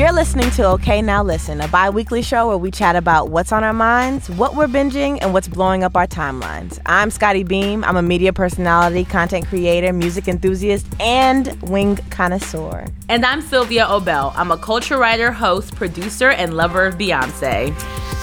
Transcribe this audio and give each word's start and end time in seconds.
You're 0.00 0.12
listening 0.12 0.50
to 0.52 0.66
Okay 0.66 1.02
Now 1.02 1.22
Listen, 1.22 1.60
a 1.60 1.68
bi 1.68 1.90
weekly 1.90 2.22
show 2.22 2.48
where 2.48 2.56
we 2.56 2.70
chat 2.70 2.96
about 2.96 3.28
what's 3.28 3.52
on 3.52 3.62
our 3.62 3.74
minds, 3.74 4.30
what 4.30 4.56
we're 4.56 4.66
binging, 4.66 5.18
and 5.20 5.34
what's 5.34 5.46
blowing 5.46 5.84
up 5.84 5.94
our 5.94 6.06
timelines. 6.06 6.78
I'm 6.86 7.10
Scotty 7.10 7.42
Beam. 7.42 7.84
I'm 7.84 7.96
a 7.96 8.02
media 8.02 8.32
personality, 8.32 9.04
content 9.04 9.46
creator, 9.46 9.92
music 9.92 10.26
enthusiast, 10.26 10.86
and 11.00 11.54
wing 11.68 11.96
connoisseur. 12.08 12.86
And 13.10 13.26
I'm 13.26 13.42
Sylvia 13.42 13.84
Obell. 13.84 14.32
I'm 14.36 14.50
a 14.50 14.56
culture 14.56 14.96
writer, 14.96 15.32
host, 15.32 15.76
producer, 15.76 16.30
and 16.30 16.54
lover 16.54 16.86
of 16.86 16.94
Beyonce. 16.94 17.68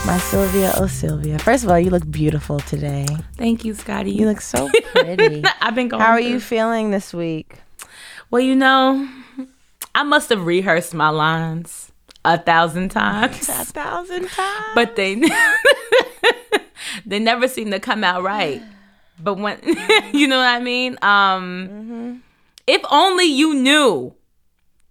My 0.07 0.17
Sylvia, 0.17 0.73
oh 0.77 0.87
Sylvia. 0.87 1.37
First 1.37 1.63
of 1.63 1.69
all, 1.69 1.79
you 1.79 1.91
look 1.91 2.09
beautiful 2.09 2.59
today. 2.61 3.05
Thank 3.35 3.63
you, 3.63 3.75
Scotty. 3.75 4.09
You 4.13 4.25
look 4.25 4.41
so 4.41 4.67
pretty. 4.93 5.43
I've 5.61 5.75
been 5.75 5.89
going. 5.89 6.01
How 6.01 6.13
are 6.13 6.19
through- 6.19 6.27
you 6.27 6.39
feeling 6.39 6.89
this 6.89 7.13
week? 7.13 7.59
Well, 8.31 8.41
you 8.41 8.55
know, 8.55 9.07
I 9.97 10.03
must 10.03 10.29
have 10.29 10.45
rehearsed 10.45 10.93
my 10.93 11.09
lines 11.09 11.91
a 12.23 12.37
thousand 12.37 12.89
times, 12.89 13.49
A 13.49 13.65
thousand 13.65 14.27
times. 14.27 14.65
but 14.75 14.95
they 14.95 15.15
they 17.07 17.17
never 17.17 17.47
seem 17.47 17.71
to 17.71 17.79
come 17.79 18.03
out 18.03 18.21
right. 18.21 18.61
But 19.19 19.39
when 19.39 19.59
you 20.13 20.27
know 20.27 20.37
what 20.37 20.45
I 20.45 20.59
mean, 20.59 20.99
um, 21.01 22.21
if 22.67 22.79
only 22.91 23.25
you 23.25 23.55
knew, 23.55 24.13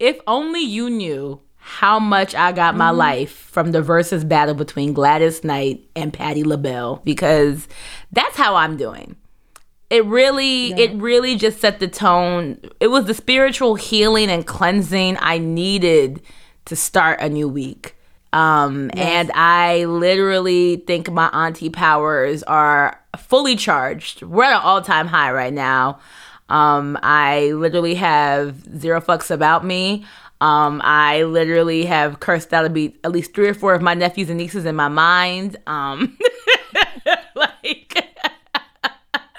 if 0.00 0.19
only 0.27 0.62
you 0.62 0.91
knew 0.91 1.41
how 1.55 2.00
much 2.00 2.34
I 2.34 2.50
got 2.50 2.75
my 2.75 2.91
life 2.91 3.30
from 3.30 3.70
the 3.70 3.83
Verzuz 3.83 4.28
battle 4.28 4.56
between 4.56 4.92
Gladys 4.92 5.45
Knight 5.45 5.84
and 5.95 6.12
Patti 6.12 6.42
LaBelle, 6.42 7.00
because 7.05 7.69
that's 8.11 8.36
how 8.36 8.56
I'm 8.56 8.77
doing 8.77 9.14
it 9.90 10.04
really 10.04 10.72
it 10.72 10.92
really 10.95 11.36
just 11.36 11.60
set 11.60 11.78
the 11.78 11.88
tone. 11.88 12.58
It 12.80 12.88
was 12.88 13.04
the 13.04 13.14
spiritual 13.14 13.77
healing 13.77 14.30
and 14.30 14.46
cleansing 14.46 15.16
i 15.20 15.38
needed 15.38 16.22
to 16.64 16.77
start 16.77 17.20
a 17.20 17.28
new 17.28 17.48
week. 17.48 17.94
Um 18.33 18.91
and 18.94 19.30
i 19.34 19.84
literally 19.84 20.77
think 20.77 21.11
my 21.11 21.28
auntie 21.28 21.70
powers 21.70 22.42
are 22.44 23.00
fully 23.16 23.55
charged. 23.56 24.22
We're 24.22 24.44
at 24.44 24.56
an 24.56 24.62
all-time 24.62 25.06
high 25.06 25.33
right 25.33 25.52
now. 25.52 26.00
Um 26.48 26.98
i 27.02 27.52
literally 27.52 27.94
have 27.94 28.80
zero 28.80 29.00
fucks 29.00 29.30
about 29.30 29.64
me. 29.64 30.05
Um, 30.39 30.83
I 30.84 31.22
literally 31.22 31.86
have 31.86 32.20
cursed 32.20 32.52
out 32.52 32.66
at 32.66 33.11
least 33.11 33.34
three 33.34 33.48
or 33.48 33.55
four 33.55 33.72
of 33.74 33.80
my 33.80 33.94
nephews 33.94 34.28
and 34.28 34.36
nieces 34.36 34.66
in 34.66 34.77
my 34.77 34.89
mind. 34.89 35.56
Um, 35.66 36.18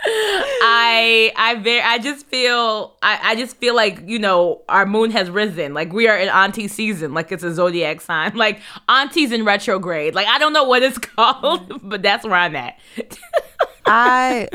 I 0.10 1.32
I 1.36 1.56
very 1.56 1.82
I 1.82 1.98
just 1.98 2.28
feel 2.28 2.96
I, 3.02 3.20
I 3.24 3.36
just 3.36 3.58
feel 3.58 3.76
like 3.76 4.04
you 4.08 4.20
know 4.20 4.62
our 4.70 4.86
moon 4.86 5.12
has 5.12 5.30
risen. 5.30 5.74
Like 5.74 5.92
we 5.92 6.08
are 6.08 6.18
in 6.18 6.30
auntie 6.30 6.68
season. 6.68 7.14
Like 7.14 7.32
it's 7.32 7.44
a 7.44 7.54
zodiac 7.54 8.02
sign. 8.02 8.36
Like 8.48 8.62
auntie's 8.88 9.32
in 9.32 9.44
retrograde. 9.44 10.14
Like 10.14 10.28
I 10.28 10.38
don't 10.38 10.54
know 10.54 10.64
what 10.64 10.84
it's 10.84 10.98
called 11.16 11.82
but 11.84 12.02
that's 12.02 12.24
where 12.24 12.36
I'm 12.36 12.56
at. 12.56 12.78
I 13.86 14.48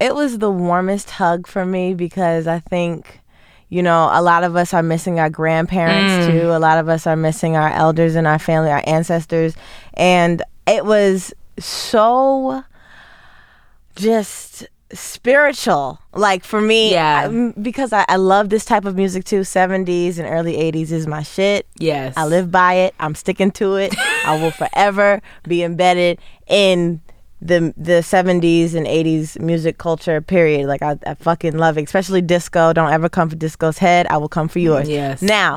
it 0.00 0.14
was 0.14 0.38
the 0.38 0.50
warmest 0.50 1.10
hug 1.10 1.46
for 1.46 1.64
me 1.64 1.94
because 1.94 2.46
I 2.46 2.58
think 2.58 3.20
you 3.68 3.82
know 3.82 4.10
a 4.12 4.20
lot 4.20 4.44
of 4.44 4.56
us 4.56 4.74
are 4.74 4.82
missing 4.82 5.20
our 5.20 5.30
grandparents 5.30 6.26
mm. 6.26 6.30
too. 6.30 6.50
A 6.50 6.58
lot 6.58 6.78
of 6.78 6.88
us 6.88 7.06
are 7.06 7.16
missing 7.16 7.56
our 7.56 7.70
elders 7.70 8.14
and 8.14 8.26
our 8.26 8.38
family, 8.38 8.70
our 8.70 8.82
ancestors, 8.86 9.54
and 9.94 10.42
it 10.66 10.84
was 10.84 11.32
so 11.58 12.64
just 13.96 14.66
spiritual 14.92 15.98
like 16.14 16.44
for 16.44 16.60
me 16.60 16.90
Yeah. 16.92 17.28
I- 17.30 17.52
because 17.60 17.92
I, 17.92 18.04
I 18.08 18.16
love 18.16 18.48
this 18.50 18.64
type 18.64 18.84
of 18.84 18.96
music 18.96 19.24
too 19.24 19.40
70s 19.40 20.18
and 20.18 20.26
early 20.28 20.54
80s 20.54 20.90
is 20.92 21.06
my 21.06 21.22
shit 21.22 21.66
yes, 21.78 22.14
I 22.16 22.24
live 22.26 22.50
by 22.50 22.74
it. 22.74 22.94
I'm 23.00 23.14
sticking 23.14 23.50
to 23.52 23.76
it. 23.76 23.94
I 24.26 24.40
will 24.40 24.50
forever 24.50 25.20
be 25.44 25.62
embedded 25.62 26.18
in 26.46 27.00
the 27.40 27.74
the 27.76 28.02
70s 28.02 28.74
and 28.74 28.86
80s 28.86 29.40
music 29.40 29.76
culture 29.78 30.20
period. 30.20 30.68
Like 30.68 30.80
I, 30.82 30.96
I 31.04 31.14
fucking 31.14 31.56
love 31.58 31.76
it, 31.76 31.82
especially 31.84 32.22
disco. 32.22 32.72
Don't 32.72 32.92
ever 32.92 33.08
come 33.08 33.28
for 33.30 33.34
disco's 33.36 33.78
head. 33.78 34.06
I 34.08 34.16
will 34.18 34.28
come 34.28 34.46
for 34.48 34.60
yours. 34.60 34.88
Yes. 34.88 35.22
Now, 35.22 35.56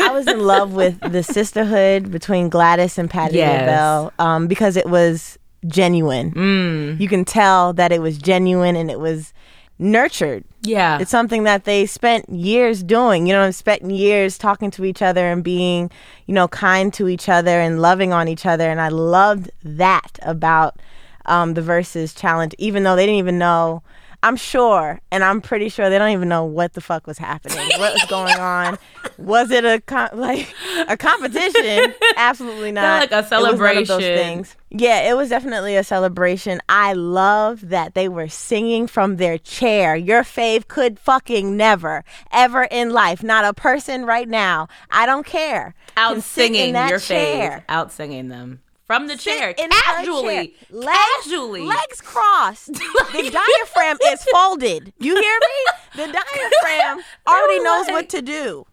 I 0.00 0.10
was 0.10 0.26
in 0.26 0.40
love 0.40 0.72
with 0.72 0.98
the 1.00 1.22
sisterhood 1.22 2.10
between 2.10 2.48
Gladys 2.48 2.98
and 2.98 3.08
Patti 3.08 3.36
Yes. 3.36 3.60
LaBelle 3.60 4.12
um, 4.18 4.48
because 4.48 4.76
it 4.76 4.88
was 4.88 5.38
genuine. 5.66 6.32
Mm. 6.32 7.00
You 7.00 7.08
can 7.08 7.24
tell 7.24 7.72
that 7.74 7.92
it 7.92 8.00
was 8.00 8.18
genuine 8.18 8.76
and 8.76 8.90
it 8.90 8.98
was 9.00 9.32
nurtured. 9.78 10.44
yeah, 10.62 10.98
It's 11.00 11.10
something 11.10 11.42
that 11.44 11.64
they 11.64 11.86
spent 11.86 12.28
years 12.28 12.82
doing, 12.82 13.26
you 13.26 13.32
know, 13.32 13.42
I'm 13.42 13.52
spent 13.52 13.82
years 13.90 14.38
talking 14.38 14.70
to 14.72 14.84
each 14.84 15.02
other 15.02 15.26
and 15.26 15.42
being, 15.42 15.90
you 16.26 16.34
know, 16.34 16.46
kind 16.48 16.92
to 16.94 17.08
each 17.08 17.28
other 17.28 17.60
and 17.60 17.82
loving 17.82 18.12
on 18.12 18.28
each 18.28 18.46
other. 18.46 18.70
And 18.70 18.80
I 18.80 18.88
loved 18.88 19.50
that 19.64 20.18
about 20.22 20.78
um, 21.26 21.54
the 21.54 21.62
Verzuz 21.62 22.16
challenge, 22.16 22.54
even 22.58 22.84
though 22.84 22.94
they 22.96 23.06
didn't 23.06 23.18
even 23.18 23.38
know. 23.38 23.82
I'm 24.24 24.36
sure, 24.36 25.00
and 25.10 25.24
I'm 25.24 25.40
pretty 25.40 25.68
sure 25.68 25.90
they 25.90 25.98
don't 25.98 26.10
even 26.10 26.28
know 26.28 26.44
what 26.44 26.74
the 26.74 26.80
fuck 26.80 27.06
was 27.08 27.18
happening, 27.18 27.58
what 27.78 27.92
was 27.92 28.04
going 28.04 28.38
on. 28.38 28.78
Was 29.18 29.50
it 29.50 29.64
a 29.64 29.80
com- 29.80 30.10
like 30.14 30.54
a 30.88 30.96
competition? 30.96 31.92
Absolutely 32.16 32.70
not. 32.70 33.10
like 33.10 33.12
a 33.12 33.18
It 33.18 33.20
was 33.20 33.30
none 33.30 33.42
of 33.42 33.58
those 33.58 33.86
celebration. 33.88 34.16
things. 34.16 34.56
Yeah, 34.70 35.10
it 35.10 35.16
was 35.16 35.28
definitely 35.28 35.76
a 35.76 35.84
celebration. 35.84 36.60
I 36.68 36.92
love 36.92 37.68
that 37.70 37.94
they 37.94 38.08
were 38.08 38.28
singing 38.28 38.86
from 38.86 39.16
their 39.16 39.38
chair. 39.38 39.96
Your 39.96 40.22
fave 40.22 40.68
could 40.68 40.98
fucking 41.00 41.56
never, 41.56 42.04
ever 42.30 42.62
in 42.70 42.90
life, 42.90 43.22
not 43.24 43.44
a 43.44 43.52
person 43.52 44.06
right 44.06 44.28
now. 44.28 44.68
I 44.90 45.04
don't 45.04 45.26
care. 45.26 45.74
out 45.96 46.12
can 46.12 46.22
sit 46.22 46.46
in 46.46 46.54
singing 46.54 46.74
your 46.88 46.98
chair. 47.00 47.58
fave, 47.58 47.64
out 47.68 47.90
singing 47.92 48.28
them 48.28 48.60
from 48.92 49.06
the 49.06 49.16
Sit 49.16 49.38
chair 49.38 49.54
casually, 49.54 50.48
chair. 50.48 50.56
Legs, 50.70 50.98
casually. 51.22 51.62
legs 51.62 52.00
crossed. 52.02 52.66
the 52.74 53.30
diaphragm 53.32 53.96
is 54.12 54.22
folded. 54.24 54.92
You 54.98 55.14
hear 55.14 55.38
me? 55.40 56.04
The 56.04 56.12
diaphragm 56.12 57.02
already 57.26 57.62
knows 57.62 57.86
like- 57.86 57.92
what 57.94 58.08
to 58.10 58.20
do. 58.22 58.66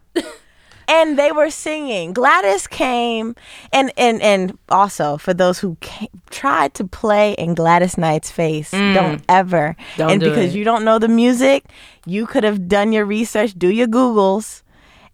And 0.90 1.18
they 1.20 1.32
were 1.32 1.52
singing. 1.52 2.14
Gladys 2.14 2.66
came, 2.66 3.36
and 3.72 3.94
and 3.96 4.20
and 4.24 4.58
also 4.70 5.18
for 5.18 5.36
those 5.36 5.60
who 5.60 5.78
came, 5.82 6.10
tried 6.32 6.74
to 6.74 6.84
play 6.84 7.34
in 7.34 7.54
Gladys 7.54 7.96
Knight's 7.96 8.32
face, 8.32 8.72
don't 8.72 9.22
ever. 9.30 9.76
Mm. 9.78 9.98
Don't 9.98 10.12
and 10.12 10.20
do 10.20 10.30
because 10.30 10.56
it. 10.56 10.58
you 10.58 10.64
don't 10.66 10.84
know 10.84 10.98
the 10.98 11.08
music, 11.08 11.66
you 12.08 12.26
could 12.26 12.44
have 12.44 12.68
done 12.68 12.92
your 12.92 13.06
research, 13.06 13.54
do 13.54 13.70
your 13.70 13.86
googles, 13.88 14.64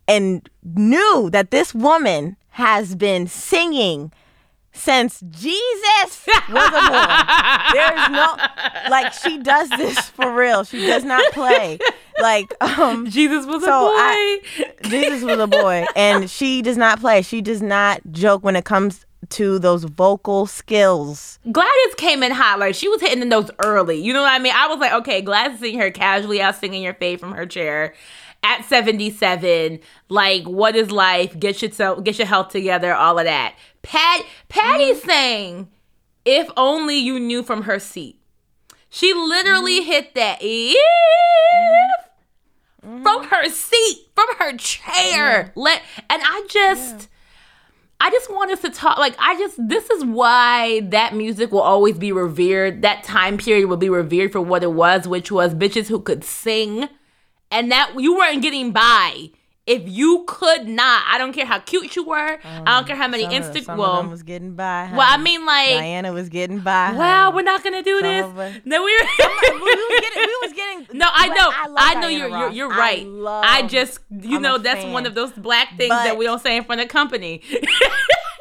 and 0.07 0.49
knew 0.63 1.29
that 1.31 1.51
this 1.51 1.75
woman 1.75 2.37
has 2.51 2.95
been 2.95 3.27
singing 3.27 4.13
since 4.75 5.19
Jesus 5.22 6.28
was 6.50 6.68
a 6.68 6.90
boy. 6.90 7.74
There 7.74 7.94
is 8.03 8.09
no 8.12 8.36
like 8.90 9.13
she 9.13 9.38
does 9.40 9.69
this 9.72 9.97
for 10.09 10.34
real. 10.34 10.63
She 10.63 10.86
does 10.86 11.03
not 11.03 11.24
play. 11.34 11.80
Like 12.22 12.53
um 12.62 13.09
Jesus 13.09 13.46
was 13.46 13.64
So 13.64 13.69
a 13.69 13.90
boy. 13.90 13.96
I- 13.97 14.41
Jesus 14.84 15.24
was 15.24 15.40
a 15.40 15.47
boy 15.47 15.85
and 15.96 16.30
she 16.30 16.62
does 16.62 16.78
not 16.78 17.00
play. 17.00 17.22
She 17.22 17.41
does 17.41 17.62
not 17.62 18.02
joke 18.12 18.44
when 18.44 18.56
it 18.56 18.66
comes 18.66 19.06
to 19.30 19.58
those 19.58 19.84
vocal 19.85 20.46
skills. 20.46 21.40
Gladys 21.52 21.96
came 21.97 22.22
in 22.22 22.31
hot, 22.31 22.59
like 22.59 22.75
she 22.75 22.88
was 22.88 23.02
hitting 23.02 23.19
the 23.22 23.25
notes 23.25 23.50
early. 23.64 24.00
You 24.00 24.14
know 24.14 24.22
what 24.22 24.31
I 24.31 24.38
mean? 24.40 24.53
I 24.56 24.68
was 24.68 24.78
like, 24.80 24.94
okay, 24.94 25.22
Gladys 25.22 25.59
singing 25.59 25.80
her 25.80 25.90
casually 25.90 26.41
out 26.41 26.56
singing 26.56 26.84
your 26.84 26.94
fave 26.94 27.19
from 27.22 27.31
her 27.31 27.46
chair 27.47 27.96
at 28.44 28.64
77. 28.66 29.80
Like, 30.09 30.44
what 30.44 30.75
is 30.75 30.91
life? 30.91 31.38
Get 31.40 31.64
yourself 31.64 32.03
get 32.03 32.19
your 32.19 32.28
health 32.28 32.50
together, 32.50 32.94
all 32.94 33.18
of 33.18 33.25
that. 33.25 33.56
Pat 33.85 34.22
Patti 34.50 34.91
Mm-hmm. 34.91 35.07
sang 35.07 35.68
If 36.25 36.50
Only 36.57 36.97
You 36.97 37.19
Knew 37.19 37.44
from 37.44 37.63
her 37.63 37.79
seat. 37.79 38.19
She 38.90 39.13
literally 39.13 39.79
Mm-hmm. 39.81 39.91
hit 39.91 40.16
that 40.16 40.38
if 40.41 40.78
from 42.81 43.23
her 43.25 43.50
seat, 43.50 44.07
from 44.16 44.28
her 44.38 44.56
chair. 44.57 45.52
Let 45.55 45.82
and 46.09 46.22
I 46.23 46.46
just 46.49 47.09
I 47.99 48.09
just 48.11 48.29
want 48.32 48.52
us 48.52 48.61
to 48.61 48.70
talk. 48.70 48.97
Like, 48.97 49.16
I 49.17 49.37
just, 49.40 49.55
this 49.70 49.90
is 49.90 50.03
why 50.03 50.82
that 50.82 51.16
music 51.16 51.52
will 51.53 51.61
always 51.61 51.97
be 51.97 52.11
revered. 52.11 52.82
That 52.82 53.03
time 53.05 53.37
period 53.37 53.67
will 53.70 53.78
be 53.78 53.90
revered 53.90 54.34
for 54.34 54.41
what 54.41 54.64
it 54.64 54.73
was, 54.73 55.08
which 55.08 55.32
was 55.32 55.55
bitches 55.55 55.87
who 55.87 56.02
could 56.02 56.23
sing. 56.26 56.90
And 57.49 57.72
that 57.72 57.93
you 57.97 58.17
weren't 58.17 58.41
getting 58.41 58.72
by 58.72 59.29
if 59.67 59.82
you 59.88 60.23
could 60.28 60.67
not. 60.67 61.03
I 61.09 61.17
don't 61.17 61.34
care 61.34 61.46
how 61.46 61.59
cute 61.59 61.96
you 61.96 62.03
were. 62.06 62.40
I 62.44 62.58
don't 62.58 62.67
um, 62.67 62.85
care 62.85 62.96
how 62.96 63.08
many 63.08 63.26
Insta. 63.26 63.67
of 63.67 63.78
Well, 63.78 63.97
them 63.97 64.12
was 64.12 64.22
getting 64.23 64.53
by. 64.56 64.90
well, 64.91 65.02
I 65.08 65.17
mean, 65.17 65.46
like, 65.46 65.70
Diana 65.70 66.14
was 66.14 66.29
getting 66.29 66.59
by. 66.59 66.91
wow, 66.94 67.26
honey. 67.26 67.35
we're 67.35 67.41
not 67.41 67.64
gonna 67.64 67.82
do 67.84 68.00
Some 68.00 68.35
this. 68.35 68.62
No, 68.66 68.84
we 68.84 68.85
we 68.85 68.97
were. 68.97 69.29
was 69.29 70.00
getting, 70.02 70.22
we 70.22 70.38
was 70.44 70.53
getting. 70.53 70.88
No, 71.00 71.08
I 71.12 71.28
know. 71.29 71.70
love 71.72 71.78
I, 71.78 72.00
know 72.00 72.08
you're 72.08 72.29
you're, 72.29 72.50
you're 72.52 72.73
I 72.73 72.78
right. 72.78 73.06
love- 73.08 73.44
I, 73.47 73.64
just 73.64 74.00
you 74.12 74.38
I'm 74.38 74.41
know 74.41 74.58
that's 74.58 74.84
fan. 74.84 74.94
one 74.94 75.06
of 75.06 75.16
those 75.16 75.32
black 75.34 75.78
things 75.78 75.90
But- 75.90 76.03
that 76.06 76.18
we 76.18 76.26
don't 76.26 76.41
say 76.41 76.58
in 76.58 76.64
front 76.64 76.82
of 76.82 76.88
company. 76.88 77.41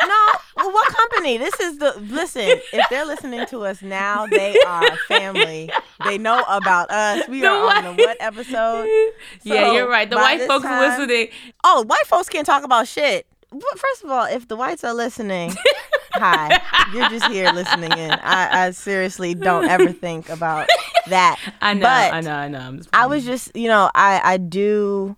no. 0.07 0.27
Well, 0.57 0.73
what 0.73 0.89
company? 0.95 1.37
This 1.39 1.59
is 1.61 1.79
the 1.79 1.95
listen. 1.99 2.43
If 2.73 2.87
they're 2.91 3.05
listening 3.07 3.47
to 3.47 3.65
us 3.65 3.83
now, 3.83 4.27
they 4.27 4.57
are 4.67 4.97
family. 5.09 5.71
They 6.05 6.19
know 6.19 6.43
about 6.49 6.91
us. 6.91 7.27
We 7.29 7.41
The 7.41 7.49
are 7.49 7.77
on 7.77 7.97
the 7.97 8.03
what 8.03 8.17
episode? 8.21 8.89
yeah, 9.43 9.73
you're 9.73 9.89
right. 9.89 10.09
The 10.09 10.17
white 10.17 10.43
folks 10.47 10.65
time- 10.65 10.99
listening. 10.99 11.29
Oh, 11.65 11.85
white 11.87 12.07
folks 12.07 12.29
can't 12.29 12.47
talk 12.47 12.63
about 12.65 12.87
shit. 12.89 13.27
but 13.51 13.79
first 13.79 14.05
of 14.05 14.11
all, 14.11 14.25
if 14.27 14.49
the 14.49 14.57
whites 14.57 14.85
are 14.85 14.95
listening, 14.95 15.55
hi, 16.13 16.61
you're 16.93 17.09
just 17.09 17.27
here 17.27 17.51
listening 17.53 17.93
in. 17.93 18.11
I, 18.13 18.67
I 18.67 18.71
seriously 18.73 19.35
don't 19.35 19.69
ever 19.69 19.93
think 19.93 20.29
about 20.29 20.69
that. 21.09 21.39
I 21.61 21.75
know, 21.75 21.81
But 21.83 22.15
I 22.15 22.21
know, 22.21 22.35
I 22.35 22.49
know. 22.49 22.81
I 22.93 23.07
was 23.07 23.25
just, 23.25 23.55
you 23.57 23.69
know, 23.69 23.91
I 23.95 24.21
I 24.25 24.37
do 24.39 25.17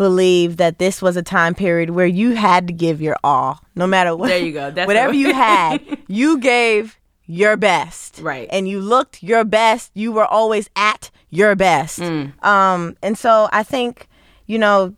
believe 0.00 0.56
that 0.56 0.78
this 0.78 1.02
was 1.02 1.14
a 1.14 1.22
time 1.22 1.54
period 1.54 1.90
where 1.90 2.06
you 2.06 2.30
had 2.30 2.66
to 2.66 2.72
give 2.72 3.02
your 3.02 3.18
all, 3.22 3.60
no 3.76 3.86
matter 3.86 4.16
what. 4.16 4.28
There 4.28 4.38
you 4.38 4.52
go. 4.52 4.70
That's 4.70 4.86
whatever 4.88 5.12
you 5.12 5.34
had, 5.34 5.78
you 6.08 6.38
gave 6.38 6.98
your 7.26 7.58
best. 7.58 8.18
Right. 8.22 8.48
And 8.50 8.66
you 8.66 8.80
looked 8.80 9.22
your 9.22 9.44
best. 9.44 9.90
You 9.92 10.10
were 10.10 10.24
always 10.24 10.70
at 10.74 11.10
your 11.28 11.54
best. 11.54 11.98
Mm. 11.98 12.42
Um, 12.42 12.96
and 13.02 13.18
so 13.18 13.50
I 13.52 13.62
think, 13.62 14.08
you 14.46 14.58
know, 14.58 14.94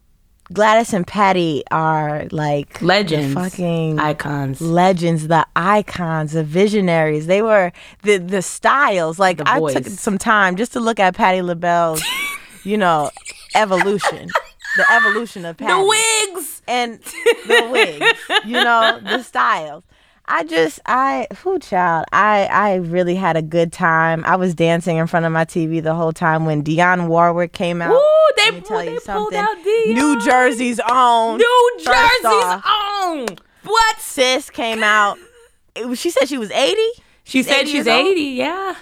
Gladys 0.53 0.93
and 0.93 1.05
Patti 1.05 1.65
are 1.73 2.29
like 2.31 2.81
legends, 2.81 3.35
fucking 3.35 3.99
icons. 3.99 4.61
legends, 4.61 5.27
the 5.27 5.45
icons, 5.57 6.31
the 6.33 6.45
visionaries. 6.45 7.27
They 7.27 7.43
were 7.43 7.73
the 8.05 8.19
the 8.19 8.43
styles. 8.43 9.19
Like 9.19 9.39
The 9.39 9.51
I 9.51 9.59
took 9.73 9.87
some 9.87 10.17
time 10.17 10.55
just 10.55 10.73
to 10.75 10.81
look 10.81 11.01
at 11.01 11.17
Patti 11.17 11.43
LaBelle's, 11.43 12.05
you 12.65 12.77
know, 12.77 13.11
evolution, 13.55 14.29
the 14.77 14.91
evolution 14.93 15.45
of 15.45 15.57
Patti 15.59 15.73
The 15.73 15.87
wigs. 15.87 16.63
and 16.69 17.01
the 17.47 17.69
wigs, 17.71 18.45
you 18.47 18.53
know, 18.55 19.01
the 19.03 19.23
styles. 19.23 19.85
I 20.25 20.45
just, 20.45 20.79
I, 20.87 21.27
who 21.43 21.59
child, 21.59 22.07
I, 22.13 22.45
I 22.47 22.75
really 22.77 23.17
had 23.17 23.37
a 23.37 23.43
good 23.43 23.73
time. 23.73 24.25
I 24.25 24.37
was 24.37 24.55
dancing 24.55 24.97
in 24.97 25.09
front 25.09 25.27
of 25.27 25.33
my 25.33 25.45
TV 25.45 25.83
the 25.83 25.95
whole 25.95 26.13
time 26.13 26.47
when 26.47 26.63
Dionne 26.63 27.09
Warwick 27.09 27.53
came 27.53 27.83
out. 27.83 27.93
Ooh, 27.93 28.33
they, 28.37 28.45
Let 28.53 28.55
me 28.55 28.61
tell 28.61 28.79
pulled, 28.81 28.93
you 28.93 29.01
something. 29.01 29.47
New 29.95 30.21
Jersey's 30.25 30.81
own. 30.89 31.39
New 31.39 31.71
Jersey's 31.79 32.25
off. 32.25 32.65
own. 33.03 33.27
What? 33.65 33.99
Sis 34.01 34.49
came 34.51 34.83
out. 34.83 35.19
It 35.75 35.97
she 35.97 36.11
said 36.11 36.29
she 36.29 36.37
was 36.37 36.51
80. 36.51 36.77
She 37.25 37.43
said 37.43 37.61
80 37.63 37.65
she's 37.65 37.75
years 37.75 37.89
old? 37.89 38.07
80, 38.09 38.21
yeah. 38.21 38.75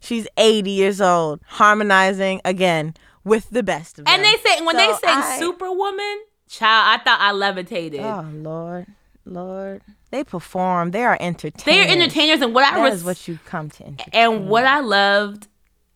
She's 0.00 0.28
80 0.36 0.70
years 0.70 1.00
old, 1.00 1.40
harmonizing 1.46 2.42
again 2.44 2.94
with 3.26 3.50
the 3.50 3.62
best 3.62 3.98
of 3.98 4.06
them. 4.06 4.14
And 4.14 4.24
they 4.24 4.36
say 4.38 4.64
when 4.64 4.76
they 4.76 4.86
So 4.86 4.98
sang 5.04 5.22
I- 5.22 5.38
Superwoman, 5.38 6.20
child, 6.48 7.00
I 7.00 7.04
thought 7.04 7.20
I 7.20 7.32
levitated. 7.32 8.00
Oh 8.00 8.24
Lord, 8.32 8.86
Lord, 9.26 9.82
they 10.10 10.24
perform. 10.24 10.92
They 10.92 11.02
are 11.04 11.18
entertainers. 11.20 11.64
they 11.64 11.80
are 11.80 11.92
entertainers, 11.92 12.40
and 12.40 12.54
what 12.54 12.64
I 12.72 12.80
was 12.80 13.00
is 13.00 13.04
what 13.04 13.28
you 13.28 13.38
come 13.44 13.68
to 13.70 13.84
entertain. 13.84 14.10
and 14.14 14.48
what 14.48 14.64
I 14.64 14.80
loved 14.80 15.48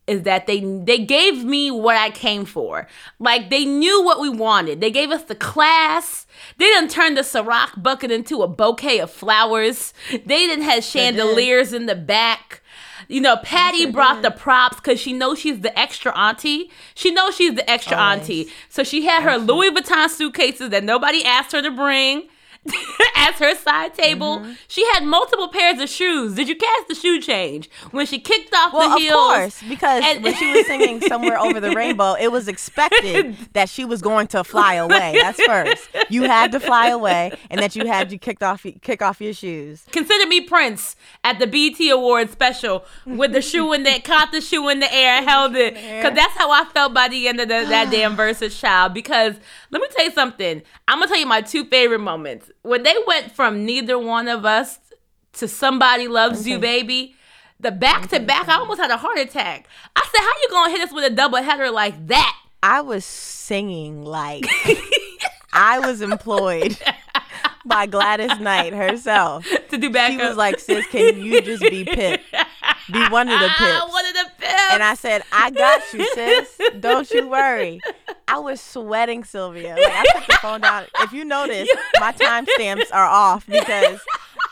is 0.07 0.23
that 0.23 0.45
they 0.45 0.59
they 0.59 0.97
gave 0.97 1.45
me 1.45 1.71
what 1.71 1.95
I 1.95 2.09
came 2.09 2.43
for. 2.43 2.87
Like 3.19 3.49
they 3.49 3.63
knew 3.63 4.03
what 4.03 4.19
we 4.19 4.29
wanted. 4.29 4.81
They 4.81 4.91
gave 4.91 5.09
us 5.11 5.23
the 5.23 5.35
class. 5.35 6.25
They 6.57 6.65
didn't 6.65 6.91
turn 6.91 7.13
the 7.15 7.21
Ciroc 7.21 7.81
bucket 7.81 8.11
into 8.11 8.41
a 8.41 8.47
bouquet 8.47 8.99
of 8.99 9.09
flowers. 9.09 9.93
They 10.11 10.19
didn't 10.47 10.65
have 10.65 10.83
chandeliers 10.83 11.71
in 11.71 11.85
the 11.85 11.95
back. 11.95 12.60
You 13.11 13.21
know, 13.21 13.37
Patti 13.37 13.85
brought 13.91 14.21
the 14.21 14.31
props 14.31 14.77
because 14.77 14.99
she 14.99 15.11
knows 15.11 15.39
she's 15.39 15.59
the 15.59 15.77
extra 15.77 16.17
auntie. 16.17 16.71
She 16.95 17.11
knows 17.11 17.35
she's 17.35 17.55
the 17.55 17.69
extra 17.69 17.97
Always. 17.97 18.21
auntie. 18.21 18.47
So 18.69 18.83
she 18.83 19.03
had 19.05 19.23
her 19.23 19.37
Louis 19.37 19.69
Vuitton 19.71 20.09
suitcases 20.09 20.69
that 20.69 20.83
nobody 20.83 21.23
asked 21.25 21.51
her 21.51 21.61
to 21.61 21.71
bring 21.71 22.29
as 23.15 23.35
her 23.35 23.55
side 23.55 23.93
table. 23.95 24.37
Mm-hmm. 24.39 24.51
She 24.67 24.85
had 24.93 25.03
multiple 25.03 25.47
pairs 25.47 25.79
of 25.79 25.89
shoes. 25.89 26.35
Did 26.35 26.47
you 26.47 26.55
catch 26.55 26.87
the 26.87 26.95
shoe 26.95 27.19
change 27.19 27.69
when 27.91 28.05
she 28.05 28.19
kicked 28.19 28.53
off 28.53 28.73
Well, 28.73 28.97
the 28.99 29.07
of 29.07 29.13
course, 29.13 29.63
because 29.67 30.03
And- 30.05 30.23
when 30.23 30.35
she 30.35 30.51
was 30.51 30.67
singing 30.67 31.01
"Somewhere 31.01 31.39
Over 31.39 31.59
the 31.59 31.71
Rainbow," 31.71 32.13
it 32.13 32.31
was 32.31 32.47
expected 32.47 33.35
that 33.53 33.67
she 33.69 33.83
was 33.83 34.01
going 34.01 34.27
to 34.27 34.43
fly 34.43 34.75
away. 34.75 35.17
That's 35.19 35.41
first. 35.43 35.89
You 36.09 36.23
had 36.23 36.51
to 36.51 36.59
fly 36.59 36.87
away, 36.89 37.31
and 37.49 37.59
that 37.61 37.75
you 37.75 37.87
had 37.87 38.09
to 38.11 38.17
kick 38.17 38.43
off 38.43 38.65
kick 38.81 39.01
off 39.01 39.19
your 39.21 39.33
shoes. 39.33 39.83
Consider 39.91 40.27
me 40.27 40.41
Prince 40.41 40.95
at 41.23 41.39
the 41.39 41.47
BT 41.47 41.89
Awards 41.89 42.31
special 42.31 42.85
with 43.05 43.31
the 43.33 43.41
shoe 43.51 43.73
in 43.73 43.83
that 43.83 44.03
caught 44.03 44.31
the 44.31 44.41
shoe 44.41 44.69
in 44.69 44.79
the 44.79 44.93
air 44.93 45.17
and 45.17 45.27
held 45.27 45.55
it. 45.55 45.73
Cause 46.03 46.13
that's 46.13 46.33
how 46.37 46.51
I 46.51 46.65
felt 46.65 46.93
by 46.93 47.07
the 47.07 47.27
end 47.27 47.39
of 47.39 47.47
the, 47.47 47.65
that 47.69 47.89
damn 47.91 48.15
Verzuz 48.17 48.59
child. 48.59 48.93
Because 48.93 49.35
let 49.71 49.81
me 49.81 49.87
tell 49.95 50.05
you 50.05 50.11
something. 50.11 50.61
I'm 50.87 50.99
gonna 50.99 51.07
tell 51.07 51.19
you 51.19 51.25
my 51.25 51.41
two 51.41 51.65
favorite 51.65 51.99
moments. 51.99 52.51
When 52.63 52.83
they 52.83 52.95
went 53.07 53.31
from 53.31 53.65
neither 53.65 53.97
one 53.97 54.27
of 54.27 54.45
us 54.45 54.79
to 55.33 55.47
somebody 55.47 56.07
loves 56.07 56.47
you, 56.47 56.59
baby. 56.59 57.15
The 57.59 57.71
back 57.71 58.09
to 58.09 58.19
back, 58.19 58.49
I 58.49 58.55
almost 58.55 58.79
had 58.79 58.91
a 58.91 58.97
heart 58.97 59.19
attack. 59.19 59.67
I 59.95 60.01
said, 60.11 60.19
"How 60.21 60.29
you 60.41 60.47
gonna 60.49 60.71
hit 60.71 60.81
us 60.81 60.93
with 60.93 61.05
a 61.05 61.09
double 61.15 61.37
header 61.41 61.69
like 61.69 62.07
that?" 62.07 62.35
I 62.63 62.81
was 62.81 63.05
singing 63.05 64.03
like 64.03 64.45
I 65.53 65.79
was 65.79 66.01
employed 66.01 66.77
by 67.65 67.85
Gladys 67.85 68.39
Knight 68.39 68.73
herself. 68.73 69.45
to 69.69 69.77
do 69.77 69.89
backup. 69.89 70.19
She 70.19 70.27
was 70.27 70.37
like, 70.37 70.59
"Sis, 70.59 70.85
can 70.87 71.19
you 71.21 71.41
just 71.41 71.61
be 71.61 71.83
Pip? 71.85 72.21
Be 72.91 73.07
one 73.09 73.29
of 73.29 73.39
the 73.39 73.47
"Ah, 73.49 73.81
Pips." 73.81 73.93
one 73.93 74.05
of 74.07 74.13
the 74.13 74.31
pips. 74.39 74.71
And 74.71 74.83
I 74.83 74.95
said, 74.95 75.21
I 75.31 75.51
got 75.51 75.81
you, 75.93 76.05
sis. 76.13 76.59
Don't 76.79 77.09
you 77.11 77.27
worry. 77.27 77.79
I 78.31 78.39
was 78.39 78.61
sweating, 78.61 79.25
Sylvia. 79.25 79.75
Like 79.75 79.93
I 79.93 80.03
took 80.13 80.27
the 80.27 80.37
phone 80.41 80.61
down. 80.61 80.85
If 80.99 81.11
you 81.11 81.25
notice, 81.25 81.67
my 81.99 82.13
timestamps 82.13 82.87
are 82.93 83.05
off 83.05 83.45
because 83.45 83.99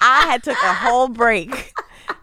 I 0.01 0.23
had 0.23 0.43
took 0.43 0.57
a 0.61 0.73
whole 0.73 1.07
break 1.07 1.71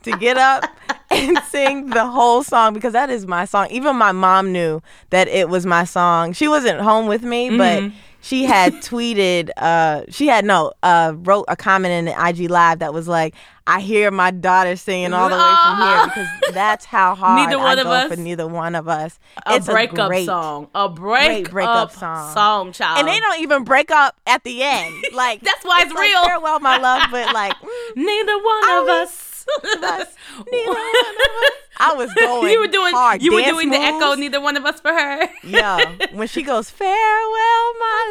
to 0.03 0.17
get 0.19 0.37
up 0.37 0.65
and 1.11 1.39
sing 1.49 1.89
the 1.91 2.07
whole 2.07 2.43
song 2.43 2.75
because 2.75 2.93
that 2.93 3.09
is 3.09 3.27
my 3.27 3.47
song. 3.47 3.69
Even 3.71 3.97
my 3.97 4.13
mom 4.13 4.53
knew 4.53 4.83
that 5.09 5.29
it 5.29 5.49
was 5.49 5.65
my 5.65 5.85
song. 5.85 6.35
She 6.35 6.47
wasn't 6.47 6.81
home 6.81 7.07
with 7.07 7.23
me, 7.23 7.49
but 7.57 7.83
mm-hmm. 7.85 7.97
She 8.27 8.45
had 8.45 8.73
tweeted 8.83 9.51
uh 9.57 10.03
she 10.11 10.27
had 10.27 10.45
no 10.45 10.73
uh 10.83 11.13
wrote 11.17 11.45
a 11.49 11.57
comment 11.57 11.93
in 11.93 12.05
the 12.07 12.29
IG 12.29 12.51
live 12.51 12.81
that 12.81 12.93
was 12.93 13.07
like 13.07 13.35
I 13.69 13.81
hear 13.81 14.13
my 14.13 14.31
daughter 14.31 14.77
singing 14.77 15.13
all 15.13 15.29
the 15.29 15.35
way 15.35 15.55
from 15.65 15.77
here 15.83 16.05
because 16.41 16.55
that's 16.55 16.85
how 16.85 17.17
hard 17.17 17.45
Neither 17.49 17.59
one 17.59 17.79
I 17.79 17.81
of 17.83 17.87
us. 17.89 18.15
for 18.15 18.17
neither 18.21 18.47
one 18.47 18.75
of 18.77 18.87
us. 18.87 19.19
a 19.45 19.57
it's 19.57 19.67
breakup 19.67 20.07
a 20.07 20.09
great 20.09 20.27
song. 20.27 20.69
A 20.75 20.89
break 20.89 21.51
breakup 21.51 21.77
up 21.77 21.93
song. 21.93 22.33
song, 22.35 22.73
child. 22.73 23.01
And 23.01 23.09
they 23.09 23.19
don't 23.19 23.41
even 23.41 23.65
break 23.65 23.91
up 23.91 24.15
at 24.27 24.45
the 24.45 24.63
end. 24.63 24.95
Like 25.13 25.41
That's 25.43 25.65
why 25.65 25.83
it's 25.83 25.93
like, 25.93 26.01
real. 26.01 26.25
farewell, 26.25 26.61
my 26.61 26.79
love, 26.79 27.09
but 27.11 27.35
like 27.35 27.55
mm, 27.55 27.97
Neither 27.97 28.37
one 28.37 28.65
I 28.71 28.79
of 28.83 28.89
us. 28.89 29.47
us, 29.65 30.15
neither 30.53 30.69
one 30.71 30.77
of 30.79 31.17
us. 31.43 31.66
I 31.79 31.95
was 31.95 32.13
going. 32.15 32.53
you 32.53 32.61
were 32.61 32.67
doing 32.67 32.95
hard. 32.95 33.23
you 33.23 33.33
were 33.33 33.41
Dance 33.41 33.53
doing 33.53 33.71
the 33.71 33.79
echo. 33.79 34.15
Neither 34.15 34.41
one 34.41 34.57
of 34.57 34.65
us 34.65 34.81
for 34.81 34.93
her. 34.93 35.29
Yeah, 35.45 35.97
when 36.13 36.29
she 36.29 36.43
goes 36.43 36.71
farewell, 36.71 37.73
my 37.79 38.03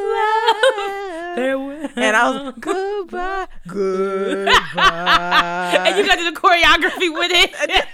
love, 0.78 1.36
Farewell. 1.36 1.90
and 1.96 2.16
I 2.16 2.30
was 2.30 2.54
goodbye, 2.60 3.48
goodbye. 3.68 4.52
and 5.88 5.98
you 5.98 6.06
got 6.06 6.16
to 6.16 6.24
do 6.24 6.32
the 6.32 6.40
choreography 6.40 7.14
with 7.14 7.32
it. 7.32 7.52
did 7.68 7.86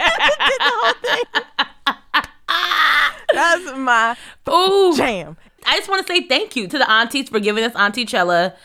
the 0.59 0.71
whole 0.73 0.93
thing. 1.01 1.23
That's 3.33 3.77
my 3.77 4.17
Ooh. 4.49 4.95
jam. 4.95 5.37
I 5.65 5.77
just 5.77 5.89
want 5.89 6.05
to 6.05 6.13
say 6.13 6.27
thank 6.27 6.55
you 6.55 6.67
to 6.67 6.77
the 6.77 6.89
aunties 6.89 7.29
for 7.29 7.39
giving 7.39 7.63
us 7.63 7.73
Auntie 7.75 8.05
Chella. 8.05 8.55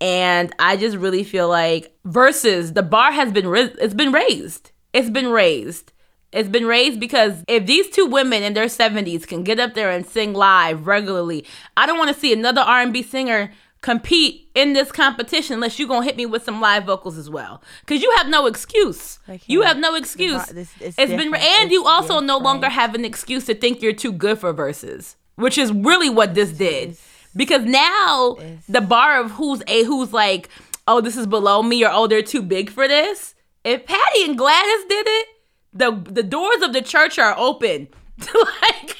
And 0.00 0.52
I 0.58 0.76
just 0.76 0.96
really 0.96 1.24
feel 1.24 1.48
like 1.48 1.92
Verzuz 2.06 2.74
the 2.74 2.82
bar 2.82 3.12
has 3.12 3.32
been 3.32 3.48
ris- 3.48 3.76
it's 3.80 3.94
been 3.94 4.12
raised. 4.12 4.70
It's 4.92 5.10
been 5.10 5.28
raised. 5.28 5.92
It's 6.32 6.48
been 6.48 6.66
raised 6.66 7.00
because 7.00 7.42
if 7.48 7.64
these 7.66 7.88
two 7.88 8.04
women 8.06 8.42
in 8.42 8.52
their 8.54 8.66
70s 8.66 9.26
can 9.26 9.42
get 9.44 9.58
up 9.58 9.74
there 9.74 9.90
and 9.90 10.06
sing 10.06 10.34
live 10.34 10.86
regularly, 10.86 11.44
I 11.76 11.86
don't 11.86 11.98
want 11.98 12.12
to 12.14 12.18
see 12.20 12.32
another 12.32 12.60
R&B 12.60 13.02
singer 13.02 13.50
compete 13.80 14.48
in 14.54 14.72
this 14.72 14.90
competition 14.92 15.54
unless 15.54 15.78
you're 15.78 15.88
going 15.88 16.02
to 16.02 16.06
hit 16.06 16.16
me 16.16 16.26
with 16.26 16.42
some 16.44 16.60
live 16.60 16.84
vocals 16.84 17.16
as 17.16 17.30
well. 17.30 17.62
Cuz 17.86 18.02
you 18.02 18.10
have 18.16 18.28
no 18.28 18.46
excuse. 18.46 19.20
You 19.46 19.62
have 19.62 19.78
no 19.78 19.94
excuse. 19.94 20.44
this- 20.46 20.70
it's 20.80 20.98
it's 20.98 21.10
been 21.10 21.30
different. 21.32 21.44
and 21.60 21.70
you 21.70 21.80
It's 21.80 21.88
also 21.88 22.20
no 22.20 22.38
longer 22.38 22.68
have 22.68 22.94
an 22.94 23.04
excuse 23.04 23.46
to 23.46 23.54
think 23.54 23.80
you're 23.80 23.92
too 23.92 24.12
good 24.12 24.38
for 24.38 24.52
Verzuz, 24.52 25.14
which 25.36 25.56
is 25.56 25.72
really 25.72 26.10
what 26.10 26.34
this 26.34 26.50
did. 26.50 26.96
Because 27.36 27.62
now 27.64 28.36
the 28.68 28.80
bar 28.80 29.20
of 29.20 29.30
who's 29.32 29.62
a 29.68 29.84
who's 29.84 30.12
like, 30.12 30.48
oh, 30.88 31.00
this 31.00 31.16
is 31.16 31.26
below 31.26 31.62
me, 31.62 31.84
or 31.84 31.90
oh, 31.92 32.06
they're 32.08 32.20
too 32.22 32.42
big 32.42 32.70
for 32.70 32.88
this. 32.88 33.34
If 33.64 33.86
Patti 33.86 34.24
and 34.24 34.36
Gladys 34.36 34.84
did 34.88 35.06
it, 35.06 35.26
the 35.72 35.90
the 35.92 36.22
doors 36.22 36.62
of 36.62 36.72
the 36.72 36.82
church 36.82 37.18
are 37.18 37.34
open. 37.38 37.88
like, 38.18 38.96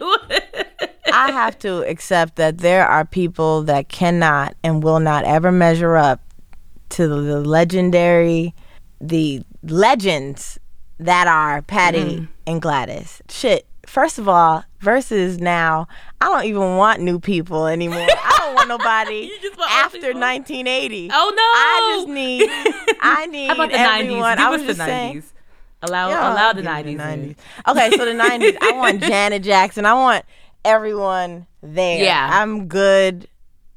I 1.12 1.30
have 1.30 1.58
to 1.60 1.82
accept 1.88 2.36
that 2.36 2.58
there 2.58 2.86
are 2.86 3.04
people 3.04 3.62
that 3.64 3.88
cannot 3.88 4.56
and 4.64 4.82
will 4.82 5.00
not 5.00 5.24
ever 5.24 5.52
measure 5.52 5.96
up 5.96 6.20
to 6.90 7.06
the 7.06 7.40
legendary, 7.40 8.54
the 9.00 9.42
legends 9.62 10.58
that 10.98 11.26
are 11.28 11.62
Patti 11.62 11.98
Mm-hmm. 11.98 12.24
and 12.46 12.62
Gladys. 12.62 13.22
Shit. 13.28 13.66
First 13.86 14.18
of 14.18 14.28
all, 14.28 14.64
Verzuz 14.82 15.38
now, 15.40 15.86
I 16.20 16.24
don't 16.26 16.44
even 16.46 16.76
want 16.76 17.00
new 17.00 17.20
people 17.20 17.66
anymore. 17.68 17.98
I 18.10 18.36
don't 18.40 18.54
want 18.56 18.68
nobody 18.68 19.30
want 19.56 19.70
after 19.70 19.98
people? 20.00 20.20
1980. 20.20 21.10
oh 21.12 21.32
no! 21.36 21.42
I 21.42 21.94
just 21.96 22.08
need, 22.08 22.48
I 23.00 23.26
need 23.26 23.46
How 23.46 23.54
about 23.54 23.70
the 23.70 23.78
everyone. 23.78 24.20
nineties? 24.20 24.36
Give 24.36 24.44
I 24.44 24.50
was 24.50 24.60
the 24.62 24.66
just 24.68 24.78
saying, 24.80 25.06
nineties. 25.14 25.32
Allow 25.82 26.08
yeah, 26.08 26.32
allow 26.32 26.52
the 26.52 26.62
nineties. 26.62 26.98
90s. 26.98 27.36
Okay, 27.68 27.90
so 27.90 28.04
the 28.04 28.12
90s. 28.12 28.56
I 28.60 28.72
want 28.72 29.00
Janet 29.02 29.42
Jackson. 29.42 29.84
I 29.84 29.94
want 29.94 30.24
everyone 30.64 31.46
there. 31.62 32.02
Yeah. 32.02 32.28
I'm 32.32 32.66
good 32.66 33.28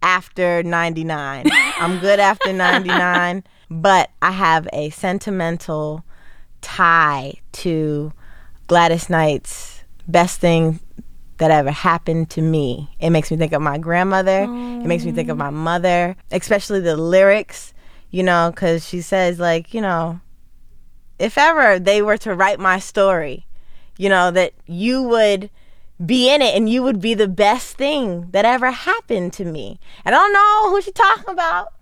after 0.01 0.63
99. 0.63 1.45
I'm 1.51 1.99
good 1.99 2.19
after 2.19 2.53
99, 2.53 3.43
but 3.69 4.09
I 4.21 4.31
have 4.31 4.67
a 4.73 4.89
sentimental 4.91 6.03
tie 6.61 7.33
to 7.53 8.13
Gladys 8.67 9.09
Knight's 9.09 9.83
best 10.07 10.39
thing 10.39 10.79
that 11.37 11.51
ever 11.51 11.71
happened 11.71 12.29
to 12.31 12.41
me. 12.41 12.89
It 12.99 13.11
makes 13.11 13.31
me 13.31 13.37
think 13.37 13.53
of 13.53 13.61
my 13.61 13.77
grandmother. 13.77 14.43
It 14.43 14.85
makes 14.85 15.05
me 15.05 15.11
think 15.11 15.29
of 15.29 15.37
my 15.37 15.49
mother, 15.49 16.15
especially 16.31 16.79
the 16.81 16.97
lyrics, 16.97 17.73
you 18.09 18.23
know, 18.23 18.51
because 18.53 18.87
she 18.87 19.01
says, 19.01 19.39
like, 19.39 19.73
you 19.73 19.81
know, 19.81 20.19
if 21.19 21.37
ever 21.37 21.77
they 21.77 22.01
were 22.01 22.17
to 22.17 22.33
write 22.33 22.59
my 22.59 22.79
story, 22.79 23.45
you 23.97 24.09
know, 24.09 24.31
that 24.31 24.53
you 24.65 25.03
would 25.03 25.49
be 26.03 26.33
in 26.33 26.41
it 26.41 26.55
and 26.55 26.69
you 26.69 26.81
would 26.81 27.01
be 27.01 27.13
the 27.13 27.27
best 27.27 27.75
thing 27.77 28.29
that 28.31 28.45
ever 28.45 28.71
happened 28.71 29.33
to 29.33 29.45
me. 29.45 29.79
And 30.05 30.15
I 30.15 30.17
don't 30.17 30.33
know 30.33 30.69
who 30.71 30.81
she's 30.81 30.93
talking 30.93 31.33
about, 31.33 31.73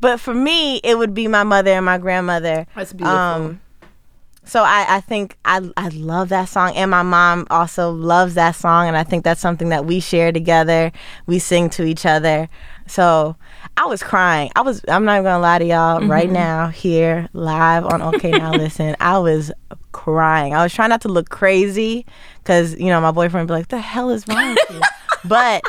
but 0.00 0.18
for 0.18 0.34
me, 0.34 0.78
it 0.78 0.98
would 0.98 1.14
be 1.14 1.28
my 1.28 1.44
mother 1.44 1.70
and 1.70 1.86
my 1.86 1.98
grandmother. 1.98 2.66
That's 2.74 2.92
beautiful. 2.92 3.16
Um, 3.16 3.60
so 4.44 4.64
I, 4.64 4.96
I 4.96 5.00
think 5.00 5.36
I, 5.44 5.70
I 5.76 5.88
love 5.88 6.30
that 6.30 6.48
song 6.48 6.74
and 6.74 6.90
my 6.90 7.02
mom 7.02 7.46
also 7.50 7.90
loves 7.92 8.34
that 8.34 8.56
song 8.56 8.88
and 8.88 8.96
i 8.96 9.04
think 9.04 9.22
that's 9.22 9.40
something 9.40 9.68
that 9.68 9.84
we 9.84 10.00
share 10.00 10.32
together 10.32 10.90
we 11.26 11.38
sing 11.38 11.70
to 11.70 11.84
each 11.84 12.06
other 12.06 12.48
so 12.90 13.36
i 13.76 13.86
was 13.86 14.02
crying 14.02 14.50
i 14.56 14.60
was 14.60 14.82
i'm 14.88 15.04
not 15.04 15.22
gonna 15.22 15.40
lie 15.40 15.58
to 15.58 15.64
y'all 15.64 16.06
right 16.06 16.30
now 16.30 16.68
here 16.68 17.28
live 17.32 17.84
on 17.84 18.02
okay 18.02 18.30
now 18.30 18.52
listen 18.56 18.96
i 19.00 19.18
was 19.18 19.52
crying 19.92 20.54
i 20.54 20.62
was 20.62 20.72
trying 20.72 20.90
not 20.90 21.00
to 21.00 21.08
look 21.08 21.28
crazy 21.28 22.04
because 22.38 22.78
you 22.78 22.86
know 22.86 23.00
my 23.00 23.10
boyfriend 23.10 23.48
would 23.48 23.54
be 23.54 23.58
like 23.58 23.68
the 23.68 23.78
hell 23.78 24.10
is 24.10 24.26
wrong 24.28 24.50
with 24.50 24.70
you 24.70 24.80
but 25.24 25.62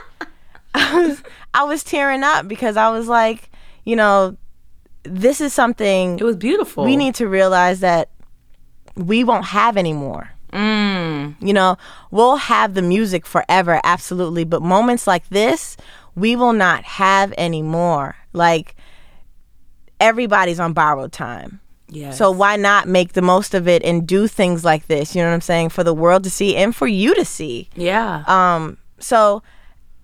I 0.74 0.96
was 0.96 1.24
I 1.54 1.64
was 1.64 1.84
tearing 1.84 2.24
up 2.24 2.48
because 2.48 2.78
I 2.78 2.90
was 2.90 3.08
like, 3.08 3.50
you 3.84 3.96
know, 3.96 4.38
this 5.04 5.42
is 5.42 5.54
something 5.54 6.20
it 6.20 6.24
was 6.24 6.38
beautiful. 6.38 6.84
we 6.84 6.96
need 6.96 7.16
to 7.16 7.28
realize 7.28 7.80
that 7.82 8.10
we 8.96 9.24
won't 9.24 9.46
have 9.46 9.78
anymore. 9.78 10.32
Mm. 10.54 11.36
You 11.40 11.54
know, 11.54 11.78
we'll 12.12 12.36
have 12.36 12.74
the 12.74 12.82
music 12.82 13.26
forever, 13.26 13.80
absolutely, 13.84 14.44
but 14.44 14.62
moments 14.62 15.08
like 15.08 15.28
this, 15.30 15.78
we 16.16 16.36
will 16.36 16.54
not 16.54 16.84
have 16.84 17.34
anymore. 17.38 18.16
Like 18.34 18.76
everybody's 20.00 20.60
on 20.60 20.74
borrowed 20.74 21.12
time. 21.12 21.60
Yes. 21.90 22.18
So 22.18 22.32
why 22.32 22.56
not 22.56 22.88
make 22.88 23.14
the 23.14 23.22
most 23.22 23.54
of 23.54 23.68
it 23.68 23.84
and 23.84 24.08
do 24.08 24.28
things 24.28 24.64
like 24.64 24.88
this? 24.88 25.14
You 25.14 25.22
know 25.22 25.28
what 25.28 25.36
I'm 25.36 25.42
saying? 25.42 25.70
For 25.70 25.84
the 25.84 25.94
world 25.94 26.24
to 26.24 26.30
see 26.30 26.56
and 26.56 26.76
for 26.76 26.88
you 26.88 27.14
to 27.16 27.26
see. 27.26 27.70
yeah. 27.76 28.24
Um, 28.28 28.78
so 29.00 29.44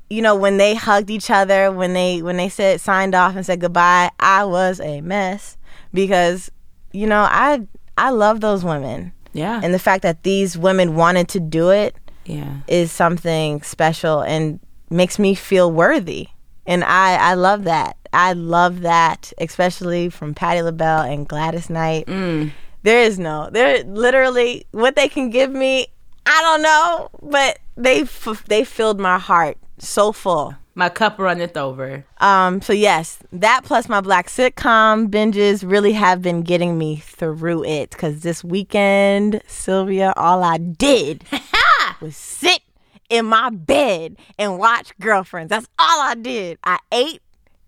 you 0.09 0.21
know 0.21 0.35
when 0.35 0.57
they 0.57 0.75
hugged 0.75 1.09
each 1.09 1.29
other, 1.29 1.71
when 1.71 1.93
they 1.93 2.21
when 2.21 2.37
they 2.37 2.49
said 2.49 2.81
signed 2.81 3.15
off 3.15 3.35
and 3.35 3.45
said 3.45 3.59
goodbye, 3.59 4.09
I 4.19 4.43
was 4.45 4.79
a 4.79 5.01
mess 5.01 5.57
because 5.93 6.51
you 6.91 7.07
know 7.07 7.27
I 7.29 7.67
I 7.97 8.11
love 8.11 8.41
those 8.41 8.63
women, 8.63 9.11
yeah. 9.33 9.59
and 9.63 9.73
the 9.73 9.79
fact 9.79 10.03
that 10.03 10.23
these 10.23 10.57
women 10.57 10.95
wanted 10.95 11.27
to 11.29 11.39
do 11.39 11.69
it 11.69 11.95
yeah. 12.25 12.61
is 12.67 12.91
something 12.91 13.61
special 13.63 14.21
and 14.21 14.59
makes 14.89 15.19
me 15.19 15.35
feel 15.35 15.71
worthy, 15.71 16.27
and 16.65 16.83
I 16.83 17.15
I 17.15 17.33
love 17.33 17.63
that. 17.65 17.97
I 18.13 18.33
love 18.33 18.81
that, 18.81 19.31
especially 19.37 20.09
from 20.09 20.33
Patti 20.33 20.61
LaBelle 20.61 21.01
and 21.01 21.27
Gladys 21.27 21.69
Knight. 21.69 22.07
Mm. 22.07 22.51
There 22.83 23.01
is 23.01 23.19
no, 23.19 23.49
there 23.51 23.83
literally 23.83 24.65
what 24.71 24.95
they 24.95 25.09
can 25.09 25.29
give 25.29 25.51
me. 25.51 25.87
I 26.25 26.41
don't 26.41 26.61
know, 26.61 27.09
but 27.21 27.59
they 27.75 28.01
f- 28.01 28.45
they 28.47 28.63
filled 28.63 28.99
my 28.99 29.19
heart 29.19 29.57
so 29.77 30.11
full. 30.11 30.55
My 30.75 30.89
cup 30.89 31.17
runneth 31.17 31.57
over. 31.57 32.05
Um, 32.19 32.61
so 32.61 32.71
yes, 32.71 33.19
that 33.31 33.61
plus 33.63 33.89
my 33.89 33.99
black 33.99 34.27
sitcom 34.27 35.09
binges 35.09 35.67
really 35.67 35.93
have 35.93 36.21
been 36.21 36.43
getting 36.43 36.77
me 36.77 36.97
through 36.97 37.65
it. 37.65 37.97
Cause 37.97 38.19
this 38.21 38.43
weekend, 38.43 39.41
Sylvia, 39.47 40.13
all 40.15 40.43
I 40.43 40.57
did 40.57 41.23
was 42.01 42.15
sit 42.15 42.61
in 43.09 43.25
my 43.25 43.49
bed 43.49 44.17
and 44.37 44.59
watch 44.59 44.93
Girlfriends. 44.99 45.49
That's 45.49 45.67
all 45.79 46.01
I 46.01 46.15
did. 46.15 46.57
I 46.63 46.79
ate 46.91 47.21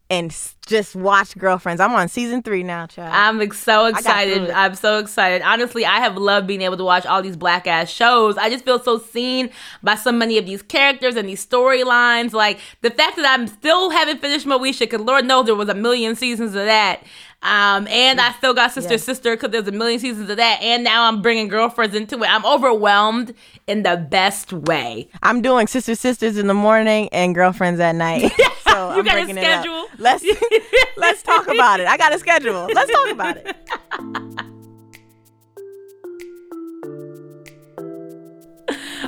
and 0.09 0.35
just 0.65 0.95
watch 0.95 1.37
Girlfriends. 1.37 1.79
I'm 1.81 1.93
on 1.93 2.07
season 2.09 2.41
three 2.41 2.63
now, 2.63 2.87
child. 2.87 3.13
I'm 3.13 3.41
ex- 3.41 3.59
so 3.59 3.85
excited. 3.85 4.49
I'm 4.49 4.75
so 4.75 4.99
excited. 4.99 5.41
Honestly, 5.43 5.85
I 5.85 5.97
have 5.99 6.17
loved 6.17 6.47
being 6.47 6.61
able 6.61 6.77
to 6.77 6.83
watch 6.83 7.05
all 7.05 7.21
these 7.21 7.37
black 7.37 7.67
ass 7.67 7.89
shows. 7.89 8.37
I 8.37 8.49
just 8.49 8.65
feel 8.65 8.79
so 8.79 8.97
seen 8.99 9.49
by 9.83 9.95
so 9.95 10.11
many 10.11 10.37
of 10.37 10.45
these 10.45 10.61
characters 10.61 11.15
and 11.15 11.27
these 11.29 11.45
storylines. 11.45 12.33
Like 12.33 12.59
the 12.81 12.89
fact 12.89 13.17
that 13.17 13.25
I'm 13.27 13.47
still 13.47 13.89
haven't 13.91 14.21
finished 14.21 14.45
Moesha, 14.47 14.81
because 14.81 15.01
Lord 15.01 15.25
knows 15.25 15.45
there 15.45 15.55
was 15.55 15.69
a 15.69 15.75
million 15.75 16.15
seasons 16.15 16.55
of 16.55 16.65
that. 16.65 17.01
Um, 17.41 17.87
and 17.87 18.19
I 18.19 18.33
still 18.33 18.53
got 18.53 18.71
Sister 18.73 18.95
Yeah. 18.95 18.97
Sister 18.97 19.35
because 19.35 19.51
there's 19.51 19.67
a 19.67 19.71
million 19.71 19.99
seasons 19.99 20.29
of 20.29 20.37
that. 20.37 20.61
And 20.61 20.83
now 20.83 21.07
I'm 21.07 21.21
bringing 21.21 21.47
girlfriends 21.47 21.95
into 21.95 22.21
it. 22.21 22.29
I'm 22.29 22.45
overwhelmed 22.45 23.33
in 23.65 23.83
the 23.83 23.95
best 23.95 24.51
way. 24.51 25.07
I'm 25.23 25.41
doing 25.41 25.67
Sister 25.67 25.95
Sisters 25.95 26.37
in 26.37 26.47
the 26.47 26.53
morning 26.53 27.07
and 27.13 27.33
Girlfriends 27.33 27.79
at 27.79 27.95
night. 27.95 28.31
so 28.71 28.93
You 28.93 28.99
I'm 28.99 29.05
got 29.05 29.17
a 29.17 29.19
breaking 29.25 29.37
it 29.37 29.43
up. 29.45 29.61
schedule? 29.63 29.85
Let's 29.97 30.25
let's 30.97 31.23
talk 31.23 31.47
about 31.47 31.79
it. 31.79 31.87
I 31.87 31.97
got 31.97 32.13
a 32.13 32.19
schedule. 32.19 32.67
Let's 32.73 32.91
talk 32.91 33.11
about 33.11 33.37
it. 33.37 33.55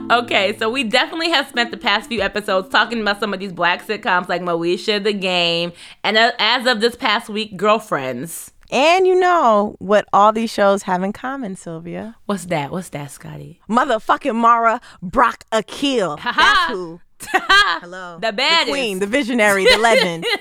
Okay, 0.10 0.58
so 0.58 0.70
we 0.70 0.84
definitely 0.84 1.30
have 1.30 1.48
spent 1.48 1.72
the 1.72 1.78
past 1.78 2.10
few 2.10 2.22
episodes 2.22 2.68
talking 2.70 3.00
about 3.02 3.20
some 3.20 3.34
of 3.34 3.40
these 3.40 3.54
black 3.54 3.86
sitcoms 3.86 4.28
like 4.28 4.42
Moesha, 4.42 5.02
The 5.02 5.14
Game, 5.14 5.72
and 6.04 6.18
uh, 6.18 6.32
as 6.40 6.66
of 6.66 6.82
this 6.82 6.96
past 6.96 7.30
week, 7.30 7.56
Girlfriends. 7.56 8.52
And 8.72 9.06
you 9.06 9.18
know 9.20 9.76
what 9.80 10.06
all 10.12 10.32
these 10.34 10.52
shows 10.52 10.84
have 10.84 11.04
in 11.04 11.14
common, 11.14 11.56
Sylvia? 11.56 12.16
What's 12.26 12.46
that? 12.46 12.72
What's 12.72 12.90
that, 12.90 13.12
Scotty? 13.12 13.62
Motherfucking 13.70 14.36
Mara 14.36 14.82
Brock 15.02 15.44
Akil. 15.52 16.18
Ha-ha. 16.18 16.66
That's 16.68 16.72
who. 16.78 17.00
Hello. 17.32 18.18
The 18.22 18.32
baddest. 18.32 18.66
The 18.68 18.72
queen, 18.72 19.00
the 19.00 19.08
visionary, 19.08 19.66
the 19.66 19.78
legend. 19.78 20.26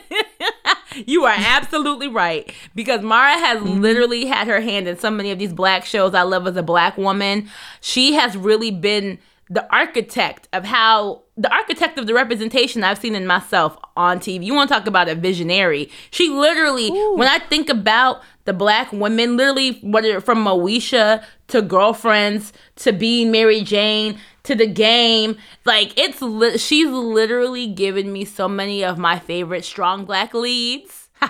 You 1.07 1.25
are 1.25 1.35
absolutely 1.37 2.09
right 2.09 2.53
because 2.75 3.01
Mara 3.01 3.35
has 3.39 3.59
Mm-hmm. 3.61 3.81
literally 3.81 4.27
had 4.27 4.49
her 4.49 4.61
hand 4.61 4.89
in 4.89 4.99
so 4.99 5.09
many 5.09 5.31
of 5.31 5.39
these 5.39 5.53
black 5.53 5.85
shows 5.85 6.15
I 6.15 6.23
love 6.23 6.49
as 6.49 6.57
a 6.57 6.65
black 6.65 6.97
woman. 6.99 7.49
She 7.81 8.15
has 8.15 8.37
really 8.37 8.73
been 8.73 9.19
the 9.53 9.67
architect 9.75 10.49
of 10.53 10.65
how 10.65 11.23
the 11.37 11.53
architect 11.53 11.99
of 11.99 12.07
the 12.07 12.15
representation 12.15 12.85
I've 12.85 12.99
seen 12.99 13.17
in 13.17 13.27
myself 13.27 13.77
on 13.97 14.21
TV. 14.21 14.45
You 14.45 14.55
want 14.55 14.69
to 14.69 14.75
talk 14.75 14.87
about 14.87 15.09
a 15.09 15.17
visionary? 15.17 15.91
She 16.13 16.29
literally, 16.29 16.89
when 16.91 17.27
I 17.27 17.41
think 17.41 17.69
about 17.69 18.23
the 18.45 18.53
black 18.53 18.93
women, 18.93 19.37
literally 19.37 19.81
whether 19.83 20.21
from 20.21 20.45
Moesha 20.45 21.25
to 21.49 21.63
girlfriends 21.63 22.53
to 22.77 22.93
being 22.93 23.33
Mary 23.33 23.63
Jane 23.63 24.19
to 24.45 24.55
the 24.55 24.67
game, 24.69 25.37
like 25.65 25.99
it's 25.99 26.23
li- 26.23 26.57
she's 26.57 26.89
literally 26.89 27.67
given 27.67 28.13
me 28.13 28.25
so 28.25 28.49
many 28.49 28.85
of 28.85 28.99
my 28.99 29.19
favorite 29.19 29.65
strong 29.65 30.05
black 30.05 30.33
leads. 30.33 31.09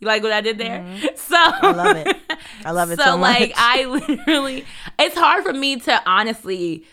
You 0.00 0.06
like 0.06 0.22
what 0.22 0.30
I 0.30 0.40
did 0.40 0.58
there? 0.58 0.78
Mm-hmm. 0.78 1.06
So 1.16 1.34
I 1.36 1.72
love 1.72 1.96
it. 1.96 2.16
I 2.64 2.70
love 2.70 2.90
it 2.92 3.00
so, 3.00 3.18
much. 3.18 3.40
like 3.40 3.52
I 3.56 3.84
literally 3.84 4.64
it's 4.96 5.16
hard 5.16 5.42
for 5.42 5.52
me 5.52 5.80
to 5.80 6.02
honestly 6.08 6.84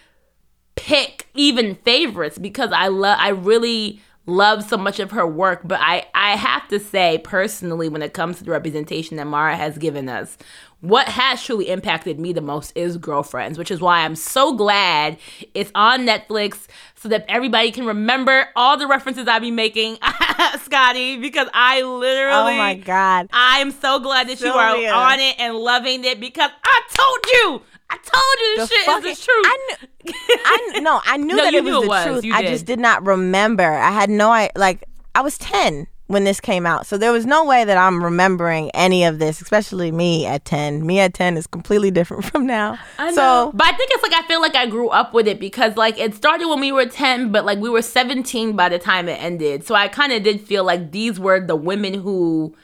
pick 0.75 1.27
even 1.33 1.75
favorites 1.75 2.37
because 2.37 2.71
I 2.71 2.87
love 2.87 3.17
I 3.19 3.29
really 3.29 4.01
love 4.25 4.67
so 4.67 4.77
much 4.77 4.99
of 4.99 5.11
her 5.11 5.25
work, 5.27 5.61
but 5.63 5.79
I 5.81 6.05
I 6.13 6.35
have 6.35 6.67
to 6.69 6.79
say 6.79 7.19
personally 7.23 7.89
when 7.89 8.01
it 8.01 8.13
comes 8.13 8.37
to 8.37 8.43
the 8.43 8.51
representation 8.51 9.17
that 9.17 9.27
Mara 9.27 9.55
has 9.55 9.77
given 9.77 10.09
us, 10.09 10.37
what 10.81 11.07
has 11.07 11.43
truly 11.43 11.69
impacted 11.69 12.19
me 12.19 12.33
the 12.33 12.41
most 12.41 12.71
is 12.75 12.97
Girlfriends, 12.97 13.57
which 13.57 13.71
is 13.71 13.81
why 13.81 14.01
I'm 14.01 14.15
so 14.15 14.53
glad 14.53 15.17
it's 15.53 15.71
on 15.73 16.05
Netflix 16.05 16.67
so 16.95 17.09
that 17.09 17.25
everybody 17.27 17.71
can 17.71 17.85
remember 17.85 18.49
all 18.55 18.77
the 18.77 18.87
references 18.87 19.27
I 19.27 19.39
be 19.39 19.51
making, 19.51 19.97
Scotty, 20.63 21.17
because 21.17 21.47
I 21.53 21.81
literally 21.81 22.55
oh 22.55 22.57
my 22.57 22.75
God. 22.75 23.29
I'm 23.31 23.71
so 23.71 23.99
glad 23.99 24.27
that 24.29 24.41
you 24.41 24.51
are 24.51 24.75
on 24.93 25.19
it 25.19 25.35
and 25.39 25.55
loving 25.55 26.03
it 26.03 26.19
because 26.19 26.51
I 26.63 26.81
told 26.93 27.25
you. 27.33 27.61
I 27.89 27.97
told 27.97 28.39
you 28.39 28.67
shit 28.67 28.85
fucking- 28.85 29.09
is 29.11 29.19
the 29.19 29.25
truth. 29.25 29.45
I 29.45 29.57
knew, 29.67 30.13
I 30.45 30.69
kn- 30.71 30.83
no, 30.83 31.01
I 31.05 31.17
knew 31.17 31.35
No, 31.37 31.43
that 31.43 31.53
it 31.53 31.63
was 31.63 31.71
knew 31.71 31.79
it 31.79 31.81
the 31.83 31.87
was. 31.87 32.05
truth. 32.05 32.23
You 32.25 32.33
I 32.33 32.41
did. 32.41 32.49
just 32.49 32.65
did 32.65 32.79
not 32.79 33.05
remember. 33.05 33.63
I 33.73 33.91
had 33.91 34.09
no 34.09 34.31
I 34.31 34.49
like 34.55 34.83
I 35.13 35.21
was 35.21 35.37
10 35.37 35.87
when 36.07 36.23
this 36.23 36.39
came 36.39 36.67
out. 36.67 36.85
So 36.85 36.97
there 36.99 37.11
was 37.11 37.25
no 37.25 37.43
way 37.45 37.65
that 37.65 37.77
I'm 37.77 38.03
remembering 38.03 38.69
any 38.75 39.05
of 39.05 39.17
this, 39.17 39.41
especially 39.41 39.91
me 39.91 40.27
at 40.27 40.45
10. 40.45 40.85
Me 40.85 40.99
at 40.99 41.15
10 41.15 41.35
is 41.37 41.47
completely 41.47 41.89
different 41.89 42.25
from 42.31 42.45
now. 42.45 42.77
I 42.99 43.09
know. 43.09 43.15
So 43.15 43.51
but 43.55 43.65
I 43.67 43.71
think 43.73 43.89
it's 43.93 44.03
like 44.03 44.13
I 44.13 44.27
feel 44.27 44.41
like 44.41 44.55
I 44.55 44.67
grew 44.67 44.89
up 44.89 45.13
with 45.13 45.27
it 45.27 45.39
because 45.39 45.75
like 45.77 45.97
it 45.99 46.13
started 46.15 46.47
when 46.47 46.59
we 46.59 46.71
were 46.71 46.85
10, 46.85 47.31
but 47.31 47.45
like 47.45 47.59
we 47.59 47.69
were 47.69 47.81
17 47.81 48.55
by 48.55 48.69
the 48.69 48.79
time 48.79 49.07
it 49.09 49.21
ended. 49.21 49.65
So 49.65 49.73
I 49.75 49.87
kind 49.87 50.11
of 50.11 50.23
did 50.23 50.41
feel 50.41 50.63
like 50.63 50.91
these 50.91 51.19
were 51.19 51.39
the 51.39 51.55
women 51.55 51.93
who 51.95 52.55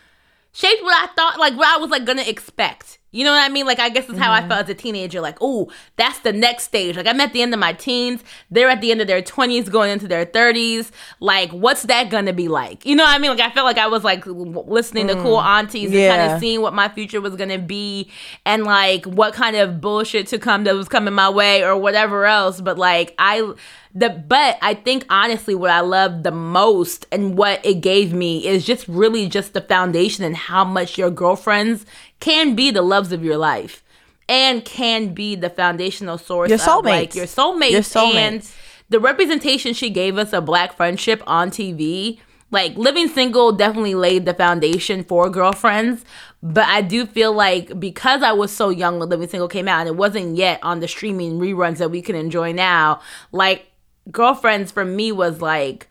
shaped 0.52 0.84
what 0.84 1.10
I 1.10 1.12
thought, 1.14 1.40
like 1.40 1.56
what 1.58 1.68
I 1.68 1.78
was 1.78 1.90
like 1.90 2.06
gonna 2.06 2.24
expect. 2.24 2.98
You 3.12 3.26
know 3.26 3.32
what 3.32 3.44
I 3.44 3.50
mean? 3.50 3.66
Like 3.66 3.80
I 3.80 3.90
guess 3.90 4.06
that's 4.06 4.18
how 4.18 4.32
I 4.32 4.40
mm-hmm. 4.40 4.50
felt 4.50 4.64
as 4.64 4.70
a 4.70 4.74
teenager. 4.74 5.20
Like, 5.20 5.38
oh, 5.42 5.70
that's 5.98 6.20
the 6.20 6.32
next 6.32 6.64
stage. 6.64 6.96
Like 6.96 7.08
I'm 7.08 7.20
at 7.20 7.34
the 7.34 7.42
end 7.42 7.54
of 7.54 7.60
my 7.60 7.74
teens. 7.74 8.24
They're 8.50 8.70
at 8.70 8.80
the 8.80 8.92
end 8.92 9.02
of 9.02 9.08
their 9.08 9.22
twenties, 9.22 9.68
going 9.68 9.92
into 9.92 10.08
their 10.08 10.26
thirties. 10.26 10.92
Like, 11.20 11.52
what's 11.52 11.84
that 11.84 12.10
gonna 12.10 12.34
be 12.34 12.48
like? 12.48 12.86
You 12.86 12.96
know 12.96 13.04
what 13.04 13.14
I 13.14 13.20
mean? 13.20 13.32
Like 13.32 13.42
I 13.42 13.52
felt 13.52 13.66
like 13.66 13.78
I 13.78 13.88
was 13.88 14.04
like 14.04 14.26
listening 14.26 15.08
to 15.08 15.16
cool 15.16 15.38
mm. 15.38 15.46
aunties 15.46 15.92
and 15.92 16.18
kind 16.18 16.32
of 16.32 16.40
seeing 16.40 16.62
what 16.62 16.74
my 16.74 16.88
future 16.88 17.20
was 17.20 17.36
gonna 17.36 17.60
be, 17.60 18.10
and 18.46 18.64
like 18.64 19.06
what 19.06 19.34
kind 19.34 19.56
of 19.58 19.82
bullshit 19.82 20.28
to 20.28 20.40
come 20.40 20.64
that 20.64 20.76
was 20.76 20.88
coming 20.88 21.14
my 21.14 21.30
way 21.30 21.64
or 21.64 21.76
whatever 21.78 22.26
else. 22.26 22.62
But 22.62 22.78
like 22.78 23.14
I. 23.20 23.54
The 23.94 24.10
but 24.10 24.58
I 24.62 24.74
think 24.74 25.06
honestly 25.10 25.54
what 25.54 25.70
I 25.70 25.82
love 25.82 26.24
the 26.24 26.32
most 26.32 27.06
and 27.12 27.38
what 27.38 27.66
it 27.66 27.82
gave 27.82 28.14
me 28.14 28.48
is 28.48 28.66
just 28.66 28.88
really 28.88 29.28
just 29.28 29.54
the 29.54 29.62
foundation 29.62 30.24
and 30.24 30.36
how 30.36 30.64
much 30.64 30.98
your 30.98 31.10
girlfriends 31.10 31.86
can 32.20 32.56
be 32.56 32.72
the 32.72 32.82
loves 32.82 33.12
of 33.12 33.24
your 33.24 33.38
life 33.38 33.84
and 34.30 34.64
can 34.64 35.14
be 35.14 35.36
the 35.36 35.50
foundational 35.50 36.18
source 36.18 36.50
Your 36.50 36.60
of 36.62 36.86
like 36.86 37.16
your 37.16 37.26
soulmates, 37.26 37.72
Your 37.72 37.82
soulmates. 37.82 38.16
and 38.16 38.52
the 38.90 39.00
representation 39.00 39.74
she 39.74 39.90
gave 39.90 40.18
us 40.18 40.32
of 40.32 40.46
black 40.46 40.76
friendship 40.78 41.22
on 41.28 41.50
TV. 41.52 42.20
Like 42.50 42.76
living 42.76 43.08
single 43.08 43.54
definitely 43.54 43.96
laid 43.96 44.26
the 44.26 44.34
foundation 44.34 45.06
for 45.06 45.30
girlfriends, 45.30 46.04
but 46.44 46.66
I 46.68 46.82
do 46.82 47.06
feel 47.06 47.32
like 47.34 47.80
because 47.80 48.24
I 48.24 48.34
was 48.34 48.52
so 48.52 48.70
young 48.70 49.00
when 49.00 49.08
Living 49.08 49.30
Single 49.30 49.48
came 49.48 49.70
out 49.70 49.80
and 49.82 49.88
it 49.88 49.96
wasn't 49.96 50.36
yet 50.36 50.60
on 50.62 50.82
the 50.82 50.88
streaming 50.90 51.40
reruns 51.40 51.78
that 51.78 51.92
we 51.92 52.02
can 52.02 52.16
enjoy 52.16 52.52
now, 52.52 53.00
like 53.32 53.71
girlfriends 54.12 54.72
for 54.72 54.86
me 54.86 55.12
was 55.12 55.42
like 55.42 55.88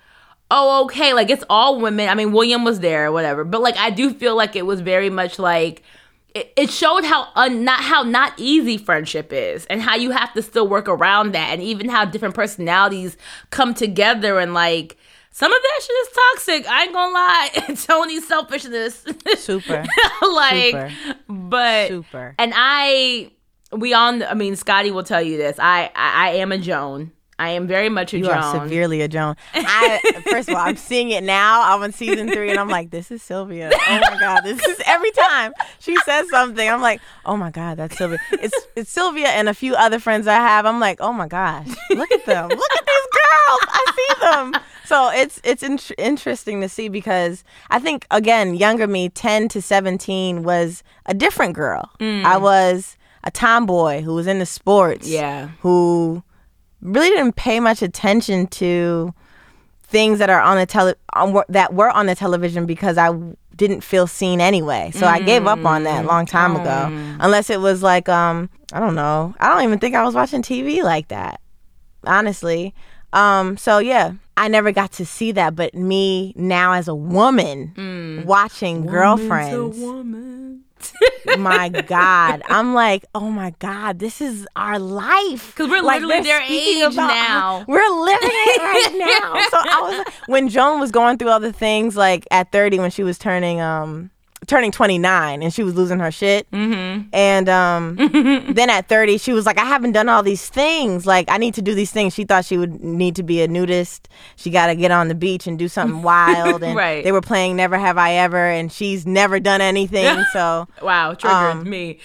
oh 0.51 0.85
okay 0.85 1.13
like 1.13 1.31
it's 1.31 1.45
all 1.49 1.81
women. 1.81 2.09
I 2.09 2.15
mean 2.15 2.33
william 2.33 2.65
was 2.65 2.81
there 2.81 3.07
or 3.07 3.13
whatever. 3.13 3.45
But 3.45 3.63
like 3.63 3.77
i 3.77 3.91
do 3.91 4.13
feel 4.13 4.37
like 4.37 4.57
it 4.57 4.67
was 4.67 4.81
very 4.81 5.11
much 5.11 5.39
like 5.39 5.83
it, 6.35 6.53
it 6.57 6.71
showed 6.71 7.05
how 7.05 7.29
un, 7.35 7.65
not 7.65 7.81
how 7.81 8.03
not 8.03 8.33
easy 8.37 8.77
friendship 8.77 9.33
is 9.33 9.67
and 9.67 9.83
how 9.83 9.97
you 9.97 10.11
have 10.11 10.33
to 10.35 10.43
still 10.43 10.69
work 10.69 10.89
around 10.89 11.33
that 11.35 11.51
and 11.51 11.63
even 11.63 11.89
how 11.89 12.05
different 12.05 12.35
personalities 12.35 13.17
come 13.51 13.75
together 13.75 14.39
and 14.39 14.55
like 14.55 14.97
some 15.33 15.53
of 15.53 15.63
that 15.63 15.81
shit 15.81 15.97
is 15.97 16.09
toxic. 16.35 16.69
I 16.69 16.83
ain't 16.83 16.93
gonna 16.93 17.13
lie. 17.13 17.75
Tony's 17.87 18.27
selfishness. 18.27 19.05
Super. 19.39 19.85
like 20.35 20.73
Super. 20.73 20.91
but 21.29 21.89
Super. 21.89 22.35
and 22.37 22.53
i 22.57 23.31
we 23.73 23.95
on 23.95 24.25
i 24.25 24.35
mean 24.35 24.57
scotty 24.57 24.91
will 24.91 25.05
tell 25.05 25.23
you 25.23 25.37
this. 25.37 25.59
I 25.59 25.91
i, 25.95 26.29
I 26.29 26.31
am 26.35 26.53
a 26.53 26.59
joan 26.59 27.13
i 27.41 27.49
am 27.51 27.67
very 27.67 27.89
much 27.89 28.13
a 28.15 28.19
You 28.19 28.25
joan 28.27 28.35
are 28.39 28.53
severely 28.63 29.01
a 29.01 29.09
Joan. 29.09 29.35
I 29.55 30.01
first 30.31 30.49
of 30.49 30.55
all, 30.55 30.61
I'm 30.61 30.77
seeing 30.77 31.11
it 31.11 31.25
now. 31.25 31.63
I'm 31.75 31.83
on 31.83 31.93
season 31.93 32.31
three, 32.31 32.51
and 32.51 32.59
I'm 32.61 32.69
like, 32.69 32.91
this 32.91 33.11
is 33.11 33.23
Sylvia. 33.23 33.71
Oh 33.75 33.99
my 34.11 34.17
god, 34.21 34.41
this 34.43 34.63
is 34.65 34.81
every 34.87 35.11
time 35.13 35.53
she 35.79 35.97
says 36.05 36.29
something, 36.31 36.69
I'm 36.69 36.81
like, 36.83 37.01
oh 37.25 37.37
my 37.37 37.51
god, 37.51 37.79
that's 37.79 37.97
Sylvia. 37.97 38.19
It's 38.33 38.59
it's 38.77 38.91
Sylvia 38.91 39.29
and 39.29 39.49
a 39.49 39.55
few 39.55 39.75
other 39.75 39.99
friends 39.99 40.27
I 40.27 40.35
have. 40.35 40.67
I'm 40.67 40.81
like, 40.81 41.01
oh 41.01 41.13
my 41.13 41.27
gosh, 41.29 41.69
look 41.91 42.11
at 42.13 42.25
them, 42.27 42.49
look 42.49 42.73
at 42.77 42.87
these 42.87 43.09
girls. 43.21 43.61
I 43.69 43.93
see 43.97 44.27
them. 44.27 44.63
So 44.85 45.11
it's 45.11 45.41
it's 45.45 45.63
in- 45.63 45.95
interesting 45.99 46.61
to 46.61 46.69
see 46.69 46.89
because 46.89 47.43
I 47.71 47.79
think 47.79 48.07
again, 48.11 48.55
younger 48.55 48.87
me, 48.87 49.09
10 49.09 49.49
to 49.51 49.63
17, 49.63 50.43
was 50.43 50.83
a 51.07 51.15
different 51.15 51.55
girl. 51.55 51.91
Mm. 52.01 52.25
I 52.25 52.37
was 52.39 52.97
a 53.25 53.31
tomboy 53.31 54.03
who 54.03 54.15
was 54.15 54.27
into 54.27 54.47
sports. 54.47 55.07
yeah 55.09 55.49
who 55.61 56.23
really 56.83 57.09
didn't 57.11 57.37
pay 57.37 57.61
much 57.61 57.83
attention 57.83 58.47
to 58.49 59.13
things 59.83 60.19
that 60.21 60.31
are 60.31 60.41
on 60.41 60.57
the 60.57 60.67
tele 60.67 60.95
on, 61.15 61.43
that 61.49 61.75
were 61.75 61.91
on 61.91 62.07
the 62.07 62.15
television 62.15 62.65
because 62.67 62.97
I 62.97 63.11
didn't 63.57 63.83
feel 63.83 64.07
seen 64.07 64.41
anyway. 64.41 64.91
So 64.95 65.07
I 65.07 65.21
gave 65.21 65.47
up 65.47 65.65
on 65.65 65.83
that 65.85 66.05
a 66.05 66.09
long 66.09 66.25
time 66.27 66.57
ago. 66.57 66.87
Unless 67.21 67.51
it 67.51 67.61
was 67.61 67.83
like 67.83 68.09
um 68.09 68.49
I 68.73 68.81
don't 68.81 68.95
know. 68.95 69.35
I 69.41 69.49
don't 69.49 69.65
even 69.65 69.79
think 69.79 69.95
I 69.95 70.05
was 70.05 70.15
watching 70.15 70.43
TV 70.43 70.83
like 70.83 71.09
that. 71.09 71.41
Honestly. 72.05 72.75
Um 73.13 73.57
so 73.57 73.79
yeah, 73.79 74.13
I 74.37 74.49
never 74.49 74.71
got 74.73 74.93
to 74.93 75.05
see 75.05 75.33
that 75.33 75.57
but 75.57 75.75
me 75.75 76.33
now 76.37 76.73
as 76.73 76.89
a 76.89 76.95
woman 76.95 77.75
watching 78.27 78.87
girlfriends 78.87 79.77
my 81.39 81.69
God. 81.69 82.43
I'm 82.47 82.75
like, 82.75 83.05
oh 83.15 83.31
my 83.31 83.55
God, 83.59 83.99
this 83.99 84.21
is 84.21 84.47
our 84.57 84.79
life. 84.79 85.49
Because 85.49 85.69
we're 85.71 85.83
Like, 85.83 86.03
literally 86.03 86.25
their 86.25 86.43
age 86.43 86.97
now. 86.97 87.65
We're 87.69 87.89
living 87.89 88.31
it 88.33 88.63
right 88.63 88.99
now. 88.99 89.41
So 89.51 89.57
I 89.59 89.81
was 89.83 90.15
when 90.27 90.49
Joan 90.49 90.81
was 90.81 90.91
going 90.91 91.19
through 91.19 91.31
all 91.31 91.41
the 91.41 91.53
things 91.53 91.97
like 91.97 92.27
at 92.31 92.53
30 92.53 92.79
when 92.79 92.91
she 92.91 93.03
was 93.03 93.19
turning 93.19 93.61
um 93.61 94.11
turning 94.47 94.73
29 94.73 95.43
and 95.43 95.53
she 95.55 95.63
was 95.63 95.75
losing 95.75 95.99
her 96.01 96.11
shit. 96.11 96.51
Mm-hmm. 96.51 97.09
And 97.13 97.49
um 97.49 97.97
then 98.55 98.71
at 98.71 98.89
30 98.89 99.19
she 99.19 99.33
was 99.33 99.47
like, 99.47 99.59
I 99.59 99.65
haven't 99.65 99.93
done 99.93 100.09
all 100.09 100.23
these 100.23 100.49
things. 100.49 101.07
Like 101.07 101.27
I 101.31 101.37
need 101.37 101.55
to 101.55 101.63
do 101.63 101.75
these 101.75 101.93
things. 101.93 102.15
She 102.15 102.25
thought 102.25 102.45
she 102.45 102.57
would 102.59 102.83
need 102.83 103.15
to 103.17 103.23
be 103.23 103.43
a 103.43 103.49
nudist. 103.49 104.09
She 104.37 104.51
got 104.51 104.67
to 104.69 104.75
get 104.75 104.91
on 104.91 105.09
the 105.09 105.15
beach 105.15 105.47
and 105.47 105.59
do 105.59 105.69
something 105.69 106.03
wild. 106.13 106.63
And 106.63 106.75
Right. 106.77 107.05
they 107.05 107.13
were 107.13 107.21
playing 107.21 107.57
Never 107.57 107.79
Have 107.79 107.99
I 107.99 108.15
Ever, 108.15 108.45
and 108.47 108.73
she's 108.73 109.07
never 109.07 109.39
done 109.41 109.61
anything. 109.61 110.25
So 110.33 110.67
wow 110.83 111.15
triggered 111.15 111.37
Um, 111.57 111.69
me 111.69 111.99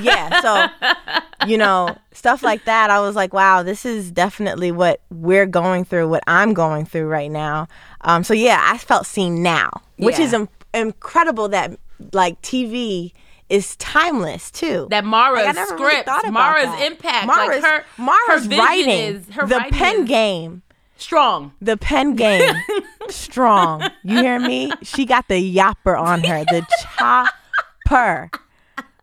yeah 0.00 0.40
so 0.40 1.46
you 1.46 1.58
know 1.58 1.96
stuff 2.12 2.42
like 2.42 2.64
that 2.64 2.90
i 2.90 2.98
was 3.00 3.14
like 3.14 3.32
wow 3.32 3.62
this 3.62 3.84
is 3.84 4.10
definitely 4.10 4.72
what 4.72 5.00
we're 5.10 5.46
going 5.46 5.84
through 5.84 6.08
what 6.08 6.22
i'm 6.26 6.54
going 6.54 6.84
through 6.84 7.06
right 7.06 7.30
now 7.30 7.68
um, 8.02 8.24
so 8.24 8.34
yeah 8.34 8.60
i 8.64 8.78
felt 8.78 9.06
seen 9.06 9.42
now 9.42 9.70
which 9.98 10.18
Yeah. 10.18 10.24
is 10.24 10.32
Im- 10.32 10.48
incredible 10.74 11.48
that 11.48 11.78
like 12.12 12.40
tv 12.42 13.12
is 13.50 13.76
timeless 13.76 14.50
too. 14.50 14.86
That 14.90 15.04
Mara's 15.04 15.44
Like, 15.46 15.54
never 15.54 15.74
really 15.76 15.90
script, 16.02 16.32
Mara's 16.32 16.64
that. 16.64 16.90
impact, 16.90 17.26
Mara's, 17.26 17.62
like 17.62 17.70
her, 17.72 17.84
Mara's 17.98 18.46
her 18.46 18.56
writing 18.58 18.88
is 19.16 19.28
her 19.30 19.46
the 19.46 19.56
writing 19.56 19.78
pen 19.78 20.00
is 20.02 20.08
game. 20.08 20.62
strong. 20.96 21.52
the 21.60 21.76
pen 21.76 22.16
game 22.16 22.54
strong. 23.10 23.82
You 24.02 24.16
hear 24.16 24.40
me? 24.40 24.72
She 24.82 25.04
got 25.04 25.28
the 25.28 25.54
yapper 25.54 25.98
on 26.00 26.24
her 26.24 26.44
the 26.44 26.66
chopper 26.98 28.30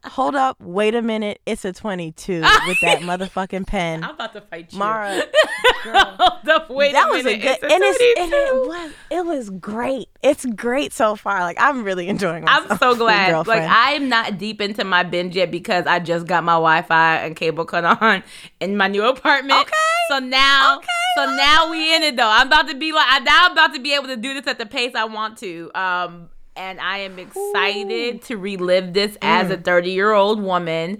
hold 0.03 0.35
up 0.35 0.57
wait 0.61 0.95
a 0.95 1.01
minute 1.01 1.39
it's 1.45 1.63
a 1.65 1.71
22 1.71 2.41
with 2.67 2.77
that 2.81 2.99
motherfucking 3.01 3.67
pen 3.67 4.03
I'm 4.03 4.15
about 4.15 4.33
to 4.33 4.41
fight 4.41 4.73
you. 4.73 4.79
mara 4.79 5.21
girl, 5.83 6.15
Hold 6.19 6.49
up, 6.49 6.69
wait 6.71 6.93
that 6.93 7.07
a 7.07 7.11
was 7.11 7.21
a 7.21 7.23
minute. 7.25 7.41
good 7.41 7.51
it's 7.51 7.63
a 7.63 7.65
and, 7.73 7.83
it's, 7.83 8.19
and 8.19 8.29
22. 8.31 8.35
it 8.35 8.67
was 8.67 8.91
it 9.11 9.25
was 9.25 9.49
great 9.51 10.07
it's 10.23 10.45
great 10.47 10.91
so 10.93 11.15
far 11.15 11.41
like 11.41 11.57
i'm 11.59 11.83
really 11.83 12.07
enjoying 12.07 12.43
myself 12.45 12.71
I'm 12.71 12.77
so 12.77 12.95
glad. 13.03 13.47
Like 13.47 13.63
I'm 13.67 14.09
not 14.09 14.37
deep 14.37 14.59
into 14.61 14.83
my 14.83 15.03
binge 15.03 15.35
yet 15.35 15.51
because 15.51 15.85
I 15.87 15.99
just 15.99 16.25
got 16.27 16.43
my 16.43 16.53
Wi-Fi 16.53 17.17
and 17.17 17.35
cable 17.35 17.65
cut 17.65 17.83
on 17.85 18.23
in 18.59 18.77
my 18.77 18.87
new 18.87 19.03
apartment. 19.03 19.59
Okay. 19.61 19.71
So 20.09 20.19
now, 20.19 20.77
Okay, 20.77 20.87
so 21.15 21.25
now 21.35 21.69
we 21.71 21.95
in 21.95 22.03
it 22.03 22.15
though. 22.17 22.29
I'm 22.29 22.47
about 22.47 22.67
to 22.69 22.75
be 22.75 22.91
like, 22.91 23.07
I 23.09 23.19
now 23.19 23.45
I'm 23.45 23.51
about 23.53 23.73
to 23.73 23.79
be 23.81 23.93
able 23.93 24.07
to 24.07 24.17
do 24.17 24.33
this 24.33 24.47
at 24.47 24.57
the 24.57 24.65
pace 24.65 24.93
I 24.95 25.05
want 25.05 25.37
to. 25.39 25.71
Um, 25.75 26.29
and 26.61 26.79
I 26.79 26.99
am 26.99 27.17
excited 27.17 28.21
to 28.23 28.37
relive 28.37 28.93
this 28.93 29.17
as 29.21 29.47
Mm. 29.47 29.51
a 29.53 29.57
30 29.57 29.91
year 29.91 30.11
old 30.13 30.41
woman, 30.41 30.99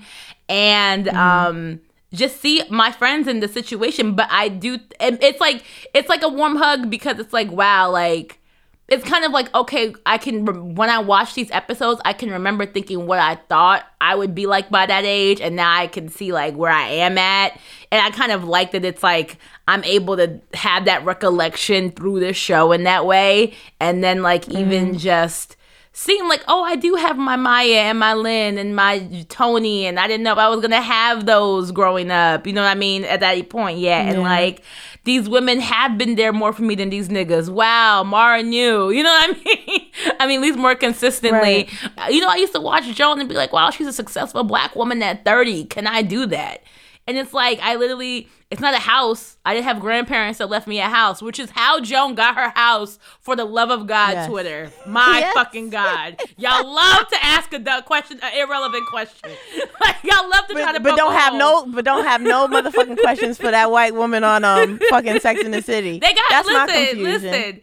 and 0.50 1.08
um. 1.10 1.80
Just 2.14 2.42
see 2.42 2.62
my 2.70 2.92
friends 2.92 3.26
in 3.26 3.40
the 3.40 3.48
situation, 3.48 4.16
but 4.16 4.28
I 4.30 4.50
do. 4.50 4.80
and 5.00 5.18
It's 5.24 5.40
like 5.40 5.64
it's 5.94 6.10
like 6.10 6.24
a 6.24 6.28
warm 6.28 6.58
hug 6.58 6.90
because 6.90 7.20
it's 7.20 7.32
like 7.32 7.50
wow, 7.50 7.90
like 7.90 8.38
it's 8.92 9.06
kind 9.06 9.24
of 9.24 9.32
like 9.32 9.54
okay 9.56 9.96
i 10.06 10.18
can 10.18 10.76
when 10.76 10.90
i 10.90 11.00
watch 11.00 11.34
these 11.34 11.50
episodes 11.52 12.00
i 12.06 12.14
can 12.14 12.30
remember 12.30 12.66
thinking 12.66 13.08
what 13.08 13.18
i 13.20 13.36
thought 13.50 13.84
i 14.02 14.14
would 14.14 14.36
be 14.36 14.46
like 14.46 14.70
by 14.70 14.86
that 14.86 15.06
age 15.06 15.40
and 15.42 15.56
now 15.56 15.74
i 15.74 15.88
can 15.88 16.10
see 16.10 16.32
like 16.32 16.56
where 16.56 16.72
i 16.72 16.88
am 16.88 17.18
at. 17.18 17.58
And 17.92 18.02
i 18.02 18.12
kind 18.12 18.32
of 18.32 18.44
like 18.44 18.72
that 18.72 18.86
it's 18.86 19.02
like 19.02 19.38
i'm 19.68 19.84
able 19.86 20.18
to 20.18 20.40
have 20.54 20.86
that 20.86 21.06
recollection 21.06 21.92
through 21.92 22.20
the 22.20 22.34
show 22.34 22.72
in 22.72 22.84
that 22.84 23.06
way. 23.06 23.54
And 23.80 24.04
then 24.04 24.22
like 24.22 24.50
even 24.50 24.96
mm. 24.96 25.00
just 25.00 25.56
seeing 26.02 26.28
like 26.28 26.44
oh 26.48 26.64
i 26.64 26.76
do 26.76 26.96
have 26.96 27.18
my 27.18 27.36
maya 27.36 27.82
and 27.90 28.00
my 28.00 28.14
lynn 28.14 28.58
and 28.58 28.76
my 28.76 29.00
tony 29.30 29.86
and 29.86 30.00
i 30.00 30.08
didn't 30.08 30.24
know 30.24 30.32
if 30.32 30.38
i 30.40 30.50
was 30.50 30.60
gonna 30.60 30.82
have 30.82 31.26
those 31.26 31.72
growing 31.72 32.10
up 32.10 32.48
you 32.48 32.54
know 32.54 32.64
what 32.64 32.70
i 32.70 32.76
mean 32.76 33.04
at 33.04 33.20
that 33.20 33.50
point 33.50 33.78
yet 33.78 34.08
and 34.08 34.24
like 34.24 34.64
these 35.04 35.28
women 35.28 35.60
have 35.60 35.98
been 35.98 36.16
there 36.16 36.32
more 36.32 36.54
for 36.54 36.62
me 36.62 36.76
than 36.76 36.92
these 36.92 37.10
niggas. 37.10 37.50
Wow, 37.50 38.04
Mara 38.04 38.44
knew. 38.44 38.92
You 39.02 39.04
know 39.04 39.10
what 39.10 39.36
I 39.36 39.44
mean? 39.44 39.92
I 40.20 40.28
mean, 40.28 40.40
at 40.40 40.42
least 40.44 40.60
more 40.60 40.76
consistently. 40.76 41.68
You 42.12 42.22
know, 42.22 42.28
I 42.28 42.36
used 42.36 42.54
to 42.54 42.62
watch 42.62 42.86
Joan 42.94 43.20
and 43.20 43.28
be 43.28 43.34
like, 43.34 43.52
wow, 43.52 43.72
she's 43.72 43.88
a 43.88 43.94
successful 43.94 44.44
black 44.44 44.76
woman 44.76 45.02
at 45.02 45.26
30. 45.26 45.66
Can 45.66 45.88
I 45.88 46.04
do 46.04 46.28
that? 46.28 46.62
And 47.08 47.18
it's 47.18 47.34
like, 47.34 47.60
I 47.62 47.76
literally, 47.76 48.30
it's 48.52 48.62
not 48.62 48.74
a 48.76 48.80
house. 48.80 49.38
I 49.44 49.54
didn't 49.56 49.66
have 49.66 49.80
grandparents 49.80 50.38
that 50.38 50.50
left 50.50 50.68
me 50.68 50.80
a 50.80 50.88
house, 50.88 51.22
which 51.22 51.40
is 51.40 51.50
how 51.50 51.80
Joan 51.82 52.14
got 52.16 52.36
her 52.36 52.50
house 52.56 53.00
for 53.20 53.36
the 53.36 53.44
love 53.44 53.72
of 53.72 53.88
God 53.88 54.14
Yes. 54.14 54.30
Twitter. 54.30 54.72
My 54.86 55.20
Yes. 55.20 55.34
fucking 55.34 55.72
God. 55.72 56.22
Y'all 56.38 56.72
love 56.72 57.08
to 57.08 57.26
ask 57.26 57.52
a 57.54 57.82
question, 57.86 58.20
an 58.22 58.32
irrelevant 58.38 58.86
question. 58.88 59.32
Like, 59.84 59.96
y'all 60.04 60.30
love 60.30 60.46
to 60.48 60.54
try 60.54 60.74
to 60.74 60.80
but, 60.80 60.92
but 60.92 60.96
don't 60.96 61.14
have 61.14 61.34
no 61.34 61.66
but 61.66 61.84
don't 61.84 62.06
have 62.06 62.22
no 62.22 62.48
motherfucking 62.48 63.00
questions 63.00 63.38
for 63.38 63.50
that 63.50 63.72
white 63.72 63.96
woman 63.96 64.24
on 64.24 64.44
um 64.44 64.80
fucking 64.92 65.20
Sex 65.22 65.42
in 65.42 65.50
the 65.52 65.62
City. 65.64 65.98
They 66.00 66.14
got 66.14 66.24
That's 66.30 66.48
my 66.48 66.66
listen, 66.66 66.86
confusion. 66.98 67.32
listen. 67.32 67.62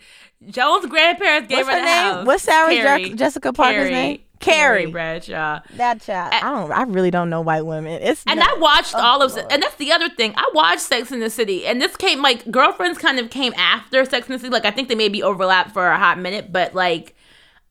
Joan's 0.51 0.87
grandparents 0.87 1.48
gave 1.48 1.59
What's 1.59 1.68
her 1.70 1.74
her 1.77 1.81
the 1.81 1.85
name? 1.87 2.12
house. 2.14 2.27
What's 2.27 2.42
Sarah 2.42 2.70
Carrie. 2.74 3.05
Je- 3.11 3.14
Jessica 3.14 3.53
Parker's 3.53 3.74
Carrie. 3.88 3.90
name? 3.92 4.18
Carrie. 4.40 4.87
Bradshaw. 4.87 5.61
That 5.77 6.01
child. 6.01 6.33
I 6.35 6.40
don't. 6.40 6.72
I 6.72 6.83
really 6.85 7.11
don't 7.11 7.29
know 7.31 7.40
white 7.40 7.66
women. 7.66 8.01
It's 8.03 8.22
And 8.27 8.38
not- 8.40 8.57
I 8.57 8.61
watched 8.61 8.94
all 8.94 9.22
of, 9.22 9.33
Lord. 9.35 9.46
and 9.51 9.62
that's 9.62 9.74
the 9.77 9.92
other 9.92 10.09
thing. 10.09 10.33
I 10.37 10.48
watched 10.55 10.81
Sex 10.83 11.11
in 11.12 11.20
the 11.20 11.31
City, 11.31 11.66
and 11.66 11.81
this 11.83 11.96
came 11.96 12.22
like 12.22 12.51
girlfriends 12.51 12.98
kind 12.98 13.18
of 13.18 13.31
came 13.31 13.53
after 13.55 14.05
Sex 14.05 14.27
in 14.29 14.33
the 14.35 14.38
City. 14.38 14.51
Like 14.51 14.64
I 14.64 14.70
think 14.70 14.88
they 14.88 14.94
maybe 14.94 15.22
overlapped 15.22 15.72
for 15.72 15.87
a 15.88 15.98
hot 15.98 16.18
minute, 16.18 16.53
but 16.53 16.74
like 16.74 17.14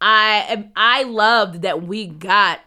I 0.01 0.65
I 0.75 1.03
loved 1.03 1.61
that 1.63 1.83
we 1.83 2.07
got 2.07 2.59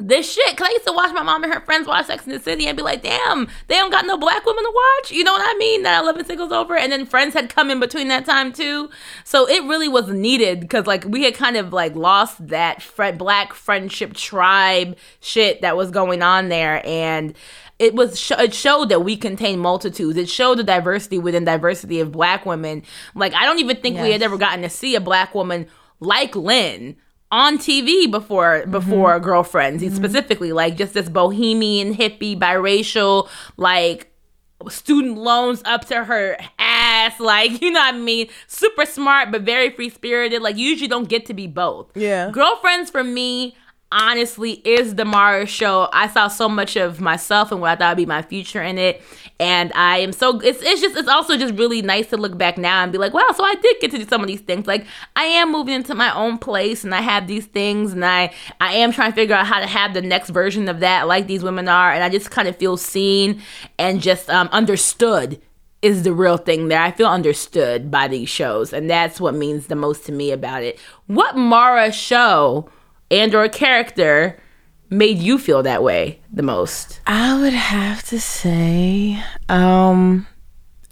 this 0.00 0.32
shit. 0.32 0.56
Cause 0.56 0.66
I 0.68 0.72
used 0.72 0.86
to 0.86 0.92
watch 0.92 1.12
my 1.12 1.22
mom 1.22 1.44
and 1.44 1.52
her 1.52 1.60
friends 1.60 1.86
watch 1.86 2.06
Sex 2.06 2.26
in 2.26 2.32
the 2.32 2.40
City 2.40 2.66
and 2.66 2.76
be 2.76 2.82
like, 2.82 3.02
damn, 3.02 3.48
they 3.68 3.76
don't 3.76 3.90
got 3.90 4.06
no 4.06 4.16
black 4.16 4.44
women 4.44 4.64
to 4.64 4.72
watch. 4.74 5.10
You 5.10 5.24
know 5.24 5.32
what 5.32 5.42
I 5.44 5.58
mean? 5.58 5.82
That 5.82 6.02
11 6.02 6.24
singles 6.24 6.52
over. 6.52 6.76
And 6.76 6.90
then 6.90 7.06
friends 7.06 7.34
had 7.34 7.48
come 7.48 7.70
in 7.70 7.80
between 7.80 8.08
that 8.08 8.24
time 8.24 8.52
too. 8.52 8.90
So 9.24 9.48
it 9.48 9.62
really 9.64 9.88
was 9.88 10.08
needed 10.08 10.60
because 10.60 10.86
like 10.86 11.04
we 11.04 11.24
had 11.24 11.34
kind 11.34 11.56
of 11.56 11.72
like 11.72 11.94
lost 11.94 12.48
that 12.48 12.82
fr- 12.82 13.12
black 13.12 13.52
friendship 13.52 14.14
tribe 14.14 14.96
shit 15.20 15.60
that 15.62 15.76
was 15.76 15.90
going 15.90 16.22
on 16.22 16.48
there. 16.48 16.84
And 16.86 17.34
it 17.78 17.94
was 17.94 18.20
sh- 18.20 18.32
it 18.32 18.54
showed 18.54 18.90
that 18.90 19.04
we 19.04 19.16
contain 19.16 19.58
multitudes. 19.58 20.16
It 20.16 20.28
showed 20.28 20.58
the 20.58 20.64
diversity 20.64 21.18
within 21.18 21.44
diversity 21.44 21.98
of 22.00 22.12
black 22.12 22.44
women. 22.44 22.82
Like 23.14 23.34
I 23.34 23.46
don't 23.46 23.58
even 23.58 23.76
think 23.78 23.98
we 23.98 24.12
had 24.12 24.22
ever 24.22 24.36
gotten 24.36 24.62
to 24.62 24.70
see 24.70 24.94
a 24.94 25.00
black 25.00 25.34
woman 25.34 25.66
like 25.98 26.36
Lynn 26.36 26.96
on 27.30 27.58
TV 27.58 28.10
before 28.10 28.60
mm-hmm. 28.60 28.70
before 28.70 29.20
girlfriends. 29.20 29.82
Mm-hmm. 29.82 29.94
Specifically 29.94 30.52
like 30.52 30.76
just 30.76 30.94
this 30.94 31.08
bohemian 31.08 31.94
hippie 31.94 32.38
biracial 32.38 33.28
like 33.56 34.12
student 34.68 35.16
loans 35.16 35.62
up 35.64 35.86
to 35.86 36.04
her 36.04 36.36
ass. 36.58 36.78
Like 37.18 37.62
you 37.62 37.70
know 37.70 37.80
what 37.80 37.94
I 37.94 37.98
mean? 37.98 38.28
Super 38.46 38.84
smart 38.84 39.30
but 39.30 39.42
very 39.42 39.70
free 39.70 39.88
spirited 39.88 40.42
like 40.42 40.56
you 40.56 40.68
usually 40.68 40.88
don't 40.88 41.08
get 41.08 41.26
to 41.26 41.34
be 41.34 41.46
both. 41.46 41.90
Yeah. 41.96 42.30
girlfriends 42.30 42.90
for 42.90 43.02
me 43.02 43.56
honestly 43.92 44.52
is 44.64 44.94
the 44.94 45.04
Mara 45.04 45.46
show. 45.46 45.88
I 45.92 46.08
saw 46.08 46.28
so 46.28 46.48
much 46.48 46.76
of 46.76 47.00
myself 47.00 47.50
and 47.50 47.60
what 47.60 47.70
I 47.70 47.76
thought 47.76 47.96
would 47.96 48.02
be 48.02 48.06
my 48.06 48.22
future 48.22 48.62
in 48.62 48.78
it. 48.78 49.02
And 49.38 49.72
I 49.74 49.98
am 49.98 50.12
so 50.12 50.38
it's 50.40 50.62
it's 50.62 50.80
just 50.80 50.96
it's 50.96 51.08
also 51.08 51.36
just 51.36 51.54
really 51.54 51.82
nice 51.82 52.08
to 52.08 52.16
look 52.16 52.36
back 52.36 52.58
now 52.58 52.82
and 52.82 52.92
be 52.92 52.98
like 52.98 53.14
wow 53.14 53.26
so 53.34 53.42
I 53.42 53.54
did 53.54 53.76
get 53.80 53.90
to 53.92 53.98
do 53.98 54.06
some 54.06 54.20
of 54.20 54.26
these 54.28 54.42
things. 54.42 54.66
Like 54.66 54.86
I 55.16 55.24
am 55.24 55.50
moving 55.50 55.74
into 55.74 55.94
my 55.94 56.14
own 56.14 56.38
place 56.38 56.84
and 56.84 56.94
I 56.94 57.00
have 57.00 57.26
these 57.26 57.46
things 57.46 57.92
and 57.92 58.04
I 58.04 58.32
I 58.60 58.74
am 58.74 58.92
trying 58.92 59.12
to 59.12 59.16
figure 59.16 59.34
out 59.34 59.46
how 59.46 59.60
to 59.60 59.66
have 59.66 59.94
the 59.94 60.02
next 60.02 60.30
version 60.30 60.68
of 60.68 60.80
that 60.80 61.08
like 61.08 61.26
these 61.26 61.42
women 61.42 61.68
are. 61.68 61.92
And 61.92 62.04
I 62.04 62.08
just 62.10 62.30
kind 62.30 62.48
of 62.48 62.56
feel 62.56 62.76
seen 62.76 63.40
and 63.78 64.00
just 64.00 64.30
um, 64.30 64.48
understood 64.52 65.40
is 65.82 66.02
the 66.02 66.12
real 66.12 66.36
thing 66.36 66.68
there. 66.68 66.82
I 66.82 66.90
feel 66.90 67.08
understood 67.08 67.90
by 67.90 68.06
these 68.06 68.28
shows, 68.28 68.74
and 68.74 68.90
that's 68.90 69.18
what 69.18 69.34
means 69.34 69.68
the 69.68 69.76
most 69.76 70.04
to 70.06 70.12
me 70.12 70.30
about 70.30 70.62
it. 70.62 70.78
What 71.06 71.38
Mara 71.38 71.90
show 71.90 72.68
and 73.10 73.34
or 73.34 73.48
character 73.48 74.38
made 74.88 75.18
you 75.18 75.38
feel 75.38 75.62
that 75.62 75.82
way 75.82 76.20
the 76.32 76.42
most? 76.42 77.00
I 77.06 77.40
would 77.40 77.52
have 77.52 78.02
to 78.04 78.20
say, 78.20 79.22
um, 79.48 80.26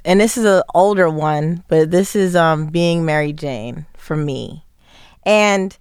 and 0.04 0.20
this 0.20 0.36
is 0.36 0.44
an 0.44 0.62
older 0.74 1.08
one, 1.10 1.64
but 1.68 1.90
this 1.90 2.14
is 2.16 2.36
um 2.36 2.66
being 2.66 3.04
Mary 3.04 3.32
Jane 3.32 3.86
for 3.96 4.16
me, 4.16 4.64
and 5.24 5.76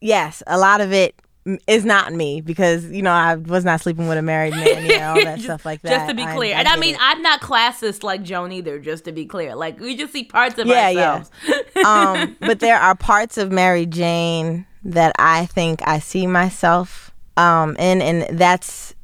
yes, 0.00 0.42
a 0.46 0.58
lot 0.58 0.80
of 0.80 0.92
it 0.92 1.14
is 1.66 1.84
not 1.84 2.12
me 2.12 2.40
because 2.40 2.84
you 2.84 3.02
know 3.02 3.10
I 3.10 3.34
was 3.34 3.64
not 3.64 3.80
sleeping 3.80 4.06
with 4.08 4.16
a 4.16 4.22
married 4.22 4.52
man, 4.52 4.84
you 4.86 4.96
know, 4.98 5.08
all 5.14 5.24
that 5.24 5.40
stuff 5.42 5.64
like 5.66 5.82
that. 5.82 5.90
Just 5.90 6.08
to 6.08 6.14
be 6.14 6.22
I- 6.22 6.34
clear, 6.36 6.54
I 6.54 6.58
and 6.60 6.68
I 6.68 6.76
mean 6.76 6.94
it. 6.94 7.00
I'm 7.02 7.20
not 7.22 7.40
classist 7.40 8.02
like 8.04 8.22
Joan 8.22 8.52
either. 8.52 8.78
Just 8.78 9.04
to 9.06 9.12
be 9.12 9.24
clear, 9.26 9.54
like 9.56 9.80
we 9.80 9.96
just 9.96 10.12
see 10.12 10.24
parts 10.24 10.58
of 10.58 10.66
Yeah, 10.68 10.90
yeah. 10.90 11.24
um, 11.84 12.36
but 12.40 12.60
there 12.60 12.78
are 12.78 12.94
parts 12.94 13.38
of 13.38 13.50
Mary 13.50 13.86
Jane 13.86 14.66
that 14.84 15.14
I 15.18 15.46
think 15.46 15.80
I 15.86 15.98
see 15.98 16.26
myself 16.26 17.12
um, 17.36 17.76
in, 17.76 18.02
and 18.02 18.38
that's 18.38 18.94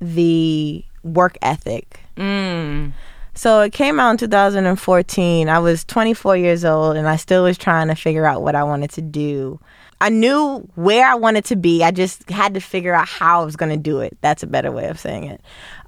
the 0.00 0.84
work 1.02 1.38
ethic. 1.42 2.00
Mm. 2.16 2.92
So 3.34 3.60
it 3.60 3.72
came 3.72 4.00
out 4.00 4.10
in 4.10 4.16
2014. 4.18 5.48
I 5.48 5.58
was 5.58 5.84
24 5.84 6.36
years 6.36 6.64
old, 6.64 6.96
and 6.96 7.08
I 7.08 7.16
still 7.16 7.44
was 7.44 7.56
trying 7.56 7.88
to 7.88 7.94
figure 7.94 8.26
out 8.26 8.42
what 8.42 8.54
I 8.54 8.64
wanted 8.64 8.90
to 8.90 9.02
do. 9.02 9.60
I 10.00 10.08
knew 10.08 10.68
where 10.74 11.06
I 11.06 11.14
wanted 11.14 11.44
to 11.46 11.56
be. 11.56 11.84
I 11.84 11.90
just 11.90 12.28
had 12.30 12.54
to 12.54 12.60
figure 12.60 12.94
out 12.94 13.06
how 13.06 13.42
I 13.42 13.44
was 13.44 13.56
going 13.56 13.70
to 13.70 13.76
do 13.76 14.00
it. 14.00 14.16
That's 14.22 14.42
a 14.42 14.46
better 14.46 14.72
way 14.72 14.88
of 14.88 14.98
saying 14.98 15.24
it. 15.24 15.42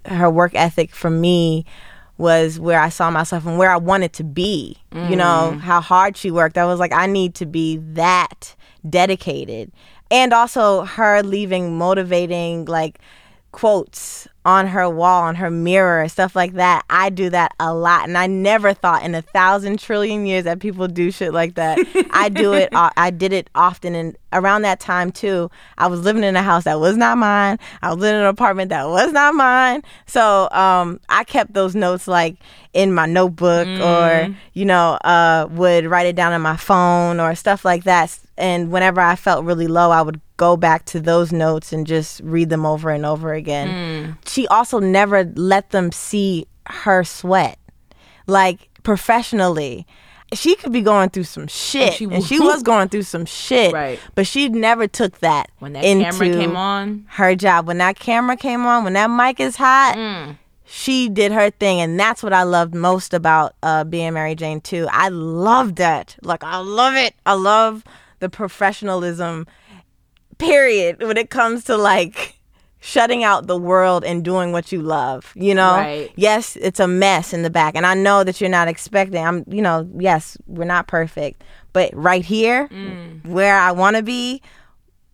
Her 0.07 0.31
work 0.31 0.53
ethic 0.55 0.95
for 0.95 1.11
me 1.11 1.65
was 2.19 2.61
where 2.61 2.79
I 2.79 2.91
saw 2.91 3.11
myself 3.11 3.47
and 3.47 3.59
where 3.59 3.71
I 3.71 3.79
wanted 3.79 4.13
to 4.15 4.25
be. 4.25 4.77
You 5.11 5.17
know, 5.17 5.59
how 5.61 5.81
hard 5.81 6.17
she 6.17 6.31
worked. 6.31 6.59
I 6.59 6.67
was 6.67 6.79
like, 6.79 6.93
I 6.93 7.07
need 7.07 7.35
to 7.37 7.47
be 7.47 7.79
that 7.79 8.55
dedicated. 8.89 9.73
And 10.11 10.33
also 10.33 10.85
her 10.85 11.23
leaving 11.23 11.79
motivating, 11.79 12.67
like, 12.67 12.99
quotes 13.53 14.27
on 14.45 14.67
her 14.67 14.91
wall, 14.91 15.23
on 15.23 15.37
her 15.37 15.51
mirror, 15.51 16.09
stuff 16.09 16.35
like 16.35 16.55
that. 16.55 16.85
I 16.91 17.11
do 17.11 17.31
that 17.31 17.55
a 17.61 17.73
lot, 17.73 18.09
and 18.09 18.19
I 18.19 18.27
never 18.27 18.75
thought 18.75 19.05
in 19.05 19.15
a 19.15 19.23
thousand 19.23 19.79
trillion 19.79 20.27
years 20.27 20.45
that 20.45 20.59
people 20.59 20.89
do 20.89 21.13
shit 21.13 21.33
like 21.33 21.55
that. 21.55 21.79
I 22.11 22.29
do 22.29 22.53
it. 22.53 22.71
I 22.73 23.11
did 23.11 23.33
it 23.33 23.49
often, 23.55 23.95
and 23.95 24.17
around 24.33 24.63
that 24.63 24.81
time 24.81 25.13
too, 25.13 25.51
I 25.79 25.87
was 25.87 26.01
living 26.01 26.25
in 26.25 26.35
a 26.35 26.43
house 26.43 26.65
that 26.65 26.81
was 26.81 26.97
not 26.97 27.19
mine. 27.19 27.59
I 27.83 27.91
was 27.91 27.99
living 27.99 28.17
in 28.17 28.23
an 28.23 28.29
apartment 28.29 28.71
that 28.71 28.89
was 28.89 29.13
not 29.13 29.35
mine. 29.35 29.83
So 30.07 30.49
um, 30.51 30.99
I 31.09 31.23
kept 31.23 31.55
those 31.55 31.77
notes 31.77 32.09
like 32.09 32.37
in 32.73 32.93
my 32.93 33.07
notebook, 33.07 33.69
or 33.69 34.35
you 34.55 34.65
know, 34.65 34.99
uh, 35.05 35.47
would 35.53 35.87
write 35.87 36.07
it 36.07 36.17
down 36.17 36.33
on 36.33 36.41
my 36.41 36.57
phone 36.57 37.21
or 37.21 37.37
stuff 37.37 37.65
like 37.65 37.85
that. 37.85 38.19
And 38.39 38.71
whenever 38.73 39.01
I 39.01 39.15
felt 39.17 39.45
really 39.45 39.67
low, 39.67 39.91
I 39.91 40.01
would 40.03 40.21
go 40.39 40.57
back 40.57 40.85
to 40.87 41.01
those 41.01 41.33
notes 41.33 41.73
and 41.73 41.87
just 41.87 42.21
read 42.25 42.49
them 42.49 42.65
over 42.65 42.91
and 42.91 43.05
over 43.05 43.35
again. 43.35 44.17
She 44.27 44.47
also 44.49 44.79
never 44.79 45.25
let 45.37 45.71
them 45.71 45.93
see 45.93 46.47
her 46.67 47.05
sweat, 47.05 47.59
like 48.27 48.69
professionally. 48.83 49.87
She 50.33 50.57
could 50.57 50.73
be 50.73 50.81
going 50.81 51.11
through 51.11 51.25
some 51.25 51.47
shit, 51.47 51.93
she 51.93 52.05
and 52.07 52.25
she, 52.25 52.41
was 52.41 52.63
going 52.63 52.89
through 52.89 53.03
some 53.03 53.27
shit. 53.27 53.71
Right. 53.75 53.99
But 54.15 54.27
she 54.27 54.49
never 54.49 54.87
took 54.89 55.19
that 55.19 55.51
When 55.59 55.75
that 55.75 55.85
into 55.85 56.05
camera 56.11 56.31
came 56.31 56.57
on, 56.57 57.05
her 57.11 57.35
job. 57.37 57.67
When 57.67 57.77
that 57.79 57.99
camera 57.99 58.39
came 58.39 58.65
on, 58.65 58.83
when 58.85 58.95
that 58.95 59.09
mic 59.09 59.41
is 59.41 59.57
hot, 59.57 59.97
Mm. 59.99 60.39
she 60.65 61.11
did 61.11 61.33
her 61.33 61.51
thing, 61.51 61.83
and 61.83 62.01
that's 62.01 62.23
what 62.23 62.33
I 62.33 62.45
loved 62.45 62.75
most 62.75 63.13
about 63.13 63.55
uh, 63.63 63.85
being 63.85 64.15
Mary 64.15 64.35
Jane 64.35 64.63
too. 64.63 64.89
I 64.91 65.11
love 65.11 65.75
that. 65.77 66.17
Like 66.23 66.43
I 66.43 66.57
love 66.57 66.95
it. 66.95 67.13
I 67.27 67.35
love 67.35 67.85
the 68.23 68.31
professionalism. 68.31 69.47
Period. 70.39 71.03
When 71.03 71.17
it 71.19 71.29
comes 71.31 71.65
to 71.65 71.77
like 71.77 72.37
shutting 72.81 73.23
out 73.23 73.47
the 73.47 73.57
world 73.57 74.03
and 74.05 74.25
doing 74.25 74.51
what 74.51 74.73
you 74.73 74.81
love, 74.83 75.31
you 75.37 75.55
know. 75.55 75.75
Right. 75.77 76.11
Yes, 76.17 76.57
it's 76.57 76.81
a 76.81 76.89
mess 76.89 77.33
in 77.33 77.43
the 77.43 77.51
back, 77.51 77.77
and 77.77 77.87
I 77.87 77.95
know 77.95 78.25
that 78.25 78.41
you're 78.41 78.51
not 78.51 78.67
expecting. 78.67 79.25
I'm, 79.25 79.45
you 79.47 79.63
know, 79.63 79.89
yes, 79.99 80.37
we're 80.49 80.65
not 80.65 80.89
perfect, 80.89 81.45
but 81.73 81.91
right 81.95 82.25
here, 82.25 82.67
Mm. 82.69 83.25
where 83.27 83.57
I 83.57 83.71
want 83.71 83.97
to 83.97 84.03
be, 84.03 84.43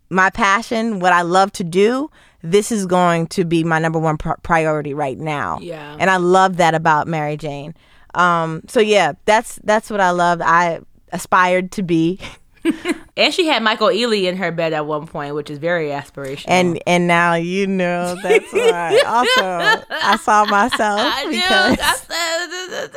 my 0.09 0.31
passion, 0.31 0.99
what 0.99 1.13
I 1.13 1.21
love 1.21 1.51
to 1.53 1.63
do, 1.63 2.09
this 2.41 2.71
is 2.71 2.87
going 2.87 3.27
to 3.27 3.45
be 3.45 3.63
my 3.63 3.77
number 3.77 3.99
one 3.99 4.17
pr- 4.17 4.39
priority 4.41 4.95
right 4.95 5.19
now. 5.19 5.59
Yeah. 5.61 5.95
And 5.99 6.09
I 6.09 6.17
love 6.17 6.57
that 6.57 6.73
about 6.73 7.07
Mary 7.07 7.37
Jane. 7.37 7.75
Um, 8.15 8.63
so 8.67 8.79
yeah, 8.79 9.13
that's 9.25 9.59
that's 9.63 9.91
what 9.91 10.01
I 10.01 10.09
loved. 10.09 10.41
I 10.41 10.79
aspired 11.11 11.71
to 11.73 11.83
be, 11.83 12.19
and 13.17 13.33
she 13.33 13.47
had 13.47 13.63
Michael 13.63 13.87
Ealy 13.87 14.23
in 14.25 14.37
her 14.37 14.51
bed 14.51 14.73
at 14.73 14.85
one 14.85 15.07
point, 15.07 15.33
which 15.35 15.49
is 15.49 15.57
very 15.59 15.87
aspirational. 15.89 16.45
and 16.49 16.81
and 16.85 17.07
now 17.07 17.33
you 17.35 17.67
know 17.67 18.15
that's 18.21 18.51
why. 18.51 18.99
also, 19.05 19.85
I 19.89 20.17
saw 20.21 20.45
myself 20.45 20.99
I 21.01 21.23
knew. 21.25 21.31
because 21.31 21.77
I 21.81 21.95
said- 21.95 22.91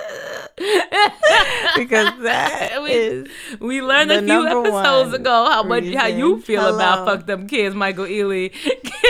because 1.77 2.23
that 2.23 2.83
We- 2.83 2.91
is 2.91 3.29
We 3.61 3.83
learned 3.83 4.13
a 4.13 4.23
few 4.23 4.47
episodes 4.47 5.15
ago 5.15 5.49
how 5.51 5.63
much 5.63 5.85
how 5.95 6.07
you 6.07 6.41
feel 6.41 6.75
about 6.75 6.99
Hello. 7.01 7.17
fuck 7.17 7.27
them 7.27 7.47
kids, 7.49 7.75
Michael 7.75 8.05
Ealy. 8.07 8.53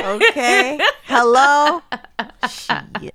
okay. 0.04 0.78
Hello. 1.04 1.82
Shit. 2.48 3.14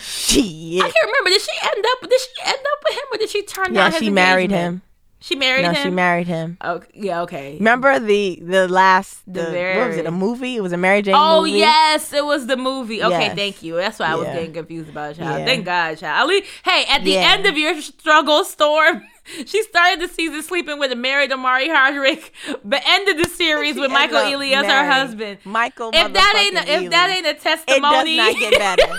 Shit. 0.00 0.82
I 0.82 0.90
can't 0.90 1.06
remember. 1.06 1.30
Did 1.30 1.40
she 1.40 1.52
end 1.62 1.84
up? 1.92 2.00
Did 2.10 2.20
she 2.20 2.42
end 2.44 2.58
up 2.58 2.78
with 2.84 2.94
him, 2.94 3.04
or 3.12 3.16
did 3.18 3.30
she 3.30 3.42
turn 3.42 3.74
Yeah, 3.74 3.90
she 3.90 4.10
married 4.10 4.50
engagement? 4.50 4.74
him. 4.76 4.82
She 5.26 5.34
married 5.34 5.62
No, 5.64 5.72
him. 5.72 5.82
she 5.82 5.90
married 5.90 6.28
him. 6.28 6.56
Okay, 6.64 6.86
yeah, 6.94 7.22
okay. 7.22 7.56
Remember 7.58 7.98
the 7.98 8.38
the 8.40 8.68
last 8.68 9.22
the, 9.26 9.42
what 9.76 9.88
was 9.88 9.96
it? 9.96 10.06
A 10.06 10.12
movie? 10.12 10.54
It 10.54 10.60
was 10.62 10.70
a 10.72 10.76
Mary 10.76 11.02
Jane 11.02 11.16
Oh 11.18 11.40
movie. 11.40 11.58
yes, 11.58 12.12
it 12.12 12.24
was 12.24 12.46
the 12.46 12.56
movie. 12.56 13.02
Okay, 13.02 13.26
Yes. 13.26 13.34
thank 13.36 13.60
you. 13.60 13.74
That's 13.74 13.98
why 13.98 14.06
I 14.06 14.14
was 14.14 14.28
getting 14.28 14.52
confused 14.52 14.88
about 14.88 15.16
child. 15.16 15.40
Yeah. 15.40 15.44
Thank 15.44 15.64
God, 15.64 15.98
child. 15.98 16.28
Least, 16.28 16.48
hey, 16.64 16.84
at 16.88 17.02
the 17.02 17.10
Yeah. 17.10 17.32
end 17.34 17.44
of 17.44 17.58
your 17.58 17.80
struggle 17.82 18.44
storm, 18.44 19.02
she 19.46 19.64
started 19.64 20.00
the 20.00 20.06
season 20.06 20.44
sleeping 20.44 20.78
with 20.78 20.92
a 20.92 20.96
married 20.96 21.32
Omari 21.32 21.70
Hardwick, 21.70 22.32
but 22.64 22.84
ended 22.86 23.18
the 23.18 23.28
series 23.28 23.74
with 23.74 23.90
Michael 23.90 24.18
Ealy 24.20 24.52
as 24.52 24.64
her 24.66 24.86
husband. 24.88 25.38
Michael. 25.44 25.90
If 25.92 26.12
that 26.12 26.34
ain't 26.46 26.68
a, 26.68 26.84
if 26.84 26.90
that 26.92 27.10
ain't 27.10 27.26
a 27.26 27.30
it 27.30 27.42
does 27.42 27.64
testimony 27.64 28.16
not 28.16 28.36
get 28.38 28.52
better. 28.52 28.86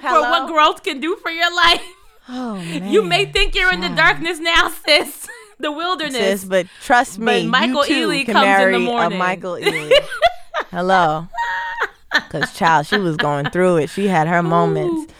for 0.00 0.20
what 0.20 0.46
growth 0.46 0.84
can 0.84 1.00
do 1.00 1.16
for 1.16 1.30
your 1.32 1.52
life, 1.52 1.82
oh 2.28 2.56
man. 2.56 2.88
you 2.90 3.02
may 3.02 3.26
think 3.26 3.54
you're 3.54 3.72
in 3.72 3.80
the 3.80 3.88
darkness 3.90 4.38
now, 4.38 4.68
sis. 4.86 5.28
the 5.58 5.72
wilderness. 5.72 6.16
sis, 6.16 6.44
but 6.44 6.66
trust 6.82 7.18
But 7.18 7.24
me, 7.42 7.46
Michael 7.46 7.86
you 7.86 7.94
too 7.94 8.08
Ealy 8.08 8.24
can 8.24 8.34
comes 8.34 8.46
in 8.62 8.72
the 8.72 8.78
marry 8.78 9.14
a. 9.14 9.18
Michael 9.18 9.52
Ealy. 9.60 9.92
Hello, 10.70 11.28
because 12.12 12.52
child, 12.54 12.86
she 12.86 12.98
was 12.98 13.16
going 13.16 13.50
through 13.50 13.76
it. 13.78 13.90
She 13.90 14.08
had 14.08 14.26
her 14.28 14.42
moments. 14.42 15.12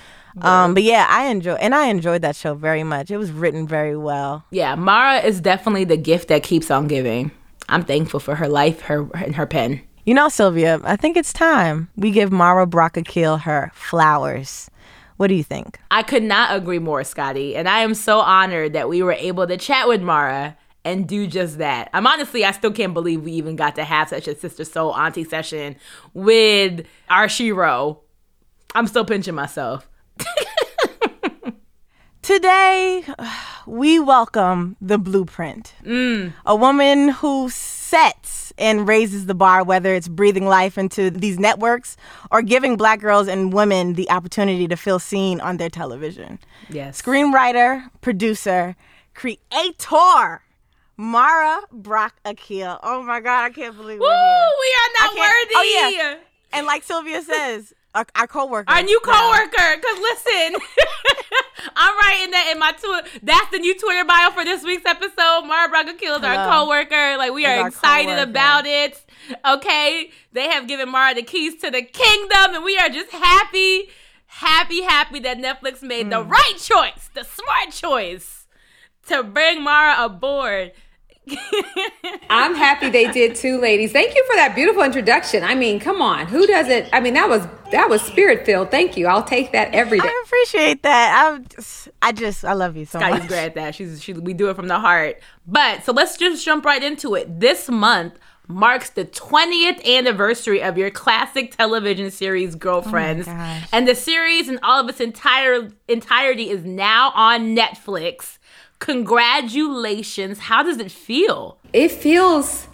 Um, 0.42 0.74
but 0.74 0.82
yeah, 0.82 1.06
I 1.08 1.26
enjoy 1.28 1.54
and 1.54 1.74
I 1.74 1.86
enjoyed 1.86 2.20
that 2.22 2.36
show 2.36 2.54
very 2.54 2.82
much. 2.82 3.10
It 3.10 3.16
was 3.16 3.30
written 3.32 3.66
very 3.66 3.96
well. 3.96 4.44
Yeah, 4.50 4.74
Mara 4.74 5.20
is 5.20 5.40
definitely 5.40 5.84
the 5.84 5.96
gift 5.96 6.28
that 6.28 6.42
keeps 6.42 6.70
on 6.70 6.88
giving. 6.88 7.30
I'm 7.70 7.84
thankful 7.84 8.20
for 8.20 8.34
her 8.34 8.46
life, 8.48 8.82
her 8.82 9.08
and 9.14 9.34
her 9.36 9.46
pen. 9.46 9.80
You 10.04 10.14
know, 10.14 10.28
Sylvia, 10.28 10.78
I 10.84 10.96
think 10.96 11.16
it's 11.16 11.32
time 11.32 11.88
we 11.96 12.10
give 12.10 12.30
Mara 12.30 12.66
Brock 12.66 12.96
Akil 12.98 13.38
her 13.38 13.72
flowers. 13.74 14.70
What 15.16 15.28
do 15.28 15.34
you 15.34 15.44
think? 15.44 15.80
I 15.90 16.02
could 16.02 16.22
not 16.22 16.54
agree 16.54 16.78
more, 16.78 17.02
Scotty, 17.04 17.56
and 17.56 17.68
I 17.68 17.80
am 17.80 17.94
so 17.94 18.20
honored 18.20 18.74
that 18.74 18.88
we 18.88 19.02
were 19.02 19.12
able 19.12 19.46
to 19.46 19.56
chat 19.56 19.88
with 19.88 20.02
Mara 20.02 20.56
and 20.84 21.08
do 21.08 21.26
just 21.26 21.58
that. 21.58 21.90
I'm 21.92 22.06
honestly, 22.06 22.44
I 22.44 22.52
still 22.52 22.70
can't 22.70 22.94
believe 22.94 23.22
we 23.22 23.32
even 23.32 23.56
got 23.56 23.74
to 23.76 23.84
have 23.84 24.08
such 24.08 24.28
a 24.28 24.36
sister 24.36 24.64
soul 24.64 24.94
auntie 24.94 25.24
session 25.24 25.76
with 26.14 26.86
our 27.08 27.26
shero. 27.26 27.98
I'm 28.74 28.86
still 28.86 29.04
pinching 29.04 29.34
myself. 29.34 29.88
Today, 32.22 33.04
we 33.66 33.98
welcome 33.98 34.76
the 34.80 34.98
blueprint. 34.98 35.74
Mm. 35.82 36.34
A 36.44 36.54
woman 36.54 37.08
who 37.08 37.48
sets 37.48 38.45
and 38.58 38.88
raises 38.88 39.26
the 39.26 39.34
bar, 39.34 39.62
whether 39.64 39.94
it's 39.94 40.08
breathing 40.08 40.46
life 40.46 40.78
into 40.78 41.10
these 41.10 41.38
networks 41.38 41.96
or 42.30 42.42
giving 42.42 42.76
black 42.76 43.00
girls 43.00 43.28
and 43.28 43.52
women 43.52 43.94
the 43.94 44.08
opportunity 44.10 44.66
to 44.68 44.76
feel 44.76 44.98
seen 44.98 45.40
on 45.40 45.56
their 45.58 45.70
television. 45.70 46.38
Yes. 46.68 47.00
Screenwriter, 47.00 47.90
producer, 48.00 48.76
creator, 49.14 50.42
Mara 50.96 51.60
Brock 51.70 52.14
Akil. 52.24 52.78
Oh 52.82 53.02
my 53.02 53.20
God, 53.20 53.44
I 53.44 53.50
can't 53.50 53.76
believe 53.76 54.00
Woo! 54.00 54.06
We 54.06 54.10
are 54.10 55.02
not 55.02 55.14
worthy. 55.14 55.54
oh, 55.54 55.90
yeah. 55.98 56.16
And 56.52 56.66
like 56.66 56.82
Sylvia 56.82 57.22
says, 57.22 57.74
our, 57.96 58.06
our 58.14 58.26
coworker. 58.26 58.70
Our 58.72 58.82
new 58.82 59.00
coworker, 59.00 59.80
cause 59.80 59.98
listen, 60.00 60.60
I'm 61.76 61.96
writing 61.98 62.30
that 62.32 62.50
in 62.52 62.58
my 62.58 62.72
Twitter. 62.72 63.08
That's 63.22 63.50
the 63.50 63.58
new 63.58 63.76
Twitter 63.78 64.04
bio 64.04 64.30
for 64.30 64.44
this 64.44 64.62
week's 64.62 64.84
episode. 64.86 65.42
Mara 65.46 65.68
Brock 65.68 65.86
Akil's 65.88 66.22
our 66.22 66.34
Hello. 66.34 66.66
coworker. 66.66 67.16
Like 67.16 67.32
we 67.32 67.46
are 67.46 67.60
our 67.62 67.68
excited 67.68 68.10
coworker. 68.10 68.30
about 68.30 68.66
it. 68.66 69.02
Okay, 69.44 70.10
they 70.32 70.48
have 70.50 70.68
given 70.68 70.88
Mara 70.90 71.14
the 71.14 71.22
keys 71.22 71.56
to 71.62 71.70
the 71.70 71.82
kingdom, 71.82 72.54
and 72.54 72.64
we 72.64 72.76
are 72.78 72.88
just 72.88 73.10
happy, 73.10 73.88
happy, 74.26 74.82
happy 74.82 75.18
that 75.20 75.38
Netflix 75.38 75.82
made 75.82 76.10
the 76.10 76.22
Mm. 76.22 76.30
right 76.30 76.54
choice, 76.58 77.10
the 77.14 77.24
smart 77.24 77.72
choice, 77.72 78.46
to 79.08 79.22
bring 79.24 79.62
Mara 79.62 80.04
aboard. 80.04 80.72
I'm 82.30 82.54
happy 82.54 82.90
they 82.90 83.10
did 83.10 83.34
too, 83.34 83.60
ladies. 83.60 83.92
Thank 83.92 84.14
you 84.14 84.24
for 84.26 84.36
that 84.36 84.54
beautiful 84.54 84.82
introduction. 84.82 85.42
I 85.42 85.54
mean, 85.54 85.80
come 85.80 86.00
on, 86.00 86.26
who 86.26 86.46
doesn't? 86.46 86.88
I 86.92 87.00
mean, 87.00 87.14
that 87.14 87.28
was 87.28 87.46
that 87.72 87.88
was 87.88 88.02
spirit 88.02 88.46
filled. 88.46 88.70
Thank 88.70 88.96
you. 88.96 89.06
I'll 89.06 89.22
take 89.24 89.52
that 89.52 89.74
every 89.74 89.98
day. 89.98 90.08
I 90.08 90.22
appreciate 90.24 90.82
that. 90.84 91.32
I 91.34 91.38
just, 91.40 91.88
I 92.00 92.12
just, 92.12 92.44
I 92.44 92.52
love 92.52 92.76
you 92.76 92.84
so 92.84 92.98
Scotty's 92.98 93.20
much. 93.20 93.28
great 93.28 93.44
at 93.44 93.54
that. 93.56 93.74
She's 93.74 94.02
she 94.02 94.12
we 94.12 94.34
do 94.34 94.48
it 94.50 94.56
from 94.56 94.68
the 94.68 94.78
heart. 94.78 95.20
But 95.46 95.84
so 95.84 95.92
let's 95.92 96.16
just 96.16 96.44
jump 96.44 96.64
right 96.64 96.82
into 96.82 97.14
it. 97.14 97.40
This 97.40 97.68
month 97.68 98.18
marks 98.48 98.90
the 98.90 99.04
20th 99.04 99.84
anniversary 99.84 100.62
of 100.62 100.78
your 100.78 100.90
classic 100.90 101.56
television 101.56 102.10
series 102.12 102.54
Girlfriends. 102.54 103.26
Oh 103.26 103.32
gosh. 103.32 103.68
and 103.72 103.88
the 103.88 103.94
series 103.96 104.48
in 104.48 104.60
all 104.62 104.80
of 104.80 104.88
its 104.88 105.00
entire 105.00 105.68
entirety 105.88 106.50
is 106.50 106.64
now 106.64 107.10
on 107.16 107.56
Netflix. 107.56 108.35
Congratulations. 108.78 110.38
How 110.38 110.62
does 110.62 110.78
it 110.78 110.90
feel? 110.92 111.58
It 111.72 111.90
feels 111.90 112.68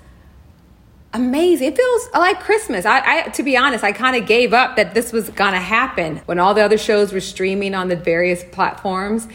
amazing. 1.12 1.69
It 1.69 1.77
feels 1.77 2.09
like 2.12 2.41
Christmas. 2.41 2.85
I, 2.85 3.01
I 3.01 3.23
to 3.29 3.43
be 3.43 3.57
honest, 3.57 3.85
I 3.85 3.93
kind 3.93 4.17
of 4.17 4.27
gave 4.27 4.53
up 4.53 4.77
that 4.77 4.95
this 4.95 5.12
was 5.12 5.31
gonna 5.31 5.61
happen 5.61 6.19
when 6.27 6.38
all 6.38 6.55
the 6.55 6.62
other 6.62 6.79
shows 6.79 7.12
were 7.12 7.21
streaming 7.21 7.75
on 7.75 7.88
the 7.88 7.97
various 7.97 8.45
platforms. 8.45 9.29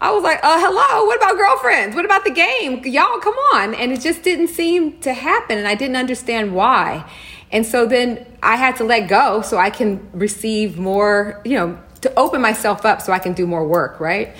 I 0.00 0.10
was 0.10 0.22
like, 0.22 0.40
uh, 0.42 0.58
hello, 0.58 1.06
what 1.06 1.16
about 1.16 1.36
girlfriends? 1.36 1.96
What 1.96 2.04
about 2.04 2.24
the 2.24 2.30
game? 2.30 2.84
Y'all, 2.84 3.18
come 3.20 3.34
on. 3.54 3.74
And 3.74 3.90
it 3.90 4.00
just 4.00 4.22
didn't 4.22 4.48
seem 4.48 5.00
to 5.00 5.14
happen, 5.14 5.56
and 5.56 5.66
I 5.66 5.74
didn't 5.74 5.96
understand 5.96 6.54
why. 6.54 7.10
And 7.50 7.64
so 7.64 7.86
then 7.86 8.26
I 8.42 8.56
had 8.56 8.76
to 8.76 8.84
let 8.84 9.08
go 9.08 9.40
so 9.40 9.56
I 9.56 9.70
can 9.70 10.06
receive 10.12 10.76
more, 10.76 11.40
you 11.44 11.56
know, 11.56 11.78
to 12.02 12.12
open 12.18 12.42
myself 12.42 12.84
up 12.84 13.00
so 13.00 13.12
I 13.12 13.18
can 13.18 13.32
do 13.32 13.46
more 13.46 13.66
work, 13.66 13.98
right? 13.98 14.36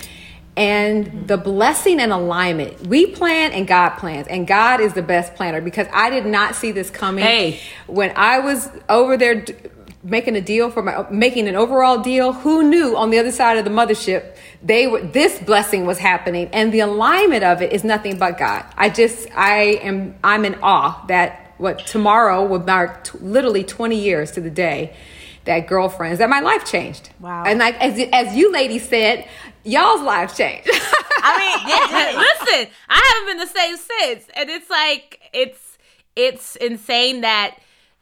And 0.57 1.27
the 1.27 1.37
blessing 1.37 1.99
and 1.99 2.13
alignment. 2.13 2.87
We 2.87 3.07
plan 3.07 3.53
and 3.53 3.67
God 3.67 3.97
plans, 3.97 4.29
and 4.29 4.47
God 4.47 4.81
is 4.81 4.93
the 4.93 5.03
best 5.03 5.35
planner 5.35 5.61
because 5.61 5.89
I 5.93 6.11
did 6.11 6.27
not 6.27 6.55
see 6.55 6.71
this 6.71 6.91
coming. 6.91 7.25
Hey. 7.25 7.61
When 7.87 8.13
I 8.15 8.39
was 8.39 8.71
over 8.89 9.17
there 9.17 9.43
d- 9.43 9.55
making 10.05 10.37
a 10.37 10.41
deal 10.41 10.71
for 10.71 10.83
my 10.83 11.07
making 11.11 11.49
an 11.49 11.57
overall 11.57 11.99
deal, 11.99 12.33
who 12.33 12.69
knew 12.69 12.97
on 12.97 13.11
the 13.11 13.19
other 13.19 13.33
side 13.33 13.57
of 13.57 13.65
the 13.65 13.71
mothership 13.71 14.37
they 14.65 14.87
were 14.87 15.01
this 15.01 15.39
blessing 15.41 15.85
was 15.87 15.99
happening 15.99 16.49
and 16.53 16.73
the 16.73 16.81
alignment 16.81 17.45
of 17.45 17.61
it 17.61 17.73
is 17.73 17.85
nothing 17.85 18.19
but 18.19 18.39
God. 18.39 18.65
I 18.77 18.89
just 18.89 19.29
I 19.37 19.79
am 19.83 20.15
I'm 20.25 20.45
in 20.45 20.57
awe 20.63 21.05
that 21.09 21.55
what 21.59 21.87
tomorrow 21.87 22.45
will 22.45 22.61
mark 22.61 23.05
t- 23.05 23.19
literally 23.19 23.63
20 23.63 23.99
years 23.99 24.33
to 24.33 24.41
the 24.41 24.51
day 24.51 24.97
that 25.45 25.67
girlfriends 25.67 26.19
that 26.19 26.31
my 26.31 26.41
life 26.41 26.65
changed. 26.65 27.11
Wow. 27.21 27.45
And 27.45 27.59
like 27.59 27.79
as 27.81 28.09
as 28.13 28.35
you 28.35 28.51
ladies 28.51 28.89
said, 28.89 29.29
y'all's 29.65 30.03
lives 30.03 30.37
changed. 30.37 30.69
I 31.27 31.39
mean, 31.39 31.69
Yeah, 31.69 32.19
listen, 32.19 32.73
I 32.89 33.13
haven't 33.15 33.27
been 33.27 33.47
the 33.47 33.53
same 33.53 33.77
since, 33.77 34.29
and 34.35 34.51
it's 34.51 34.71
like 34.71 35.21
it's 35.33 35.79
it's 36.17 36.57
insane 36.57 37.23
that 37.23 37.57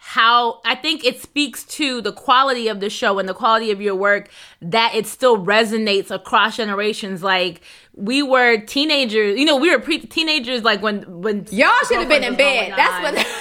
how 0.04 0.60
I 0.64 0.74
think 0.74 1.04
it 1.04 1.22
speaks 1.22 1.62
to 1.78 2.00
the 2.00 2.12
quality 2.12 2.66
of 2.66 2.80
the 2.80 2.90
show 2.90 3.20
and 3.20 3.28
the 3.28 3.34
quality 3.34 3.70
of 3.70 3.80
your 3.80 3.94
work 3.94 4.28
that 4.60 4.94
it 4.96 5.06
still 5.06 5.38
resonates 5.44 6.10
across 6.10 6.56
generations. 6.56 7.22
Like 7.22 7.60
we 7.94 8.20
were 8.22 8.58
teenagers, 8.58 9.38
you 9.38 9.44
know, 9.44 9.56
we 9.56 9.70
were 9.70 9.80
pre- 9.80 10.00
teenagers. 10.00 10.64
Like 10.64 10.82
when 10.82 11.22
when 11.22 11.46
Y'all 11.52 11.70
should 11.86 11.98
have 11.98 12.08
been 12.08 12.24
in 12.24 12.34
Girlfriends 12.34 12.36
bed. 12.36 12.68
was 12.70 12.76
That's 12.76 13.00
going 13.02 13.14
what. 13.14 13.26
on. 13.26 13.32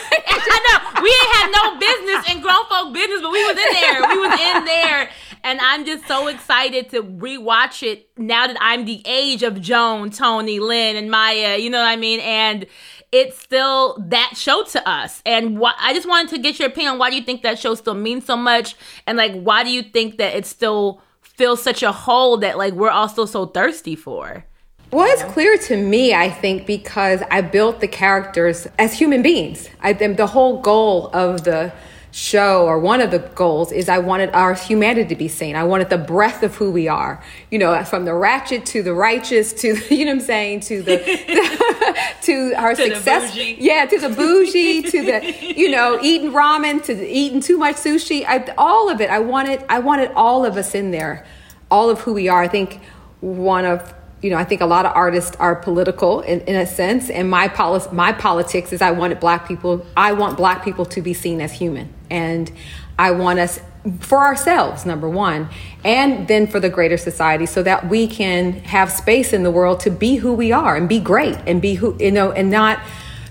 I 0.53 0.93
know 0.95 1.01
we 1.01 1.09
ain't 1.09 1.35
had 1.35 1.49
no 1.51 1.79
business 1.79 2.31
in 2.35 2.41
grown 2.41 2.65
folk 2.67 2.93
business, 2.93 3.21
but 3.21 3.31
we 3.31 3.43
was 3.45 3.57
in 3.57 3.73
there. 3.73 4.07
We 4.07 4.17
was 4.19 4.39
in 4.39 4.65
there, 4.65 5.09
and 5.43 5.59
I'm 5.61 5.85
just 5.85 6.07
so 6.07 6.27
excited 6.27 6.89
to 6.89 7.03
rewatch 7.03 7.83
it 7.83 8.09
now 8.17 8.47
that 8.47 8.57
I'm 8.59 8.85
the 8.85 9.01
age 9.05 9.43
of 9.43 9.61
Joan, 9.61 10.11
Tony, 10.11 10.59
Lynn, 10.59 10.95
and 10.95 11.09
Maya. 11.09 11.57
You 11.57 11.69
know 11.69 11.79
what 11.79 11.87
I 11.87 11.95
mean? 11.95 12.19
And 12.19 12.65
it's 13.11 13.37
still 13.39 13.97
that 14.07 14.33
show 14.35 14.63
to 14.63 14.89
us. 14.89 15.21
And 15.25 15.59
why, 15.59 15.73
I 15.79 15.93
just 15.93 16.07
wanted 16.07 16.29
to 16.35 16.41
get 16.41 16.59
your 16.59 16.69
opinion 16.69 16.93
on 16.93 16.99
why 16.99 17.09
do 17.09 17.15
you 17.15 17.23
think 17.23 17.41
that 17.43 17.59
show 17.59 17.75
still 17.75 17.93
means 17.93 18.25
so 18.25 18.37
much, 18.37 18.75
and 19.05 19.17
like 19.17 19.33
why 19.33 19.63
do 19.63 19.69
you 19.69 19.83
think 19.83 20.17
that 20.17 20.35
it 20.35 20.45
still 20.45 21.01
fills 21.21 21.61
such 21.61 21.83
a 21.83 21.91
hole 21.91 22.37
that 22.37 22.57
like 22.57 22.73
we're 22.73 22.89
all 22.89 23.09
still 23.09 23.27
so 23.27 23.45
thirsty 23.45 23.95
for? 23.95 24.45
Well, 24.91 25.07
it's 25.09 25.23
clear 25.23 25.57
to 25.57 25.77
me, 25.77 26.13
I 26.13 26.29
think, 26.29 26.67
because 26.67 27.23
I 27.31 27.39
built 27.39 27.79
the 27.79 27.87
characters 27.87 28.67
as 28.77 28.93
human 28.93 29.21
beings. 29.21 29.69
I 29.81 29.93
the 29.93 30.27
whole 30.27 30.59
goal 30.61 31.09
of 31.13 31.45
the 31.45 31.71
show, 32.11 32.65
or 32.65 32.77
one 32.77 33.01
of 33.01 33.09
the 33.09 33.19
goals, 33.19 33.71
is 33.71 33.89
I 33.89 33.99
wanted 33.99 34.29
our 34.31 34.53
humanity 34.53 35.07
to 35.09 35.15
be 35.15 35.27
seen. 35.27 35.55
I 35.55 35.63
wanted 35.63 35.89
the 35.89 35.97
breadth 35.97 36.43
of 36.43 36.55
who 36.55 36.69
we 36.71 36.87
are. 36.87 37.23
You 37.49 37.59
know, 37.59 37.83
from 37.85 38.05
the 38.05 38.13
ratchet 38.13 38.65
to 38.67 38.83
the 38.83 38.93
righteous 38.93 39.53
to, 39.53 39.67
you 39.95 40.05
know 40.05 40.11
what 40.11 40.21
I'm 40.21 40.25
saying, 40.25 40.59
to 40.61 40.81
the, 40.81 40.97
to 42.23 42.53
our 42.55 42.75
the 42.75 42.83
success. 42.83 43.35
Yeah, 43.35 43.85
to 43.85 43.99
the 43.99 44.09
bougie, 44.09 44.83
to 44.83 45.05
the, 45.05 45.55
you 45.55 45.71
know, 45.71 45.99
eating 46.01 46.31
ramen, 46.31 46.83
to 46.83 46.95
the, 46.95 47.07
eating 47.07 47.39
too 47.39 47.57
much 47.57 47.77
sushi. 47.77 48.25
I, 48.25 48.53
all 48.57 48.89
of 48.89 49.01
it. 49.01 49.09
I 49.09 49.19
wanted, 49.19 49.63
I 49.69 49.79
wanted 49.79 50.11
all 50.15 50.45
of 50.45 50.57
us 50.57 50.75
in 50.75 50.91
there, 50.91 51.25
all 51.69 51.89
of 51.89 52.01
who 52.01 52.13
we 52.13 52.27
are. 52.27 52.41
I 52.41 52.47
think 52.47 52.81
one 53.21 53.65
of 53.65 53.93
you 54.21 54.29
know, 54.29 54.37
I 54.37 54.43
think 54.43 54.61
a 54.61 54.65
lot 54.65 54.85
of 54.85 54.91
artists 54.95 55.35
are 55.37 55.55
political 55.55 56.21
in, 56.21 56.41
in 56.41 56.55
a 56.55 56.67
sense, 56.67 57.09
and 57.09 57.29
my 57.29 57.47
poli- 57.47 57.91
my 57.91 58.13
politics 58.13 58.71
is 58.71 58.81
I 58.81 58.91
wanted 58.91 59.19
black 59.19 59.47
people. 59.47 59.85
I 59.97 60.13
want 60.13 60.37
black 60.37 60.63
people 60.63 60.85
to 60.85 61.01
be 61.01 61.13
seen 61.13 61.41
as 61.41 61.51
human, 61.51 61.91
and 62.11 62.51
I 62.99 63.11
want 63.11 63.39
us 63.39 63.59
for 63.99 64.19
ourselves, 64.19 64.85
number 64.85 65.09
one, 65.09 65.49
and 65.83 66.27
then 66.27 66.45
for 66.45 66.59
the 66.59 66.69
greater 66.69 66.97
society, 66.97 67.47
so 67.47 67.63
that 67.63 67.89
we 67.89 68.07
can 68.07 68.53
have 68.65 68.91
space 68.91 69.33
in 69.33 69.41
the 69.41 69.49
world 69.49 69.79
to 69.81 69.89
be 69.89 70.17
who 70.17 70.33
we 70.33 70.51
are 70.51 70.75
and 70.75 70.87
be 70.87 70.99
great 70.99 71.37
and 71.47 71.61
be 71.61 71.75
who 71.75 71.97
you 71.99 72.11
know, 72.11 72.31
and 72.31 72.51
not. 72.51 72.79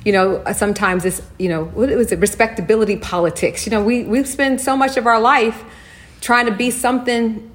You 0.03 0.13
know, 0.13 0.43
sometimes 0.55 1.05
it's 1.05 1.21
you 1.39 1.51
know 1.51 1.65
what 1.65 1.91
was 1.91 2.11
it 2.11 2.19
respectability 2.21 2.97
politics. 2.97 3.67
You 3.67 3.71
know, 3.71 3.85
we 3.85 4.03
we 4.05 4.25
spend 4.25 4.59
so 4.59 4.75
much 4.75 4.97
of 4.97 5.07
our 5.07 5.21
life 5.21 5.63
trying 6.23 6.47
to 6.47 6.53
be 6.53 6.71
something 6.71 7.50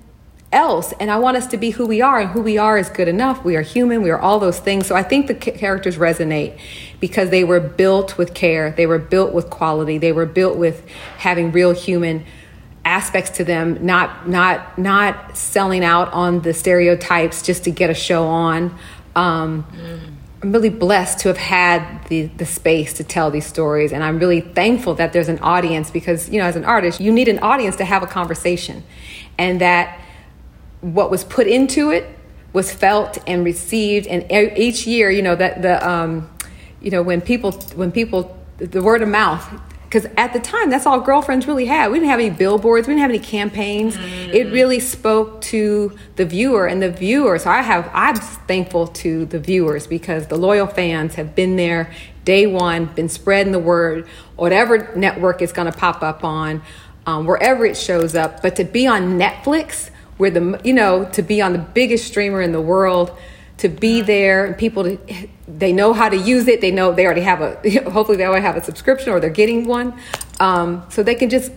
else 0.55 0.93
and 0.99 1.11
i 1.11 1.17
want 1.17 1.35
us 1.37 1.47
to 1.47 1.57
be 1.57 1.69
who 1.71 1.85
we 1.85 2.01
are 2.01 2.19
and 2.19 2.29
who 2.31 2.41
we 2.41 2.57
are 2.57 2.77
is 2.77 2.89
good 2.89 3.07
enough. 3.07 3.43
We 3.43 3.55
are 3.55 3.61
human 3.61 4.01
we 4.01 4.09
are 4.09 4.19
all 4.19 4.39
those 4.39 4.59
things. 4.59 4.87
So 4.87 4.95
i 4.95 5.03
think 5.03 5.27
the 5.27 5.35
characters 5.35 5.97
resonate 5.97 6.57
because 6.99 7.29
they 7.29 7.43
were 7.43 7.59
built 7.59 8.17
with 8.17 8.33
care 8.33 8.71
they 8.71 8.87
were 8.87 8.99
built 8.99 9.33
with 9.33 9.49
quality 9.49 9.97
they 9.97 10.11
were 10.11 10.25
built 10.25 10.57
with 10.57 10.87
having 11.17 11.51
real 11.51 11.71
human 11.71 12.25
aspects 12.85 13.31
to 13.31 13.43
them 13.43 13.83
not 13.85 14.29
not 14.29 14.77
not 14.77 15.35
selling 15.35 15.83
out 15.83 16.13
on 16.13 16.41
the 16.41 16.53
stereotypes 16.53 17.41
just 17.41 17.63
to 17.65 17.71
get 17.71 17.89
a 17.89 17.93
show 17.93 18.27
on. 18.27 18.77
Um, 19.15 19.65
I'm 20.43 20.51
really 20.51 20.69
blessed 20.69 21.19
to 21.19 21.29
have 21.29 21.37
had 21.37 22.07
the 22.09 22.27
the 22.27 22.45
space 22.45 22.93
to 22.93 23.03
tell 23.03 23.31
these 23.31 23.45
stories, 23.45 23.91
and 23.91 24.03
I'm 24.03 24.19
really 24.19 24.41
thankful 24.41 24.93
that 24.95 25.13
there's 25.13 25.29
an 25.29 25.39
audience 25.39 25.89
because 25.89 26.29
you 26.29 26.39
know, 26.39 26.45
as 26.45 26.55
an 26.55 26.63
artist, 26.63 26.99
you 26.99 27.11
need 27.11 27.27
an 27.27 27.39
audience 27.39 27.75
to 27.77 27.85
have 27.85 28.03
a 28.03 28.07
conversation, 28.07 28.83
and 29.39 29.59
that 29.61 29.99
what 30.93 31.09
was 31.09 31.23
put 31.23 31.47
into 31.47 31.89
it 31.89 32.07
was 32.53 32.71
felt 32.71 33.17
and 33.27 33.43
received, 33.43 34.07
and 34.07 34.31
each 34.57 34.87
year, 34.87 35.09
you 35.09 35.21
know, 35.21 35.35
that 35.35 35.61
the 35.61 35.87
um, 35.87 36.29
you 36.81 36.91
know 36.91 37.01
when 37.01 37.21
people 37.21 37.51
when 37.75 37.91
people 37.91 38.37
the 38.57 38.81
word 38.81 39.01
of 39.01 39.09
mouth 39.09 39.45
because 39.83 40.09
at 40.17 40.33
the 40.33 40.39
time 40.39 40.69
that's 40.69 40.85
all 40.85 40.99
girlfriends 40.99 41.47
really 41.47 41.65
had. 41.65 41.91
We 41.91 41.99
didn't 41.99 42.09
have 42.09 42.19
any 42.19 42.29
billboards. 42.29 42.87
We 42.87 42.93
didn't 42.93 43.01
have 43.01 43.11
any 43.11 43.19
campaigns. 43.19 43.97
Mm. 43.97 44.33
it 44.33 44.51
really 44.51 44.79
spoke 44.79 45.41
to 45.41 45.97
the 46.15 46.25
viewer 46.25 46.67
and 46.67 46.81
the 46.81 46.91
viewer. 46.91 47.39
So 47.39 47.49
i 47.49 47.61
have 47.61 47.89
i'm 47.93 48.15
thankful 48.15 48.87
to 48.87 49.25
the 49.25 49.39
viewers 49.39 49.87
because 49.87 50.27
the 50.27 50.37
loyal 50.37 50.67
fans 50.67 51.15
have 51.15 51.35
been 51.35 51.55
there 51.55 51.91
day 52.23 52.45
one 52.47 52.85
been 52.85 53.09
spreading 53.09 53.51
the 53.51 53.59
word 53.59 54.07
whatever 54.35 54.93
network 54.95 55.41
it's 55.41 55.53
going 55.53 55.71
to 55.71 55.77
pop 55.77 56.01
up 56.03 56.23
on 56.23 56.61
um, 57.05 57.25
wherever 57.25 57.65
it 57.65 57.77
shows 57.77 58.15
up. 58.15 58.41
But 58.41 58.55
to 58.57 58.63
be 58.63 58.87
on 58.87 59.19
netflix 59.19 59.89
where 60.17 60.29
the 60.29 60.59
you 60.63 60.73
know 60.73 61.05
to 61.11 61.21
be 61.21 61.41
on 61.41 61.53
the 61.53 61.59
biggest 61.59 62.05
streamer 62.07 62.41
in 62.41 62.51
the 62.51 62.61
world 62.61 63.15
to 63.57 63.69
be 63.69 64.01
there 64.01 64.45
and 64.45 64.57
people 64.57 64.83
to 64.83 65.27
they 65.47 65.71
know 65.71 65.93
how 65.93 66.09
to 66.09 66.17
use 66.17 66.47
it. 66.47 66.61
They 66.61 66.71
know 66.71 66.91
they 66.91 67.05
already 67.05 67.21
have 67.21 67.41
a 67.41 67.55
hopefully 67.89 68.17
they 68.17 68.25
already 68.25 68.45
have 68.45 68.57
a 68.57 68.63
subscription 68.63 69.11
or 69.11 69.19
they're 69.19 69.29
getting 69.29 69.65
one. 69.65 69.99
Um, 70.39 70.85
so 70.89 71.03
they 71.03 71.15
can 71.15 71.29
just 71.29 71.51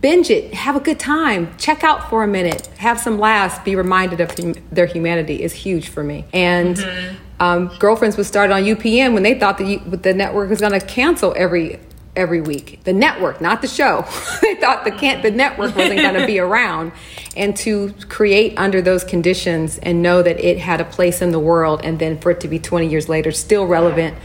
binge 0.00 0.30
it. 0.30 0.54
Have 0.54 0.76
a 0.76 0.80
good 0.80 0.98
time. 0.98 1.56
Check 1.58 1.84
out 1.84 2.08
for 2.08 2.24
a 2.24 2.26
minute. 2.26 2.66
Have 2.78 2.98
some 2.98 3.18
laughs. 3.18 3.62
Be 3.64 3.76
reminded 3.76 4.20
of 4.20 4.36
hum- 4.36 4.54
their 4.72 4.86
humanity 4.86 5.42
is 5.42 5.52
huge 5.52 5.88
for 5.88 6.02
me. 6.02 6.24
And 6.32 6.76
mm-hmm. 6.76 7.16
um, 7.40 7.70
girlfriends 7.78 8.16
was 8.16 8.26
started 8.26 8.54
on 8.54 8.64
upn 8.64 9.12
when 9.12 9.22
they 9.22 9.38
thought 9.38 9.58
the, 9.58 9.76
the 9.76 10.14
network 10.14 10.48
was 10.48 10.60
going 10.60 10.72
to 10.72 10.84
cancel 10.84 11.34
every 11.36 11.78
every 12.16 12.40
week. 12.40 12.80
The 12.84 12.92
network, 12.92 13.40
not 13.40 13.62
the 13.62 13.68
show. 13.68 14.06
they 14.42 14.54
thought 14.56 14.84
the 14.84 14.90
can't 14.90 15.22
the 15.22 15.30
network 15.30 15.76
wasn't 15.76 16.00
going 16.00 16.14
to 16.14 16.26
be 16.26 16.38
around, 16.48 16.92
and 17.36 17.56
to 17.58 17.92
create 18.08 18.56
under 18.56 18.80
those 18.80 19.04
conditions 19.04 19.78
and 19.78 20.02
know 20.02 20.22
that 20.22 20.38
it 20.40 20.58
had 20.58 20.80
a 20.80 20.84
place 20.84 21.22
in 21.22 21.30
the 21.30 21.40
world, 21.40 21.80
and 21.84 21.98
then 21.98 22.18
for 22.18 22.30
it 22.30 22.40
to 22.40 22.48
be 22.48 22.58
20 22.58 22.88
years 22.88 23.08
later 23.08 23.32
still 23.32 23.66
relevant 23.66 24.16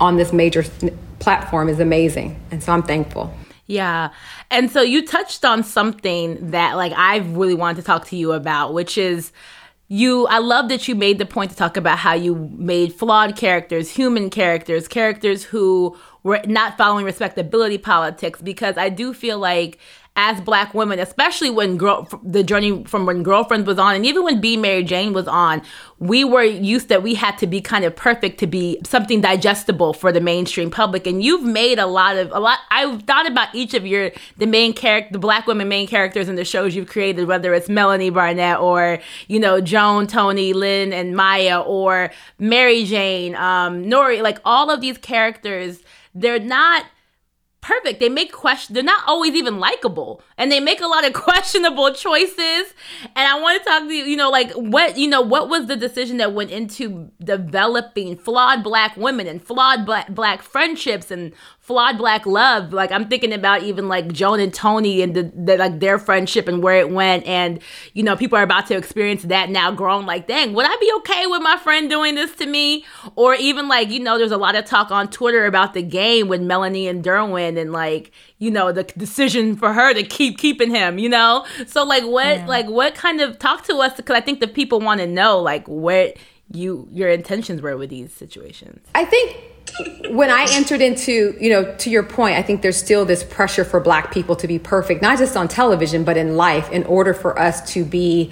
on 0.00 0.16
this 0.16 0.32
major 0.32 0.64
platform 1.18 1.68
is 1.68 1.80
amazing, 1.80 2.40
and 2.50 2.62
so 2.62 2.72
I'm 2.72 2.82
thankful. 2.82 3.32
Yeah. 3.66 4.10
And 4.50 4.70
so 4.70 4.82
you 4.82 5.06
touched 5.06 5.44
on 5.44 5.64
something 5.64 6.50
that 6.50 6.76
like 6.76 6.92
I've 6.94 7.36
really 7.36 7.54
wanted 7.54 7.76
to 7.76 7.82
talk 7.82 8.06
to 8.08 8.16
you 8.16 8.32
about, 8.32 8.74
which 8.74 8.98
is 8.98 9.32
you 9.88 10.26
I 10.26 10.38
love 10.38 10.68
that 10.68 10.88
you 10.88 10.94
made 10.94 11.18
the 11.18 11.26
point 11.26 11.50
to 11.50 11.56
talk 11.56 11.76
about 11.76 11.98
how 11.98 12.14
you 12.14 12.34
made 12.34 12.94
flawed 12.94 13.36
characters, 13.36 13.90
human 13.90 14.30
characters, 14.30 14.88
characters 14.88 15.44
who 15.44 15.96
were 16.22 16.40
not 16.46 16.76
following 16.76 17.04
respectability 17.04 17.78
politics 17.78 18.40
because 18.40 18.76
I 18.76 18.88
do 18.88 19.12
feel 19.12 19.38
like 19.38 19.78
as 20.14 20.42
black 20.42 20.74
women, 20.74 20.98
especially 20.98 21.48
when 21.48 21.78
girl, 21.78 22.06
the 22.22 22.44
journey 22.44 22.84
from 22.84 23.06
when 23.06 23.22
girlfriends 23.22 23.66
was 23.66 23.78
on, 23.78 23.94
and 23.94 24.04
even 24.04 24.22
when 24.22 24.42
Be 24.42 24.58
Mary 24.58 24.84
Jane 24.84 25.14
was 25.14 25.26
on, 25.26 25.62
we 25.98 26.22
were 26.22 26.42
used 26.42 26.90
that 26.90 27.02
we 27.02 27.14
had 27.14 27.38
to 27.38 27.46
be 27.46 27.62
kind 27.62 27.82
of 27.86 27.96
perfect 27.96 28.38
to 28.40 28.46
be 28.46 28.78
something 28.84 29.22
digestible 29.22 29.94
for 29.94 30.12
the 30.12 30.20
mainstream 30.20 30.70
public. 30.70 31.06
And 31.06 31.22
you've 31.22 31.44
made 31.44 31.78
a 31.78 31.86
lot 31.86 32.18
of 32.18 32.30
a 32.32 32.40
lot. 32.40 32.58
I've 32.70 33.04
thought 33.04 33.26
about 33.26 33.54
each 33.54 33.72
of 33.72 33.86
your 33.86 34.10
the 34.36 34.44
main 34.44 34.74
character, 34.74 35.14
the 35.14 35.18
black 35.18 35.46
women 35.46 35.68
main 35.68 35.86
characters 35.86 36.28
in 36.28 36.36
the 36.36 36.44
shows 36.44 36.76
you've 36.76 36.88
created, 36.88 37.26
whether 37.26 37.54
it's 37.54 37.70
Melanie 37.70 38.10
Barnett 38.10 38.58
or 38.58 38.98
you 39.28 39.40
know 39.40 39.62
Joan, 39.62 40.06
Toni, 40.06 40.52
Lynn, 40.52 40.92
and 40.92 41.16
Maya, 41.16 41.62
or 41.62 42.10
Mary 42.38 42.84
Jane, 42.84 43.34
um, 43.36 43.84
Nuri, 43.84 44.20
like 44.20 44.40
all 44.44 44.68
of 44.70 44.82
these 44.82 44.98
characters. 44.98 45.82
They're 46.14 46.38
not 46.38 46.84
perfect. 47.62 48.00
They 48.00 48.10
make 48.10 48.32
question. 48.32 48.74
They're 48.74 48.82
not 48.82 49.04
always 49.06 49.34
even 49.34 49.58
likable, 49.58 50.20
and 50.36 50.52
they 50.52 50.60
make 50.60 50.82
a 50.82 50.86
lot 50.86 51.06
of 51.06 51.12
questionable 51.14 51.94
choices. 51.94 52.74
And 53.16 53.26
I 53.26 53.40
want 53.40 53.62
to 53.62 53.68
talk 53.68 53.84
to 53.84 53.94
you. 53.94 54.04
You 54.04 54.16
know, 54.16 54.28
like 54.28 54.52
what 54.52 54.98
you 54.98 55.08
know, 55.08 55.22
what 55.22 55.48
was 55.48 55.66
the 55.66 55.76
decision 55.76 56.18
that 56.18 56.34
went 56.34 56.50
into 56.50 57.10
developing 57.24 58.18
flawed 58.18 58.62
black 58.62 58.96
women 58.96 59.26
and 59.26 59.42
flawed 59.42 59.86
black 59.86 60.14
black 60.14 60.42
friendships 60.42 61.10
and 61.10 61.32
flawed 61.72 61.96
black 61.96 62.26
love. 62.26 62.74
Like 62.74 62.92
I'm 62.92 63.08
thinking 63.08 63.32
about 63.32 63.62
even 63.62 63.88
like 63.88 64.12
Joan 64.12 64.40
and 64.40 64.52
Toni 64.52 65.00
and 65.00 65.14
the, 65.14 65.32
the, 65.34 65.56
like 65.56 65.80
their 65.80 65.98
friendship 65.98 66.46
and 66.46 66.62
where 66.62 66.76
it 66.76 66.90
went. 66.90 67.24
And 67.26 67.60
you 67.94 68.02
know, 68.02 68.14
people 68.14 68.36
are 68.36 68.42
about 68.42 68.66
to 68.66 68.76
experience 68.76 69.22
that 69.22 69.48
now 69.48 69.70
grown 69.70 70.04
like, 70.04 70.26
dang, 70.26 70.52
would 70.52 70.66
I 70.66 70.76
be 70.78 70.92
okay 70.98 71.26
with 71.26 71.40
my 71.40 71.56
friend 71.56 71.88
doing 71.88 72.14
this 72.14 72.34
to 72.36 72.46
me? 72.46 72.84
Or 73.16 73.34
even 73.36 73.68
like, 73.68 73.88
you 73.88 74.00
know, 74.00 74.18
there's 74.18 74.32
a 74.32 74.36
lot 74.36 74.54
of 74.54 74.66
talk 74.66 74.90
on 74.90 75.08
Twitter 75.08 75.46
about 75.46 75.72
the 75.72 75.82
game 75.82 76.28
with 76.28 76.42
Melanie 76.42 76.88
and 76.88 77.02
Derwin 77.02 77.58
and 77.58 77.72
like, 77.72 78.10
you 78.36 78.50
know, 78.50 78.70
the 78.70 78.82
decision 78.82 79.56
for 79.56 79.72
her 79.72 79.94
to 79.94 80.02
keep 80.02 80.36
keeping 80.36 80.68
him, 80.70 80.98
you 80.98 81.08
know? 81.08 81.46
So 81.66 81.84
like 81.84 82.04
what 82.04 82.36
yeah. 82.36 82.46
like 82.46 82.66
what 82.66 82.94
kind 82.94 83.22
of 83.22 83.38
talk 83.38 83.64
to 83.64 83.76
us 83.76 83.96
because 83.96 84.14
I 84.14 84.20
think 84.20 84.40
the 84.40 84.48
people 84.48 84.78
want 84.78 85.00
to 85.00 85.06
know 85.06 85.40
like 85.40 85.66
what 85.66 86.18
you 86.50 86.86
your 86.90 87.08
intentions 87.08 87.62
were 87.62 87.78
with 87.78 87.88
these 87.88 88.12
situations. 88.12 88.86
I 88.94 89.06
think 89.06 89.51
when 90.10 90.30
I 90.30 90.46
entered 90.50 90.82
into, 90.82 91.36
you 91.40 91.50
know, 91.50 91.74
to 91.76 91.90
your 91.90 92.02
point, 92.02 92.36
I 92.36 92.42
think 92.42 92.62
there's 92.62 92.76
still 92.76 93.04
this 93.04 93.24
pressure 93.24 93.64
for 93.64 93.80
black 93.80 94.12
people 94.12 94.36
to 94.36 94.46
be 94.46 94.58
perfect, 94.58 95.00
not 95.02 95.18
just 95.18 95.36
on 95.36 95.48
television, 95.48 96.04
but 96.04 96.16
in 96.16 96.36
life, 96.36 96.70
in 96.70 96.84
order 96.84 97.14
for 97.14 97.38
us 97.38 97.72
to 97.72 97.84
be 97.84 98.30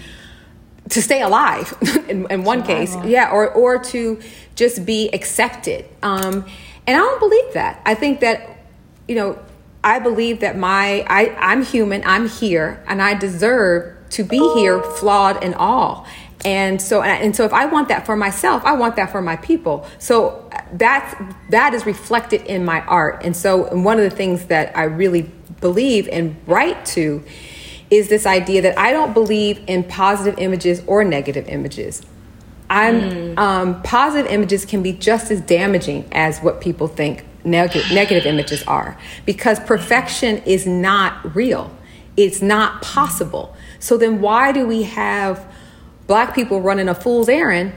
to 0.91 1.01
stay 1.01 1.23
alive 1.23 1.73
in, 2.09 2.27
in 2.31 2.45
one 2.45 2.63
case. 2.63 2.95
Yeah 3.05 3.31
or 3.31 3.51
or 3.51 3.79
to 3.85 4.21
just 4.55 4.85
be 4.85 5.09
accepted. 5.11 5.87
Um 6.03 6.45
and 6.87 6.97
i 6.97 6.99
don't 6.99 7.21
believe 7.21 7.55
that. 7.55 7.81
I 7.87 7.95
think 7.95 8.21
that 8.21 8.65
you 9.09 9.15
know 9.15 9.39
i 9.83 9.99
believe 9.99 10.41
that 10.41 10.59
my 10.59 11.05
i 11.09 11.35
i'm 11.39 11.65
human 11.65 12.03
i'm 12.05 12.29
here 12.29 12.83
and 12.87 13.01
i 13.01 13.15
deserve 13.15 13.97
to 14.11 14.25
be 14.25 14.39
here 14.55 14.83
flawed 14.83 15.43
and 15.43 15.55
all. 15.55 16.07
And 16.45 16.81
so 16.81 17.03
and 17.03 17.37
so 17.37 17.45
if 17.45 17.53
i 17.53 17.67
want 17.67 17.89
that 17.89 18.07
for 18.07 18.17
myself 18.17 18.65
i 18.65 18.73
want 18.73 18.97
that 18.97 19.13
for 19.13 19.23
my 19.23 19.37
people. 19.37 19.87
So 19.99 20.50
that's 20.73 21.15
that 21.51 21.75
is 21.75 21.87
reflected 21.87 22.43
in 22.43 22.65
my 22.65 22.81
art. 22.83 23.23
And 23.25 23.37
so 23.37 23.75
one 23.75 23.99
of 23.99 24.09
the 24.09 24.15
things 24.15 24.47
that 24.47 24.77
i 24.77 24.85
really 24.85 25.31
believe 25.61 26.09
and 26.09 26.37
write 26.47 26.85
to 26.87 27.23
is 27.91 28.09
this 28.09 28.25
idea 28.25 28.63
that 28.63 28.79
i 28.79 28.93
don't 28.93 29.13
believe 29.13 29.61
in 29.67 29.85
positive 29.85 30.39
images 30.39 30.83
or 30.87 31.05
negative 31.05 31.49
images. 31.49 32.03
I'm 32.71 33.01
mm. 33.01 33.39
um, 33.39 33.83
positive 33.83 34.31
images 34.31 34.65
can 34.65 34.81
be 34.81 34.93
just 34.93 35.33
as 35.33 35.41
damaging 35.41 36.09
as 36.13 36.39
what 36.39 36.61
people 36.61 36.87
think 36.87 37.25
neg- 37.45 37.91
negative 37.93 38.27
images 38.27 38.63
are 38.63 38.97
because 39.27 39.59
perfection 39.61 40.39
is 40.45 40.67
not 40.67 41.35
real. 41.35 41.77
It's 42.17 42.41
not 42.41 42.81
possible. 42.81 43.57
So 43.81 43.97
then 43.97 44.21
why 44.21 44.53
do 44.53 44.67
we 44.67 44.85
have 44.85 45.53
black 46.07 46.35
people 46.35 46.61
running 46.61 46.89
a 46.89 46.95
fool's 46.95 47.29
errand 47.29 47.73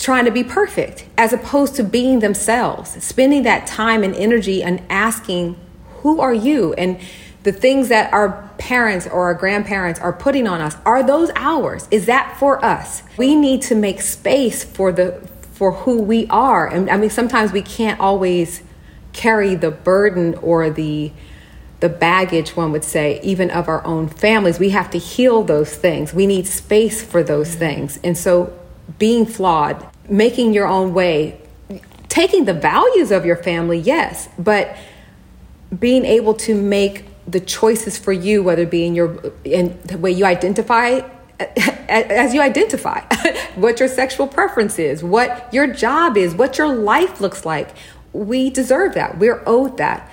trying 0.00 0.24
to 0.24 0.30
be 0.30 0.42
perfect 0.42 1.04
as 1.18 1.32
opposed 1.32 1.76
to 1.76 1.84
being 1.84 2.20
themselves, 2.20 3.02
spending 3.04 3.42
that 3.42 3.66
time 3.66 4.02
and 4.02 4.14
energy 4.16 4.62
and 4.62 4.82
asking, 4.88 5.56
Who 6.00 6.20
are 6.20 6.34
you? 6.34 6.72
And 6.74 6.98
the 7.42 7.52
things 7.52 7.88
that 7.88 8.12
our 8.12 8.50
parents 8.58 9.06
or 9.06 9.24
our 9.24 9.34
grandparents 9.34 10.00
are 10.00 10.12
putting 10.12 10.46
on 10.46 10.60
us, 10.60 10.76
are 10.84 11.02
those 11.02 11.30
ours? 11.36 11.86
Is 11.90 12.06
that 12.06 12.36
for 12.38 12.62
us? 12.64 13.02
We 13.16 13.34
need 13.34 13.62
to 13.62 13.74
make 13.74 14.00
space 14.00 14.64
for 14.64 14.90
the 14.90 15.20
for 15.52 15.72
who 15.72 16.00
we 16.00 16.26
are. 16.28 16.66
And 16.66 16.88
I 16.88 16.96
mean 16.96 17.10
sometimes 17.10 17.52
we 17.52 17.62
can't 17.62 18.00
always 18.00 18.62
carry 19.12 19.54
the 19.54 19.70
burden 19.70 20.34
or 20.36 20.70
the 20.70 21.12
the 21.80 21.88
baggage, 21.88 22.56
one 22.56 22.72
would 22.72 22.84
say, 22.84 23.20
even 23.22 23.50
of 23.50 23.66
our 23.66 23.84
own 23.86 24.08
families. 24.08 24.58
We 24.58 24.70
have 24.70 24.90
to 24.90 24.98
heal 24.98 25.42
those 25.42 25.74
things. 25.74 26.12
We 26.12 26.26
need 26.26 26.46
space 26.46 27.02
for 27.02 27.22
those 27.22 27.54
things. 27.54 27.98
And 28.04 28.16
so, 28.16 28.54
being 28.98 29.26
flawed, 29.26 29.86
making 30.08 30.52
your 30.52 30.66
own 30.66 30.94
way, 30.94 31.40
taking 32.08 32.44
the 32.44 32.54
values 32.54 33.10
of 33.10 33.24
your 33.24 33.36
family, 33.36 33.78
yes, 33.78 34.28
but 34.38 34.76
being 35.78 36.04
able 36.04 36.34
to 36.34 36.54
make 36.54 37.04
the 37.26 37.40
choices 37.40 37.96
for 37.96 38.12
you, 38.12 38.42
whether 38.42 38.62
it 38.62 38.70
be 38.70 38.84
in 38.84 38.94
your 38.94 39.32
in 39.44 39.78
the 39.84 39.96
way 39.96 40.10
you 40.10 40.24
identify 40.24 41.00
as 41.88 42.34
you 42.34 42.40
identify 42.42 43.00
what 43.54 43.78
your 43.78 43.88
sexual 43.88 44.26
preference 44.26 44.78
is, 44.78 45.02
what 45.02 45.52
your 45.54 45.66
job 45.66 46.16
is, 46.16 46.34
what 46.34 46.58
your 46.58 46.68
life 46.68 47.20
looks 47.20 47.46
like. 47.46 47.70
We 48.12 48.50
deserve 48.50 48.94
that. 48.94 49.18
We're 49.18 49.42
owed 49.46 49.78
that 49.78 50.10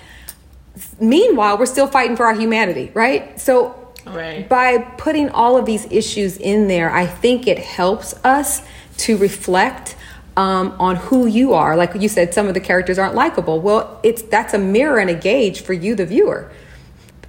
meanwhile, 0.99 1.57
we're 1.57 1.65
still 1.65 1.87
fighting 1.87 2.15
for 2.15 2.25
our 2.25 2.33
humanity, 2.33 2.91
right? 2.93 3.39
So, 3.39 3.86
right. 4.15 4.47
by 4.47 4.77
putting 4.97 5.29
all 5.29 5.57
of 5.57 5.65
these 5.65 5.85
issues 5.91 6.37
in 6.37 6.67
there, 6.67 6.91
I 6.91 7.05
think 7.05 7.47
it 7.47 7.59
helps 7.59 8.13
us 8.23 8.61
to 8.97 9.17
reflect 9.17 9.95
um, 10.35 10.75
on 10.79 10.95
who 10.95 11.25
you 11.25 11.53
are. 11.53 11.75
Like 11.75 11.95
you 11.95 12.07
said, 12.07 12.33
some 12.33 12.47
of 12.47 12.53
the 12.53 12.59
characters 12.59 12.99
aren't 12.99 13.15
likable. 13.15 13.59
Well, 13.59 13.99
it's 14.03 14.21
that's 14.21 14.53
a 14.53 14.59
mirror 14.59 14.99
and 14.99 15.09
a 15.09 15.15
gauge 15.15 15.61
for 15.61 15.73
you, 15.73 15.95
the 15.95 16.05
viewer. 16.05 16.51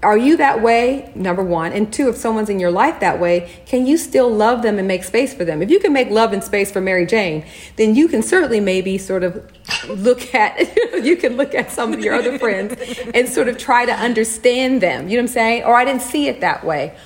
Are 0.03 0.17
you 0.17 0.37
that 0.37 0.63
way? 0.63 1.11
Number 1.17 1.43
one. 1.43 1.73
And 1.73 1.93
two, 1.93 2.09
if 2.09 2.17
someone's 2.17 2.49
in 2.49 2.61
your 2.61 2.71
life 2.71 3.01
that 3.01 3.19
way, 3.19 3.51
can 3.67 3.85
you 3.85 3.99
still 3.99 4.31
love 4.31 4.63
them 4.63 4.79
and 4.79 4.87
make 4.87 5.03
space 5.03 5.35
for 5.35 5.45
them? 5.45 5.61
If 5.61 5.71
you 5.71 5.81
can 5.81 5.93
make 5.93 6.09
love 6.09 6.33
and 6.33 6.43
space 6.43 6.71
for 6.71 6.81
Mary 6.81 7.05
Jane, 7.05 7.45
then 7.77 7.97
you 7.97 8.07
can 8.07 8.23
certainly 8.23 8.61
maybe 8.61 8.97
sort 8.97 9.25
of 9.25 9.45
look 9.89 10.35
at, 10.37 10.57
you 11.05 11.17
can 11.17 11.37
look 11.37 11.53
at 11.53 11.73
some 11.73 11.93
of 11.93 11.99
your 11.99 12.15
other 12.15 12.39
friends 12.39 12.77
and 13.13 13.29
sort 13.29 13.49
of 13.49 13.59
try 13.59 13.87
to 13.87 13.93
understand 13.93 14.81
them. 14.81 15.09
You 15.09 15.17
know 15.17 15.23
what 15.23 15.31
I'm 15.31 15.35
saying? 15.35 15.65
Or 15.65 15.75
I 15.75 15.85
didn't 15.85 16.03
see 16.03 16.29
it 16.29 16.41
that 16.43 16.65
way. 16.65 16.97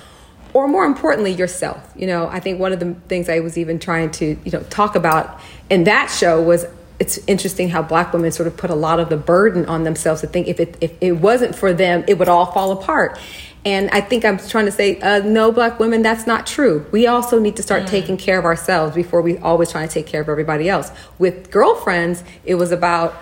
Or 0.53 0.67
more 0.67 0.85
importantly, 0.85 1.31
yourself. 1.31 1.91
You 1.95 2.05
know, 2.05 2.27
I 2.27 2.39
think 2.39 2.59
one 2.59 2.73
of 2.73 2.79
the 2.79 2.93
things 3.07 3.27
I 3.27 3.39
was 3.39 3.57
even 3.57 3.79
trying 3.79 4.11
to, 4.11 4.37
you 4.43 4.51
know, 4.51 4.61
talk 4.69 4.95
about 4.95 5.39
in 5.71 5.85
that 5.85 6.11
show 6.11 6.39
was 6.43 6.67
it's 7.03 7.19
interesting 7.27 7.67
how 7.67 7.81
black 7.81 8.13
women 8.13 8.31
sort 8.31 8.47
of 8.47 8.55
put 8.55 8.69
a 8.69 8.75
lot 8.75 8.97
of 8.97 9.09
the 9.09 9.17
burden 9.17 9.65
on 9.65 9.83
themselves 9.83 10.21
to 10.21 10.27
think 10.27 10.47
if 10.47 10.61
it, 10.61 10.77
if 10.79 10.93
it 11.01 11.11
wasn't 11.11 11.53
for 11.53 11.73
them, 11.73 12.05
it 12.07 12.17
would 12.17 12.29
all 12.29 12.45
fall 12.45 12.71
apart. 12.71 13.19
And 13.65 13.89
I 13.89 13.99
think 13.99 14.23
I'm 14.23 14.37
trying 14.37 14.67
to 14.67 14.71
say, 14.71 15.01
uh, 15.01 15.19
no, 15.19 15.51
black 15.51 15.79
women, 15.79 16.01
that's 16.01 16.25
not 16.25 16.47
true. 16.47 16.85
We 16.91 17.05
also 17.05 17.41
need 17.41 17.57
to 17.57 17.63
start 17.63 17.83
mm. 17.83 17.87
taking 17.87 18.15
care 18.15 18.39
of 18.39 18.45
ourselves 18.45 18.95
before 18.95 19.21
we 19.21 19.37
always 19.39 19.69
try 19.69 19.85
to 19.85 19.93
take 19.93 20.07
care 20.07 20.21
of 20.21 20.29
everybody 20.29 20.69
else. 20.69 20.93
With 21.19 21.51
girlfriends, 21.51 22.23
it 22.45 22.55
was 22.55 22.71
about, 22.71 23.13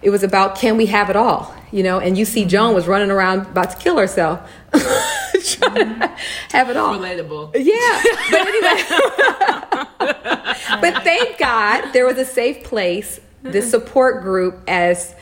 it 0.00 0.08
was 0.08 0.22
about 0.22 0.56
can 0.56 0.78
we 0.78 0.86
have 0.86 1.10
it 1.10 1.16
all, 1.16 1.54
you 1.70 1.82
know? 1.82 2.00
And 2.00 2.16
you 2.16 2.24
see, 2.24 2.46
Joan 2.46 2.74
was 2.74 2.88
running 2.88 3.10
around 3.10 3.40
about 3.40 3.72
to 3.72 3.76
kill 3.76 3.98
herself, 3.98 4.50
trying 5.60 6.00
to 6.00 6.16
have 6.50 6.70
it 6.70 6.76
all. 6.76 6.98
Relatable. 6.98 7.52
Yeah, 7.54 8.02
but 8.30 8.40
anyway. 8.40 8.82
but 10.80 11.02
thank 11.04 11.38
God 11.38 11.92
there 11.92 12.06
was 12.06 12.18
a 12.18 12.24
safe 12.24 12.64
place, 12.64 13.20
the 13.42 13.62
support 13.62 14.22
group, 14.22 14.60
as 14.66 15.14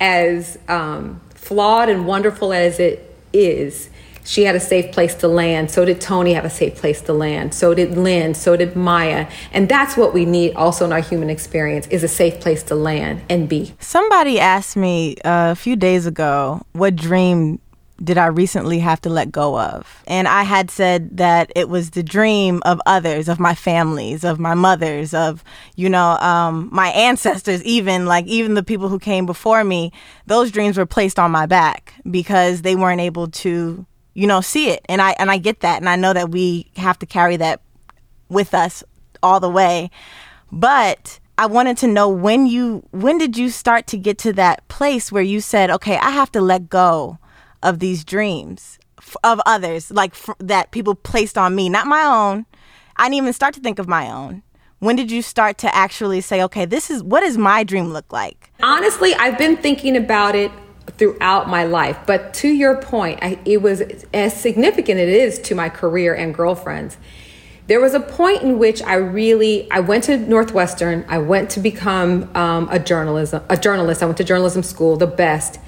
as 0.00 0.58
um, 0.68 1.20
flawed 1.34 1.88
and 1.88 2.06
wonderful 2.06 2.52
as 2.52 2.80
it 2.80 3.14
is 3.32 3.90
she 4.24 4.44
had 4.44 4.54
a 4.54 4.60
safe 4.60 4.92
place 4.92 5.14
to 5.16 5.28
land. 5.28 5.70
So 5.70 5.84
did 5.84 6.00
Toni 6.00 6.34
have 6.34 6.44
a 6.44 6.50
safe 6.50 6.76
place 6.76 7.00
to 7.02 7.12
land. 7.12 7.54
So 7.54 7.74
did 7.74 7.96
Lynn. 7.96 8.34
So 8.34 8.56
did 8.56 8.76
Maya. 8.76 9.28
And 9.52 9.68
that's 9.68 9.96
what 9.96 10.14
we 10.14 10.24
need 10.24 10.54
also 10.54 10.84
in 10.84 10.92
our 10.92 11.00
human 11.00 11.30
experience 11.30 11.86
is 11.88 12.04
a 12.04 12.08
safe 12.08 12.40
place 12.40 12.62
to 12.64 12.74
land 12.74 13.22
and 13.28 13.48
be. 13.48 13.74
Somebody 13.80 14.38
asked 14.38 14.76
me 14.76 15.16
uh, 15.24 15.50
a 15.52 15.56
few 15.56 15.76
days 15.76 16.06
ago 16.06 16.62
what 16.72 16.96
dream 16.96 17.60
did 18.02 18.16
I 18.16 18.26
recently 18.26 18.78
have 18.78 19.00
to 19.02 19.10
let 19.10 19.30
go 19.30 19.58
of? 19.58 20.02
And 20.06 20.26
I 20.26 20.42
had 20.42 20.70
said 20.70 21.16
that 21.18 21.52
it 21.54 21.68
was 21.68 21.90
the 21.90 22.02
dream 22.02 22.62
of 22.64 22.80
others, 22.86 23.28
of 23.28 23.38
my 23.38 23.54
families, 23.54 24.24
of 24.24 24.38
my 24.38 24.54
mothers, 24.54 25.12
of, 25.12 25.44
you 25.76 25.88
know, 25.88 26.16
um, 26.18 26.68
my 26.72 26.88
ancestors, 26.88 27.62
even 27.64 28.06
like 28.06 28.26
even 28.26 28.54
the 28.54 28.62
people 28.62 28.88
who 28.88 28.98
came 28.98 29.26
before 29.26 29.64
me. 29.64 29.92
Those 30.26 30.50
dreams 30.50 30.78
were 30.78 30.86
placed 30.86 31.18
on 31.18 31.30
my 31.30 31.46
back 31.46 31.94
because 32.10 32.62
they 32.62 32.76
weren't 32.76 33.00
able 33.00 33.28
to 33.28 33.86
you 34.14 34.26
know, 34.26 34.40
see 34.40 34.68
it. 34.70 34.84
And 34.88 35.00
I 35.00 35.12
and 35.18 35.30
I 35.30 35.38
get 35.38 35.60
that 35.60 35.80
and 35.80 35.88
I 35.88 35.96
know 35.96 36.12
that 36.12 36.30
we 36.30 36.70
have 36.76 36.98
to 36.98 37.06
carry 37.06 37.36
that 37.36 37.60
with 38.28 38.54
us 38.54 38.82
all 39.22 39.40
the 39.40 39.48
way. 39.48 39.90
But 40.50 41.20
I 41.38 41.46
wanted 41.46 41.78
to 41.78 41.86
know 41.86 42.08
when 42.08 42.46
you 42.46 42.86
when 42.90 43.18
did 43.18 43.36
you 43.36 43.50
start 43.50 43.86
to 43.88 43.96
get 43.96 44.18
to 44.18 44.32
that 44.34 44.66
place 44.68 45.12
where 45.12 45.22
you 45.22 45.40
said, 45.40 45.70
"Okay, 45.70 45.96
I 45.96 46.10
have 46.10 46.32
to 46.32 46.40
let 46.40 46.68
go 46.68 47.18
of 47.62 47.78
these 47.78 48.04
dreams 48.04 48.78
of 49.24 49.40
others 49.46 49.90
like 49.90 50.12
f- 50.12 50.36
that 50.38 50.70
people 50.70 50.94
placed 50.94 51.38
on 51.38 51.54
me, 51.54 51.68
not 51.68 51.86
my 51.86 52.02
own." 52.02 52.46
I 52.96 53.04
didn't 53.04 53.14
even 53.14 53.32
start 53.32 53.54
to 53.54 53.60
think 53.60 53.78
of 53.78 53.88
my 53.88 54.10
own. 54.10 54.42
When 54.78 54.96
did 54.96 55.10
you 55.10 55.22
start 55.22 55.58
to 55.58 55.74
actually 55.74 56.20
say, 56.20 56.42
"Okay, 56.42 56.64
this 56.64 56.90
is 56.90 57.02
what 57.02 57.20
does 57.20 57.38
my 57.38 57.64
dream 57.64 57.92
look 57.92 58.12
like?" 58.12 58.50
Honestly, 58.62 59.14
I've 59.14 59.38
been 59.38 59.56
thinking 59.56 59.96
about 59.96 60.34
it 60.34 60.50
throughout 60.98 61.48
my 61.48 61.64
life. 61.64 61.98
But 62.06 62.34
to 62.34 62.48
your 62.48 62.76
point, 62.76 63.18
I, 63.22 63.38
it 63.44 63.62
was 63.62 63.82
as 64.12 64.38
significant 64.38 65.00
as 65.00 65.08
it 65.08 65.14
is 65.14 65.38
to 65.40 65.54
my 65.54 65.68
career 65.68 66.14
and 66.14 66.34
girlfriends. 66.34 66.96
There 67.66 67.80
was 67.80 67.94
a 67.94 68.00
point 68.00 68.42
in 68.42 68.58
which 68.58 68.82
I 68.82 68.94
really 68.94 69.70
I 69.70 69.80
went 69.80 70.04
to 70.04 70.16
Northwestern. 70.16 71.04
I 71.08 71.18
went 71.18 71.50
to 71.50 71.60
become 71.60 72.28
um, 72.34 72.68
a 72.70 72.78
journalism 72.78 73.42
a 73.48 73.56
journalist. 73.56 74.02
I 74.02 74.06
went 74.06 74.18
to 74.18 74.24
journalism 74.24 74.62
school, 74.62 74.96
the 74.96 75.06
best, 75.06 75.60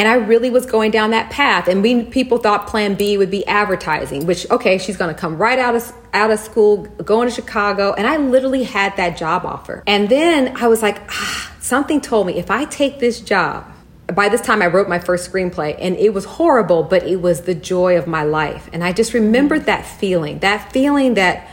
and 0.00 0.08
I 0.08 0.14
really 0.14 0.48
was 0.48 0.64
going 0.64 0.92
down 0.92 1.10
that 1.10 1.30
path. 1.30 1.68
And 1.68 1.82
we 1.82 2.04
people 2.04 2.38
thought 2.38 2.66
Plan 2.66 2.94
B 2.94 3.18
would 3.18 3.30
be 3.30 3.46
advertising, 3.46 4.24
which 4.24 4.50
okay, 4.50 4.78
she's 4.78 4.96
going 4.96 5.14
to 5.14 5.20
come 5.20 5.36
right 5.36 5.58
out 5.58 5.76
of 5.76 5.92
out 6.14 6.30
of 6.30 6.38
school, 6.38 6.86
going 7.04 7.28
to 7.28 7.34
Chicago, 7.34 7.92
and 7.92 8.06
I 8.06 8.16
literally 8.16 8.62
had 8.62 8.96
that 8.96 9.18
job 9.18 9.44
offer. 9.44 9.84
And 9.86 10.08
then 10.08 10.56
I 10.56 10.68
was 10.68 10.80
like, 10.80 11.02
ah, 11.10 11.54
something 11.60 12.00
told 12.00 12.26
me 12.26 12.38
if 12.38 12.50
I 12.50 12.64
take 12.64 12.98
this 12.98 13.20
job 13.20 13.70
by 14.14 14.30
this 14.30 14.40
time 14.40 14.62
I 14.62 14.68
wrote 14.68 14.88
my 14.88 14.98
first 14.98 15.30
screenplay 15.30 15.76
and 15.78 15.94
it 15.96 16.14
was 16.14 16.24
horrible, 16.24 16.82
but 16.82 17.02
it 17.02 17.20
was 17.20 17.42
the 17.42 17.54
joy 17.54 17.98
of 17.98 18.06
my 18.06 18.22
life. 18.22 18.70
And 18.72 18.82
I 18.82 18.94
just 18.94 19.12
remembered 19.12 19.66
that 19.66 19.84
feeling, 19.84 20.38
that 20.38 20.72
feeling 20.72 21.14
that 21.14 21.46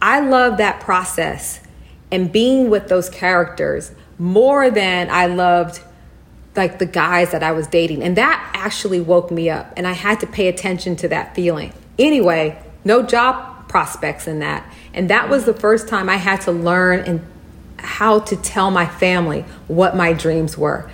I 0.00 0.20
love 0.20 0.56
that 0.56 0.80
process 0.80 1.60
and 2.10 2.32
being 2.32 2.70
with 2.70 2.88
those 2.88 3.10
characters 3.10 3.92
more 4.18 4.70
than 4.70 5.10
I 5.10 5.26
loved 5.26 5.82
like 6.56 6.78
the 6.78 6.86
guys 6.86 7.32
that 7.32 7.42
I 7.42 7.52
was 7.52 7.66
dating. 7.66 8.02
And 8.02 8.16
that 8.16 8.50
actually 8.54 9.00
woke 9.00 9.30
me 9.30 9.50
up 9.50 9.72
and 9.76 9.86
I 9.86 9.92
had 9.92 10.20
to 10.20 10.26
pay 10.26 10.48
attention 10.48 10.96
to 10.96 11.08
that 11.08 11.34
feeling. 11.34 11.72
Anyway, 11.98 12.60
no 12.84 13.02
job 13.02 13.68
prospects 13.68 14.26
in 14.26 14.40
that. 14.40 14.70
And 14.92 15.10
that 15.10 15.28
was 15.28 15.44
the 15.44 15.54
first 15.54 15.88
time 15.88 16.08
I 16.08 16.16
had 16.16 16.40
to 16.42 16.52
learn 16.52 17.00
and 17.00 17.26
how 17.78 18.20
to 18.20 18.36
tell 18.36 18.70
my 18.70 18.86
family 18.86 19.44
what 19.68 19.96
my 19.96 20.12
dreams 20.12 20.58
were 20.58 20.90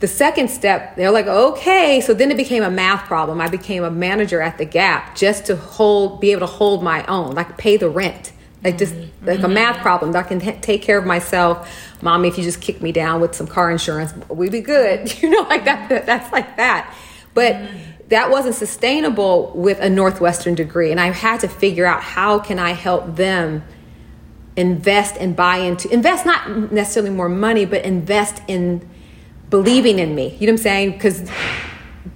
the 0.00 0.08
second 0.08 0.48
step, 0.48 0.96
they're 0.96 1.10
like, 1.10 1.26
okay. 1.26 2.00
So 2.00 2.14
then 2.14 2.30
it 2.30 2.36
became 2.36 2.62
a 2.62 2.70
math 2.70 3.06
problem. 3.06 3.40
I 3.40 3.48
became 3.48 3.84
a 3.84 3.90
manager 3.90 4.40
at 4.40 4.56
the 4.58 4.64
Gap 4.64 5.14
just 5.14 5.46
to 5.46 5.56
hold, 5.56 6.20
be 6.20 6.32
able 6.32 6.40
to 6.40 6.46
hold 6.46 6.82
my 6.82 7.04
own, 7.04 7.34
like 7.34 7.58
pay 7.58 7.76
the 7.76 7.90
rent. 7.90 8.32
Like 8.62 8.76
just 8.76 8.94
mm-hmm. 8.94 9.26
like 9.26 9.42
a 9.42 9.48
math 9.48 9.80
problem. 9.80 10.14
I 10.14 10.22
can 10.22 10.40
take 10.60 10.82
care 10.82 10.98
of 10.98 11.06
myself. 11.06 11.70
Mommy, 12.02 12.28
if 12.28 12.36
you 12.36 12.44
just 12.44 12.60
kick 12.60 12.82
me 12.82 12.92
down 12.92 13.20
with 13.20 13.34
some 13.34 13.46
car 13.46 13.70
insurance, 13.70 14.12
we'd 14.28 14.52
be 14.52 14.60
good. 14.60 15.12
You 15.22 15.30
know, 15.30 15.42
like 15.42 15.64
that. 15.64 16.06
That's 16.06 16.30
like 16.32 16.56
that. 16.56 16.94
But 17.34 17.60
that 18.08 18.30
wasn't 18.30 18.56
sustainable 18.56 19.52
with 19.54 19.78
a 19.80 19.88
Northwestern 19.88 20.54
degree, 20.54 20.90
and 20.90 21.00
I 21.00 21.10
had 21.10 21.40
to 21.40 21.48
figure 21.48 21.86
out 21.86 22.02
how 22.02 22.38
can 22.38 22.58
I 22.58 22.70
help 22.72 23.16
them 23.16 23.62
invest 24.56 25.16
and 25.16 25.36
buy 25.36 25.58
into 25.58 25.88
invest 25.90 26.26
not 26.26 26.72
necessarily 26.72 27.10
more 27.10 27.28
money, 27.28 27.64
but 27.64 27.84
invest 27.84 28.42
in 28.48 28.86
believing 29.48 29.98
in 29.98 30.14
me. 30.14 30.36
You 30.38 30.46
know 30.46 30.52
what 30.52 30.60
I'm 30.60 30.62
saying? 30.62 30.92
Because 30.92 31.30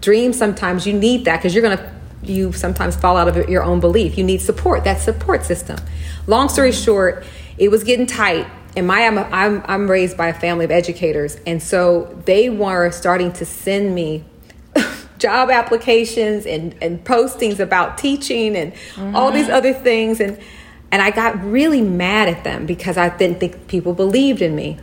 dreams 0.01 0.37
sometimes 0.37 0.87
you 0.87 0.93
need 0.93 1.25
that 1.27 1.37
because 1.39 1.55
you're 1.55 1.63
gonna 1.63 1.94
you 2.27 2.53
sometimes 2.53 2.97
fall 2.97 3.17
out 3.17 3.29
of 3.29 3.49
your 3.49 3.63
own 3.63 3.81
belief. 3.81 4.19
You 4.19 4.25
need 4.25 4.41
support. 4.41 4.85
That 4.85 5.01
support 5.01 5.45
system. 5.45 5.79
Long 6.27 6.49
story 6.49 6.73
short, 6.73 7.25
it 7.59 7.71
was 7.71 7.85
getting 7.85 8.07
tight. 8.07 8.47
And 8.77 8.87
my 8.87 9.07
I'm, 9.07 9.19
I'm 9.19 9.63
I'm 9.67 9.91
raised 9.91 10.17
by 10.17 10.29
a 10.29 10.35
family 10.35 10.65
of 10.65 10.73
educators, 10.73 11.37
and 11.47 11.63
so 11.63 12.21
they 12.25 12.51
were 12.51 12.91
starting 12.91 13.33
to 13.35 13.45
send 13.45 13.95
me 13.95 14.25
job 15.19 15.49
applications 15.49 16.45
and, 16.45 16.75
and 16.83 17.05
postings 17.05 17.61
about 17.61 17.99
teaching 17.99 18.57
and 18.57 18.73
mm-hmm. 18.73 19.15
all 19.15 19.31
these 19.31 19.49
other 19.49 19.73
things 19.73 20.21
and 20.21 20.41
and 20.95 21.03
I 21.03 21.11
got 21.11 21.43
really 21.43 21.81
mad 21.81 22.29
at 22.29 22.45
them 22.45 22.67
because 22.67 22.97
I 22.97 23.09
didn't 23.17 23.41
think 23.41 23.67
people 23.67 23.95
believed 23.95 24.41
in 24.41 24.55
me. 24.55 24.79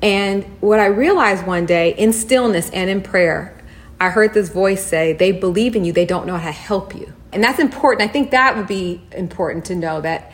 And 0.00 0.44
what 0.60 0.78
I 0.78 0.86
realized 0.86 1.44
one 1.44 1.66
day 1.66 1.92
in 1.94 2.12
stillness 2.12 2.70
and 2.70 2.88
in 2.88 3.02
prayer, 3.02 3.55
I 4.00 4.10
heard 4.10 4.34
this 4.34 4.48
voice 4.48 4.84
say, 4.84 5.12
They 5.12 5.32
believe 5.32 5.76
in 5.76 5.84
you, 5.84 5.92
they 5.92 6.06
don't 6.06 6.26
know 6.26 6.36
how 6.36 6.46
to 6.46 6.52
help 6.52 6.94
you. 6.94 7.12
And 7.32 7.42
that's 7.42 7.58
important. 7.58 8.08
I 8.08 8.12
think 8.12 8.30
that 8.30 8.56
would 8.56 8.66
be 8.66 9.02
important 9.12 9.66
to 9.66 9.74
know 9.74 10.00
that 10.00 10.32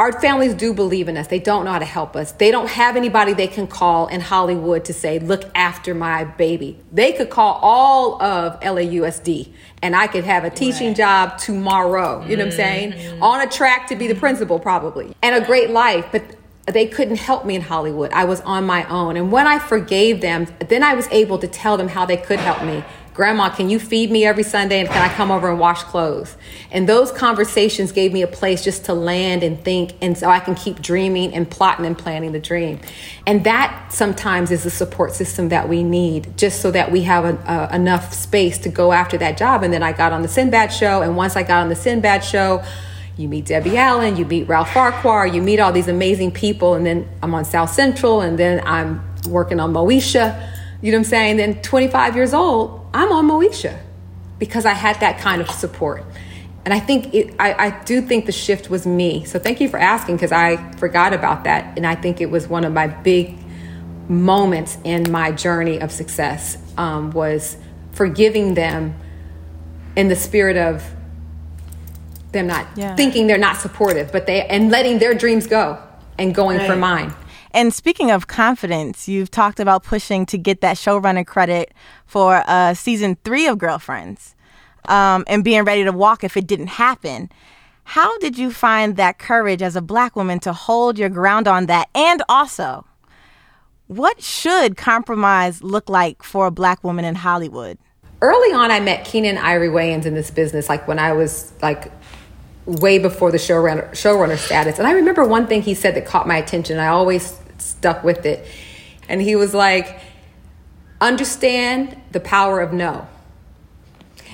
our 0.00 0.18
families 0.18 0.54
do 0.54 0.72
believe 0.72 1.08
in 1.08 1.18
us. 1.18 1.26
They 1.26 1.38
don't 1.38 1.66
know 1.66 1.72
how 1.72 1.78
to 1.78 1.84
help 1.84 2.16
us. 2.16 2.32
They 2.32 2.50
don't 2.50 2.70
have 2.70 2.96
anybody 2.96 3.34
they 3.34 3.46
can 3.46 3.66
call 3.66 4.06
in 4.06 4.22
Hollywood 4.22 4.86
to 4.86 4.94
say, 4.94 5.18
Look 5.18 5.44
after 5.54 5.94
my 5.94 6.24
baby. 6.24 6.78
They 6.90 7.12
could 7.12 7.30
call 7.30 7.58
all 7.62 8.22
of 8.22 8.58
LAUSD 8.60 9.52
and 9.82 9.94
I 9.94 10.06
could 10.06 10.24
have 10.24 10.44
a 10.44 10.50
teaching 10.50 10.88
right. 10.88 10.96
job 10.96 11.38
tomorrow. 11.38 12.24
You 12.24 12.36
know 12.36 12.44
what 12.44 12.52
I'm 12.52 12.56
saying? 12.56 12.92
Mm-hmm. 12.92 13.22
On 13.22 13.40
a 13.40 13.50
track 13.50 13.88
to 13.88 13.96
be 13.96 14.06
the 14.06 14.14
principal, 14.14 14.58
probably, 14.58 15.14
and 15.22 15.34
a 15.34 15.46
great 15.46 15.70
life. 15.70 16.06
But 16.10 16.24
they 16.66 16.86
couldn't 16.86 17.16
help 17.16 17.44
me 17.44 17.54
in 17.54 17.62
Hollywood. 17.62 18.12
I 18.12 18.24
was 18.24 18.40
on 18.42 18.64
my 18.64 18.88
own. 18.88 19.16
And 19.16 19.32
when 19.32 19.46
I 19.46 19.58
forgave 19.58 20.20
them, 20.20 20.46
then 20.68 20.82
I 20.82 20.94
was 20.94 21.08
able 21.10 21.38
to 21.38 21.48
tell 21.48 21.76
them 21.76 21.88
how 21.88 22.06
they 22.06 22.16
could 22.16 22.38
help 22.38 22.62
me. 22.64 22.84
Grandma, 23.20 23.50
can 23.50 23.68
you 23.68 23.78
feed 23.78 24.10
me 24.10 24.24
every 24.24 24.42
Sunday 24.42 24.80
and 24.80 24.88
can 24.88 25.02
I 25.02 25.12
come 25.12 25.30
over 25.30 25.50
and 25.50 25.60
wash 25.60 25.82
clothes? 25.82 26.38
And 26.70 26.88
those 26.88 27.12
conversations 27.12 27.92
gave 27.92 28.14
me 28.14 28.22
a 28.22 28.26
place 28.26 28.64
just 28.64 28.86
to 28.86 28.94
land 28.94 29.42
and 29.42 29.62
think, 29.62 29.92
and 30.00 30.16
so 30.16 30.30
I 30.30 30.40
can 30.40 30.54
keep 30.54 30.80
dreaming 30.80 31.34
and 31.34 31.50
plotting 31.50 31.84
and 31.84 31.98
planning 31.98 32.32
the 32.32 32.40
dream. 32.40 32.80
And 33.26 33.44
that 33.44 33.92
sometimes 33.92 34.50
is 34.50 34.62
the 34.62 34.70
support 34.70 35.12
system 35.12 35.50
that 35.50 35.68
we 35.68 35.82
need, 35.82 36.38
just 36.38 36.62
so 36.62 36.70
that 36.70 36.90
we 36.90 37.02
have 37.02 37.26
a, 37.26 37.68
a, 37.70 37.76
enough 37.76 38.14
space 38.14 38.56
to 38.56 38.70
go 38.70 38.90
after 38.90 39.18
that 39.18 39.36
job. 39.36 39.64
And 39.64 39.70
then 39.70 39.82
I 39.82 39.92
got 39.92 40.14
on 40.14 40.22
the 40.22 40.28
Sinbad 40.28 40.72
show, 40.72 41.02
and 41.02 41.14
once 41.14 41.36
I 41.36 41.42
got 41.42 41.60
on 41.60 41.68
the 41.68 41.76
Sinbad 41.76 42.24
show, 42.24 42.64
you 43.18 43.28
meet 43.28 43.44
Debbie 43.44 43.76
Allen, 43.76 44.16
you 44.16 44.24
meet 44.24 44.48
Ralph 44.48 44.72
Farquhar, 44.72 45.26
you 45.26 45.42
meet 45.42 45.60
all 45.60 45.72
these 45.72 45.88
amazing 45.88 46.30
people, 46.30 46.72
and 46.72 46.86
then 46.86 47.06
I'm 47.22 47.34
on 47.34 47.44
South 47.44 47.68
Central, 47.68 48.22
and 48.22 48.38
then 48.38 48.62
I'm 48.66 49.04
working 49.28 49.60
on 49.60 49.74
Moesha. 49.74 50.56
You 50.80 50.92
know 50.92 50.98
what 50.98 51.06
I'm 51.06 51.10
saying? 51.10 51.36
Then 51.36 51.62
25 51.62 52.16
years 52.16 52.32
old, 52.34 52.86
I'm 52.94 53.12
on 53.12 53.28
Moesha. 53.28 53.78
because 54.38 54.64
I 54.64 54.72
had 54.72 54.98
that 55.00 55.18
kind 55.18 55.42
of 55.42 55.50
support. 55.50 56.02
And 56.64 56.74
I 56.74 56.80
think 56.80 57.14
it, 57.14 57.34
I, 57.38 57.66
I 57.66 57.70
do 57.84 58.00
think 58.00 58.26
the 58.26 58.32
shift 58.32 58.70
was 58.70 58.86
me. 58.86 59.24
So 59.24 59.38
thank 59.38 59.60
you 59.60 59.68
for 59.68 59.78
asking 59.78 60.16
because 60.16 60.32
I 60.32 60.72
forgot 60.72 61.12
about 61.12 61.44
that. 61.44 61.76
And 61.76 61.86
I 61.86 61.94
think 61.94 62.20
it 62.20 62.30
was 62.30 62.48
one 62.48 62.64
of 62.64 62.72
my 62.72 62.86
big 62.86 63.38
moments 64.08 64.78
in 64.82 65.10
my 65.10 65.30
journey 65.30 65.80
of 65.80 65.92
success 65.92 66.58
um, 66.76 67.10
was 67.12 67.56
forgiving 67.92 68.54
them 68.54 68.94
in 69.96 70.08
the 70.08 70.16
spirit 70.16 70.56
of 70.56 70.84
them 72.32 72.46
not 72.46 72.66
yeah. 72.76 72.94
thinking 72.94 73.26
they're 73.26 73.38
not 73.38 73.56
supportive, 73.56 74.12
but 74.12 74.26
they 74.26 74.46
and 74.46 74.70
letting 74.70 74.98
their 74.98 75.14
dreams 75.14 75.46
go 75.46 75.82
and 76.18 76.34
going 76.34 76.58
right. 76.58 76.66
for 76.66 76.76
mine. 76.76 77.12
And 77.52 77.74
speaking 77.74 78.10
of 78.10 78.26
confidence, 78.26 79.08
you've 79.08 79.30
talked 79.30 79.60
about 79.60 79.82
pushing 79.82 80.24
to 80.26 80.38
get 80.38 80.60
that 80.60 80.76
showrunner 80.76 81.26
credit 81.26 81.72
for 82.06 82.44
uh, 82.46 82.74
season 82.74 83.16
three 83.24 83.46
of 83.46 83.58
Girlfriends 83.58 84.34
um, 84.86 85.24
and 85.26 85.42
being 85.42 85.64
ready 85.64 85.84
to 85.84 85.92
walk 85.92 86.22
if 86.22 86.36
it 86.36 86.46
didn't 86.46 86.68
happen. 86.68 87.30
How 87.84 88.16
did 88.18 88.38
you 88.38 88.52
find 88.52 88.96
that 88.96 89.18
courage 89.18 89.62
as 89.62 89.74
a 89.74 89.82
black 89.82 90.14
woman 90.14 90.38
to 90.40 90.52
hold 90.52 90.98
your 90.98 91.08
ground 91.08 91.48
on 91.48 91.66
that? 91.66 91.88
And 91.94 92.22
also, 92.28 92.86
what 93.88 94.22
should 94.22 94.76
compromise 94.76 95.62
look 95.62 95.88
like 95.88 96.22
for 96.22 96.46
a 96.46 96.50
black 96.52 96.84
woman 96.84 97.04
in 97.04 97.16
Hollywood? 97.16 97.78
Early 98.22 98.52
on, 98.52 98.70
I 98.70 98.78
met 98.78 99.04
Keenen 99.04 99.38
Ivory 99.38 99.68
Wayans 99.68 100.04
in 100.04 100.14
this 100.14 100.30
business, 100.30 100.68
like 100.68 100.86
when 100.86 101.00
I 101.00 101.12
was 101.12 101.52
like 101.62 101.90
way 102.66 102.98
before 102.98 103.32
the 103.32 103.38
showrunner 103.38 103.90
showrunner 103.90 104.38
status. 104.38 104.78
And 104.78 104.86
I 104.86 104.92
remember 104.92 105.24
one 105.24 105.48
thing 105.48 105.62
he 105.62 105.74
said 105.74 105.96
that 105.96 106.06
caught 106.06 106.28
my 106.28 106.36
attention. 106.36 106.78
I 106.78 106.88
always 106.88 107.39
stuck 107.60 108.04
with 108.04 108.26
it. 108.26 108.46
And 109.08 109.20
he 109.20 109.36
was 109.36 109.54
like, 109.54 110.00
understand 111.00 112.00
the 112.12 112.20
power 112.20 112.60
of 112.60 112.72
no. 112.72 113.06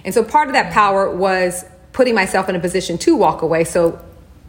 And 0.05 0.15
so 0.15 0.23
part 0.23 0.49
of 0.49 0.55
that 0.55 0.73
power 0.73 1.11
was 1.11 1.65
putting 1.93 2.15
myself 2.15 2.49
in 2.49 2.57
a 2.57 2.61
position 2.61 2.99
to 2.99 3.17
walk 3.17 3.43
away. 3.43 3.65
So 3.65 4.01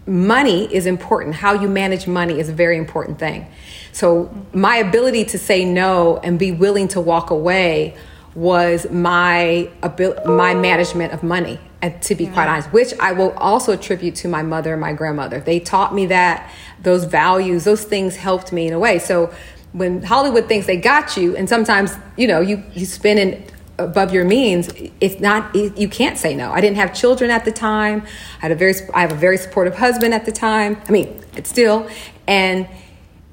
money 0.06 0.74
is 0.74 0.86
important. 0.86 1.36
How 1.36 1.54
you 1.54 1.68
manage 1.68 2.08
money 2.08 2.40
is 2.40 2.50
a 2.50 2.54
very 2.54 2.78
important 2.78 3.20
thing. 3.20 3.48
So 3.92 4.34
my 4.54 4.78
ability 4.78 5.26
to 5.26 5.40
say 5.40 5.66
no 5.66 6.18
and 6.18 6.38
be 6.38 6.52
willing 6.52 6.88
to 6.90 7.02
walk 7.02 7.30
away 7.30 7.96
was 8.36 8.90
my 8.92 9.70
ability, 9.82 10.28
my 10.28 10.54
management 10.54 11.14
of 11.14 11.24
money 11.24 11.60
to 11.82 12.16
be 12.16 12.26
quite 12.26 12.46
mm-hmm. 12.46 12.50
honest, 12.50 12.74
which 12.74 12.94
I 13.00 13.12
will 13.12 13.32
also 13.34 13.72
attribute 13.72 14.16
to 14.16 14.28
my 14.28 14.42
mother 14.42 14.74
and 14.74 14.82
my 14.82 14.94
grandmother. 14.94 15.40
They 15.40 15.60
taught 15.60 15.94
me 15.94 16.08
that 16.08 16.52
those 16.82 17.06
values, 17.06 17.66
those 17.66 17.84
things 17.84 18.16
helped 18.16 18.52
me 18.52 18.68
in 18.68 18.74
a 18.74 18.80
way. 18.80 19.00
So 19.00 19.34
when 19.74 20.02
Hollywood 20.02 20.48
thinks 20.48 20.66
they 20.66 20.78
got 20.78 21.18
you, 21.18 21.36
and 21.36 21.48
sometimes 21.48 21.96
you 22.16 22.28
know 22.28 22.42
you 22.42 22.64
you 22.74 22.86
spend 22.86 23.20
in 23.20 23.44
above 23.78 24.12
your 24.12 24.26
means, 24.26 24.74
it's 25.02 25.20
not 25.20 25.54
you 25.56 25.88
can't 25.88 26.18
say 26.18 26.36
no. 26.36 26.52
I 26.52 26.62
didn't 26.62 26.78
have 26.78 26.96
children 26.96 27.30
at 27.30 27.46
the 27.46 27.52
time. 27.52 28.02
I 28.40 28.42
had 28.42 28.52
a 28.52 28.56
very 28.56 28.74
I 28.94 29.02
have 29.02 29.12
a 29.12 29.16
very 29.16 29.38
supportive 29.38 29.76
husband 29.76 30.14
at 30.14 30.26
the 30.26 30.32
time. 30.32 30.82
I 30.88 30.92
mean, 30.92 31.22
it's 31.36 31.50
still 31.50 31.88
and. 32.28 32.68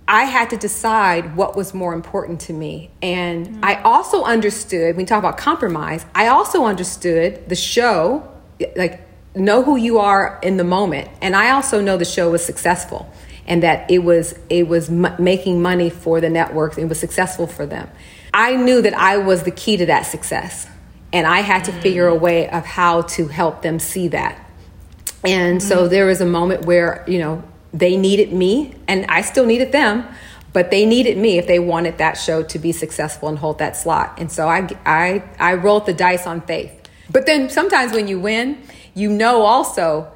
I 0.06 0.24
had 0.24 0.50
to 0.50 0.58
decide 0.58 1.34
what 1.34 1.56
was 1.56 1.72
more 1.72 1.94
important 1.94 2.38
to 2.42 2.52
me. 2.52 2.90
And 3.00 3.46
mm-hmm. 3.46 3.64
I 3.64 3.80
also 3.80 4.22
understood, 4.22 4.96
when 4.96 4.96
we 4.96 5.04
talk 5.06 5.18
about 5.18 5.38
compromise, 5.38 6.04
I 6.14 6.26
also 6.26 6.66
understood 6.66 7.48
the 7.48 7.54
show 7.54 8.30
like 8.76 9.00
know 9.34 9.62
who 9.62 9.76
you 9.76 9.98
are 9.98 10.38
in 10.42 10.56
the 10.56 10.64
moment. 10.64 11.08
And 11.20 11.34
i 11.34 11.50
also 11.50 11.80
know 11.80 11.96
the 11.96 12.04
show 12.04 12.30
was 12.30 12.44
successful 12.44 13.10
and 13.46 13.62
that 13.62 13.90
it 13.90 13.98
was 13.98 14.38
it 14.48 14.68
was 14.68 14.88
m- 14.88 15.14
making 15.18 15.60
money 15.60 15.90
for 15.90 16.20
the 16.20 16.30
networks 16.30 16.78
it 16.78 16.88
was 16.88 17.00
successful 17.00 17.46
for 17.46 17.66
them. 17.66 17.90
I 18.32 18.56
knew 18.56 18.82
that 18.82 18.94
i 18.94 19.16
was 19.18 19.42
the 19.42 19.50
key 19.50 19.76
to 19.76 19.86
that 19.86 20.02
success. 20.02 20.66
And 21.12 21.26
i 21.26 21.40
had 21.40 21.64
to 21.64 21.72
figure 21.72 22.06
a 22.06 22.14
way 22.14 22.48
of 22.48 22.64
how 22.64 23.02
to 23.02 23.28
help 23.28 23.62
them 23.62 23.78
see 23.78 24.08
that. 24.08 24.40
And 25.24 25.62
so 25.62 25.76
mm-hmm. 25.76 25.90
there 25.90 26.06
was 26.06 26.20
a 26.20 26.26
moment 26.26 26.66
where 26.66 27.04
you 27.06 27.18
know 27.18 27.42
they 27.72 27.96
needed 27.96 28.32
me 28.32 28.74
and 28.86 29.04
i 29.06 29.20
still 29.20 29.46
needed 29.46 29.72
them 29.72 30.06
but 30.52 30.70
they 30.70 30.86
needed 30.86 31.18
me 31.18 31.36
if 31.36 31.48
they 31.48 31.58
wanted 31.58 31.98
that 31.98 32.12
show 32.12 32.44
to 32.44 32.60
be 32.60 32.70
successful 32.70 33.28
and 33.28 33.36
hold 33.36 33.58
that 33.58 33.76
slot. 33.76 34.14
And 34.18 34.30
so 34.30 34.48
i 34.48 34.68
i, 34.86 35.22
I 35.38 35.54
rolled 35.54 35.86
the 35.86 35.92
dice 35.92 36.26
on 36.26 36.40
faith 36.40 36.83
but 37.10 37.26
then 37.26 37.50
sometimes 37.50 37.92
when 37.92 38.08
you 38.08 38.18
win, 38.18 38.62
you 38.94 39.10
know 39.10 39.42
also 39.42 40.10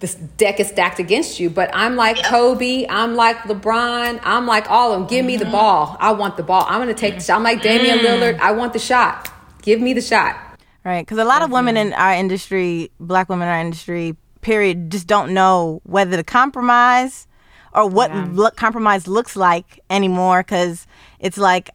this 0.00 0.14
deck 0.14 0.60
is 0.60 0.68
stacked 0.68 0.98
against 0.98 1.40
you. 1.40 1.50
But 1.50 1.70
I'm 1.72 1.96
like 1.96 2.22
Kobe, 2.24 2.86
I'm 2.88 3.14
like 3.14 3.38
LeBron, 3.38 4.20
I'm 4.22 4.46
like 4.46 4.70
all 4.70 4.92
of 4.92 5.00
them. 5.00 5.08
Give 5.08 5.20
mm-hmm. 5.20 5.26
me 5.26 5.36
the 5.36 5.44
mm-hmm. 5.44 5.52
ball. 5.52 5.96
I 6.00 6.12
want 6.12 6.36
the 6.36 6.42
ball. 6.42 6.64
I'm 6.68 6.80
going 6.80 6.94
to 6.94 7.00
take 7.00 7.16
the 7.16 7.20
shot. 7.20 7.36
I'm 7.36 7.42
like 7.42 7.62
Damian 7.62 7.98
mm. 7.98 8.04
Lillard. 8.04 8.38
I 8.40 8.52
want 8.52 8.72
the 8.72 8.78
shot. 8.78 9.30
Give 9.62 9.80
me 9.80 9.92
the 9.92 10.00
shot. 10.00 10.36
Right. 10.84 11.02
Because 11.02 11.18
a 11.18 11.24
lot 11.24 11.42
of 11.42 11.50
women 11.50 11.76
in 11.76 11.92
our 11.92 12.14
industry, 12.14 12.90
black 13.00 13.28
women 13.28 13.48
in 13.48 13.54
our 13.54 13.60
industry, 13.60 14.16
period, 14.40 14.90
just 14.90 15.06
don't 15.06 15.34
know 15.34 15.80
whether 15.84 16.16
to 16.16 16.24
compromise 16.24 17.26
or 17.74 17.88
what 17.88 18.10
yeah. 18.10 18.28
lo- 18.30 18.50
compromise 18.50 19.06
looks 19.06 19.36
like 19.36 19.80
anymore. 19.90 20.42
Because 20.42 20.86
it's 21.18 21.36
like, 21.36 21.70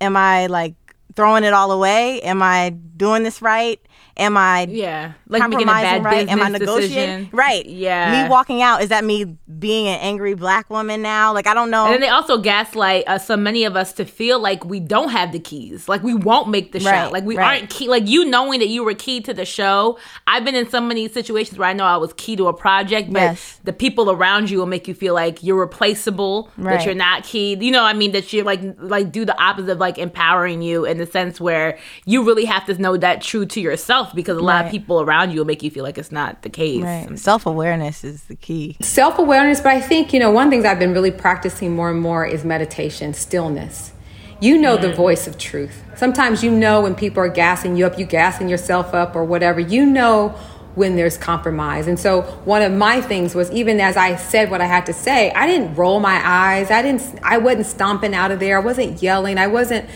am 0.00 0.16
I 0.16 0.46
like 0.46 0.74
throwing 1.16 1.44
it 1.44 1.52
all 1.52 1.70
away? 1.72 2.20
Am 2.22 2.42
I 2.42 2.70
doing 2.70 3.22
this 3.22 3.42
right? 3.42 3.80
Am 4.16 4.36
I 4.36 4.66
yeah 4.68 5.12
like 5.26 5.40
compromising 5.40 6.02
right? 6.02 6.28
Am 6.28 6.42
I 6.42 6.48
negotiating 6.48 7.24
decision. 7.24 7.28
right? 7.32 7.64
Yeah, 7.64 8.24
me 8.24 8.28
walking 8.28 8.60
out 8.60 8.82
is 8.82 8.90
that 8.90 9.04
me 9.04 9.36
being 9.58 9.88
an 9.88 9.98
angry 10.00 10.34
black 10.34 10.68
woman 10.68 11.00
now? 11.00 11.32
Like 11.32 11.46
I 11.46 11.54
don't 11.54 11.70
know. 11.70 11.86
And 11.86 11.94
then 11.94 12.00
they 12.02 12.08
also 12.08 12.36
gaslight 12.36 13.04
uh, 13.06 13.18
so 13.18 13.36
many 13.36 13.64
of 13.64 13.74
us 13.74 13.94
to 13.94 14.04
feel 14.04 14.38
like 14.38 14.64
we 14.66 14.80
don't 14.80 15.08
have 15.08 15.32
the 15.32 15.38
keys, 15.38 15.88
like 15.88 16.02
we 16.02 16.14
won't 16.14 16.50
make 16.50 16.72
the 16.72 16.80
right, 16.80 17.04
shot, 17.04 17.12
like 17.12 17.24
we 17.24 17.38
right. 17.38 17.60
aren't 17.60 17.70
key. 17.70 17.88
Like 17.88 18.06
you 18.06 18.26
knowing 18.26 18.60
that 18.60 18.68
you 18.68 18.84
were 18.84 18.94
key 18.94 19.20
to 19.22 19.32
the 19.32 19.46
show. 19.46 19.98
I've 20.26 20.44
been 20.44 20.54
in 20.54 20.68
so 20.68 20.80
many 20.80 21.08
situations 21.08 21.58
where 21.58 21.68
I 21.68 21.72
know 21.72 21.84
I 21.84 21.96
was 21.96 22.12
key 22.14 22.36
to 22.36 22.48
a 22.48 22.52
project, 22.52 23.12
but 23.12 23.20
yes. 23.20 23.60
the 23.64 23.72
people 23.72 24.10
around 24.10 24.50
you 24.50 24.58
will 24.58 24.66
make 24.66 24.86
you 24.86 24.94
feel 24.94 25.14
like 25.14 25.42
you're 25.42 25.58
replaceable, 25.58 26.50
right. 26.58 26.76
that 26.76 26.84
you're 26.84 26.94
not 26.94 27.24
key. 27.24 27.54
You 27.54 27.70
know, 27.70 27.84
I 27.84 27.94
mean 27.94 28.12
that 28.12 28.32
you're 28.32 28.44
like 28.44 28.60
like 28.78 29.10
do 29.10 29.24
the 29.24 29.40
opposite 29.42 29.70
of 29.70 29.78
like 29.78 29.96
empowering 29.96 30.60
you 30.60 30.84
in 30.84 30.98
the 30.98 31.06
sense 31.06 31.40
where 31.40 31.78
you 32.04 32.24
really 32.24 32.44
have 32.44 32.66
to 32.66 32.74
know 32.74 32.98
that 32.98 33.22
true 33.22 33.46
to 33.46 33.60
yourself 33.60 34.01
because 34.14 34.36
a 34.36 34.40
lot 34.40 34.60
right. 34.60 34.66
of 34.66 34.70
people 34.70 35.00
around 35.00 35.30
you 35.30 35.38
will 35.38 35.46
make 35.46 35.62
you 35.62 35.70
feel 35.70 35.84
like 35.84 35.98
it's 35.98 36.12
not 36.12 36.42
the 36.42 36.50
case. 36.50 36.82
Right. 36.82 37.18
Self 37.18 37.46
awareness 37.46 38.04
is 38.04 38.24
the 38.24 38.36
key. 38.36 38.76
Self 38.80 39.18
awareness, 39.18 39.60
but 39.60 39.72
I 39.72 39.80
think, 39.80 40.12
you 40.12 40.20
know, 40.20 40.30
one 40.30 40.50
thing 40.50 40.62
that 40.62 40.72
I've 40.72 40.78
been 40.78 40.92
really 40.92 41.10
practicing 41.10 41.74
more 41.74 41.90
and 41.90 42.00
more 42.00 42.26
is 42.26 42.44
meditation, 42.44 43.14
stillness. 43.14 43.92
You 44.40 44.58
know 44.58 44.76
the 44.76 44.88
mm. 44.88 44.96
voice 44.96 45.28
of 45.28 45.38
truth. 45.38 45.84
Sometimes 45.94 46.42
you 46.42 46.50
know 46.50 46.80
when 46.80 46.96
people 46.96 47.22
are 47.22 47.28
gassing 47.28 47.76
you 47.76 47.86
up, 47.86 47.96
you 47.96 48.04
gassing 48.04 48.48
yourself 48.48 48.92
up 48.92 49.14
or 49.14 49.24
whatever. 49.24 49.60
You 49.60 49.86
know 49.86 50.30
when 50.74 50.96
there's 50.96 51.16
compromise. 51.16 51.86
And 51.86 51.98
so 51.98 52.22
one 52.44 52.62
of 52.62 52.72
my 52.72 53.00
things 53.00 53.34
was 53.34 53.50
even 53.52 53.80
as 53.80 53.96
I 53.96 54.16
said 54.16 54.50
what 54.50 54.60
I 54.60 54.64
had 54.64 54.86
to 54.86 54.92
say, 54.92 55.30
I 55.32 55.46
didn't 55.46 55.74
roll 55.74 56.00
my 56.00 56.20
eyes. 56.24 56.70
I 56.70 56.82
didn't 56.82 57.20
I 57.22 57.38
wasn't 57.38 57.66
stomping 57.66 58.14
out 58.14 58.30
of 58.30 58.40
there. 58.40 58.58
I 58.58 58.60
wasn't 58.60 59.02
yelling. 59.02 59.38
I 59.38 59.46
wasn't 59.46 59.88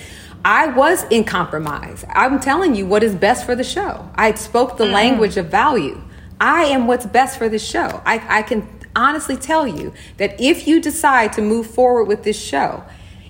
I 0.46 0.68
was 0.68 1.02
in 1.10 1.24
compromise. 1.24 2.04
I'm 2.08 2.38
telling 2.38 2.76
you 2.76 2.86
what 2.86 3.02
is 3.02 3.16
best 3.16 3.44
for 3.44 3.56
the 3.56 3.64
show. 3.64 4.08
I 4.14 4.32
spoke 4.34 4.76
the 4.76 4.84
mm. 4.84 4.92
language 4.92 5.36
of 5.36 5.46
value. 5.46 6.00
I 6.40 6.66
am 6.66 6.86
what's 6.86 7.04
best 7.04 7.36
for 7.36 7.48
the 7.48 7.58
show. 7.58 8.00
I, 8.06 8.24
I 8.28 8.42
can 8.42 8.68
honestly 8.94 9.36
tell 9.36 9.66
you 9.66 9.92
that 10.18 10.40
if 10.40 10.68
you 10.68 10.80
decide 10.80 11.32
to 11.32 11.42
move 11.42 11.66
forward 11.66 12.04
with 12.04 12.22
this 12.22 12.40
show, 12.40 12.84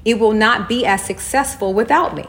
it 0.05 0.19
will 0.19 0.35
not 0.35 0.69
be 0.69 0.85
as 0.85 1.03
successful 1.07 1.73
without 1.73 2.15
me. 2.15 2.27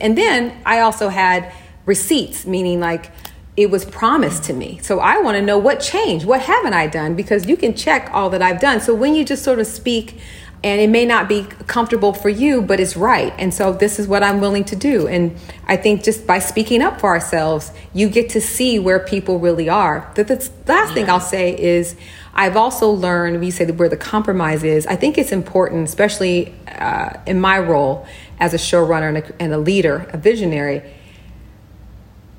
And 0.00 0.16
then 0.16 0.58
I 0.64 0.80
also 0.80 1.10
had 1.10 1.52
receipts, 1.84 2.46
meaning 2.46 2.80
like 2.80 3.12
it 3.58 3.70
was 3.70 3.84
promised 3.84 4.44
to 4.44 4.54
me. 4.54 4.80
So 4.82 5.00
I 5.00 5.20
want 5.20 5.36
to 5.36 5.42
know 5.42 5.58
what 5.58 5.80
changed. 5.80 6.24
What 6.24 6.40
haven't 6.40 6.72
I 6.72 6.86
done? 6.86 7.14
Because 7.14 7.46
you 7.46 7.58
can 7.58 7.74
check 7.74 8.08
all 8.10 8.30
that 8.30 8.40
I've 8.40 8.58
done. 8.58 8.80
So 8.80 8.94
when 8.94 9.14
you 9.14 9.22
just 9.22 9.44
sort 9.44 9.58
of 9.58 9.66
speak 9.66 10.18
and 10.64 10.80
it 10.80 10.88
may 10.88 11.04
not 11.04 11.28
be 11.28 11.42
comfortable 11.66 12.14
for 12.14 12.30
you, 12.30 12.62
but 12.62 12.80
it's 12.80 12.96
right. 12.96 13.34
And 13.36 13.52
so 13.52 13.74
this 13.74 13.98
is 13.98 14.08
what 14.08 14.22
I'm 14.22 14.40
willing 14.40 14.64
to 14.64 14.74
do. 14.74 15.06
And 15.06 15.36
I 15.66 15.76
think 15.76 16.02
just 16.02 16.26
by 16.26 16.38
speaking 16.38 16.80
up 16.80 17.00
for 17.00 17.10
ourselves, 17.10 17.70
you 17.92 18.08
get 18.08 18.30
to 18.30 18.40
see 18.40 18.78
where 18.78 18.98
people 18.98 19.38
really 19.38 19.68
are. 19.68 20.10
The, 20.14 20.24
the 20.24 20.50
last 20.66 20.94
thing 20.94 21.10
I'll 21.10 21.20
say 21.20 21.54
is 21.60 21.96
I've 22.32 22.56
also 22.56 22.88
learned, 22.90 23.40
we 23.40 23.50
say 23.50 23.70
where 23.70 23.90
the 23.90 23.98
compromise 23.98 24.64
is, 24.64 24.86
I 24.86 24.96
think 24.96 25.18
it's 25.18 25.32
important, 25.32 25.86
especially 25.86 26.54
uh, 26.66 27.10
in 27.26 27.42
my 27.42 27.58
role 27.58 28.06
as 28.40 28.54
a 28.54 28.58
showrunner 28.58 29.08
and 29.08 29.18
a, 29.18 29.42
and 29.42 29.52
a 29.52 29.58
leader, 29.58 30.08
a 30.14 30.16
visionary. 30.16 30.82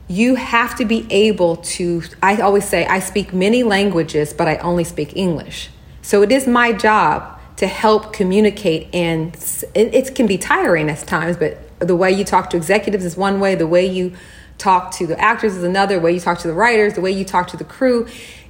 You 0.08 0.34
have 0.34 0.76
to 0.78 0.86
be 0.86 1.06
able 1.12 1.58
to, 1.58 2.02
I 2.24 2.42
always 2.42 2.68
say, 2.68 2.88
I 2.88 3.02
speak 3.02 3.34
many 3.34 3.62
languages, 3.62 4.34
but 4.34 4.48
I 4.48 4.58
only 4.58 4.84
speak 4.84 5.16
English. 5.16 5.70
So 6.02 6.24
it 6.24 6.32
is 6.32 6.48
my 6.48 6.74
job 6.74 7.35
to 7.58 7.68
help 7.68 8.14
communicate 8.14 8.94
and 8.94 9.36
it, 9.74 10.14
can 10.16 10.28
be 10.28 10.38
tiring 10.38 10.90
at 10.90 11.00
times 11.08 11.38
but 11.38 11.58
the 11.80 11.96
way 11.96 12.12
you 12.12 12.24
talk 12.24 12.50
to 12.50 12.58
executives 12.58 13.06
is 13.06 13.16
one 13.16 13.40
way 13.40 13.56
the 13.56 13.68
way 13.68 13.86
you 13.86 14.14
talk 14.58 14.92
to 14.92 15.06
the 15.08 15.20
actors 15.20 15.56
is 15.56 15.64
another 15.64 15.96
the 15.96 16.02
way 16.02 16.14
you 16.14 16.20
talk 16.20 16.38
to 16.40 16.48
the 16.48 16.54
writers 16.54 16.94
the 16.94 17.02
way 17.02 17.12
you 17.12 17.26
talk 17.26 17.48
to 17.48 17.58
the 17.58 17.64
crew 17.64 18.08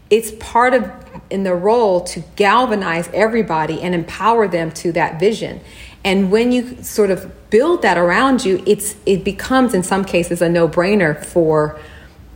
it's 0.09 0.31
part 0.39 0.73
of 0.73 0.91
in 1.29 1.43
the 1.43 1.53
role 1.55 2.01
to 2.01 2.23
galvanize 2.35 3.09
everybody 3.13 3.81
and 3.81 3.95
empower 3.95 4.47
them 4.47 4.71
to 4.71 4.91
that 4.91 5.19
vision 5.19 5.59
And 6.05 6.31
when 6.31 6.51
you 6.51 6.83
sort 6.83 7.09
of 7.09 7.49
build 7.49 7.81
that 7.81 7.97
around 7.97 8.45
you, 8.45 8.63
it's 8.67 8.95
it 9.07 9.23
becomes 9.23 9.73
in 9.73 9.81
some 9.81 10.05
cases 10.05 10.39
a 10.39 10.47
no-brainer 10.47 11.25
for 11.25 11.79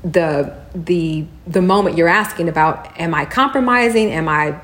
the 0.03 0.57
the 0.73 1.25
the 1.45 1.61
moment 1.61 1.95
you're 1.95 2.07
asking 2.07 2.49
about 2.49 2.99
am 2.99 3.13
I 3.13 3.25
compromising? 3.25 4.09
Am 4.11 4.27
I 4.27 4.59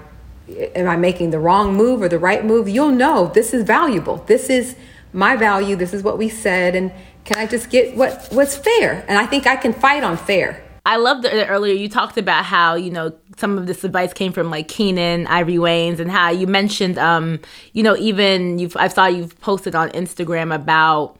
am 0.49 0.87
I 0.87 0.95
making 0.95 1.31
the 1.31 1.39
wrong 1.39 1.75
move 1.75 2.01
or 2.01 2.09
the 2.09 2.19
right 2.19 2.45
move? 2.45 2.69
You'll 2.69 2.91
know 2.91 3.27
this 3.33 3.53
is 3.53 3.63
valuable. 3.63 4.17
This 4.27 4.49
is 4.49 4.75
my 5.13 5.35
value. 5.35 5.75
This 5.75 5.93
is 5.93 6.03
what 6.03 6.17
we 6.17 6.29
said 6.29 6.75
and 6.75 6.91
can 7.23 7.37
I 7.37 7.47
just 7.47 7.69
get 7.69 7.97
what 7.97 8.27
what's 8.31 8.55
fair? 8.55 9.03
And 9.07 9.17
I 9.17 9.25
think 9.25 9.47
I 9.47 9.55
can 9.55 9.73
fight 9.73 10.03
on 10.03 10.15
fair. 10.15 10.63
I 10.85 10.97
loved 10.97 11.23
that 11.23 11.49
earlier 11.49 11.73
you 11.73 11.89
talked 11.89 12.17
about 12.17 12.45
how, 12.45 12.75
you 12.75 12.91
know, 12.91 13.11
some 13.37 13.57
of 13.57 13.65
this 13.65 13.83
advice 13.83 14.13
came 14.13 14.31
from 14.31 14.51
like 14.51 14.67
Keenen, 14.67 15.25
Ivory 15.25 15.55
Wayans, 15.55 15.99
and 15.99 16.11
how 16.11 16.29
you 16.29 16.45
mentioned, 16.45 16.99
um, 16.99 17.39
you 17.73 17.81
know, 17.81 17.97
even 17.97 18.59
you've, 18.59 18.77
I 18.77 18.87
saw 18.87 19.07
you've 19.07 19.39
posted 19.41 19.73
on 19.73 19.89
Instagram 19.89 20.53
about 20.53 21.17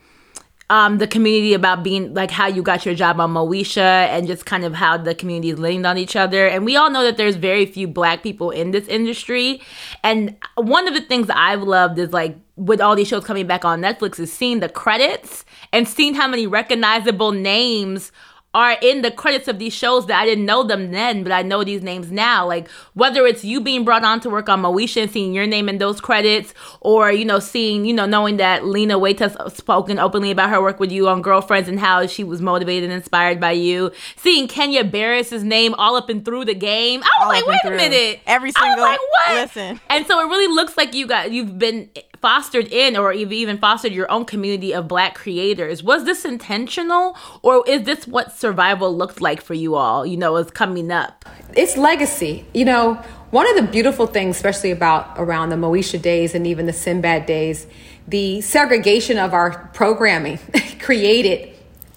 um, 0.70 0.98
the 0.98 1.08
community 1.08 1.54
about 1.54 1.84
being 1.84 2.14
like 2.14 2.32
how 2.32 2.48
you 2.48 2.64
got 2.64 2.86
your 2.86 2.96
job 2.96 3.20
on 3.20 3.34
Moesha 3.34 3.78
and 3.78 4.26
just 4.26 4.46
kind 4.46 4.64
of 4.64 4.74
how 4.74 4.98
the 4.98 5.14
community 5.14 5.52
is 5.52 5.60
leaned 5.60 5.86
on 5.86 5.98
each 5.98 6.16
other. 6.16 6.48
And 6.48 6.66
we 6.66 6.76
all 6.76 6.90
know 6.90 7.04
that 7.04 7.18
there's 7.18 7.36
very 7.36 7.66
few 7.66 7.88
black 7.88 8.24
people 8.24 8.50
in 8.50 8.72
this 8.72 8.88
industry. 8.88 9.62
And 10.04 10.36
one 10.56 10.88
of 10.88 10.96
the 10.96 11.02
things 11.02 11.30
I've 11.30 11.62
loved 11.62 12.00
is 12.00 12.12
like 12.12 12.36
with 12.56 12.82
all 12.82 12.96
these 12.96 13.08
shows 13.08 13.26
coming 13.26 13.46
back 13.46 13.64
on 13.64 13.82
Netflix 13.82 14.20
is 14.20 14.34
seeing 14.34 14.60
the 14.60 14.70
credits 14.70 15.46
and 15.72 15.88
seeing 15.88 16.16
how 16.16 16.28
many 16.28 16.48
recognizable 16.48 17.32
names 17.32 18.12
are 18.56 18.78
in 18.82 19.04
the 19.04 19.12
credits 19.12 19.48
of 19.48 19.60
these 19.60 19.74
shows 19.74 20.08
that 20.08 20.20
I 20.20 20.26
didn't 20.26 20.46
know 20.46 20.64
them 20.64 20.92
then, 20.92 21.22
but 21.24 21.32
I 21.32 21.44
know 21.44 21.64
these 21.64 21.84
names 21.84 22.12
now. 22.12 22.48
Like 22.48 22.70
whether 22.94 23.28
it's 23.28 23.44
you 23.44 23.60
being 23.62 23.84
brought 23.86 24.04
on 24.04 24.20
to 24.22 24.30
work 24.30 24.50
on 24.50 24.62
Moesha 24.64 25.04
and 25.04 25.12
seeing 25.12 25.34
your 25.34 25.46
name 25.46 25.68
in 25.70 25.78
those 25.78 26.00
credits, 26.02 26.54
or 26.80 27.12
you 27.12 27.26
know 27.26 27.40
seeing 27.40 27.86
you 27.86 27.94
know 27.94 28.06
knowing 28.06 28.38
that 28.38 28.66
Lena 28.66 28.98
Waithe 28.98 29.20
has 29.20 29.36
spoken 29.54 30.00
openly 30.00 30.32
about 30.32 30.50
her 30.50 30.62
work 30.62 30.80
with 30.80 30.92
you 30.92 31.08
on 31.10 31.22
Girlfriends 31.22 31.70
and 31.70 31.80
how 31.80 32.08
she 32.08 32.24
was 32.24 32.42
motivated 32.42 32.86
and 32.86 32.94
inspired 32.94 33.40
by 33.40 33.52
you. 33.52 33.92
Seeing 34.16 34.48
Kenya 34.48 34.84
Barris's 34.86 35.44
name 35.44 35.74
all 35.76 35.96
up 35.98 36.10
and 36.10 36.24
through 36.24 36.46
the 36.46 36.56
game, 36.56 37.04
I 37.04 37.06
was 37.06 37.24
All 37.24 37.28
like, 37.30 37.46
wait 37.46 37.60
a 37.66 37.76
minute, 37.76 38.22
Every 38.26 38.52
single, 38.54 38.72
I 38.72 38.76
was 38.76 38.82
like, 38.82 39.00
what? 39.28 39.36
listen. 39.36 39.82
And 39.90 40.08
so 40.08 40.20
it 40.22 40.30
really 40.30 40.54
looks 40.54 40.78
like 40.78 40.94
you 40.94 41.06
got 41.08 41.32
you've 41.32 41.60
been 41.60 41.90
fostered 42.22 42.68
in 42.72 42.96
or 42.98 43.14
even 43.14 43.58
fostered 43.58 43.92
your 43.92 44.12
own 44.12 44.26
community 44.26 44.74
of 44.74 44.88
black 44.88 45.16
creators. 45.16 45.84
Was 45.84 46.06
this 46.06 46.26
intentional 46.26 47.16
or 47.42 47.64
is 47.68 47.84
this 47.84 48.08
what 48.08 48.32
survival 48.32 48.96
looked 48.96 49.22
like 49.22 49.42
for 49.42 49.54
you 49.54 49.76
all, 49.76 50.06
you 50.06 50.18
know, 50.18 50.36
is 50.38 50.52
coming 50.52 50.92
up? 50.92 51.26
it's 51.56 51.78
legacy. 51.78 52.46
You 52.54 52.66
know, 52.66 52.96
one 53.32 53.50
of 53.50 53.56
the 53.56 53.72
beautiful 53.72 54.08
things, 54.08 54.36
especially 54.36 54.72
about 54.72 55.14
around 55.18 55.50
the 55.50 55.56
Moesha 55.56 56.02
days 56.02 56.36
and 56.36 56.46
even 56.46 56.66
the 56.66 56.74
Sinbad 56.74 57.26
days, 57.26 57.68
the 58.08 58.42
segregation 58.42 59.18
of 59.18 59.34
our 59.34 59.70
programming 59.74 60.40
created 60.80 61.54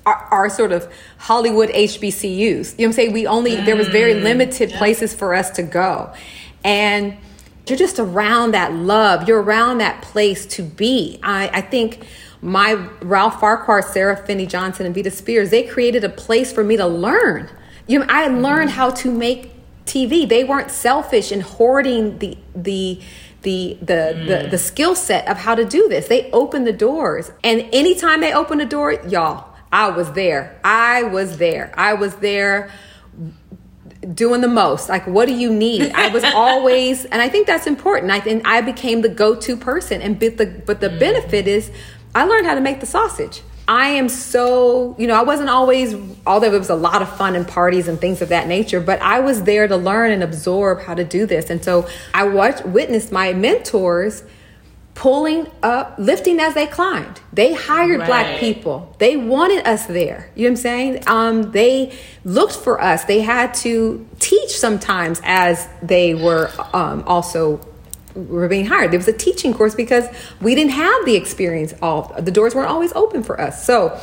our, 0.06 0.16
our 0.30 0.50
sort 0.50 0.72
of 0.72 0.90
Hollywood 1.18 1.68
HBCUs. 1.70 2.30
You 2.30 2.42
know 2.42 2.62
what 2.62 2.84
I'm 2.84 2.92
saying? 2.92 3.12
We 3.12 3.26
only, 3.26 3.56
there 3.56 3.76
was 3.76 3.88
very 3.88 4.14
mm, 4.14 4.22
limited 4.22 4.70
places 4.72 5.14
for 5.14 5.34
us 5.34 5.50
to 5.50 5.62
go. 5.62 6.12
And 6.64 7.16
you're 7.68 7.78
just 7.78 7.98
around 7.98 8.52
that 8.52 8.72
love. 8.72 9.28
You're 9.28 9.42
around 9.42 9.78
that 9.78 10.02
place 10.02 10.46
to 10.46 10.62
be. 10.62 11.18
I, 11.22 11.48
I 11.48 11.60
think 11.60 12.06
my 12.40 12.74
Ralph 13.02 13.40
Farquhar, 13.40 13.82
Sarah 13.82 14.16
Finney 14.16 14.46
Johnson, 14.46 14.86
and 14.86 14.94
Vida 14.94 15.10
Spears, 15.10 15.50
they 15.50 15.64
created 15.64 16.04
a 16.04 16.08
place 16.08 16.52
for 16.52 16.62
me 16.62 16.76
to 16.76 16.86
learn. 16.86 17.50
You 17.86 18.00
know, 18.00 18.06
I 18.08 18.28
learned 18.28 18.70
how 18.70 18.90
to 18.90 19.10
make 19.10 19.52
TV. 19.86 20.28
They 20.28 20.44
weren't 20.44 20.70
selfish 20.70 21.32
in 21.32 21.40
hoarding 21.40 22.18
the 22.18 22.36
the 22.54 23.00
the 23.42 23.78
the 23.80 23.86
the, 24.26 24.42
mm. 24.44 24.50
the 24.50 24.58
skill 24.58 24.94
set 24.94 25.26
of 25.26 25.38
how 25.38 25.54
to 25.54 25.64
do 25.64 25.88
this. 25.88 26.08
They 26.08 26.30
opened 26.30 26.66
the 26.66 26.72
doors, 26.72 27.32
and 27.42 27.68
anytime 27.72 28.20
they 28.20 28.32
opened 28.32 28.60
a 28.60 28.66
door, 28.66 28.92
y'all, 28.92 29.54
I 29.72 29.90
was 29.90 30.12
there. 30.12 30.60
I 30.62 31.02
was 31.02 31.38
there. 31.38 31.72
I 31.76 31.94
was 31.94 32.16
there 32.16 32.70
doing 34.14 34.40
the 34.40 34.48
most. 34.48 34.88
Like 34.88 35.06
what 35.06 35.26
do 35.26 35.34
you 35.34 35.52
need? 35.52 35.92
I 35.92 36.08
was 36.08 36.24
always 36.34 37.04
and 37.06 37.20
i 37.20 37.28
think 37.28 37.46
that's 37.46 37.66
important. 37.66 38.12
I 38.12 38.20
think 38.20 38.46
i 38.46 38.60
became 38.60 39.02
the 39.02 39.08
go-to 39.08 39.56
person 39.56 40.00
and 40.00 40.18
but 40.18 40.36
the 40.36 40.46
but 40.66 40.80
the 40.80 40.88
mm. 40.88 40.98
benefit 40.98 41.46
is 41.46 41.70
i 42.14 42.24
learned 42.24 42.46
how 42.46 42.54
to 42.54 42.60
make 42.60 42.80
the 42.80 42.86
sausage. 42.86 43.42
I 43.66 43.88
am 43.88 44.08
so 44.08 44.94
you 44.98 45.06
know 45.06 45.14
i 45.14 45.22
wasn't 45.22 45.50
always 45.50 45.94
although 46.26 46.52
it 46.52 46.58
was 46.58 46.70
a 46.70 46.74
lot 46.74 47.02
of 47.02 47.16
fun 47.16 47.36
and 47.36 47.46
parties 47.46 47.86
and 47.86 48.00
things 48.00 48.22
of 48.22 48.30
that 48.30 48.48
nature 48.48 48.80
but 48.80 49.00
i 49.02 49.20
was 49.20 49.42
there 49.42 49.68
to 49.68 49.76
learn 49.76 50.10
and 50.10 50.22
absorb 50.22 50.80
how 50.80 50.94
to 50.94 51.04
do 51.04 51.26
this. 51.26 51.50
And 51.50 51.62
so 51.62 51.88
i 52.14 52.24
watched 52.24 52.64
witnessed 52.64 53.12
my 53.12 53.32
mentors 53.32 54.22
pulling 54.98 55.46
up, 55.62 55.94
lifting 55.96 56.40
as 56.40 56.54
they 56.54 56.66
climbed. 56.66 57.20
They 57.32 57.54
hired 57.54 58.04
black 58.04 58.40
people. 58.40 58.96
They 58.98 59.16
wanted 59.16 59.64
us 59.64 59.86
there. 59.86 60.28
You 60.34 60.42
know 60.42 60.48
what 60.48 60.50
I'm 60.50 60.56
saying? 60.56 61.02
Um, 61.06 61.52
they 61.52 61.96
looked 62.24 62.56
for 62.56 62.82
us. 62.82 63.04
They 63.04 63.20
had 63.20 63.54
to 63.62 64.04
teach 64.18 64.58
sometimes 64.58 65.20
as 65.22 65.68
they 65.82 66.14
were 66.14 66.50
um, 66.72 67.04
also 67.06 67.60
were 68.16 68.48
being 68.48 68.66
hired. 68.66 68.90
There 68.90 68.98
was 68.98 69.06
a 69.06 69.12
teaching 69.12 69.54
course 69.54 69.76
because 69.76 70.08
we 70.40 70.56
didn't 70.56 70.72
have 70.72 71.04
the 71.04 71.14
experience. 71.14 71.74
All 71.80 72.12
the 72.18 72.32
doors 72.32 72.56
weren't 72.56 72.68
always 72.68 72.92
open 72.94 73.22
for 73.22 73.40
us. 73.40 73.64
So 73.64 74.00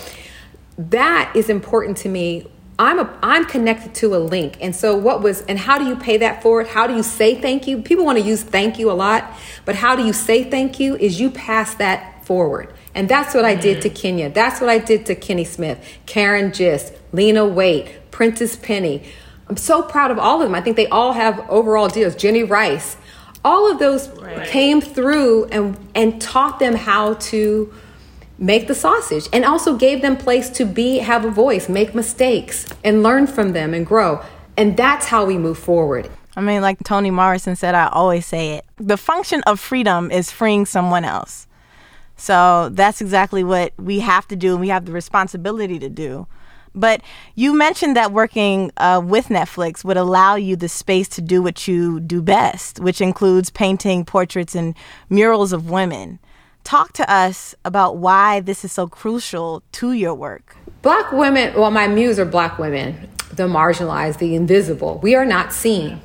that 0.78 1.34
is 1.36 1.50
important 1.50 1.98
to 1.98 2.10
me 2.10 2.48
i'm 2.78 3.00
a 3.00 3.20
i'm 3.24 3.46
connected 3.46 3.94
to 3.96 4.16
a 4.16 4.18
link. 4.18 4.58
And 4.62 4.76
so 4.76 4.96
what 4.98 5.22
was 5.22 5.42
and 5.44 5.58
how 5.58 5.78
do 5.78 5.86
you 5.86 5.96
pay 5.96 6.18
that 6.18 6.42
forward 6.42 6.68
how 6.68 6.88
do 6.88 6.96
you 6.96 7.04
say 7.04 7.36
thank 7.36 7.68
you? 7.68 7.82
People 7.82 8.06
want 8.06 8.18
to 8.18 8.24
use 8.24 8.44
thank 8.44 8.80
you 8.80 8.92
a 8.92 8.94
lot 8.94 9.32
but 9.66 9.76
how 9.76 9.96
do 9.96 10.06
you 10.06 10.14
say 10.14 10.44
thank 10.44 10.80
you 10.80 10.96
is 10.98 11.20
you 11.20 11.30
pass 11.30 11.76
that 11.76 12.26
forward. 12.26 12.74
And 12.94 13.10
that's 13.10 13.34
what 13.34 13.46
i 13.46 13.56
did 13.56 13.78
mm. 13.78 13.82
to 13.82 13.90
kenya. 13.90 14.30
That's 14.30 14.60
what 14.60 14.70
i 14.70 14.78
did 14.78 15.06
to 15.08 15.16
kenny 15.16 15.46
smith 15.46 15.84
karin 16.06 16.52
gist 16.52 16.94
lena 17.14 17.42
Waithe, 17.42 17.90
prentice 18.12 18.56
penny. 18.56 19.04
I'm 19.48 19.58
so 19.58 19.84
proud 19.84 20.12
of 20.12 20.18
all 20.18 20.42
of 20.42 20.48
them. 20.48 20.56
I 20.56 20.62
think 20.62 20.76
they 20.76 20.88
all 20.88 21.14
have 21.14 21.48
overall 21.50 21.88
deals. 21.88 22.16
Jenny 22.16 22.44
rice. 22.44 22.98
All 23.44 23.72
of 23.72 23.78
those 23.78 24.10
came 24.46 24.82
through 24.82 25.46
and 25.46 25.78
and 25.94 26.20
taught 26.20 26.60
them 26.60 26.74
how 26.74 27.14
to 27.14 27.72
make 28.38 28.68
the 28.68 28.76
sausage 28.76 29.28
and 29.32 29.46
also 29.46 29.76
gave 29.76 30.02
them 30.02 30.18
place 30.18 30.50
to 30.50 30.66
be 30.66 30.98
have 30.98 31.26
a 31.26 31.32
voice 31.32 31.70
make 31.70 31.96
mistakes 31.96 32.66
and 32.84 33.04
learn 33.04 33.26
from 33.26 33.54
them 33.54 33.74
and 33.74 33.86
grow 33.86 34.22
and 34.58 34.76
that's 34.78 35.08
how 35.08 35.26
we 35.26 35.38
move 35.38 35.58
forward 35.58 36.10
I 36.36 36.42
mean, 36.42 36.62
like 36.62 36.84
Toni 36.84 37.12
Morrison 37.12 37.56
said, 37.56 37.76
I 37.76 37.88
always 37.88 38.26
say 38.26 38.56
it. 38.56 38.66
The 38.78 38.98
function 38.98 39.42
of 39.44 39.60
freedom 39.60 40.12
is 40.12 40.32
freeing 40.32 40.66
someone 40.66 41.06
else. 41.06 41.48
So 42.18 42.70
that's 42.72 43.02
exactly 43.02 43.44
what 43.44 43.74
we 43.78 44.00
have 44.00 44.28
to 44.30 44.36
do, 44.36 44.52
and 44.52 44.62
we 44.62 44.70
have 44.70 44.86
the 44.86 44.92
responsibility 44.92 45.80
to 45.80 45.90
do. 45.90 46.28
But 46.74 47.02
you 47.36 47.54
mentioned 47.54 47.96
that 47.96 48.12
working 48.12 48.72
uh, 48.78 49.02
with 49.04 49.28
Netflix 49.28 49.86
would 49.86 49.96
allow 49.96 50.36
you 50.36 50.58
the 50.58 50.68
space 50.68 51.08
to 51.10 51.22
do 51.22 51.42
what 51.42 51.70
you 51.70 52.02
do 52.02 52.22
best, 52.22 52.80
which 52.80 53.00
includes 53.00 53.50
painting 53.50 54.04
portraits 54.04 54.56
and 54.56 54.76
murals 55.10 55.54
of 55.54 55.70
women. 55.70 56.20
Talk 56.66 56.94
to 56.94 57.10
us 57.12 57.54
about 57.64 57.98
why 57.98 58.40
this 58.40 58.66
is 58.66 58.72
so 58.72 58.88
crucial 58.88 59.62
to 59.74 59.92
your 59.92 60.16
work. 60.16 60.58
black 60.82 61.12
women 61.12 61.54
well 61.54 61.70
my 61.72 61.88
muse 61.88 62.18
are 62.20 62.26
black 62.26 62.58
women 62.60 63.08
the 63.32 63.48
marginalized 63.48 64.18
the 64.18 64.34
invisible. 64.36 65.00
We 65.04 65.14
are 65.14 65.26
not 65.26 65.54
seen. 65.54 66.02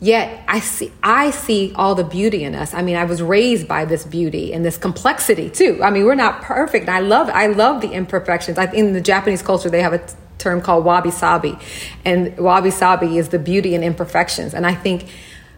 Yet 0.00 0.42
i 0.48 0.60
see 0.60 0.90
i 1.02 1.30
see 1.30 1.72
all 1.76 1.94
the 1.94 2.04
beauty 2.04 2.42
in 2.42 2.54
us. 2.54 2.72
I 2.72 2.80
mean 2.82 2.96
i 2.96 3.04
was 3.04 3.20
raised 3.20 3.68
by 3.68 3.84
this 3.84 4.04
beauty 4.04 4.52
and 4.54 4.64
this 4.64 4.78
complexity 4.78 5.50
too. 5.50 5.78
I 5.82 5.90
mean 5.90 6.04
we're 6.06 6.14
not 6.26 6.40
perfect. 6.42 6.88
I 6.88 7.00
love 7.00 7.28
i 7.28 7.46
love 7.48 7.82
the 7.82 7.92
imperfections. 7.92 8.56
I, 8.58 8.72
in 8.72 8.94
the 8.94 9.00
japanese 9.00 9.42
culture 9.42 9.70
they 9.70 9.82
have 9.82 9.92
a 9.92 10.02
term 10.38 10.60
called 10.62 10.84
wabi 10.86 11.10
sabi 11.10 11.56
and 12.04 12.36
wabi 12.38 12.70
sabi 12.70 13.18
is 13.18 13.28
the 13.28 13.38
beauty 13.38 13.74
and 13.74 13.84
imperfections. 13.84 14.54
And 14.54 14.66
i 14.66 14.74
think 14.74 15.04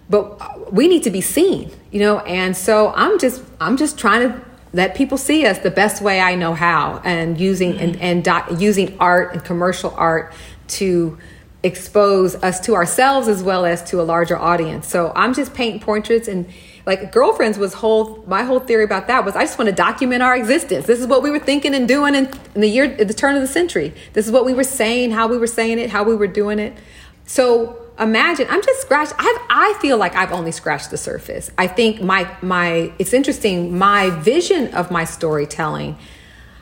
but 0.09 0.37
uh, 0.41 0.71
we 0.71 0.89
need 0.89 1.03
to 1.03 1.11
be 1.11 1.21
seen 1.21 1.71
you 1.95 2.01
know? 2.01 2.19
And 2.19 2.57
so 2.57 2.93
i'm 2.95 3.19
just 3.19 3.43
i'm 3.61 3.77
just 3.79 3.97
trying 3.97 4.29
to 4.29 4.45
let 4.73 4.97
people 4.97 5.17
see 5.17 5.47
us 5.47 5.61
the 5.61 5.71
best 5.71 6.03
way 6.03 6.21
i 6.21 6.35
know 6.35 6.53
how 6.53 7.01
and 7.05 7.41
using 7.41 7.79
and, 7.79 7.95
mm-hmm. 7.95 8.03
and 8.03 8.25
doc, 8.25 8.51
using 8.59 8.97
art 8.99 9.33
and 9.33 9.45
commercial 9.45 9.95
art 9.97 10.35
to 10.67 11.17
expose 11.63 12.35
us 12.35 12.61
to 12.61 12.75
ourselves 12.75 13.29
as 13.29 13.43
well 13.43 13.65
as 13.65 13.83
to 13.85 14.01
a 14.01 14.03
larger 14.03 14.37
audience. 14.37 14.89
So 14.89 15.13
i'm 15.15 15.33
just 15.33 15.55
painting 15.55 15.81
portraits 15.81 16.27
and 16.27 16.47
like 16.85 17.13
girlfriends 17.13 17.57
was 17.57 17.73
whole 17.75 18.25
my 18.27 18.43
whole 18.43 18.61
theory 18.61 18.85
about 18.85 19.07
that 19.07 19.25
was 19.25 19.37
i 19.37 19.43
just 19.43 19.57
want 19.57 19.71
to 19.71 19.75
document 19.75 20.21
our 20.21 20.37
existence. 20.37 20.87
This 20.87 20.99
is 20.99 21.07
what 21.07 21.23
we 21.23 21.31
were 21.31 21.39
thinking 21.39 21.77
and 21.77 21.87
doing 21.87 22.17
in, 22.17 22.29
in 22.57 22.61
the 22.61 22.69
year 22.69 22.87
at 22.87 23.07
the 23.07 23.15
turn 23.15 23.37
of 23.37 23.41
the 23.41 23.47
century. 23.47 23.95
This 24.15 24.27
is 24.27 24.33
what 24.33 24.45
we 24.45 24.53
were 24.53 24.65
saying 24.65 25.13
how 25.13 25.29
we 25.29 25.39
were 25.39 25.47
saying 25.47 25.79
it 25.79 25.91
how 25.91 26.03
we 26.03 26.17
were 26.17 26.27
doing 26.27 26.59
it. 26.59 26.77
So 27.25 27.84
imagine 27.99 28.47
I'm 28.51 28.63
just 28.63 28.81
scratched. 28.83 29.15
I've, 29.19 29.41
I 29.51 29.79
feel 29.81 29.97
like 29.97 30.15
I've 30.15 30.33
only 30.33 30.53
scratched 30.53 30.91
the 30.91 30.97
surface. 30.97 31.51
I 31.59 31.67
think 31.67 32.03
my 32.03 32.29
my 32.43 32.93
it's 32.99 33.13
interesting. 33.13 33.77
My 33.77 34.11
vision 34.11 34.75
of 34.75 34.91
my 34.91 35.05
storytelling, 35.05 35.97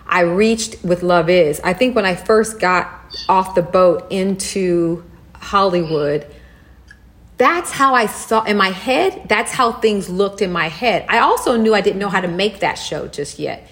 I 0.07 0.20
reached 0.20 0.83
with 0.85 1.03
Love 1.03 1.30
Is. 1.30 1.61
I 1.61 1.72
think 1.72 1.97
when 1.97 2.05
I 2.05 2.14
first 2.14 2.61
got 2.61 2.91
off 3.28 3.55
the 3.55 3.62
boat 3.62 4.07
into 4.11 5.05
Hollywood, 5.35 6.26
that's 7.39 7.70
how 7.70 7.95
I 7.95 8.07
saw 8.07 8.45
in 8.45 8.57
my 8.57 8.70
head, 8.70 9.28
that's 9.28 9.53
how 9.53 9.72
things 9.72 10.09
looked 10.09 10.43
in 10.43 10.53
my 10.53 10.68
head. 10.68 11.05
I 11.09 11.18
also 11.18 11.57
knew 11.57 11.74
I 11.74 11.80
didn't 11.80 11.99
know 11.99 12.09
how 12.09 12.20
to 12.20 12.28
make 12.28 12.61
that 12.61 12.74
show 12.74 13.09
just 13.09 13.39
yet. 13.39 13.66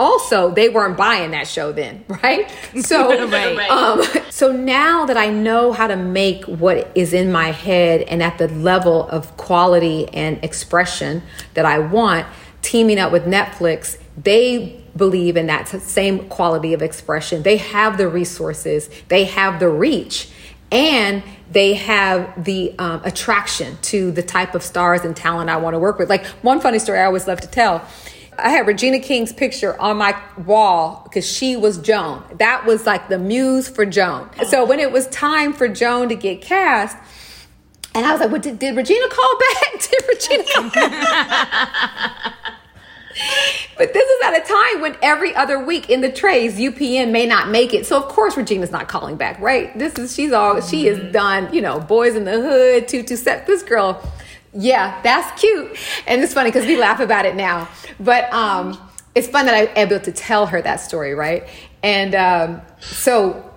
Also, 0.00 0.50
they 0.50 0.70
weren't 0.70 0.96
buying 0.96 1.32
that 1.32 1.46
show 1.46 1.72
then, 1.72 2.02
right? 2.22 2.50
So, 2.80 3.28
right. 3.28 3.70
Um, 3.70 4.02
so 4.30 4.50
now 4.50 5.04
that 5.04 5.18
I 5.18 5.28
know 5.28 5.72
how 5.72 5.86
to 5.86 5.96
make 5.96 6.42
what 6.46 6.90
is 6.94 7.12
in 7.12 7.30
my 7.30 7.52
head 7.52 8.00
and 8.02 8.22
at 8.22 8.38
the 8.38 8.48
level 8.48 9.06
of 9.08 9.36
quality 9.36 10.08
and 10.08 10.42
expression 10.42 11.22
that 11.52 11.66
I 11.66 11.78
want, 11.80 12.26
teaming 12.62 12.98
up 12.98 13.12
with 13.12 13.26
Netflix, 13.26 13.98
they 14.16 14.82
believe 14.96 15.36
in 15.36 15.46
that 15.48 15.68
same 15.68 16.30
quality 16.30 16.72
of 16.72 16.80
expression. 16.80 17.42
They 17.42 17.58
have 17.58 17.98
the 17.98 18.08
resources, 18.08 18.88
they 19.08 19.24
have 19.24 19.60
the 19.60 19.68
reach, 19.68 20.30
and 20.72 21.22
they 21.50 21.74
have 21.74 22.42
the 22.42 22.74
um, 22.78 23.02
attraction 23.04 23.76
to 23.82 24.12
the 24.12 24.22
type 24.22 24.54
of 24.54 24.62
stars 24.62 25.02
and 25.02 25.14
talent 25.14 25.50
I 25.50 25.56
want 25.58 25.74
to 25.74 25.78
work 25.78 25.98
with. 25.98 26.08
Like 26.08 26.24
one 26.42 26.60
funny 26.60 26.78
story 26.78 27.00
I 27.00 27.04
always 27.04 27.26
love 27.26 27.40
to 27.42 27.48
tell. 27.48 27.86
I 28.42 28.50
had 28.50 28.66
Regina 28.66 29.00
King's 29.00 29.32
picture 29.32 29.80
on 29.80 29.96
my 29.96 30.20
wall 30.44 31.02
because 31.04 31.30
she 31.30 31.56
was 31.56 31.78
Joan. 31.78 32.24
That 32.38 32.66
was 32.66 32.86
like 32.86 33.08
the 33.08 33.18
muse 33.18 33.68
for 33.68 33.86
Joan. 33.86 34.30
So 34.48 34.64
when 34.64 34.80
it 34.80 34.92
was 34.92 35.06
time 35.08 35.52
for 35.52 35.68
Joan 35.68 36.08
to 36.08 36.14
get 36.14 36.40
cast, 36.40 36.96
and 37.94 38.06
I 38.06 38.12
was 38.12 38.20
like, 38.20 38.30
well, 38.30 38.40
did, 38.40 38.58
did 38.58 38.76
Regina 38.76 39.08
call 39.08 39.38
back? 39.38 39.80
did 39.90 40.08
Regina 40.08 40.44
call 40.52 40.70
back? 40.70 42.34
but 43.76 43.92
this 43.92 44.08
is 44.08 44.22
at 44.24 44.36
a 44.36 44.46
time 44.46 44.80
when 44.80 44.96
every 45.02 45.34
other 45.34 45.58
week 45.64 45.90
in 45.90 46.00
the 46.00 46.10
trays, 46.10 46.56
UPN 46.56 47.10
may 47.10 47.26
not 47.26 47.48
make 47.48 47.74
it. 47.74 47.86
So 47.86 47.96
of 47.96 48.08
course 48.08 48.36
Regina's 48.36 48.70
not 48.70 48.88
calling 48.88 49.16
back, 49.16 49.40
right? 49.40 49.76
This 49.78 49.98
is 49.98 50.14
she's 50.14 50.32
all 50.32 50.60
she 50.60 50.86
is 50.86 50.98
mm-hmm. 50.98 51.12
done. 51.12 51.52
You 51.52 51.62
know, 51.62 51.80
boys 51.80 52.14
in 52.14 52.24
the 52.24 52.40
hood, 52.40 52.86
two 52.86 53.02
two 53.02 53.16
seven. 53.16 53.44
This 53.46 53.62
girl, 53.62 54.00
yeah, 54.52 55.00
that's 55.02 55.40
cute, 55.40 55.76
and 56.06 56.22
it's 56.22 56.34
funny 56.34 56.50
because 56.50 56.66
we 56.66 56.76
laugh 56.76 57.00
about 57.00 57.26
it 57.26 57.36
now. 57.36 57.68
But 57.98 58.32
um, 58.32 58.78
it's 59.14 59.28
fun 59.28 59.46
that 59.46 59.54
I'm 59.54 59.76
able 59.76 60.00
to 60.00 60.12
tell 60.12 60.46
her 60.46 60.60
that 60.62 60.76
story, 60.76 61.14
right? 61.14 61.48
And 61.82 62.14
um, 62.14 62.62
so 62.80 63.50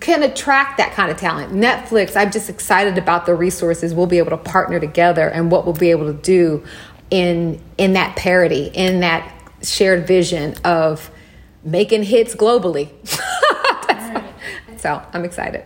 can 0.00 0.22
attract 0.22 0.78
that 0.78 0.92
kind 0.92 1.10
of 1.10 1.16
talent. 1.16 1.52
Netflix, 1.52 2.16
I'm 2.16 2.32
just 2.32 2.50
excited 2.50 2.98
about 2.98 3.26
the 3.26 3.34
resources 3.34 3.94
we'll 3.94 4.06
be 4.06 4.18
able 4.18 4.30
to 4.30 4.36
partner 4.36 4.80
together 4.80 5.28
and 5.28 5.50
what 5.50 5.64
we'll 5.64 5.74
be 5.74 5.90
able 5.90 6.12
to 6.12 6.20
do 6.20 6.64
in 7.10 7.60
in 7.78 7.92
that 7.92 8.16
parity, 8.16 8.70
in 8.74 9.00
that 9.00 9.32
shared 9.62 10.06
vision 10.06 10.54
of 10.64 11.10
making 11.62 12.02
hits 12.02 12.34
globally. 12.34 12.90
so 14.78 15.02
I'm 15.12 15.24
excited. 15.24 15.64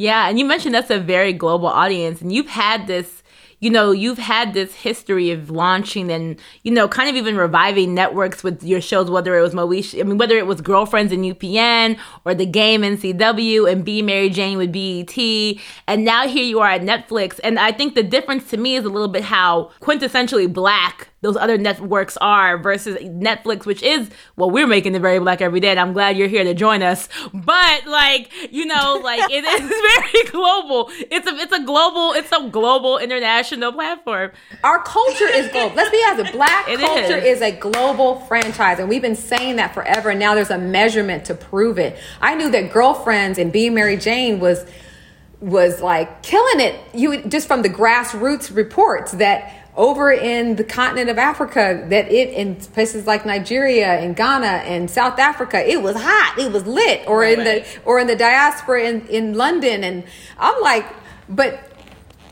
Yeah, 0.00 0.30
and 0.30 0.38
you 0.38 0.46
mentioned 0.46 0.74
that's 0.74 0.88
a 0.88 0.98
very 0.98 1.34
global 1.34 1.66
audience, 1.66 2.22
and 2.22 2.32
you've 2.32 2.48
had 2.48 2.86
this 2.86 3.22
you 3.62 3.68
know, 3.68 3.90
you've 3.90 4.16
had 4.16 4.54
this 4.54 4.74
history 4.74 5.30
of 5.30 5.50
launching 5.50 6.10
and, 6.10 6.40
you 6.62 6.72
know, 6.72 6.88
kind 6.88 7.10
of 7.10 7.16
even 7.16 7.36
reviving 7.36 7.94
networks 7.94 8.42
with 8.42 8.64
your 8.64 8.80
shows, 8.80 9.10
whether 9.10 9.36
it 9.36 9.42
was 9.42 9.52
Moesha, 9.52 10.00
I 10.00 10.02
mean, 10.04 10.16
whether 10.16 10.38
it 10.38 10.46
was 10.46 10.62
Girlfriends 10.62 11.12
in 11.12 11.20
UPN 11.20 11.98
or 12.24 12.34
The 12.34 12.46
Game 12.46 12.82
in 12.82 12.96
CW 12.96 13.70
and 13.70 13.84
Be 13.84 14.00
Mary 14.00 14.30
Jane 14.30 14.56
with 14.56 14.72
BET. 14.72 15.14
And 15.86 16.06
now 16.06 16.26
here 16.26 16.42
you 16.42 16.60
are 16.60 16.70
at 16.70 16.80
Netflix. 16.80 17.38
And 17.44 17.58
I 17.58 17.70
think 17.70 17.94
the 17.94 18.02
difference 18.02 18.48
to 18.48 18.56
me 18.56 18.76
is 18.76 18.86
a 18.86 18.88
little 18.88 19.08
bit 19.08 19.24
how 19.24 19.72
quintessentially 19.82 20.50
black 20.50 21.09
those 21.22 21.36
other 21.36 21.58
networks 21.58 22.16
are 22.18 22.56
versus 22.56 22.96
Netflix, 22.98 23.66
which 23.66 23.82
is 23.82 24.08
well, 24.36 24.50
we're 24.50 24.66
making 24.66 24.94
it 24.94 25.02
very 25.02 25.18
black 25.18 25.42
every 25.42 25.60
day, 25.60 25.68
and 25.70 25.78
I'm 25.78 25.92
glad 25.92 26.16
you're 26.16 26.28
here 26.28 26.44
to 26.44 26.54
join 26.54 26.82
us. 26.82 27.08
But 27.34 27.86
like, 27.86 28.30
you 28.50 28.64
know, 28.64 29.00
like 29.04 29.30
it 29.30 29.44
is 29.44 29.60
very 29.68 30.30
global. 30.30 30.90
It's 31.10 31.26
a 31.26 31.34
it's 31.36 31.52
a 31.52 31.62
global, 31.62 32.12
it's 32.12 32.32
a 32.32 32.48
global 32.48 32.98
international 32.98 33.72
platform. 33.72 34.32
Our 34.64 34.82
culture 34.82 35.28
is 35.28 35.50
global. 35.52 35.76
Let's 35.76 35.90
be 35.90 36.02
honest, 36.08 36.32
black 36.32 36.68
it 36.68 36.80
culture 36.80 37.18
is. 37.18 37.36
is 37.36 37.42
a 37.42 37.52
global 37.52 38.20
franchise, 38.20 38.78
and 38.78 38.88
we've 38.88 39.02
been 39.02 39.16
saying 39.16 39.56
that 39.56 39.74
forever. 39.74 40.10
And 40.10 40.20
now 40.20 40.34
there's 40.34 40.50
a 40.50 40.58
measurement 40.58 41.26
to 41.26 41.34
prove 41.34 41.78
it. 41.78 41.98
I 42.20 42.34
knew 42.34 42.50
that 42.50 42.72
girlfriends 42.72 43.38
and 43.38 43.52
being 43.52 43.74
Mary 43.74 43.96
Jane 43.98 44.40
was 44.40 44.64
was 45.40 45.80
like 45.80 46.22
killing 46.22 46.60
it. 46.60 46.80
You 46.94 47.22
just 47.24 47.46
from 47.46 47.62
the 47.62 47.70
grassroots 47.70 48.54
reports 48.54 49.12
that 49.12 49.59
over 49.76 50.10
in 50.10 50.56
the 50.56 50.64
continent 50.64 51.08
of 51.10 51.18
Africa 51.18 51.86
that 51.90 52.10
it 52.10 52.30
in 52.30 52.56
places 52.56 53.06
like 53.06 53.24
Nigeria 53.24 54.00
and 54.00 54.16
Ghana 54.16 54.46
and 54.46 54.90
South 54.90 55.18
Africa 55.18 55.58
it 55.66 55.80
was 55.80 55.96
hot 55.96 56.34
it 56.38 56.50
was 56.50 56.66
lit 56.66 57.06
or 57.06 57.20
right. 57.20 57.38
in 57.38 57.44
the 57.44 57.66
or 57.84 58.00
in 58.00 58.06
the 58.06 58.16
diaspora 58.16 58.82
in, 58.82 59.06
in 59.06 59.34
London. 59.34 59.84
And 59.84 60.04
I'm 60.38 60.60
like 60.60 60.86
but 61.28 61.66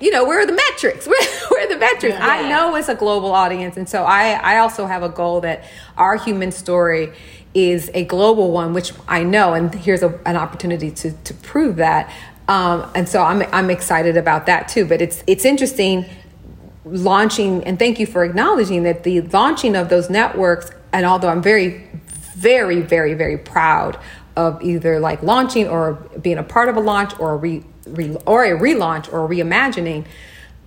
you 0.00 0.10
know 0.10 0.24
where 0.24 0.40
are 0.40 0.46
the 0.46 0.52
metrics? 0.52 1.06
Where, 1.08 1.22
where 1.48 1.66
are 1.66 1.68
the 1.68 1.78
metrics? 1.78 2.16
Yeah. 2.16 2.26
I 2.26 2.48
know 2.48 2.74
it's 2.76 2.88
a 2.88 2.94
global 2.94 3.32
audience. 3.32 3.76
And 3.76 3.88
so 3.88 4.04
I 4.04 4.32
I 4.32 4.58
also 4.58 4.86
have 4.86 5.02
a 5.02 5.08
goal 5.08 5.40
that 5.42 5.64
our 5.96 6.16
human 6.16 6.50
story 6.50 7.12
is 7.54 7.90
a 7.94 8.04
global 8.04 8.50
one 8.50 8.74
which 8.74 8.92
I 9.06 9.22
know 9.22 9.54
and 9.54 9.74
here's 9.74 10.02
a, 10.02 10.18
an 10.26 10.36
opportunity 10.36 10.90
to 10.90 11.12
to 11.12 11.34
prove 11.34 11.76
that. 11.76 12.12
Um, 12.48 12.90
and 12.94 13.08
so 13.08 13.22
I'm 13.22 13.42
I'm 13.52 13.70
excited 13.70 14.16
about 14.16 14.46
that 14.46 14.68
too. 14.68 14.84
But 14.86 15.00
it's 15.00 15.22
it's 15.26 15.44
interesting 15.44 16.04
launching, 16.90 17.64
and 17.64 17.78
thank 17.78 17.98
you 17.98 18.06
for 18.06 18.24
acknowledging 18.24 18.82
that 18.84 19.04
the 19.04 19.20
launching 19.20 19.76
of 19.76 19.88
those 19.88 20.10
networks, 20.10 20.70
and 20.92 21.04
although 21.06 21.28
I'm 21.28 21.42
very, 21.42 21.88
very, 22.34 22.80
very, 22.80 23.14
very 23.14 23.38
proud 23.38 23.98
of 24.36 24.62
either 24.62 25.00
like 25.00 25.22
launching 25.22 25.68
or 25.68 25.94
being 26.20 26.38
a 26.38 26.42
part 26.42 26.68
of 26.68 26.76
a 26.76 26.80
launch 26.80 27.18
or 27.18 27.32
a 27.32 27.36
re, 27.36 27.64
re 27.86 28.16
or 28.26 28.44
a 28.44 28.58
relaunch 28.58 29.12
or 29.12 29.24
a 29.24 29.28
reimagining, 29.28 30.06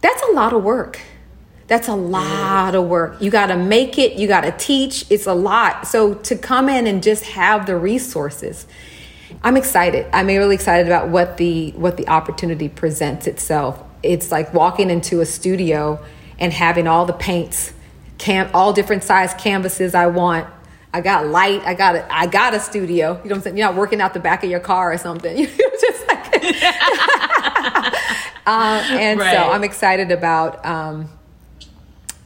that's 0.01 0.22
a 0.24 0.32
lot 0.32 0.53
of 0.53 0.63
work. 0.63 0.99
That's 1.67 1.88
a 1.88 1.95
lot 1.95 2.76
of 2.76 2.88
work. 2.88 3.22
You 3.22 3.32
got 3.32 3.47
to 3.47 3.55
make 3.55 3.97
it, 3.97 4.13
you 4.13 4.28
got 4.28 4.41
to 4.41 4.51
teach. 4.51 5.05
It's 5.09 5.26
a 5.26 5.34
lot. 5.34 5.88
So 5.88 6.15
to 6.15 6.36
come 6.36 6.67
in 6.67 6.86
and 6.86 7.01
just 7.01 7.24
have 7.24 7.65
the 7.65 7.78
resources, 7.78 8.67
I'm 9.41 9.55
excited. 9.55 10.05
I'm 10.11 10.28
really 10.28 10.55
excited 10.55 10.88
about 10.88 11.07
what 11.07 11.38
the 11.38 11.72
what 11.72 11.95
the 11.95 12.09
opportunity 12.09 12.67
presents 12.67 13.26
itself 13.26 13.82
it's 14.03 14.31
like 14.31 14.53
walking 14.53 14.89
into 14.89 15.21
a 15.21 15.25
studio 15.25 16.03
and 16.39 16.51
having 16.51 16.87
all 16.87 17.05
the 17.05 17.13
paints, 17.13 17.73
cam- 18.17 18.49
all 18.53 18.73
different 18.73 19.03
size 19.03 19.33
canvases 19.35 19.93
I 19.95 20.07
want. 20.07 20.47
I 20.93 21.01
got 21.01 21.27
light. 21.27 21.61
I 21.65 21.73
got 21.73 21.95
a, 21.95 22.13
I 22.13 22.27
got 22.27 22.53
a 22.53 22.59
studio. 22.59 23.11
You 23.11 23.13
know 23.13 23.19
what 23.21 23.33
I'm 23.33 23.41
saying? 23.43 23.57
You're 23.57 23.67
not 23.67 23.75
working 23.75 24.01
out 24.01 24.13
the 24.13 24.19
back 24.19 24.43
of 24.43 24.49
your 24.49 24.59
car 24.59 24.91
or 24.91 24.97
something. 24.97 25.37
You're 25.37 25.47
just 25.47 26.07
like, 26.07 26.33
uh, 28.45 28.83
and 28.91 29.19
right. 29.19 29.33
so 29.33 29.51
I'm 29.51 29.63
excited 29.63 30.11
about, 30.11 30.65
um, 30.65 31.09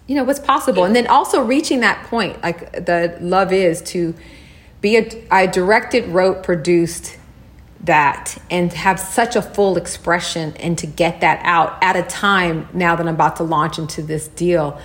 you 0.07 0.15
know, 0.15 0.23
what's 0.23 0.39
possible. 0.39 0.83
And 0.83 0.95
then 0.95 1.07
also 1.07 1.41
reaching 1.41 1.81
that 1.81 2.07
point, 2.07 2.41
like 2.41 2.71
the 2.71 3.17
love 3.21 3.51
is 3.51 3.81
to 3.83 4.15
be 4.81 4.97
a, 4.97 5.27
I 5.29 5.45
directed, 5.47 6.07
wrote, 6.07 6.43
produced, 6.43 7.17
that 7.83 8.37
and 8.49 8.73
have 8.73 8.99
such 8.99 9.35
a 9.35 9.41
full 9.41 9.77
expression 9.77 10.55
and 10.57 10.77
to 10.77 10.87
get 10.87 11.21
that 11.21 11.39
out 11.43 11.77
at 11.81 11.95
a 11.95 12.03
time 12.03 12.67
now 12.73 12.95
that 12.95 13.07
I'm 13.07 13.13
about 13.13 13.35
to 13.37 13.43
launch 13.43 13.77
into 13.77 14.01
this 14.01 14.27
deal 14.29 14.79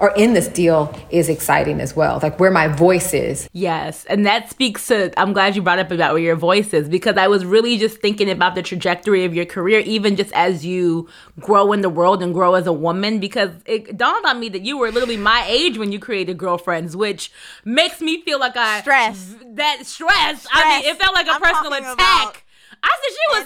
or 0.00 0.12
in 0.16 0.32
this 0.32 0.48
deal 0.48 0.98
is 1.10 1.28
exciting 1.28 1.78
as 1.78 1.94
well. 1.94 2.18
Like 2.22 2.40
where 2.40 2.50
my 2.50 2.68
voice 2.68 3.12
is. 3.12 3.48
Yes. 3.52 4.06
And 4.06 4.24
that 4.24 4.48
speaks 4.48 4.86
to, 4.86 5.12
I'm 5.20 5.34
glad 5.34 5.54
you 5.54 5.62
brought 5.62 5.78
up 5.78 5.90
about 5.90 6.14
where 6.14 6.22
your 6.22 6.36
voice 6.36 6.72
is 6.72 6.88
because 6.88 7.18
I 7.18 7.28
was 7.28 7.44
really 7.44 7.76
just 7.76 8.00
thinking 8.00 8.30
about 8.30 8.54
the 8.54 8.62
trajectory 8.62 9.26
of 9.26 9.34
your 9.34 9.44
career, 9.44 9.80
even 9.80 10.16
just 10.16 10.32
as 10.32 10.64
you 10.64 11.06
grow 11.38 11.72
in 11.72 11.82
the 11.82 11.90
world 11.90 12.22
and 12.22 12.32
grow 12.32 12.54
as 12.54 12.66
a 12.66 12.72
woman, 12.72 13.20
because 13.20 13.50
it 13.66 13.96
dawned 13.98 14.24
on 14.24 14.40
me 14.40 14.48
that 14.48 14.62
you 14.62 14.78
were 14.78 14.90
literally 14.90 15.18
my 15.18 15.44
age 15.46 15.76
when 15.76 15.92
you 15.92 15.98
created 15.98 16.38
Girlfriends, 16.38 16.96
which 16.96 17.30
makes 17.66 18.00
me 18.00 18.22
feel 18.22 18.40
like 18.40 18.56
I. 18.56 18.80
Stress. 18.80 19.34
That 19.52 19.84
stress. 19.84 20.42
stress. 20.42 20.46
I 20.50 20.80
mean, 20.80 20.90
it 20.90 20.98
felt 20.98 21.14
like 21.14 21.26
a 21.26 21.32
I'm 21.32 21.40
personal 21.42 21.74
attack. 21.74 22.44
I 22.82 22.90
said 23.02 23.12
she 23.12 23.26
was 23.36 23.44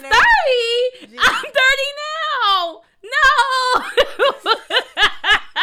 30. 1.09 1.19
I'm 1.19 1.43
30 1.43 1.53
now. 1.99 2.83
No. 3.05 3.21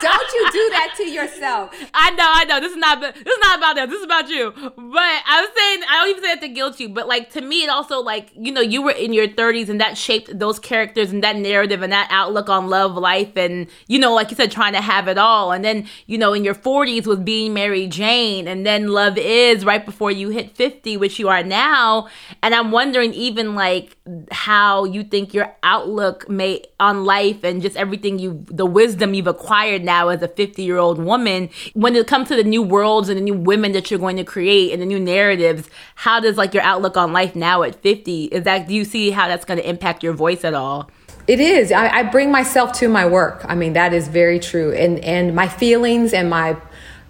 Don't 0.00 0.32
you 0.32 0.50
do 0.52 0.70
that 0.70 0.94
to 0.98 1.08
yourself. 1.08 1.74
I 1.94 2.10
know, 2.12 2.24
I 2.26 2.44
know. 2.44 2.60
This 2.60 2.72
is 2.72 2.78
not 2.78 3.00
this 3.00 3.16
is 3.16 3.38
not 3.40 3.58
about 3.58 3.76
that. 3.76 3.88
This 3.88 3.98
is 3.98 4.04
about 4.04 4.28
you. 4.28 4.52
But 4.52 4.72
I 4.76 5.40
was 5.40 5.50
saying 5.56 5.82
I 5.88 6.00
don't 6.00 6.10
even 6.10 6.22
say 6.22 6.34
that 6.34 6.40
to 6.42 6.48
guilt 6.48 6.78
you, 6.78 6.88
but 6.88 7.08
like 7.08 7.30
to 7.32 7.40
me 7.40 7.64
it 7.64 7.70
also 7.70 8.00
like, 8.00 8.30
you 8.36 8.52
know, 8.52 8.60
you 8.60 8.82
were 8.82 8.92
in 8.92 9.12
your 9.12 9.26
30s 9.26 9.68
and 9.68 9.80
that 9.80 9.98
shaped 9.98 10.38
those 10.38 10.58
characters 10.58 11.10
and 11.10 11.24
that 11.24 11.36
narrative 11.36 11.82
and 11.82 11.92
that 11.92 12.08
outlook 12.10 12.48
on 12.48 12.68
love, 12.68 12.94
life 12.94 13.36
and 13.36 13.66
you 13.86 13.98
know, 13.98 14.14
like 14.14 14.30
you 14.30 14.36
said 14.36 14.50
trying 14.50 14.74
to 14.74 14.80
have 14.80 15.08
it 15.08 15.18
all. 15.18 15.52
And 15.52 15.64
then, 15.64 15.88
you 16.06 16.18
know, 16.18 16.32
in 16.32 16.44
your 16.44 16.54
40s 16.54 17.06
with 17.06 17.24
being 17.24 17.54
Mary 17.54 17.86
Jane 17.86 18.46
and 18.46 18.66
then 18.66 18.88
Love 18.88 19.18
Is 19.18 19.64
right 19.64 19.84
before 19.84 20.10
you 20.10 20.28
hit 20.28 20.56
50, 20.56 20.96
which 20.96 21.18
you 21.18 21.28
are 21.28 21.42
now, 21.42 22.08
and 22.42 22.54
I'm 22.54 22.70
wondering 22.70 23.14
even 23.14 23.54
like 23.54 23.96
how 24.30 24.84
you 24.84 25.02
think 25.02 25.34
your 25.34 25.54
outlook 25.62 26.28
may 26.28 26.64
on 26.78 27.04
life 27.04 27.42
and 27.42 27.60
just 27.62 27.76
everything 27.76 28.18
you 28.18 28.44
the 28.48 28.66
wisdom 28.66 29.14
you've 29.14 29.26
acquired 29.26 29.37
inspired 29.38 29.84
now 29.84 30.08
as 30.08 30.22
a 30.22 30.28
50 30.28 30.62
year 30.62 30.76
old 30.76 30.98
woman 30.98 31.48
when 31.74 31.96
it 31.96 32.06
comes 32.06 32.28
to 32.28 32.36
the 32.36 32.44
new 32.44 32.62
worlds 32.62 33.08
and 33.08 33.16
the 33.16 33.22
new 33.22 33.34
women 33.34 33.72
that 33.72 33.90
you're 33.90 34.00
going 34.00 34.16
to 34.16 34.24
create 34.24 34.72
and 34.72 34.82
the 34.82 34.86
new 34.86 35.00
narratives? 35.00 35.68
How 35.94 36.20
does 36.20 36.36
like 36.36 36.54
your 36.54 36.62
outlook 36.62 36.96
on 36.96 37.12
life 37.12 37.34
now 37.34 37.62
at 37.62 37.80
50 37.82 38.24
is 38.24 38.44
that? 38.44 38.68
Do 38.68 38.74
you 38.74 38.84
see 38.84 39.10
how 39.10 39.28
that's 39.28 39.44
going 39.44 39.58
to 39.58 39.68
impact 39.68 40.02
your 40.02 40.12
voice 40.12 40.44
at 40.44 40.54
all? 40.54 40.90
It 41.26 41.40
is. 41.40 41.72
I, 41.72 41.88
I 41.88 42.02
bring 42.04 42.30
myself 42.30 42.72
to 42.74 42.88
my 42.88 43.06
work. 43.06 43.44
I 43.46 43.54
mean, 43.54 43.74
that 43.74 43.92
is 43.92 44.08
very 44.08 44.38
true. 44.38 44.72
And 44.72 44.98
and 45.00 45.34
my 45.34 45.48
feelings 45.48 46.12
and 46.12 46.30
my 46.30 46.56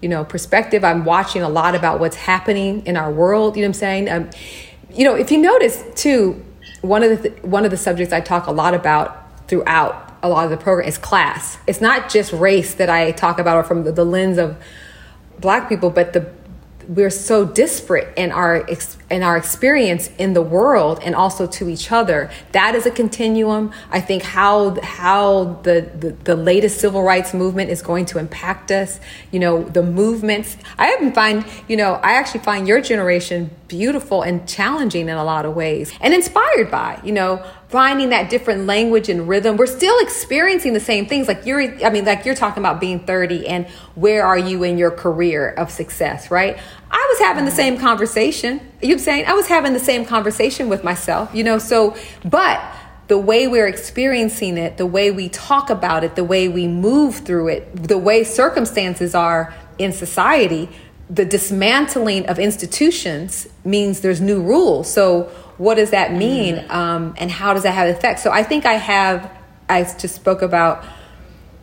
you 0.00 0.08
know 0.08 0.24
perspective 0.24 0.84
i'm 0.84 1.04
watching 1.04 1.42
a 1.42 1.48
lot 1.48 1.74
about 1.74 1.98
what's 1.98 2.14
happening 2.14 2.86
in 2.86 2.96
our 2.96 3.10
world 3.10 3.56
you 3.56 3.62
know 3.62 3.66
what 3.66 3.70
i'm 3.70 3.80
saying 3.80 4.08
um, 4.08 4.30
you 4.94 5.02
know 5.02 5.16
if 5.16 5.32
you 5.32 5.38
notice 5.38 5.82
too 5.96 6.40
one 6.82 7.02
of 7.02 7.10
the 7.10 7.28
th- 7.28 7.42
one 7.42 7.64
of 7.64 7.72
the 7.72 7.76
subjects 7.76 8.12
i 8.12 8.20
talk 8.20 8.46
a 8.46 8.52
lot 8.52 8.74
about 8.74 9.48
throughout 9.48 10.07
a 10.22 10.28
lot 10.28 10.44
of 10.44 10.50
the 10.50 10.56
program 10.56 10.88
is 10.88 10.98
class. 10.98 11.58
It's 11.66 11.80
not 11.80 12.08
just 12.08 12.32
race 12.32 12.74
that 12.74 12.90
i 12.90 13.12
talk 13.12 13.38
about 13.38 13.56
or 13.56 13.64
from 13.64 13.84
the, 13.84 13.92
the 13.92 14.04
lens 14.04 14.38
of 14.38 14.56
black 15.40 15.68
people 15.68 15.90
but 15.90 16.12
the 16.12 16.30
we're 16.88 17.10
so 17.10 17.44
disparate 17.44 18.16
in 18.16 18.32
our 18.32 18.66
in 19.10 19.22
our 19.22 19.36
experience 19.36 20.08
in 20.16 20.32
the 20.32 20.40
world 20.40 20.98
and 21.02 21.14
also 21.14 21.46
to 21.46 21.68
each 21.68 21.92
other. 21.92 22.30
That 22.52 22.74
is 22.74 22.86
a 22.86 22.90
continuum. 22.90 23.72
I 23.90 24.00
think 24.00 24.22
how 24.22 24.80
how 24.82 25.60
the, 25.64 25.90
the, 25.94 26.12
the 26.24 26.34
latest 26.34 26.80
civil 26.80 27.02
rights 27.02 27.34
movement 27.34 27.70
is 27.70 27.82
going 27.82 28.06
to 28.06 28.18
impact 28.18 28.70
us 28.70 29.00
you 29.30 29.38
know 29.38 29.64
the 29.64 29.82
movements. 29.82 30.56
I 30.78 30.94
even 30.94 31.12
find 31.12 31.44
you 31.68 31.76
know 31.76 31.94
i 32.02 32.12
actually 32.12 32.40
find 32.40 32.66
your 32.66 32.80
generation 32.80 33.50
beautiful 33.68 34.22
and 34.22 34.48
challenging 34.48 35.08
in 35.08 35.16
a 35.16 35.24
lot 35.24 35.44
of 35.44 35.54
ways 35.54 35.92
and 36.00 36.14
inspired 36.14 36.70
by 36.70 36.98
you 37.04 37.12
know 37.12 37.44
finding 37.68 38.08
that 38.08 38.30
different 38.30 38.64
language 38.66 39.08
and 39.08 39.28
rhythm. 39.28 39.56
We're 39.56 39.66
still 39.66 39.98
experiencing 40.00 40.72
the 40.72 40.80
same 40.80 41.06
things. 41.06 41.28
Like 41.28 41.44
you're, 41.44 41.60
I 41.84 41.90
mean, 41.90 42.04
like 42.04 42.24
you're 42.24 42.34
talking 42.34 42.62
about 42.62 42.80
being 42.80 43.00
30 43.00 43.46
and 43.46 43.66
where 43.94 44.24
are 44.24 44.38
you 44.38 44.62
in 44.62 44.78
your 44.78 44.90
career 44.90 45.50
of 45.50 45.70
success, 45.70 46.30
right? 46.30 46.58
I 46.90 47.06
was 47.10 47.18
having 47.18 47.44
the 47.44 47.50
same 47.50 47.78
conversation. 47.78 48.60
You're 48.80 48.98
saying 48.98 49.26
I 49.26 49.34
was 49.34 49.46
having 49.46 49.74
the 49.74 49.80
same 49.80 50.06
conversation 50.06 50.70
with 50.70 50.82
myself, 50.82 51.34
you 51.34 51.44
know, 51.44 51.58
so, 51.58 51.94
but 52.24 52.60
the 53.08 53.18
way 53.18 53.48
we're 53.48 53.66
experiencing 53.66 54.56
it, 54.56 54.78
the 54.78 54.86
way 54.86 55.10
we 55.10 55.28
talk 55.28 55.68
about 55.68 56.04
it, 56.04 56.14
the 56.14 56.24
way 56.24 56.48
we 56.48 56.66
move 56.66 57.16
through 57.16 57.48
it, 57.48 57.74
the 57.74 57.98
way 57.98 58.24
circumstances 58.24 59.14
are 59.14 59.54
in 59.78 59.92
society, 59.92 60.68
the 61.10 61.24
dismantling 61.24 62.26
of 62.26 62.38
institutions 62.38 63.48
means 63.64 64.00
there's 64.00 64.20
new 64.20 64.42
rules. 64.42 64.92
So 64.92 65.30
what 65.58 65.74
does 65.74 65.90
that 65.90 66.12
mean 66.12 66.56
mm. 66.56 66.70
um, 66.70 67.14
and 67.18 67.30
how 67.30 67.52
does 67.52 67.64
that 67.64 67.72
have 67.74 67.88
effect? 67.88 68.20
So 68.20 68.30
i 68.30 68.42
think 68.42 68.64
i 68.64 68.74
have 68.74 69.30
i 69.68 69.82
just 69.82 70.14
spoke 70.14 70.42
about 70.42 70.84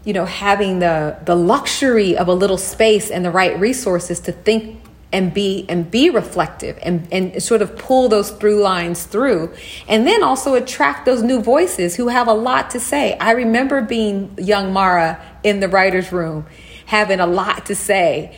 you 0.04 0.14
know 0.14 0.26
having 0.26 0.80
the 0.80 1.18
the 1.26 1.36
luxury 1.36 2.18
of 2.18 2.28
a 2.28 2.34
little 2.34 2.58
space 2.58 3.10
and 3.10 3.26
the 3.26 3.32
right 3.32 3.60
resources 3.60 4.20
to 4.22 4.32
think 4.32 4.82
and 5.12 5.34
be 5.34 5.66
and 5.70 5.89
be 5.89 6.10
reflective 6.10 6.78
and, 6.82 7.08
and 7.12 7.41
sort 7.41 7.62
of 7.62 7.78
pull 7.78 8.10
those 8.10 8.32
through 8.32 8.62
lines 8.62 9.06
through 9.06 9.54
and 9.88 10.06
then 10.06 10.24
also 10.24 10.56
attract 10.56 11.06
those 11.06 11.24
new 11.24 11.41
voices 11.41 11.96
who 11.96 12.10
have 12.10 12.28
a 12.28 12.34
lot 12.34 12.72
to 12.72 12.80
say. 12.80 13.18
I 13.18 13.32
remember 13.32 13.82
being 13.82 14.36
young 14.38 14.74
mara 14.74 15.24
in 15.43 15.62
the 15.62 15.70
writers 15.70 16.12
room 16.12 16.46
having 16.86 17.20
a 17.20 17.28
lot 17.28 17.68
to 17.68 17.76
say 17.76 18.38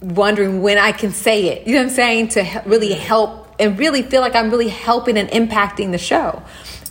wondering 0.00 0.62
when 0.62 0.78
i 0.78 0.92
can 0.92 1.10
say 1.10 1.48
it 1.48 1.66
you 1.66 1.72
know 1.72 1.80
what 1.80 1.88
i'm 1.88 1.94
saying 1.94 2.28
to 2.28 2.62
really 2.64 2.92
help 2.92 3.47
and 3.58 3.78
really 3.78 4.02
feel 4.02 4.20
like 4.20 4.34
I'm 4.34 4.50
really 4.50 4.68
helping 4.68 5.16
and 5.16 5.28
impacting 5.30 5.90
the 5.90 5.98
show. 5.98 6.42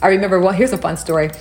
I 0.01 0.09
remember, 0.09 0.39
well, 0.39 0.53
here's 0.53 0.73
a 0.73 0.77
fun 0.77 0.97
story. 0.97 1.31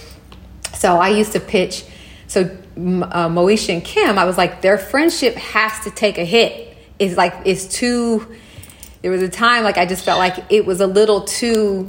So 0.75 0.97
I 0.97 1.09
used 1.09 1.33
to 1.33 1.41
pitch, 1.41 1.85
so 2.27 2.43
uh, 2.43 3.29
Moesha 3.29 3.73
and 3.73 3.85
Kim, 3.85 4.19
I 4.19 4.25
was 4.25 4.37
like, 4.37 4.63
their 4.63 4.79
friendship 4.79 5.35
has 5.35 5.81
to 5.85 5.91
take 5.91 6.19
a 6.19 6.25
hit. 6.25 6.77
It's 6.99 7.17
like, 7.17 7.35
it's 7.45 7.67
too, 7.67 8.27
there 9.03 9.11
was 9.11 9.23
a 9.23 9.29
time 9.29 9.65
like 9.65 9.79
I 9.79 9.87
just 9.87 10.05
felt 10.05 10.19
like 10.19 10.45
it 10.51 10.67
was 10.67 10.81
a 10.81 10.87
little 10.87 11.23
too, 11.23 11.89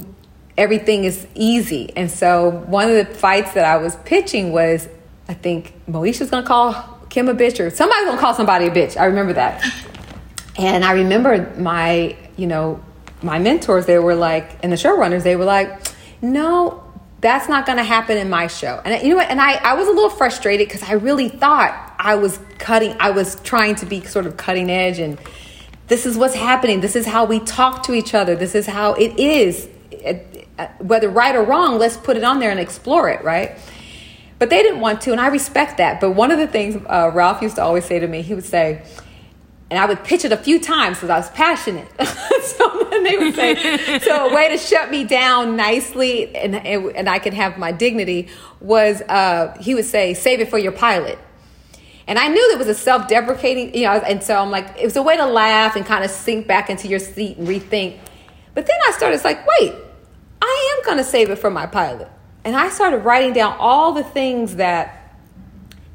everything 0.56 1.04
is 1.04 1.26
easy. 1.34 1.92
And 1.96 2.10
so 2.10 2.50
one 2.66 2.90
of 2.90 2.96
the 2.96 3.14
fights 3.14 3.52
that 3.54 3.64
I 3.64 3.76
was 3.76 3.96
pitching 3.96 4.52
was, 4.52 4.88
I 5.28 5.34
think 5.34 5.74
Moesha's 5.88 6.30
gonna 6.30 6.46
call 6.46 6.98
Kim 7.10 7.28
a 7.28 7.34
bitch 7.34 7.60
or 7.60 7.70
somebody's 7.70 8.06
gonna 8.06 8.20
call 8.20 8.34
somebody 8.34 8.66
a 8.66 8.70
bitch. 8.70 8.98
I 8.98 9.06
remember 9.06 9.34
that. 9.34 9.64
And 10.56 10.84
I 10.84 10.92
remember 10.92 11.54
my, 11.58 12.16
you 12.36 12.46
know, 12.46 12.82
my 13.22 13.38
mentors, 13.38 13.86
they 13.86 13.98
were 13.98 14.14
like, 14.14 14.58
and 14.62 14.72
the 14.72 14.76
showrunners, 14.76 15.22
they 15.22 15.36
were 15.36 15.44
like, 15.44 15.88
no, 16.22 16.84
that's 17.20 17.48
not 17.48 17.66
going 17.66 17.78
to 17.78 17.84
happen 17.84 18.16
in 18.16 18.30
my 18.30 18.46
show. 18.46 18.80
And 18.84 19.02
you 19.02 19.10
know 19.10 19.16
what? 19.16 19.28
And 19.28 19.40
I, 19.40 19.54
I 19.54 19.74
was 19.74 19.88
a 19.88 19.92
little 19.92 20.10
frustrated 20.10 20.68
because 20.68 20.82
I 20.82 20.92
really 20.92 21.28
thought 21.28 21.94
I 21.98 22.14
was 22.14 22.38
cutting, 22.58 22.96
I 23.00 23.10
was 23.10 23.40
trying 23.40 23.74
to 23.76 23.86
be 23.86 24.04
sort 24.04 24.26
of 24.26 24.36
cutting 24.36 24.70
edge 24.70 24.98
and 24.98 25.18
this 25.88 26.04
is 26.04 26.16
what's 26.16 26.34
happening. 26.34 26.80
This 26.80 26.94
is 26.94 27.06
how 27.06 27.24
we 27.24 27.40
talk 27.40 27.82
to 27.84 27.94
each 27.94 28.14
other. 28.14 28.36
This 28.36 28.54
is 28.54 28.66
how 28.66 28.92
it 28.92 29.18
is. 29.18 29.68
Whether 30.78 31.08
right 31.08 31.34
or 31.34 31.42
wrong, 31.42 31.78
let's 31.78 31.96
put 31.96 32.16
it 32.16 32.24
on 32.24 32.40
there 32.40 32.50
and 32.50 32.60
explore 32.60 33.08
it, 33.08 33.24
right? 33.24 33.58
But 34.38 34.50
they 34.50 34.62
didn't 34.62 34.80
want 34.80 35.00
to, 35.02 35.12
and 35.12 35.20
I 35.20 35.28
respect 35.28 35.78
that. 35.78 36.00
But 36.00 36.12
one 36.12 36.30
of 36.30 36.38
the 36.38 36.46
things 36.46 36.76
uh, 36.86 37.10
Ralph 37.12 37.42
used 37.42 37.56
to 37.56 37.62
always 37.62 37.86
say 37.86 37.98
to 37.98 38.06
me, 38.06 38.22
he 38.22 38.34
would 38.34 38.44
say, 38.44 38.82
and 39.70 39.78
I 39.78 39.84
would 39.84 40.02
pitch 40.02 40.24
it 40.24 40.32
a 40.32 40.36
few 40.36 40.58
times 40.58 40.96
because 40.96 41.10
I 41.10 41.18
was 41.18 41.30
passionate. 41.30 41.88
so 42.42 42.88
then 42.90 43.04
they 43.04 43.18
would 43.18 43.34
say, 43.34 43.98
so 43.98 44.28
a 44.28 44.34
way 44.34 44.48
to 44.48 44.56
shut 44.56 44.90
me 44.90 45.04
down 45.04 45.56
nicely 45.56 46.34
and, 46.34 46.54
and 46.54 47.08
I 47.08 47.18
could 47.18 47.34
have 47.34 47.58
my 47.58 47.70
dignity 47.72 48.28
was 48.60 49.02
uh, 49.02 49.56
he 49.60 49.74
would 49.74 49.84
say, 49.84 50.14
save 50.14 50.40
it 50.40 50.48
for 50.48 50.58
your 50.58 50.72
pilot. 50.72 51.18
And 52.06 52.18
I 52.18 52.28
knew 52.28 52.50
it 52.52 52.58
was 52.58 52.68
a 52.68 52.74
self 52.74 53.06
deprecating, 53.06 53.74
you 53.74 53.82
know, 53.82 53.92
and 53.92 54.22
so 54.22 54.40
I'm 54.40 54.50
like, 54.50 54.74
it 54.78 54.84
was 54.84 54.96
a 54.96 55.02
way 55.02 55.18
to 55.18 55.26
laugh 55.26 55.76
and 55.76 55.84
kind 55.84 56.02
of 56.02 56.10
sink 56.10 56.46
back 56.46 56.70
into 56.70 56.88
your 56.88 56.98
seat 56.98 57.36
and 57.36 57.46
rethink. 57.46 57.98
But 58.54 58.66
then 58.66 58.76
I 58.88 58.92
started, 58.92 59.16
it's 59.16 59.24
like, 59.24 59.46
wait, 59.46 59.74
I 60.40 60.76
am 60.78 60.84
going 60.86 60.96
to 60.96 61.04
save 61.04 61.28
it 61.28 61.36
for 61.36 61.50
my 61.50 61.66
pilot. 61.66 62.08
And 62.44 62.56
I 62.56 62.70
started 62.70 62.98
writing 62.98 63.34
down 63.34 63.56
all 63.58 63.92
the 63.92 64.02
things 64.02 64.56
that 64.56 64.97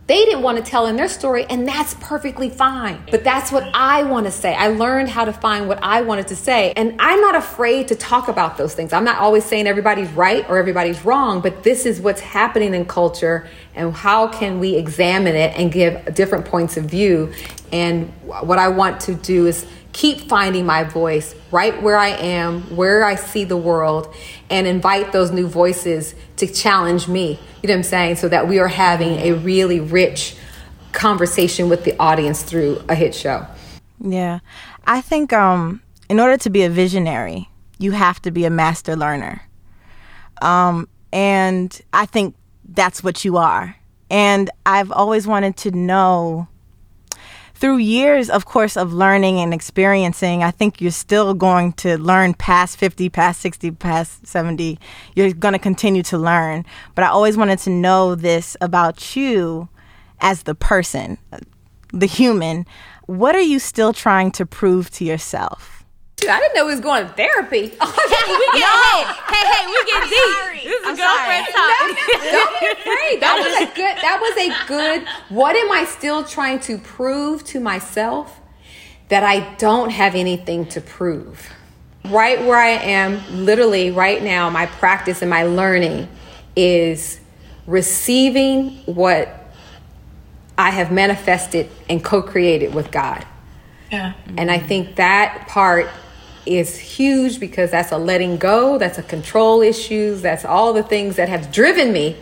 they 0.05 0.25
didn't 0.25 0.41
want 0.41 0.57
to 0.57 0.63
tell 0.63 0.85
in 0.87 0.97
their 0.97 1.07
story, 1.07 1.45
and 1.49 1.65
that's 1.65 1.93
perfectly 1.95 2.49
fine. 2.49 3.01
But 3.09 3.23
that's 3.23 3.53
what 3.53 3.69
I 3.73 4.03
want 4.03 4.25
to 4.25 4.31
say. 4.31 4.53
I 4.53 4.67
learned 4.67 5.07
how 5.07 5.23
to 5.23 5.31
find 5.31 5.69
what 5.69 5.79
I 5.81 6.01
wanted 6.01 6.27
to 6.27 6.35
say. 6.35 6.73
And 6.73 6.95
I'm 6.99 7.21
not 7.21 7.35
afraid 7.35 7.87
to 7.87 7.95
talk 7.95 8.27
about 8.27 8.57
those 8.57 8.75
things. 8.75 8.91
I'm 8.91 9.05
not 9.05 9.19
always 9.19 9.45
saying 9.45 9.65
everybody's 9.65 10.09
right 10.11 10.47
or 10.49 10.57
everybody's 10.57 11.05
wrong, 11.05 11.39
but 11.39 11.63
this 11.63 11.85
is 11.85 12.01
what's 12.01 12.19
happening 12.19 12.73
in 12.73 12.85
culture, 12.85 13.47
and 13.75 13.93
how 13.93 14.27
can 14.27 14.59
we 14.59 14.75
examine 14.75 15.35
it 15.35 15.57
and 15.57 15.71
give 15.71 16.13
different 16.13 16.45
points 16.45 16.75
of 16.75 16.85
view. 16.85 17.31
And 17.71 18.11
what 18.25 18.59
I 18.59 18.67
want 18.67 18.99
to 19.01 19.15
do 19.15 19.47
is 19.47 19.65
keep 19.93 20.21
finding 20.21 20.65
my 20.65 20.83
voice 20.83 21.35
right 21.51 21.81
where 21.81 21.97
I 21.97 22.09
am, 22.09 22.75
where 22.75 23.03
I 23.03 23.15
see 23.15 23.43
the 23.43 23.57
world, 23.57 24.13
and 24.49 24.67
invite 24.67 25.11
those 25.11 25.31
new 25.31 25.47
voices 25.47 26.15
to 26.37 26.47
challenge 26.47 27.07
me. 27.07 27.39
You 27.61 27.67
know 27.67 27.73
what 27.73 27.77
I'm 27.77 27.83
saying? 27.83 28.15
So 28.17 28.27
that 28.29 28.47
we 28.47 28.59
are 28.59 28.67
having 28.67 29.19
a 29.19 29.33
really 29.33 29.79
rich 29.79 30.35
conversation 30.91 31.69
with 31.69 31.83
the 31.83 31.97
audience 31.99 32.43
through 32.43 32.83
a 32.89 32.95
hit 32.95 33.15
show. 33.15 33.45
Yeah. 33.99 34.39
I 34.85 35.01
think 35.01 35.31
um, 35.31 35.81
in 36.09 36.19
order 36.19 36.37
to 36.37 36.49
be 36.49 36.63
a 36.63 36.69
visionary, 36.69 37.49
you 37.77 37.91
have 37.91 38.21
to 38.23 38.31
be 38.31 38.45
a 38.45 38.49
master 38.49 38.95
learner. 38.95 39.41
Um, 40.41 40.87
and 41.11 41.79
I 41.93 42.05
think 42.05 42.35
that's 42.67 43.03
what 43.03 43.23
you 43.23 43.37
are. 43.37 43.75
And 44.09 44.49
I've 44.65 44.91
always 44.91 45.25
wanted 45.25 45.57
to 45.57 45.71
know 45.71 46.47
through 47.53 47.77
years, 47.77 48.29
of 48.29 48.45
course, 48.45 48.75
of 48.75 48.93
learning 48.93 49.39
and 49.39 49.53
experiencing, 49.53 50.43
I 50.43 50.51
think 50.51 50.81
you're 50.81 50.91
still 50.91 51.33
going 51.33 51.73
to 51.73 51.97
learn 51.97 52.33
past 52.33 52.77
50, 52.77 53.09
past 53.09 53.39
60, 53.41 53.71
past 53.71 54.27
70. 54.27 54.79
You're 55.15 55.33
going 55.33 55.53
to 55.53 55.59
continue 55.59 56.03
to 56.03 56.17
learn. 56.17 56.65
But 56.95 57.03
I 57.03 57.07
always 57.07 57.37
wanted 57.37 57.59
to 57.59 57.69
know 57.69 58.15
this 58.15 58.57
about 58.59 59.15
you 59.15 59.69
as 60.19 60.43
the 60.43 60.55
person, 60.55 61.17
the 61.91 62.05
human. 62.05 62.65
What 63.05 63.35
are 63.35 63.41
you 63.41 63.59
still 63.59 63.93
trying 63.93 64.31
to 64.31 64.45
prove 64.45 64.89
to 64.91 65.05
yourself? 65.05 65.82
I 66.21 66.39
didn't 66.39 66.55
know 66.55 66.67
he 66.67 66.75
was 66.75 66.79
going 66.79 67.05
to 67.05 67.13
therapy. 67.13 67.61
we 67.61 67.67
get, 67.67 67.79
no. 67.79 69.03
hey, 69.27 69.45
hey, 69.45 69.65
we 69.67 69.91
get 69.91 70.03
deep. 70.03 70.63
This 70.63 70.81
is 70.81 70.87
I'm 70.87 70.95
girlfriend 70.95 71.47
talk. 71.51 71.79
Don't 72.31 72.59
be 72.59 72.67
afraid. 72.67 73.21
That 73.21 73.35
was 73.43 73.69
a 73.69 73.75
good. 73.75 73.95
That 74.01 74.19
was 74.21 74.37
a 74.37 74.67
good. 74.67 75.07
What 75.29 75.55
am 75.55 75.71
I 75.71 75.85
still 75.85 76.23
trying 76.23 76.59
to 76.61 76.77
prove 76.77 77.43
to 77.45 77.59
myself? 77.59 78.39
That 79.09 79.23
I 79.23 79.53
don't 79.55 79.89
have 79.89 80.15
anything 80.15 80.65
to 80.67 80.81
prove. 80.81 81.49
Right 82.05 82.39
where 82.39 82.57
I 82.57 82.69
am, 82.69 83.45
literally 83.45 83.91
right 83.91 84.21
now, 84.23 84.49
my 84.49 84.65
practice 84.65 85.21
and 85.21 85.29
my 85.29 85.43
learning 85.43 86.07
is 86.55 87.19
receiving 87.67 88.77
what 88.85 89.43
I 90.57 90.69
have 90.71 90.91
manifested 90.91 91.69
and 91.89 92.03
co-created 92.03 92.73
with 92.73 92.91
God. 92.91 93.25
Yeah. 93.93 94.13
And 94.37 94.49
I 94.49 94.57
think 94.57 94.95
that 94.95 95.47
part 95.47 95.87
is 96.45 96.77
huge 96.77 97.39
because 97.39 97.71
that's 97.71 97.91
a 97.91 97.97
letting 97.97 98.37
go, 98.37 98.77
that's 98.77 98.97
a 98.97 99.03
control 99.03 99.61
issues, 99.61 100.21
that's 100.21 100.43
all 100.43 100.73
the 100.73 100.83
things 100.83 101.15
that 101.15 101.29
have 101.29 101.51
driven 101.51 101.93
me 101.93 102.17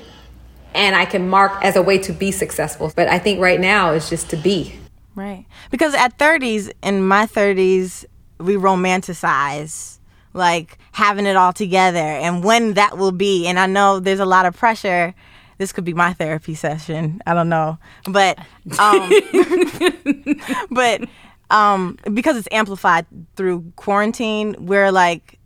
and 0.74 0.96
I 0.96 1.06
can 1.06 1.28
mark 1.28 1.64
as 1.64 1.76
a 1.76 1.82
way 1.82 1.98
to 2.00 2.14
be 2.14 2.32
successful. 2.32 2.92
But 2.96 3.08
I 3.08 3.20
think 3.20 3.40
right 3.40 3.60
now 3.60 3.92
is 3.92 4.10
just 4.10 4.30
to 4.30 4.38
be. 4.38 4.76
Right. 5.16 5.46
Because 5.70 5.94
at 5.94 6.18
30s, 6.18 6.72
in 6.84 7.06
my 7.06 7.26
30s, 7.26 8.06
we 8.38 8.56
romanticize 8.56 10.00
like 10.34 10.78
having 10.94 11.26
it 11.26 11.36
all 11.36 11.54
together 11.54 12.00
and 12.00 12.44
when 12.44 12.74
that 12.74 12.98
will 12.98 13.12
be. 13.12 13.48
And 13.48 13.60
I 13.60 13.66
know 13.66 14.00
there's 14.00 14.20
a 14.20 14.26
lot 14.26 14.46
of 14.46 14.56
pressure. 14.56 15.14
This 15.58 15.72
could 15.72 15.84
be 15.84 15.94
my 15.94 16.14
therapy 16.14 16.56
session. 16.56 17.22
I 17.26 17.34
don't 17.34 17.50
know. 17.50 17.78
But 18.06 18.40
um 18.80 19.12
but 20.72 21.08
um 21.52 21.98
because 22.14 22.38
it's 22.38 22.48
amplified 22.52 23.06
through 23.36 23.72
quarantine, 23.76 24.56
we're 24.60 24.92
like 24.92 25.38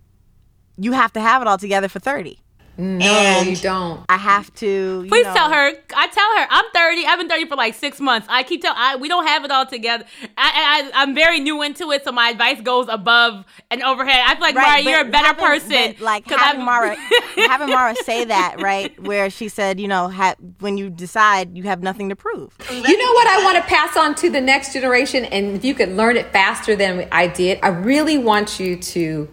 you 0.77 0.91
have 0.93 1.11
to 1.13 1.21
have 1.21 1.41
it 1.41 1.47
all 1.47 1.57
together 1.57 1.87
for 1.87 1.99
30. 1.99 2.39
No, 2.77 3.05
And 3.05 3.47
you 3.49 3.55
don't. 3.55 4.03
I 4.09 4.17
have 4.17 4.53
to 4.55 4.65
you 5.03 5.05
Please 5.09 5.25
know- 5.25 5.33
tell 5.33 5.49
her. 5.49 5.71
I 5.95 6.07
tell 6.07 6.37
her 6.37 6.47
I'm 6.49 6.65
30. 6.73 7.05
I've 7.05 7.17
been 7.19 7.29
30 7.29 7.45
for 7.45 7.55
like 7.55 7.73
six 7.73 7.99
months. 8.01 8.27
I 8.29 8.43
keep 8.43 8.61
telling. 8.61 8.77
I 8.79 8.95
we 8.97 9.07
don't 9.07 9.25
have 9.25 9.45
it 9.45 9.51
all 9.51 9.65
together. 9.65 10.03
I, 10.37 10.89
I 10.93 11.01
I'm 11.01 11.15
very 11.15 11.39
new 11.39 11.61
into 11.61 11.91
it, 11.91 12.03
so 12.03 12.11
my 12.11 12.29
advice 12.29 12.59
goes 12.61 12.87
above 12.89 13.45
and 13.71 13.81
overhead. 13.83 14.19
I 14.25 14.33
feel 14.33 14.41
like 14.41 14.55
Mara, 14.55 14.81
you're 14.81 15.01
a 15.01 15.05
better 15.05 15.27
having- 15.27 15.45
person. 15.45 15.71
Like 15.71 16.01
like 16.01 16.27
'cause 16.27 16.39
having 16.39 16.61
I'm- 16.61 16.65
Mara, 16.65 16.95
having 17.47 17.69
Mara 17.69 17.95
say 18.03 18.25
that 18.25 18.57
right, 18.61 18.97
where 19.01 19.29
she 19.29 19.47
said, 19.47 19.79
you 19.79 19.87
know, 19.87 20.09
ha- 20.09 20.35
when 20.59 20.77
you 20.77 20.89
decide, 20.89 21.55
you 21.57 21.63
have 21.63 21.81
nothing 21.81 22.09
to 22.09 22.15
prove. 22.15 22.53
You 22.69 22.97
know 22.97 23.13
what 23.13 23.27
I 23.27 23.43
want 23.43 23.57
to 23.57 23.63
pass 23.63 23.95
on 23.95 24.15
to 24.15 24.29
the 24.29 24.41
next 24.41 24.73
generation? 24.73 25.25
And 25.25 25.55
if 25.55 25.63
you 25.63 25.73
could 25.75 25.89
learn 25.89 26.17
it 26.17 26.31
faster 26.33 26.75
than 26.75 27.07
I 27.11 27.27
did, 27.27 27.59
I 27.63 27.69
really 27.69 28.17
want 28.17 28.59
you 28.59 28.75
to 28.77 29.29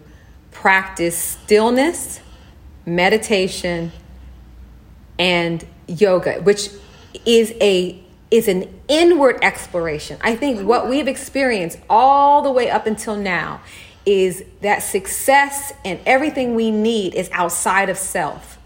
practice 0.51 1.17
stillness, 1.17 2.19
meditation, 2.85 3.91
and 5.19 5.65
yoga, 5.87 6.41
which 6.41 6.69
is 7.25 7.53
a 7.61 7.99
is 8.31 8.47
an 8.47 8.67
inward 8.87 9.37
exploration. 9.43 10.17
I 10.21 10.35
think 10.35 10.67
what 10.67 10.89
we've 10.89 11.07
experienced 11.07 11.77
all 11.87 12.41
the 12.41 12.51
way 12.51 12.69
up 12.69 12.87
until 12.87 13.15
now 13.15 13.61
is 14.07 14.43
that 14.61 14.79
success 14.79 15.71
and 15.85 15.99
everything 16.05 16.55
we 16.55 16.71
need 16.71 17.13
is 17.13 17.29
outside 17.31 17.89
of 17.89 17.97
self 17.97 18.57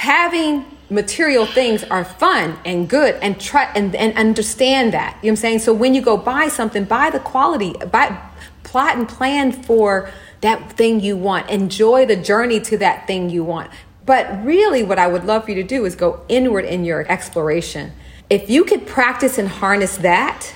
having 0.00 0.64
material 0.88 1.44
things 1.44 1.84
are 1.84 2.04
fun 2.04 2.58
and 2.64 2.88
good 2.88 3.14
and 3.16 3.38
try 3.38 3.70
and, 3.74 3.94
and 3.94 4.16
understand 4.16 4.94
that. 4.94 5.14
You 5.16 5.16
know 5.16 5.18
what 5.20 5.30
I'm 5.30 5.36
saying? 5.36 5.58
So 5.58 5.74
when 5.74 5.94
you 5.94 6.00
go 6.00 6.16
buy 6.16 6.48
something, 6.48 6.84
buy 6.84 7.10
the 7.10 7.20
quality, 7.20 7.74
buy 7.92 8.18
plot 8.62 8.96
and 8.96 9.06
plan 9.06 9.52
for 9.52 10.10
that 10.40 10.72
thing 10.72 11.00
you 11.00 11.16
want. 11.16 11.50
Enjoy 11.50 12.06
the 12.06 12.16
journey 12.16 12.60
to 12.60 12.78
that 12.78 13.06
thing 13.06 13.30
you 13.30 13.44
want. 13.44 13.70
But 14.06 14.44
really 14.44 14.82
what 14.82 14.98
I 14.98 15.06
would 15.06 15.24
love 15.24 15.44
for 15.44 15.50
you 15.50 15.62
to 15.62 15.68
do 15.68 15.84
is 15.84 15.94
go 15.94 16.24
inward 16.28 16.64
in 16.64 16.84
your 16.84 17.10
exploration. 17.10 17.92
If 18.28 18.48
you 18.48 18.64
could 18.64 18.86
practice 18.86 19.38
and 19.38 19.48
harness 19.48 19.96
that 19.98 20.54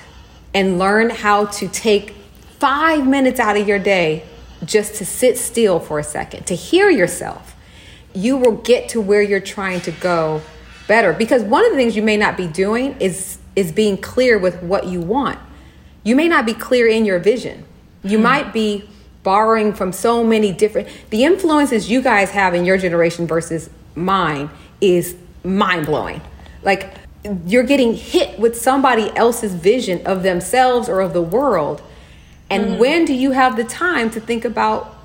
and 0.53 0.79
learn 0.79 1.09
how 1.09 1.45
to 1.45 1.67
take 1.67 2.11
5 2.59 3.05
minutes 3.05 3.39
out 3.39 3.57
of 3.57 3.67
your 3.67 3.79
day 3.79 4.23
just 4.63 4.95
to 4.95 5.05
sit 5.05 5.37
still 5.37 5.79
for 5.79 5.99
a 5.99 6.03
second, 6.03 6.47
to 6.47 6.55
hear 6.55 6.89
yourself 6.89 7.55
you 8.15 8.37
will 8.37 8.53
get 8.53 8.89
to 8.89 9.01
where 9.01 9.21
you're 9.21 9.39
trying 9.41 9.81
to 9.81 9.91
go 9.91 10.41
better 10.87 11.13
because 11.13 11.43
one 11.43 11.65
of 11.65 11.71
the 11.71 11.77
things 11.77 11.95
you 11.95 12.01
may 12.01 12.17
not 12.17 12.37
be 12.37 12.47
doing 12.47 12.95
is 12.99 13.37
is 13.55 13.71
being 13.71 13.97
clear 13.97 14.39
with 14.39 14.61
what 14.63 14.87
you 14.87 15.01
want 15.01 15.37
you 16.03 16.15
may 16.15 16.27
not 16.27 16.45
be 16.45 16.53
clear 16.53 16.87
in 16.87 17.05
your 17.05 17.19
vision 17.19 17.63
you 18.03 18.17
hmm. 18.17 18.23
might 18.23 18.53
be 18.53 18.87
borrowing 19.25 19.73
from 19.73 19.91
so 19.91 20.23
many 20.23 20.53
different 20.53 20.87
the 21.09 21.25
influences 21.25 21.91
you 21.91 22.01
guys 22.01 22.29
have 22.29 22.53
in 22.53 22.63
your 22.63 22.77
generation 22.77 23.27
versus 23.27 23.69
mine 23.95 24.49
is 24.79 25.17
mind-blowing. 25.43 26.21
Like 26.63 26.93
you're 27.45 27.63
getting 27.63 27.93
hit 27.93 28.39
with 28.39 28.55
somebody 28.55 29.11
else's 29.17 29.53
vision 29.53 30.05
of 30.05 30.23
themselves 30.23 30.87
or 30.87 31.01
of 31.01 31.11
the 31.11 31.21
world. 31.21 31.81
And 32.49 32.63
mm-hmm. 32.63 32.79
when 32.79 33.05
do 33.05 33.13
you 33.13 33.31
have 33.31 33.57
the 33.57 33.65
time 33.65 34.09
to 34.11 34.21
think 34.21 34.45
about 34.45 34.95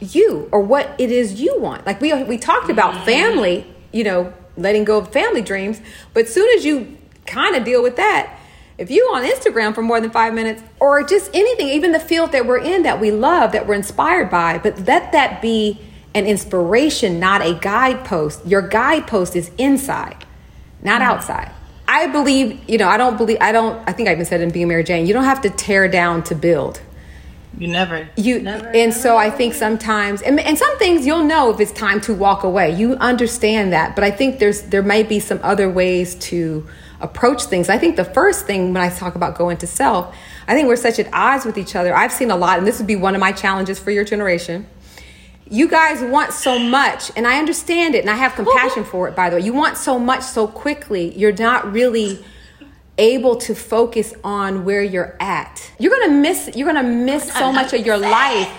you 0.00 0.48
or 0.50 0.60
what 0.60 0.94
it 0.98 1.10
is 1.10 1.40
you 1.40 1.58
want. 1.58 1.86
Like 1.86 2.00
we 2.00 2.12
we 2.24 2.38
talked 2.38 2.70
about 2.70 2.94
mm-hmm. 2.94 3.04
family, 3.04 3.66
you 3.92 4.04
know, 4.04 4.32
letting 4.56 4.84
go 4.84 4.98
of 4.98 5.12
family 5.12 5.42
dreams, 5.42 5.80
but 6.14 6.28
soon 6.28 6.48
as 6.56 6.64
you 6.64 6.96
kind 7.26 7.54
of 7.54 7.64
deal 7.64 7.82
with 7.82 7.96
that, 7.96 8.38
if 8.80 8.90
you 8.90 9.04
on 9.14 9.22
Instagram 9.24 9.74
for 9.74 9.82
more 9.82 10.00
than 10.00 10.10
5 10.10 10.32
minutes 10.32 10.62
or 10.80 11.02
just 11.04 11.30
anything, 11.34 11.68
even 11.68 11.92
the 11.92 12.00
field 12.00 12.32
that 12.32 12.46
we're 12.46 12.58
in 12.58 12.82
that 12.84 12.98
we 12.98 13.10
love, 13.10 13.52
that 13.52 13.66
we're 13.66 13.74
inspired 13.74 14.30
by, 14.30 14.56
but 14.56 14.86
let 14.86 15.12
that 15.12 15.42
be 15.42 15.78
an 16.14 16.26
inspiration, 16.26 17.20
not 17.20 17.42
a 17.42 17.54
guidepost. 17.54 18.44
Your 18.46 18.62
guidepost 18.62 19.36
is 19.36 19.50
inside, 19.58 20.24
not 20.82 21.02
mm-hmm. 21.02 21.10
outside. 21.10 21.52
I 21.86 22.06
believe, 22.06 22.58
you 22.68 22.78
know, 22.78 22.88
I 22.88 22.96
don't 22.96 23.16
believe 23.16 23.38
I 23.40 23.52
don't 23.52 23.86
I 23.88 23.92
think 23.92 24.08
I 24.08 24.12
even 24.12 24.24
said 24.24 24.40
in 24.40 24.50
being 24.50 24.68
Mary 24.68 24.84
Jane, 24.84 25.06
you 25.06 25.12
don't 25.12 25.24
have 25.24 25.42
to 25.42 25.50
tear 25.50 25.88
down 25.88 26.22
to 26.24 26.34
build 26.34 26.80
You 27.58 27.68
never. 27.68 28.08
you 28.16 28.40
never, 28.40 28.68
and 28.68 28.94
so 28.94 29.16
i 29.16 29.28
think 29.28 29.54
sometimes 29.54 30.22
and, 30.22 30.38
and 30.38 30.56
some 30.56 30.78
things 30.78 31.04
you'll 31.04 31.24
know 31.24 31.50
if 31.50 31.58
it's 31.58 31.72
time 31.72 32.00
to 32.02 32.14
walk 32.14 32.44
away 32.44 32.74
you 32.76 32.94
understand 32.94 33.72
that 33.72 33.96
but 33.96 34.04
i 34.04 34.10
think 34.10 34.38
there's 34.38 34.62
there 34.62 34.84
might 34.84 35.08
be 35.08 35.18
some 35.18 35.40
other 35.42 35.68
ways 35.68 36.14
to 36.30 36.64
approach 37.00 37.44
things. 37.44 37.68
I 37.68 37.78
think 37.78 37.96
the 37.96 38.04
first 38.04 38.46
thing 38.46 38.72
when 38.72 38.82
i 38.82 38.88
talk 38.88 39.14
about 39.14 39.36
going 39.36 39.56
to 39.58 39.66
self 39.66 40.14
i 40.46 40.54
think 40.54 40.68
we're 40.68 40.76
such 40.76 40.98
at 40.98 41.12
odds 41.12 41.44
with 41.44 41.58
each 41.58 41.74
other. 41.74 41.94
I've 41.94 42.12
seen 42.12 42.30
a 42.30 42.36
lot 42.36 42.58
and 42.58 42.66
this 42.66 42.78
would 42.78 42.86
be 42.86 42.96
one 42.96 43.14
of 43.14 43.20
my 43.20 43.32
challenges 43.32 43.78
for 43.78 43.90
your 43.90 44.04
generation. 44.04 44.66
You 45.48 45.66
guys 45.68 46.02
want 46.02 46.32
so 46.32 46.58
much 46.58 47.10
and 47.16 47.26
i 47.26 47.38
understand 47.38 47.94
it 47.94 48.00
and 48.00 48.10
i 48.10 48.14
have 48.14 48.34
compassion 48.34 48.84
for 48.84 49.08
it 49.08 49.16
by 49.16 49.30
the 49.30 49.36
way. 49.36 49.42
You 49.42 49.52
want 49.52 49.76
so 49.76 49.98
much 49.98 50.22
so 50.22 50.46
quickly 50.46 51.16
you're 51.16 51.32
not 51.32 51.72
really 51.72 52.24
able 52.98 53.36
to 53.36 53.54
focus 53.54 54.12
on 54.22 54.64
where 54.64 54.82
you're 54.82 55.16
at. 55.20 55.70
You're 55.78 55.92
gonna 55.98 56.12
miss 56.12 56.50
you're 56.54 56.66
gonna 56.66 56.88
miss 56.88 57.32
so 57.32 57.50
much 57.50 57.72
of 57.72 57.84
your 57.84 57.98
life 57.98 58.52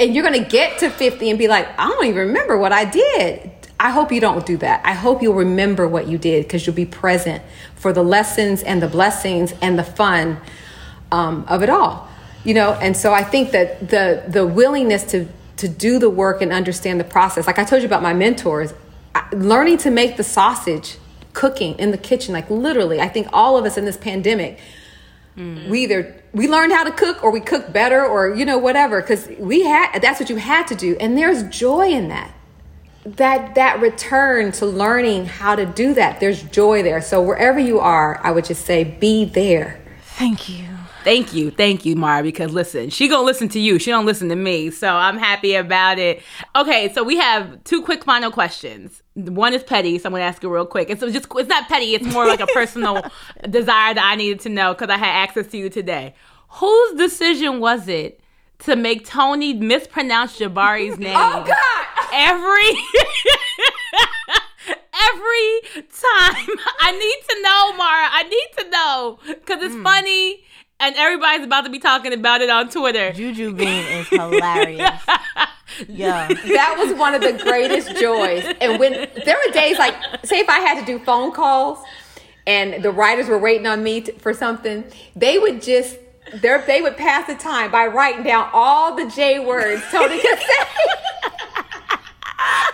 and 0.00 0.14
you're 0.14 0.24
gonna 0.24 0.44
get 0.44 0.78
to 0.80 0.90
50 0.90 1.30
and 1.30 1.38
be 1.38 1.46
like 1.46 1.68
i 1.78 1.86
don't 1.86 2.06
even 2.06 2.28
remember 2.28 2.56
what 2.56 2.72
i 2.72 2.84
did 2.84 3.52
i 3.80 3.90
hope 3.90 4.12
you 4.12 4.20
don't 4.20 4.46
do 4.46 4.56
that. 4.58 4.80
I 4.84 4.92
hope 4.92 5.22
you'll 5.22 5.34
remember 5.34 5.88
what 5.88 6.06
you 6.06 6.18
did 6.18 6.44
because 6.44 6.66
you'll 6.66 6.76
be 6.76 6.86
present 6.86 7.42
for 7.74 7.92
the 7.92 8.04
lessons 8.04 8.62
and 8.62 8.80
the 8.80 8.88
blessings 8.88 9.52
and 9.60 9.78
the 9.78 9.84
fun 9.84 10.38
um, 11.10 11.44
of 11.48 11.62
it 11.62 11.68
all 11.68 12.08
you 12.44 12.54
know? 12.54 12.72
And 12.72 12.96
so 12.96 13.12
i 13.12 13.24
think 13.24 13.50
that 13.50 13.88
the 13.88 14.24
the 14.28 14.46
willingness 14.46 15.04
to 15.12 15.26
to 15.56 15.68
do 15.68 15.98
the 15.98 16.08
work 16.08 16.40
and 16.40 16.52
understand 16.52 17.00
the 17.00 17.04
process 17.04 17.46
like 17.46 17.58
i 17.58 17.64
told 17.64 17.82
you 17.82 17.86
about 17.86 18.02
my 18.02 18.14
mentors 18.14 18.72
learning 19.32 19.78
to 19.78 19.90
make 19.90 20.16
the 20.16 20.24
sausage 20.24 20.96
cooking 21.32 21.78
in 21.78 21.90
the 21.90 21.98
kitchen 21.98 22.32
like 22.32 22.48
literally 22.48 23.00
i 23.00 23.08
think 23.08 23.28
all 23.32 23.58
of 23.58 23.64
us 23.64 23.76
in 23.76 23.84
this 23.84 23.96
pandemic 23.96 24.58
we 25.70 25.84
either 25.84 26.14
we 26.32 26.48
learned 26.48 26.72
how 26.72 26.84
to 26.84 26.90
cook 26.90 27.22
or 27.24 27.30
we 27.30 27.40
cook 27.40 27.72
better 27.72 28.04
or 28.04 28.34
you 28.34 28.44
know 28.44 28.58
whatever 28.58 29.00
because 29.00 29.28
we 29.38 29.64
had 29.64 30.00
that's 30.00 30.20
what 30.20 30.28
you 30.28 30.36
had 30.36 30.66
to 30.66 30.74
do. 30.74 30.96
And 31.00 31.16
there's 31.16 31.42
joy 31.44 31.88
in 31.88 32.08
that 32.08 32.32
that 33.04 33.54
that 33.54 33.80
return 33.80 34.52
to 34.52 34.66
learning 34.66 35.24
how 35.24 35.56
to 35.56 35.64
do 35.64 35.94
that 35.94 36.20
there's 36.20 36.42
joy 36.44 36.82
there 36.82 37.00
so 37.00 37.20
wherever 37.22 37.58
you 37.58 37.78
are 37.78 38.20
i 38.22 38.30
would 38.30 38.44
just 38.44 38.66
say 38.66 38.84
be 38.84 39.24
there 39.24 39.80
Thank 40.20 40.50
you. 40.50 40.66
Thank 41.02 41.32
you, 41.32 41.50
thank 41.50 41.86
you, 41.86 41.96
Mara. 41.96 42.22
Because 42.22 42.52
listen, 42.52 42.90
she 42.90 43.08
gonna 43.08 43.24
listen 43.24 43.48
to 43.48 43.58
you. 43.58 43.78
She 43.78 43.90
don't 43.90 44.04
listen 44.04 44.28
to 44.28 44.36
me, 44.36 44.70
so 44.70 44.86
I'm 44.86 45.16
happy 45.16 45.54
about 45.54 45.98
it. 45.98 46.22
Okay, 46.54 46.92
so 46.92 47.02
we 47.02 47.16
have 47.16 47.64
two 47.64 47.80
quick 47.80 48.04
final 48.04 48.30
questions. 48.30 49.02
One 49.14 49.54
is 49.54 49.62
petty, 49.62 49.98
so 49.98 50.08
I'm 50.08 50.12
gonna 50.12 50.24
ask 50.24 50.44
it 50.44 50.48
real 50.48 50.66
quick. 50.66 50.90
It's 50.90 51.00
just 51.00 51.26
it's 51.34 51.48
not 51.48 51.68
petty. 51.68 51.94
It's 51.94 52.04
more 52.04 52.26
like 52.26 52.40
a 52.40 52.46
personal 52.48 53.02
desire 53.48 53.94
that 53.94 54.04
I 54.04 54.14
needed 54.14 54.40
to 54.40 54.50
know 54.50 54.74
because 54.74 54.90
I 54.90 54.98
had 54.98 55.22
access 55.22 55.46
to 55.52 55.56
you 55.56 55.70
today. 55.70 56.14
Whose 56.50 56.98
decision 56.98 57.60
was 57.60 57.88
it 57.88 58.19
to 58.60 58.76
make 58.76 59.06
Toni 59.06 59.54
mispronounce 59.54 60.38
Jabari's 60.38 60.94
oh, 60.94 60.96
name? 60.96 61.16
oh 61.16 61.44
god 61.46 61.86
every 62.12 62.70
every 65.12 65.60
time. 65.88 66.46
I 66.80 66.92
need 66.92 67.20
to 67.28 67.42
know, 67.42 67.72
Mara. 67.76 68.08
I 68.10 68.22
need 68.24 68.48
to 68.58 68.70
know 68.70 69.18
because 69.26 69.62
it's 69.62 69.74
hmm. 69.74 69.82
funny, 69.82 70.44
and 70.78 70.94
everybody's 70.96 71.44
about 71.44 71.64
to 71.64 71.70
be 71.70 71.78
talking 71.78 72.12
about 72.12 72.40
it 72.40 72.50
on 72.50 72.68
Twitter. 72.68 73.12
Juju 73.12 73.54
Bean 73.54 73.84
is 73.84 74.08
hilarious. 74.08 74.90
yeah. 75.88 76.28
that 76.28 76.76
was 76.78 76.98
one 76.98 77.14
of 77.14 77.22
the 77.22 77.32
greatest 77.42 77.96
joys. 77.96 78.44
And 78.60 78.78
when 78.78 78.92
there 79.24 79.36
were 79.36 79.52
days 79.52 79.78
like, 79.78 79.94
say, 80.24 80.40
if 80.40 80.48
I 80.48 80.60
had 80.60 80.80
to 80.80 80.86
do 80.86 80.98
phone 81.04 81.32
calls 81.32 81.78
and 82.46 82.82
the 82.82 82.90
writers 82.90 83.28
were 83.28 83.38
waiting 83.38 83.66
on 83.66 83.82
me 83.82 84.00
to, 84.02 84.12
for 84.14 84.34
something, 84.34 84.84
they 85.16 85.38
would 85.38 85.62
just. 85.62 85.98
They're- 86.34 86.64
They 86.66 86.82
would 86.82 86.96
pass 86.96 87.26
the 87.26 87.34
time 87.34 87.70
by 87.70 87.86
writing 87.86 88.22
down 88.24 88.48
all 88.52 88.94
the 88.94 89.06
J 89.06 89.38
words 89.40 89.82
Toni 89.90 90.20
could 90.20 90.38
say. 90.38 90.64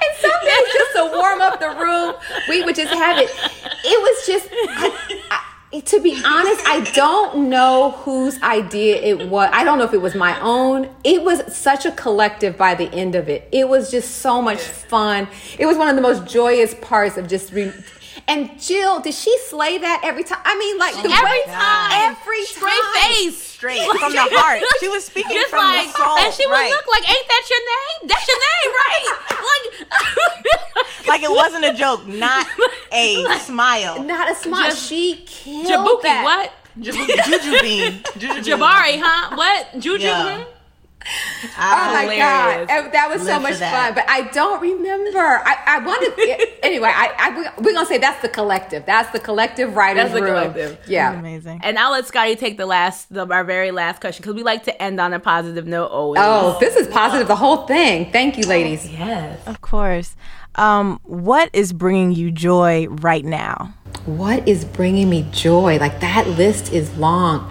and 0.03 0.17
some 0.21 0.45
days, 0.45 0.73
just 0.73 0.93
to 0.97 1.11
warm 1.15 1.41
up 1.41 1.61
the 1.61 1.71
room, 1.71 2.15
we 2.49 2.63
would 2.65 2.77
just 2.77 2.93
have 2.93 3.19
it. 3.19 3.31
It 3.85 4.01
was 4.01 4.27
just, 4.27 4.49
I, 4.53 5.21
I, 5.73 5.81
to 5.81 6.01
be 6.01 6.13
honest, 6.25 6.67
I 6.67 6.81
don't 6.95 7.49
know 7.51 7.91
whose 8.03 8.41
idea 8.43 8.97
it 8.97 9.29
was. 9.29 9.51
I 9.53 9.65
don't 9.65 9.79
know 9.79 9.85
if 9.85 9.93
it 9.95 10.01
was 10.01 10.15
my 10.15 10.39
own. 10.41 10.89
It 11.05 11.23
was 11.23 11.55
such 11.55 11.85
a 11.87 11.91
collective 11.93 12.57
by 12.57 12.75
the 12.75 12.93
end 12.93 13.15
of 13.15 13.29
it. 13.29 13.49
It 13.53 13.69
was 13.69 13.91
just 13.91 14.17
so 14.17 14.41
much 14.41 14.61
fun. 14.61 15.29
It 15.59 15.67
was 15.67 15.77
one 15.77 15.89
of 15.89 15.97
the 15.97 16.03
most 16.03 16.27
joyous 16.27 16.75
parts 16.81 17.17
of 17.17 17.29
just. 17.29 17.53
Re- 17.53 17.73
And 18.29 18.61
Jill, 18.61 18.99
did 19.01 19.15
she 19.15 19.37
slay 19.47 19.79
that 19.79 20.01
every 20.03 20.25
time? 20.25 20.41
I 20.45 20.59
mean, 20.59 20.79
like 20.79 20.95
the 20.95 21.09
Every 21.09 21.31
way- 21.31 21.43
time. 21.47 22.11
every 22.11 22.45
Straight 22.45 22.73
time. 22.95 23.03
face. 23.13 23.41
Straight 23.41 23.83
from 24.01 24.13
the 24.13 24.19
heart. 24.35 24.63
She 24.81 24.89
was 24.89 25.05
speaking 25.07 25.33
Just 25.37 25.49
from 25.51 25.61
like, 25.65 25.87
the 25.87 25.93
soul. 25.97 26.19
and 26.19 26.35
she 26.35 26.45
would 26.47 26.53
right. 26.53 26.71
look 26.71 26.87
like, 26.91 27.09
"Ain't 27.09 27.29
that 27.29 27.45
your 27.49 27.63
name? 27.73 28.09
That's 28.11 28.27
your 28.29 28.37
name, 28.37 28.71
right?" 28.85 29.07
Like, 29.47 31.07
like 31.09 31.23
it 31.23 31.31
wasn't 31.31 31.65
a 31.65 31.73
joke, 31.73 32.07
not 32.07 32.47
a 32.93 33.25
smile. 33.41 34.03
Not 34.03 34.31
a 34.31 34.35
smile. 34.35 34.71
Just- 34.71 34.89
she 34.89 35.23
killed 35.27 35.67
Jabuki, 35.67 36.03
that. 36.03 36.25
what? 36.25 36.53
Juju 36.79 37.61
bean. 37.63 38.03
Juju 38.19 38.35
bean. 38.35 38.43
Jabari, 38.45 39.01
huh? 39.01 39.35
What? 39.37 39.79
Juju? 39.79 40.05
Yeah. 40.05 40.37
hmm? 40.45 40.51
Oh 41.45 41.49
my 41.59 42.03
Hilarious. 42.03 42.69
god, 42.69 42.93
that 42.93 43.09
was 43.11 43.23
so 43.23 43.29
Live 43.29 43.37
for 43.37 43.49
much 43.51 43.59
fun. 43.59 43.95
But 43.95 44.05
I 44.09 44.23
don't 44.33 44.61
remember. 44.61 45.19
I, 45.19 45.57
I 45.67 45.79
wanted 45.79 46.59
anyway. 46.63 46.91
I, 46.93 47.13
I 47.19 47.61
we're 47.61 47.73
gonna 47.73 47.87
say 47.87 47.99
that's 47.99 48.21
the 48.23 48.29
collective. 48.29 48.85
That's 48.87 49.11
the 49.13 49.21
collective 49.21 49.77
writers 49.77 50.05
That's 50.11 50.15
the 50.15 50.23
room. 50.23 50.53
collective. 50.53 50.79
Yeah. 50.89 51.19
Amazing. 51.19 51.61
And 51.63 51.79
I'll 51.79 51.93
let 51.93 52.07
Scottie 52.07 52.37
take 52.37 52.57
the 52.57 52.67
last, 52.67 53.13
the, 53.13 53.27
our 53.27 53.45
very 53.45 53.71
last 53.71 54.01
question 54.01 54.23
because 54.23 54.35
we 54.35 54.43
like 54.43 54.65
to 54.65 54.83
end 54.83 55.01
on 55.01 55.13
a 55.13 55.21
positive 55.21 55.67
note 55.67 55.87
always. 55.89 56.21
Oh, 56.25 56.57
this 56.61 56.77
is 56.77 56.89
positive. 56.89 57.29
The 57.29 57.37
whole 57.37 57.67
thing. 57.67 58.11
Thank 58.13 58.37
you, 58.39 58.45
ladies. 58.47 58.89
yes. 58.91 59.39
Of 59.47 59.61
course. 59.61 60.17
Um, 60.57 61.01
what 61.05 61.51
is 61.53 61.73
bringing 61.73 62.13
you 62.13 62.31
joy 62.31 62.87
right 62.89 63.25
now? 63.25 63.75
What 64.07 64.47
is 64.49 64.65
bringing 64.65 65.11
me 65.11 65.27
joy? 65.31 65.79
Like 65.79 66.01
that 66.01 66.27
list 66.29 66.73
is 66.73 66.97
long. 66.97 67.51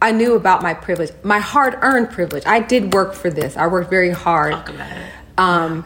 I 0.00 0.12
knew 0.12 0.34
about 0.34 0.62
my 0.62 0.74
privilege, 0.74 1.10
my 1.22 1.40
hard 1.40 1.78
earned 1.82 2.10
privilege. 2.10 2.44
I 2.46 2.60
did 2.60 2.94
work 2.94 3.14
for 3.14 3.30
this. 3.30 3.56
I 3.56 3.66
worked 3.66 3.90
very 3.90 4.10
hard. 4.10 4.52
Talk 4.52 4.68
about 4.68 4.96
it. 4.96 5.06
Um, 5.36 5.84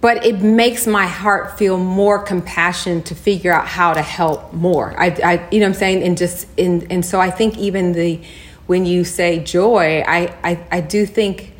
but 0.00 0.26
it 0.26 0.42
makes 0.42 0.86
my 0.86 1.06
heart 1.06 1.58
feel 1.58 1.78
more 1.78 2.18
compassion 2.18 3.02
to 3.04 3.14
figure 3.14 3.52
out 3.52 3.66
how 3.66 3.94
to 3.94 4.02
help 4.02 4.52
more. 4.52 4.94
I, 4.98 5.06
I 5.06 5.48
you 5.50 5.60
know 5.60 5.66
what 5.66 5.74
I'm 5.74 5.74
saying? 5.74 6.02
And 6.02 6.18
just, 6.18 6.46
in, 6.56 6.86
and 6.90 7.04
so 7.06 7.20
I 7.20 7.30
think 7.30 7.56
even 7.56 7.92
the, 7.92 8.20
when 8.66 8.84
you 8.84 9.04
say 9.04 9.42
joy, 9.42 10.02
I, 10.06 10.34
I, 10.42 10.66
I 10.70 10.80
do 10.80 11.06
think 11.06 11.54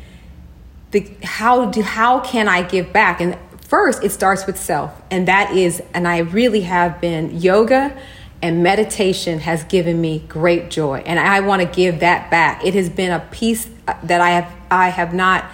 the, 0.91 1.09
how 1.23 1.65
do, 1.65 1.81
how 1.81 2.19
can 2.19 2.47
I 2.47 2.61
give 2.61 2.93
back? 2.93 3.21
And 3.21 3.37
first 3.61 4.03
it 4.03 4.11
starts 4.11 4.45
with 4.45 4.59
self. 4.59 4.91
And 5.09 5.27
that 5.27 5.55
is, 5.55 5.81
and 5.93 6.07
I 6.07 6.19
really 6.19 6.61
have 6.61 7.01
been 7.01 7.39
yoga 7.39 7.97
and 8.43 8.61
meditation 8.61 9.39
has 9.39 9.63
given 9.63 10.01
me 10.01 10.19
great 10.27 10.69
joy. 10.69 11.01
And 11.05 11.17
I 11.17 11.39
want 11.39 11.61
to 11.61 11.67
give 11.67 12.01
that 12.01 12.29
back. 12.29 12.65
It 12.65 12.73
has 12.73 12.89
been 12.89 13.11
a 13.11 13.21
piece 13.31 13.69
uh, 13.87 13.93
that 14.03 14.19
I 14.19 14.31
have, 14.31 14.53
I 14.69 14.89
have 14.89 15.13
not 15.13 15.45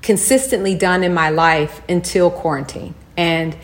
consistently 0.00 0.74
done 0.74 1.04
in 1.04 1.12
my 1.12 1.28
life 1.28 1.82
until 1.86 2.30
quarantine. 2.30 2.94
And 3.14 3.54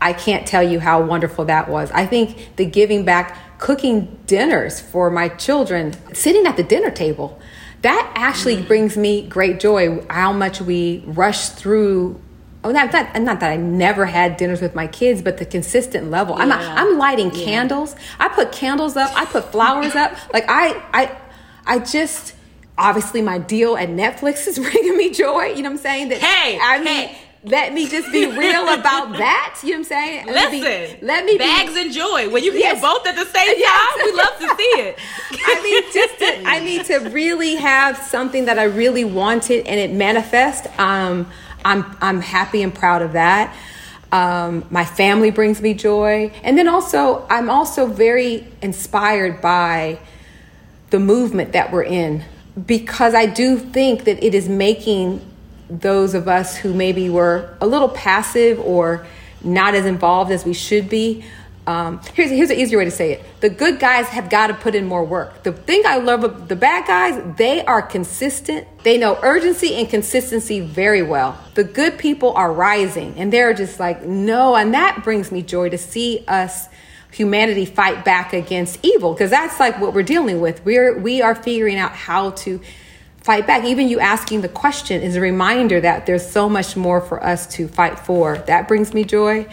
I 0.00 0.12
can't 0.12 0.44
tell 0.44 0.64
you 0.64 0.80
how 0.80 1.04
wonderful 1.04 1.44
that 1.44 1.68
was. 1.68 1.92
I 1.92 2.04
think 2.04 2.56
the 2.56 2.64
giving 2.64 3.04
back, 3.04 3.58
cooking 3.60 4.18
dinners 4.26 4.80
for 4.80 5.08
my 5.08 5.28
children, 5.28 5.94
sitting 6.12 6.46
at 6.46 6.56
the 6.56 6.64
dinner 6.64 6.90
table, 6.90 7.40
that 7.82 8.12
actually 8.16 8.60
brings 8.60 8.96
me 8.96 9.24
great 9.28 9.60
joy. 9.60 10.04
How 10.10 10.32
much 10.32 10.60
we 10.60 11.04
rush 11.06 11.50
through. 11.50 12.20
Oh, 12.66 12.72
not, 12.72 12.92
not, 12.92 13.22
not 13.22 13.38
that 13.40 13.50
I 13.52 13.56
never 13.56 14.06
had 14.06 14.36
dinners 14.36 14.60
with 14.60 14.74
my 14.74 14.88
kids, 14.88 15.22
but 15.22 15.38
the 15.38 15.46
consistent 15.46 16.10
level. 16.10 16.34
I'm, 16.34 16.48
Yeah. 16.48 16.74
I'm 16.76 16.98
lighting 16.98 17.30
candles. 17.30 17.94
I 18.18 18.26
put 18.28 18.50
candles 18.50 18.96
up. 18.96 19.12
I 19.14 19.24
put 19.24 19.52
flowers 19.52 19.94
up. 19.94 20.16
Like 20.32 20.46
I, 20.48 20.82
I, 20.92 21.16
I 21.64 21.78
just 21.78 22.34
obviously 22.76 23.22
my 23.22 23.38
deal 23.38 23.76
at 23.76 23.88
Netflix 23.88 24.48
is 24.48 24.58
bringing 24.70 24.96
me 24.96 25.10
joy. 25.10 25.44
You 25.46 25.62
know 25.62 25.70
what 25.70 25.76
I'm 25.76 25.78
saying? 25.78 26.08
That 26.08 26.18
Hey, 26.18 26.58
I 26.60 26.78
mean, 26.78 27.08
hey. 27.08 27.18
let 27.44 27.72
me 27.72 27.88
just 27.88 28.10
be 28.10 28.26
real 28.26 28.68
about 28.80 29.12
that. 29.16 29.60
You 29.62 29.70
know 29.70 29.74
what 29.76 29.78
I'm 29.78 29.84
saying? 29.84 30.26
Let 30.26 30.50
me 30.50 30.60
be- 30.62 31.06
let 31.06 31.24
me 31.24 31.32
be- 31.34 31.38
bags 31.38 31.76
and 31.76 31.92
joy. 31.92 32.28
When 32.30 32.42
you 32.42 32.50
hear 32.50 32.60
Yes. 32.74 32.80
both 32.82 33.06
at 33.06 33.14
the 33.14 33.24
same 33.26 33.46
time, 33.46 33.54
Yes. 33.58 34.04
we 34.04 34.12
love 34.12 34.38
to 34.40 34.56
see 34.56 34.74
it. 34.82 34.98
I 35.46 35.62
mean, 35.62 35.82
just 35.92 36.18
to, 36.18 36.48
I 36.48 36.58
need 36.58 36.84
to 36.86 36.98
really 37.10 37.54
have 37.54 37.96
something 37.98 38.46
that 38.46 38.58
I 38.58 38.64
really 38.64 39.04
wanted 39.04 39.66
and 39.68 39.78
it 39.78 39.92
manifest. 39.92 40.66
Um, 40.80 41.30
I'm 41.66 41.84
I'm 42.00 42.20
happy 42.20 42.62
and 42.62 42.72
proud 42.72 43.02
of 43.02 43.12
that. 43.14 43.54
Um, 44.12 44.64
my 44.70 44.84
family 44.84 45.32
brings 45.32 45.60
me 45.60 45.74
joy, 45.74 46.32
and 46.44 46.56
then 46.56 46.68
also 46.68 47.26
I'm 47.28 47.50
also 47.50 47.86
very 47.86 48.46
inspired 48.62 49.40
by 49.42 49.98
the 50.90 51.00
movement 51.00 51.52
that 51.52 51.72
we're 51.72 51.82
in 51.82 52.24
because 52.66 53.14
I 53.14 53.26
do 53.26 53.58
think 53.58 54.04
that 54.04 54.24
it 54.24 54.32
is 54.32 54.48
making 54.48 55.20
those 55.68 56.14
of 56.14 56.28
us 56.28 56.56
who 56.56 56.72
maybe 56.72 57.10
were 57.10 57.56
a 57.60 57.66
little 57.66 57.88
passive 57.88 58.60
or 58.60 59.04
not 59.42 59.74
as 59.74 59.84
involved 59.84 60.30
as 60.30 60.44
we 60.44 60.54
should 60.54 60.88
be. 60.88 61.24
Um, 61.66 62.00
here's, 62.14 62.30
here's 62.30 62.50
an 62.50 62.58
easier 62.58 62.78
way 62.78 62.84
to 62.84 62.90
say 62.92 63.12
it. 63.12 63.24
The 63.40 63.50
good 63.50 63.80
guys 63.80 64.06
have 64.08 64.30
got 64.30 64.48
to 64.48 64.54
put 64.54 64.76
in 64.76 64.86
more 64.86 65.04
work. 65.04 65.42
The 65.42 65.52
thing 65.52 65.82
I 65.84 65.96
love 65.96 66.22
about 66.22 66.48
the 66.48 66.54
bad 66.54 66.86
guys, 66.86 67.36
they 67.36 67.64
are 67.64 67.82
consistent. 67.82 68.68
They 68.84 68.98
know 68.98 69.18
urgency 69.22 69.74
and 69.74 69.88
consistency 69.88 70.60
very 70.60 71.02
well. 71.02 71.36
The 71.54 71.64
good 71.64 71.98
people 71.98 72.32
are 72.34 72.52
rising 72.52 73.14
and 73.16 73.32
they're 73.32 73.52
just 73.52 73.80
like, 73.80 74.04
no. 74.04 74.54
And 74.54 74.74
that 74.74 75.02
brings 75.02 75.32
me 75.32 75.42
joy 75.42 75.70
to 75.70 75.78
see 75.78 76.24
us 76.28 76.68
humanity 77.10 77.64
fight 77.64 78.04
back 78.04 78.32
against 78.32 78.78
evil 78.84 79.12
because 79.12 79.30
that's 79.30 79.58
like 79.58 79.80
what 79.80 79.94
we're 79.94 80.02
dealing 80.02 80.38
with 80.38 80.62
we're 80.66 80.98
we 80.98 81.22
are 81.22 81.34
figuring 81.34 81.78
out 81.78 81.92
how 81.92 82.30
to 82.30 82.60
fight 83.22 83.46
back 83.46 83.64
even 83.64 83.88
you 83.88 83.98
asking 83.98 84.42
the 84.42 84.48
question 84.50 85.00
is 85.00 85.16
a 85.16 85.20
reminder 85.20 85.80
that 85.80 86.04
there's 86.04 86.28
so 86.28 86.46
much 86.46 86.76
more 86.76 87.00
for 87.00 87.22
us 87.24 87.46
to 87.46 87.68
fight 87.68 87.98
for 87.98 88.36
that 88.38 88.68
brings 88.68 88.92
me 88.92 89.02
joy 89.02 89.46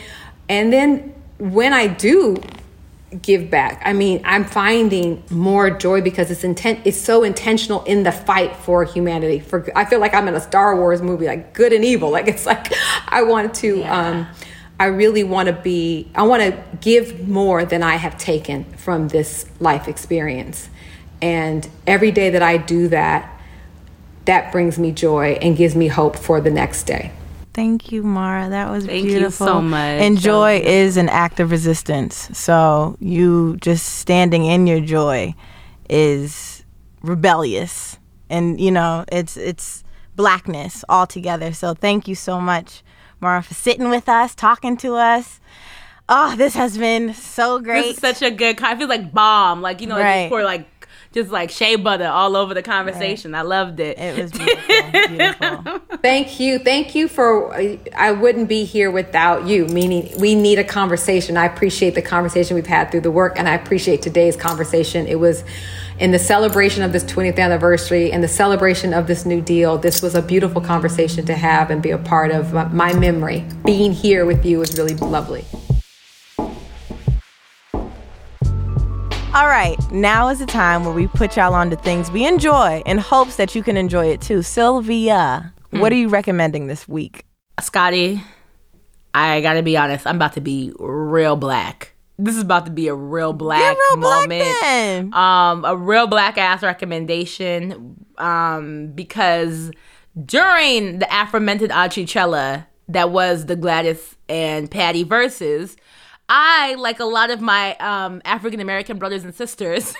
and 0.49 0.73
then 0.73 1.13
when 1.43 1.73
i 1.73 1.87
do 1.87 2.41
give 3.21 3.49
back 3.49 3.81
i 3.83 3.91
mean 3.91 4.21
i'm 4.23 4.45
finding 4.45 5.21
more 5.29 5.69
joy 5.69 6.01
because 6.01 6.31
it's 6.31 6.45
intent 6.45 6.79
it's 6.85 6.99
so 6.99 7.23
intentional 7.23 7.83
in 7.83 8.03
the 8.03 8.11
fight 8.13 8.55
for 8.55 8.85
humanity 8.85 9.39
for 9.39 9.69
i 9.75 9.83
feel 9.83 9.99
like 9.99 10.13
i'm 10.13 10.27
in 10.29 10.35
a 10.35 10.39
star 10.39 10.75
wars 10.77 11.01
movie 11.01 11.25
like 11.25 11.53
good 11.53 11.73
and 11.73 11.83
evil 11.83 12.09
like 12.09 12.29
it's 12.29 12.45
like 12.45 12.73
i 13.09 13.21
want 13.21 13.53
to 13.53 13.83
um 13.83 14.25
I 14.79 14.87
really 14.87 15.23
want 15.23 15.47
to 15.47 15.53
be, 15.53 16.09
I 16.15 16.23
want 16.23 16.41
to 16.41 16.63
give 16.81 17.27
more 17.27 17.63
than 17.63 17.83
I 17.83 17.95
have 17.95 18.17
taken 18.17 18.65
from 18.73 19.07
this 19.07 19.45
life 19.59 19.87
experience. 19.87 20.67
And 21.21 21.69
every 21.85 22.11
day 22.11 22.31
that 22.31 22.41
I 22.41 22.57
do 22.57 22.87
that, 22.89 23.39
that 24.25 24.51
brings 24.51 24.79
me 24.79 24.91
joy 24.91 25.37
and 25.41 25.55
gives 25.55 25.75
me 25.75 25.87
hope 25.87 26.17
for 26.17 26.41
the 26.41 26.49
next 26.49 26.83
day. 26.83 27.11
Thank 27.53 27.91
you, 27.91 28.01
Mara. 28.03 28.49
That 28.49 28.69
was 28.71 28.85
Thank 28.85 29.05
you 29.05 29.11
beautiful. 29.11 29.45
so 29.47 29.61
much. 29.61 30.01
And 30.01 30.17
joy 30.19 30.59
is 30.63 30.97
an 30.97 31.07
act 31.09 31.39
of 31.39 31.51
resistance. 31.51 32.29
So 32.37 32.97
you 32.99 33.57
just 33.61 33.85
standing 33.99 34.45
in 34.45 34.65
your 34.65 34.79
joy 34.79 35.35
is 35.89 36.63
rebellious, 37.03 37.99
and 38.29 38.59
you 38.59 38.71
know 38.71 39.05
it's 39.11 39.37
it's 39.37 39.83
blackness 40.15 40.83
altogether. 40.89 41.53
So 41.53 41.73
thank 41.73 42.07
you 42.07 42.15
so 42.15 42.41
much, 42.41 42.81
Mara, 43.19 43.43
for 43.43 43.53
sitting 43.53 43.89
with 43.89 44.09
us, 44.09 44.33
talking 44.33 44.75
to 44.77 44.95
us. 44.95 45.39
Oh, 46.09 46.35
this 46.35 46.55
has 46.55 46.77
been 46.77 47.13
so 47.13 47.57
This 47.59 47.65
great. 47.65 47.85
is 47.85 47.97
such 47.97 48.21
a 48.21 48.29
good. 48.31 48.61
I 48.61 48.75
feel 48.75 48.89
like 48.89 49.13
bomb. 49.13 49.61
Like 49.61 49.79
you 49.79 49.87
know, 49.87 49.95
like 49.95 50.03
Right. 50.03 50.23
you 50.23 50.29
pour 50.29 50.43
like 50.43 50.67
just 51.13 51.29
like 51.29 51.51
shea 51.51 51.75
butter 51.75 52.07
all 52.07 52.35
over 52.35 52.53
the 52.53 52.63
conversation. 52.63 53.35
I 53.35 53.43
loved 53.43 53.79
it. 53.79 53.97
it 53.99 54.17
was 54.21 54.31
beautiful. 54.31 55.07
beautiful. 55.07 55.97
Thank 55.97 56.39
you. 56.39 56.59
Thank 56.59 56.95
you 56.95 57.07
for, 57.07 57.53
I 57.95 58.11
wouldn't 58.11 58.49
be 58.49 58.65
here 58.65 58.89
without 58.91 59.45
you, 59.47 59.65
meaning 59.67 60.11
we 60.19 60.33
need 60.35 60.57
a 60.59 60.63
conversation. 60.63 61.37
I 61.37 61.45
appreciate 61.45 61.93
the 61.95 62.01
conversation 62.01 62.55
we've 62.55 62.65
had 62.65 62.91
through 62.91 63.01
the 63.01 63.11
work, 63.11 63.37
and 63.37 63.47
I 63.47 63.53
appreciate 63.53 64.01
today's 64.01 64.35
conversation. 64.35 65.05
It 65.07 65.19
was 65.19 65.43
in 65.99 66.11
the 66.11 66.19
celebration 66.19 66.81
of 66.81 66.91
this 66.91 67.03
20th 67.03 67.37
anniversary 67.37 68.11
and 68.11 68.23
the 68.23 68.27
celebration 68.27 68.93
of 68.93 69.05
this 69.05 69.25
new 69.25 69.39
deal. 69.39 69.77
This 69.77 70.01
was 70.01 70.15
a 70.15 70.21
beautiful 70.21 70.59
conversation 70.59 71.25
to 71.27 71.35
have 71.35 71.69
and 71.69 71.81
be 71.83 71.91
a 71.91 71.97
part 71.99 72.31
of 72.31 72.51
my- 72.53 72.65
my 72.69 72.93
memory. 72.93 73.45
Being 73.63 73.91
here 73.93 74.25
with 74.25 74.43
you 74.43 74.57
was 74.57 74.75
really 74.77 74.95
lovely. 74.95 75.45
All 79.35 79.47
right, 79.47 79.79
now 79.91 80.29
is 80.29 80.37
the 80.37 80.45
time 80.45 80.85
where 80.85 80.93
we 80.93 81.07
put 81.07 81.37
y'all 81.37 81.55
on 81.55 81.71
to 81.71 81.75
things 81.75 82.11
we 82.11 82.23
enjoy 82.27 82.83
in 82.85 82.99
hopes 82.99 83.35
that 83.37 83.55
you 83.55 83.63
can 83.63 83.77
enjoy 83.77 84.05
it 84.05 84.21
too. 84.21 84.43
Sylvia, 84.43 85.51
what 85.71 85.91
are 85.91 85.95
you 85.95 86.07
recommending 86.07 86.67
this 86.67 86.87
week? 86.87 87.25
Scottie, 87.59 88.21
I 89.15 89.41
gotta 89.41 89.63
be 89.63 89.75
honest. 89.75 90.05
I'm 90.05 90.17
about 90.17 90.33
to 90.33 90.41
be 90.41 90.71
real 90.77 91.35
black. 91.35 91.95
This 92.19 92.35
is 92.35 92.43
about 92.43 92.67
to 92.67 92.71
be 92.71 92.87
a 92.89 92.93
real 92.93 93.33
black 93.33 93.75
real 93.75 93.97
black 93.97 94.29
moment. 94.29 94.55
then. 94.61 95.13
um, 95.15 95.65
a 95.65 95.75
real 95.75 96.05
black 96.05 96.37
ass 96.37 96.61
recommendation 96.61 98.05
um, 98.19 98.91
because 98.93 99.71
during 100.23 100.99
the 100.99 101.07
aforementioned 101.09 101.71
Achicella 101.71 102.67
that 102.87 103.09
was 103.09 103.47
the 103.47 103.55
Gladys 103.55 104.15
and 104.29 104.69
Patti 104.69 105.03
Verzuz, 105.03 105.75
I, 106.35 106.73
like 106.79 106.99
a 106.99 107.05
lot 107.05 107.29
of 107.29 107.41
my 107.41 107.75
um, 107.75 108.19
African 108.25 108.59
American 108.59 108.97
brothers 108.97 109.23
and 109.23 109.35
sisters, 109.35 109.93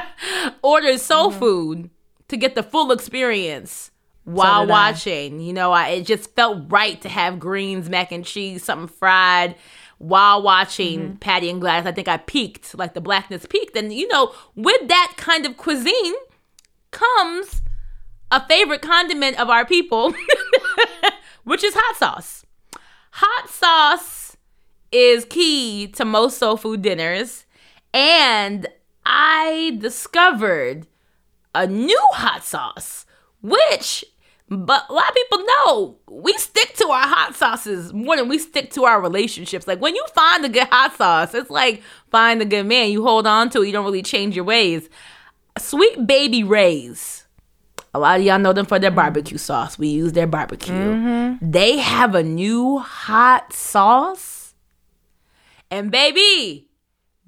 ordered 0.62 0.98
soul 1.00 1.28
Mm-hmm. 1.30 1.38
food 1.38 1.90
to 2.28 2.36
get 2.38 2.54
the 2.54 2.62
full 2.62 2.92
experience 2.92 3.90
while 4.24 4.62
I. 4.62 4.64
watching. 4.64 5.38
You 5.40 5.52
know, 5.52 5.72
I, 5.72 5.88
it 5.88 6.06
just 6.06 6.34
felt 6.34 6.64
right 6.72 6.98
to 7.02 7.10
have 7.10 7.38
greens, 7.38 7.90
mac 7.90 8.10
and 8.10 8.24
cheese, 8.24 8.64
something 8.64 8.88
fried 8.88 9.54
while 9.98 10.40
watching 10.42 11.16
Patti 11.18 11.50
and 11.50 11.60
Gladys. 11.60 11.86
I 11.86 11.92
think 11.92 12.08
I 12.08 12.16
peaked, 12.16 12.74
like 12.74 12.94
the 12.94 13.00
blackness 13.02 13.44
peaked. 13.44 13.76
And, 13.76 13.92
you 13.92 14.08
know, 14.08 14.32
with 14.54 14.88
that 14.88 15.14
kind 15.18 15.44
of 15.44 15.58
cuisine 15.58 16.14
comes 16.90 17.60
a 18.30 18.46
favorite 18.46 18.80
condiment 18.82 19.38
of 19.38 19.50
our 19.50 19.66
people, 19.66 20.14
which 21.44 21.62
is 21.62 21.74
hot 21.76 21.96
sauce. 21.96 22.44
Hot 23.12 23.48
sauce 23.50 24.15
is 24.92 25.24
key 25.24 25.88
to 25.88 26.04
most 26.04 26.38
soul 26.38 26.56
food 26.56 26.82
dinners. 26.82 27.44
And 27.92 28.66
I 29.04 29.76
discovered 29.78 30.86
a 31.54 31.66
new 31.66 32.00
hot 32.12 32.44
sauce, 32.44 33.06
which 33.40 34.04
but 34.48 34.84
a 34.88 34.92
lot 34.92 35.08
of 35.08 35.14
people 35.14 35.38
know 35.38 35.96
we 36.08 36.32
stick 36.34 36.74
to 36.74 36.86
our 36.88 37.06
hot 37.06 37.34
sauces 37.34 37.92
more 37.92 38.16
than 38.16 38.28
we 38.28 38.38
stick 38.38 38.70
to 38.72 38.84
our 38.84 39.00
relationships. 39.00 39.66
Like 39.66 39.80
when 39.80 39.96
you 39.96 40.04
find 40.14 40.44
a 40.44 40.48
good 40.48 40.68
hot 40.70 40.94
sauce, 40.96 41.34
it's 41.34 41.50
like 41.50 41.82
find 42.10 42.40
a 42.40 42.44
good 42.44 42.64
man. 42.64 42.90
You 42.90 43.02
hold 43.02 43.26
on 43.26 43.50
to 43.50 43.62
it, 43.62 43.66
you 43.66 43.72
don't 43.72 43.84
really 43.84 44.02
change 44.02 44.36
your 44.36 44.44
ways. 44.44 44.88
Sweet 45.58 46.06
Baby 46.06 46.44
Ray's. 46.44 47.24
A 47.92 47.98
lot 47.98 48.20
of 48.20 48.26
y'all 48.26 48.38
know 48.38 48.52
them 48.52 48.66
for 48.66 48.78
their 48.78 48.90
barbecue 48.90 49.38
sauce. 49.38 49.78
We 49.78 49.88
use 49.88 50.12
their 50.12 50.26
barbecue. 50.26 50.74
Mm-hmm. 50.74 51.50
They 51.50 51.78
have 51.78 52.14
a 52.14 52.22
new 52.22 52.78
hot 52.78 53.54
sauce. 53.54 54.35
And 55.76 55.90
baby, 55.90 56.68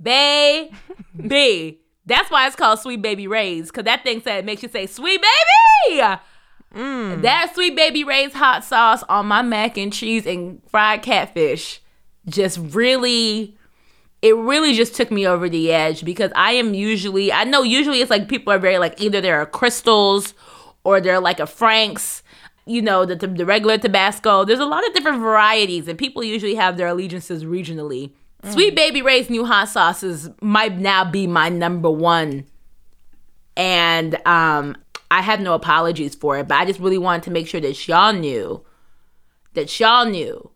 baby, 0.00 1.80
that's 2.06 2.30
why 2.30 2.46
it's 2.46 2.56
called 2.56 2.78
Sweet 2.78 3.02
Baby 3.02 3.26
Ray's. 3.26 3.70
Cause 3.70 3.84
that 3.84 4.02
thing 4.02 4.22
said 4.22 4.46
makes 4.46 4.62
you 4.62 4.70
say 4.70 4.86
sweet 4.86 5.20
baby. 5.90 6.02
Mm. 6.74 7.20
That 7.20 7.54
sweet 7.54 7.76
baby 7.76 8.04
Ray's 8.04 8.32
hot 8.32 8.64
sauce 8.64 9.02
on 9.10 9.26
my 9.26 9.42
mac 9.42 9.76
and 9.76 9.92
cheese 9.92 10.26
and 10.26 10.62
fried 10.70 11.02
catfish 11.02 11.82
just 12.26 12.58
really 12.74 13.54
it 14.22 14.34
really 14.34 14.72
just 14.72 14.94
took 14.94 15.10
me 15.10 15.26
over 15.26 15.50
the 15.50 15.70
edge 15.70 16.02
because 16.02 16.32
I 16.34 16.52
am 16.52 16.72
usually 16.72 17.30
I 17.30 17.44
know 17.44 17.62
usually 17.62 18.00
it's 18.00 18.10
like 18.10 18.30
people 18.30 18.50
are 18.50 18.58
very 18.58 18.78
like 18.78 18.98
either 18.98 19.20
they're 19.20 19.42
a 19.42 19.46
crystals 19.46 20.32
or 20.84 21.02
they're 21.02 21.20
like 21.20 21.38
a 21.38 21.46
Frank's, 21.46 22.22
you 22.64 22.80
know, 22.80 23.04
the, 23.04 23.14
the 23.14 23.44
regular 23.44 23.76
Tabasco. 23.76 24.46
There's 24.46 24.58
a 24.58 24.64
lot 24.64 24.86
of 24.86 24.94
different 24.94 25.20
varieties 25.20 25.86
and 25.86 25.98
people 25.98 26.24
usually 26.24 26.54
have 26.54 26.78
their 26.78 26.86
allegiances 26.86 27.44
regionally. 27.44 28.12
Sweet 28.44 28.76
Baby 28.76 29.02
Ray's 29.02 29.28
new 29.28 29.44
hot 29.44 29.68
sauces 29.68 30.30
might 30.40 30.78
now 30.78 31.04
be 31.04 31.26
my 31.26 31.48
number 31.48 31.90
one. 31.90 32.44
And 33.56 34.14
um 34.26 34.76
I 35.10 35.22
have 35.22 35.40
no 35.40 35.54
apologies 35.54 36.14
for 36.14 36.38
it, 36.38 36.48
but 36.48 36.56
I 36.56 36.64
just 36.66 36.80
really 36.80 36.98
wanted 36.98 37.22
to 37.24 37.30
make 37.30 37.48
sure 37.48 37.60
that 37.60 37.88
y'all 37.88 38.12
knew 38.12 38.64
that 39.54 39.80
y'all 39.80 40.04
knew 40.04 40.50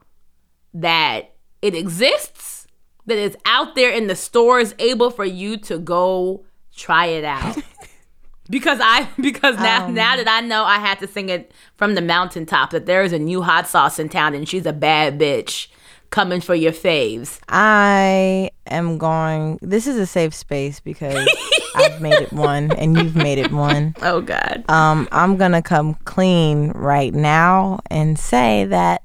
that 0.74 1.34
it 1.60 1.74
exists, 1.74 2.66
that 3.06 3.18
it's 3.18 3.36
out 3.46 3.74
there 3.74 3.90
in 3.90 4.06
the 4.06 4.14
stores, 4.14 4.74
able 4.78 5.10
for 5.10 5.24
you 5.24 5.56
to 5.58 5.78
go 5.78 6.44
try 6.74 7.06
it 7.06 7.24
out. 7.24 7.56
because 8.50 8.78
I 8.80 9.08
because 9.20 9.56
now 9.56 9.88
now 9.88 10.16
that 10.16 10.28
I 10.28 10.40
know 10.40 10.64
I 10.64 10.78
had 10.78 10.98
to 11.00 11.08
sing 11.08 11.28
it 11.30 11.52
from 11.76 11.94
the 11.94 12.02
mountaintop 12.02 12.70
that 12.70 12.86
there 12.86 13.02
is 13.02 13.12
a 13.12 13.18
new 13.18 13.42
hot 13.42 13.66
sauce 13.66 13.98
in 13.98 14.08
town 14.08 14.34
and 14.34 14.48
she's 14.48 14.66
a 14.66 14.72
bad 14.72 15.18
bitch 15.18 15.68
coming 16.12 16.40
for 16.40 16.54
your 16.54 16.70
faves. 16.72 17.40
I 17.48 18.50
am 18.68 18.98
going. 18.98 19.58
This 19.62 19.88
is 19.88 19.96
a 19.96 20.06
safe 20.06 20.32
space 20.34 20.78
because 20.78 21.28
I've 21.74 22.00
made 22.00 22.14
it 22.20 22.32
one 22.32 22.70
and 22.76 22.96
you've 22.96 23.16
made 23.16 23.38
it 23.38 23.50
one. 23.50 23.96
Oh 24.02 24.20
God. 24.20 24.64
Um, 24.68 25.08
I'm 25.10 25.36
gonna 25.36 25.62
come 25.62 25.94
clean 26.04 26.70
right 26.72 27.12
now 27.12 27.80
and 27.90 28.16
say 28.18 28.64
that 28.66 29.02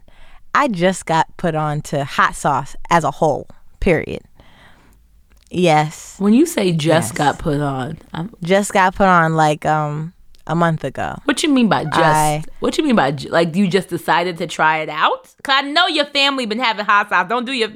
I 0.53 0.67
just 0.67 1.05
got 1.07 1.25
put 1.37 1.55
on 1.55 1.81
to 1.83 2.03
hot 2.03 2.35
sauce 2.35 2.75
as 2.91 3.03
a 3.03 3.11
whole. 3.11 3.47
Period. 3.79 4.21
Yes, 5.49 6.15
When 6.19 6.33
you 6.33 6.45
say 6.45 6.73
just 6.73 7.11
Yes. 7.11 7.17
got 7.17 7.39
put 7.39 7.61
on, 7.61 7.99
I'm, 8.13 8.33
just 8.43 8.73
got 8.73 8.95
put 8.95 9.07
on 9.07 9.35
like 9.35 9.65
um 9.65 10.13
a 10.47 10.55
month 10.55 10.83
ago. 10.83 11.15
what 11.25 11.43
you 11.43 11.49
mean 11.49 11.69
by 11.69 11.83
just? 11.83 11.97
I- 11.99 12.43
what 12.59 12.77
you 12.77 12.83
mean 12.83 12.95
by 12.95 13.11
like 13.29 13.55
you 13.55 13.67
just 13.67 13.89
decided 13.89 14.37
to 14.37 14.47
try 14.47 14.79
it 14.79 14.89
out? 14.89 15.25
Cause 15.43 15.55
I 15.57 15.61
know 15.61 15.87
your 15.87 16.05
family 16.05 16.45
been 16.45 16.59
having 16.59 16.85
hot 16.85 17.09
sauce. 17.09 17.27
Don't 17.29 17.45
do 17.45 17.51
your. 17.53 17.69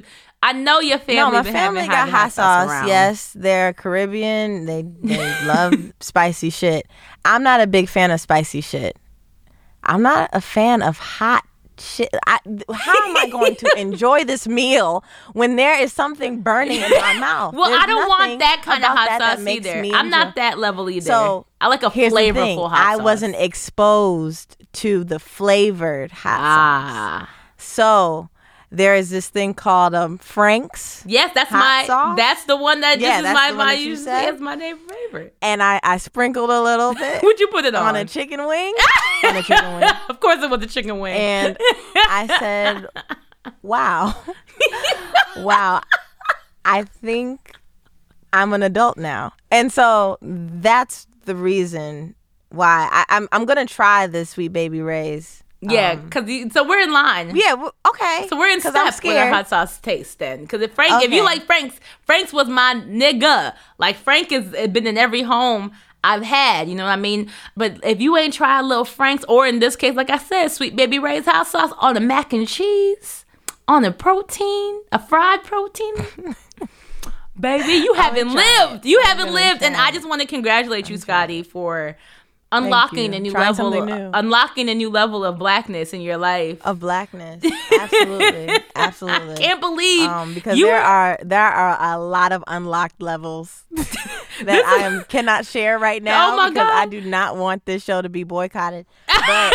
I 0.44 0.54
know 0.54 0.80
your 0.80 0.98
family. 0.98 1.16
no, 1.18 1.32
my 1.32 1.42
been 1.44 1.54
family 1.54 1.82
having, 1.82 1.92
got 1.92 2.10
hot 2.10 2.32
sauce. 2.32 2.68
around. 2.70 2.88
Yes, 2.88 3.32
they're 3.36 3.74
Caribbean. 3.74 4.66
They 4.66 4.82
they 5.04 5.18
love 5.46 5.74
spicy 6.00 6.50
shit. 6.50 6.88
I'm 7.26 7.44
not 7.44 7.62
a 7.62 7.68
big 7.68 7.88
fan 7.88 8.10
of 8.10 8.20
spicy 8.20 8.62
shit. 8.62 8.98
I'm 9.84 10.02
not 10.02 10.30
a 10.34 10.42
fan 10.42 10.82
of 10.82 10.98
hot 10.98 11.44
shit. 11.82 12.10
I, 12.28 12.40
how 12.74 13.10
am 13.10 13.18
I 13.18 13.28
going 13.30 13.56
to 13.58 13.72
enjoy 13.78 14.24
this 14.24 14.48
meal 14.48 15.04
when 15.34 15.56
there 15.56 15.80
is 15.82 15.92
something 15.92 16.42
burning 16.42 16.80
in 16.82 16.90
my 16.92 17.14
mouth? 17.20 17.54
Well, 17.54 17.70
There's 17.70 17.84
I 17.84 17.88
don't 17.88 18.08
want 18.08 18.40
that 18.40 18.62
kind 18.64 18.84
of 18.84 18.90
hot 18.90 19.08
that 19.10 19.20
that 19.20 19.38
sauce 19.38 19.44
makes 19.46 19.66
either. 19.68 19.82
me 19.82 19.94
I'm 19.94 20.10
not 20.10 20.36
that 20.36 20.58
level 20.60 20.90
either. 20.90 21.06
So, 21.06 21.46
I 21.60 21.68
like 21.68 21.84
a 21.84 21.90
Here's 21.90 22.12
the 22.14 22.18
thing. 22.18 22.34
flavorful 22.34 22.70
hot 22.70 22.80
I 22.80 22.92
sauce. 22.94 23.02
I 23.02 23.04
wasn't 23.04 23.36
exposed 23.38 24.58
to 24.74 25.04
the 25.04 25.20
flavored 25.20 26.12
hot 26.12 26.38
sauce. 26.38 27.28
Ah, 27.28 27.30
So 27.58 28.30
there 28.72 28.96
is 28.96 29.10
this 29.10 29.28
thing 29.28 29.54
called 29.54 29.94
um, 29.94 30.18
Frank's. 30.18 31.04
yes, 31.06 31.32
that's 31.36 31.52
my. 31.52 31.84
sauce? 31.86 32.16
That's 32.16 32.46
the 32.46 32.56
one 32.56 32.80
that. 32.82 33.00
Yeah, 33.00 33.10
this 33.10 33.18
is 33.18 33.24
that's 33.24 33.56
my. 33.56 33.66
my 33.66 33.74
you 33.74 33.94
it's 33.94 34.42
my 34.42 34.56
name 34.56 34.78
favorite. 34.78 35.36
and 35.42 35.62
I, 35.62 35.80
I 35.84 35.98
sprinkled 35.98 36.50
a 36.50 36.62
little 36.62 36.94
bit 36.96 37.22
Would 37.24 37.40
you 37.40 37.48
put 37.48 37.66
it 37.66 37.76
on? 37.76 37.88
on 37.88 37.96
a 37.98 38.06
chicken 38.06 38.46
wing. 38.48 38.74
on 39.26 39.36
a 39.36 39.44
chicken 39.44 39.76
wing. 39.76 39.90
of 40.10 40.20
course, 40.22 40.42
it 40.42 40.50
was 40.50 40.64
a 40.64 40.68
chicken 40.68 41.00
wing. 41.00 41.16
And 41.16 41.58
I 41.96 42.28
said, 42.40 42.88
wow. 43.62 44.16
wow. 45.38 45.82
I 46.64 46.84
think 46.84 47.54
I'm 48.32 48.54
an 48.54 48.64
adult 48.64 48.98
now. 48.98 49.34
And 49.52 49.72
so 49.72 50.18
that's 50.22 51.08
the 51.26 51.36
reason 51.36 52.16
why 52.50 52.88
I, 52.90 53.06
I'm, 53.10 53.28
I'm 53.34 53.44
going 53.46 53.66
to 53.66 53.72
try 53.72 54.08
this 54.08 54.32
Sweet 54.32 54.54
Baby 54.54 54.82
Ray's. 54.82 55.44
Yeah, 55.62 55.96
because 55.96 56.54
so 56.54 56.68
we're 56.68 56.80
in 56.80 56.92
line. 56.92 57.36
Yeah, 57.36 57.70
okay. 57.88 58.26
So 58.28 58.38
we're 58.38 58.50
in 58.50 58.62
step 58.62 58.74
I'm 58.76 58.86
with 58.86 58.86
our 58.86 58.92
scared. 58.92 59.34
hot 59.34 59.48
sauce 59.48 59.78
taste 59.78 60.18
then. 60.18 60.42
Because 60.42 60.62
if 60.62 60.74
Frank, 60.74 61.04
if 61.04 61.12
you 61.12 61.24
like 61.24 61.46
Frank's, 61.46 61.80
Frank's 62.02 62.34
was 62.34 62.48
my 62.48 62.76
nigga. 62.88 63.54
Like 63.78 63.96
Frank 63.96 64.32
has 64.32 64.70
been 64.70 64.88
in 64.88 64.98
every 64.98 65.22
home 65.22 65.72
I've 66.04 66.24
had. 66.24 66.68
You 66.68 66.76
know 66.76 66.86
what 66.86 66.92
I 66.92 66.96
mean? 66.96 67.30
But 67.56 67.80
if 67.84 68.02
you 68.02 68.18
ain't 68.18 68.34
tried 68.34 68.62
a 68.62 68.64
little 68.64 68.86
Frank's, 68.86 69.24
or 69.26 69.46
in 69.46 69.60
this 69.60 69.76
case, 69.76 69.96
like 69.96 70.10
I 70.10 70.18
said, 70.18 70.48
Sweet 70.48 70.76
Baby 70.76 70.98
Ray's 70.98 71.26
hot 71.26 71.46
sauce 71.46 71.74
on 71.78 71.96
a 71.96 72.00
mac 72.00 72.34
and 72.34 72.48
cheese, 72.48 73.26
on 73.68 73.86
a 73.86 73.92
protein, 73.92 74.82
a 74.92 75.00
fried 75.00 75.44
protein. 75.44 75.94
Baby, 77.40 77.74
you 77.84 77.94
haven't 77.94 78.34
lived. 78.34 78.86
You 78.86 79.00
I'm 79.04 79.18
haven't 79.18 79.34
lived, 79.34 79.64
and 79.64 79.76
I 79.76 79.92
just 79.92 80.08
want 80.08 80.22
to 80.22 80.28
congratulate 80.28 80.90
you, 80.90 80.98
Scottie, 80.98 81.44
for 81.44 81.98
unlocking 82.52 83.14
a 83.14 83.20
new 83.20 83.32
Trying 83.32 83.56
level, 83.56 83.86
new. 83.86 84.10
unlocking 84.14 84.70
a 84.70 84.76
new 84.76 84.90
level 84.90 85.24
of 85.24 85.38
blackness 85.38 85.94
in 85.94 86.02
your 86.02 86.18
life. 86.18 86.60
of 86.66 86.80
blackness. 86.80 87.44
Absolutely. 87.80 88.58
Absolutely. 88.76 89.36
Can't 89.36 89.60
believe 89.62 90.10
um, 90.10 90.34
because 90.34 90.58
you 90.58 90.66
there 90.66 90.82
are 90.82 91.18
there 91.24 91.42
are 91.42 91.96
a 91.96 92.00
lot 92.00 92.32
of 92.32 92.44
unlocked 92.48 93.02
levels 93.02 93.64
that 93.72 94.66
I 94.66 94.84
am 94.86 95.04
cannot 95.06 95.46
share 95.46 95.78
right 95.80 96.02
now 96.02 96.34
Oh 96.34 96.38
my 96.38 96.50
because 96.50 96.70
I 96.72 96.86
do 96.88 97.02
not 97.02 97.38
want 97.38 97.66
this 97.66 97.84
show 97.84 98.02
to 98.02 98.10
be 98.10 98.24
boycotted. 98.24 98.86
But 99.28 99.54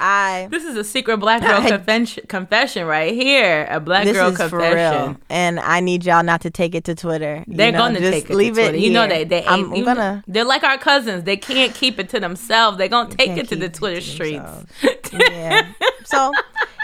I 0.00 0.48
This 0.50 0.64
is 0.64 0.76
a 0.76 0.84
secret 0.84 1.16
black 1.18 1.42
girl 1.42 1.60
I- 1.62 1.68
confession, 1.70 2.24
confession 2.28 2.86
right 2.86 3.12
here. 3.14 3.66
A 3.70 3.80
black 3.80 4.04
this 4.04 4.16
girl 4.16 4.28
is 4.30 4.36
for 4.36 4.48
confession. 4.48 5.06
real, 5.12 5.16
and 5.30 5.58
I 5.60 5.80
need 5.80 6.04
y'all 6.04 6.22
not 6.22 6.40
to 6.42 6.50
take 6.50 6.74
it 6.74 6.84
to 6.84 6.94
Twitter. 6.94 7.44
They're 7.46 7.72
know, 7.72 7.78
gonna 7.78 8.00
just 8.00 8.12
take 8.12 8.30
it 8.30 8.34
leave 8.34 8.54
to 8.54 8.62
Twitter. 8.62 8.76
You 8.78 8.90
know 8.90 9.06
they 9.08 9.24
they 9.24 9.38
ain't, 9.38 9.48
I'm, 9.48 9.74
you- 9.74 9.84
gonna 9.84 10.22
They're 10.26 10.44
like 10.44 10.62
our 10.64 10.78
cousins. 10.78 11.24
They 11.24 11.36
can't 11.36 11.74
keep 11.74 11.98
it 11.98 12.08
to 12.10 12.20
themselves. 12.20 12.78
They're 12.78 12.88
gonna 12.88 13.14
take 13.14 13.36
it 13.36 13.48
to 13.48 13.56
the 13.56 13.68
Twitter 13.68 14.00
to 14.00 14.06
streets. 14.06 14.64
yeah. 15.12 15.72
So, 16.04 16.32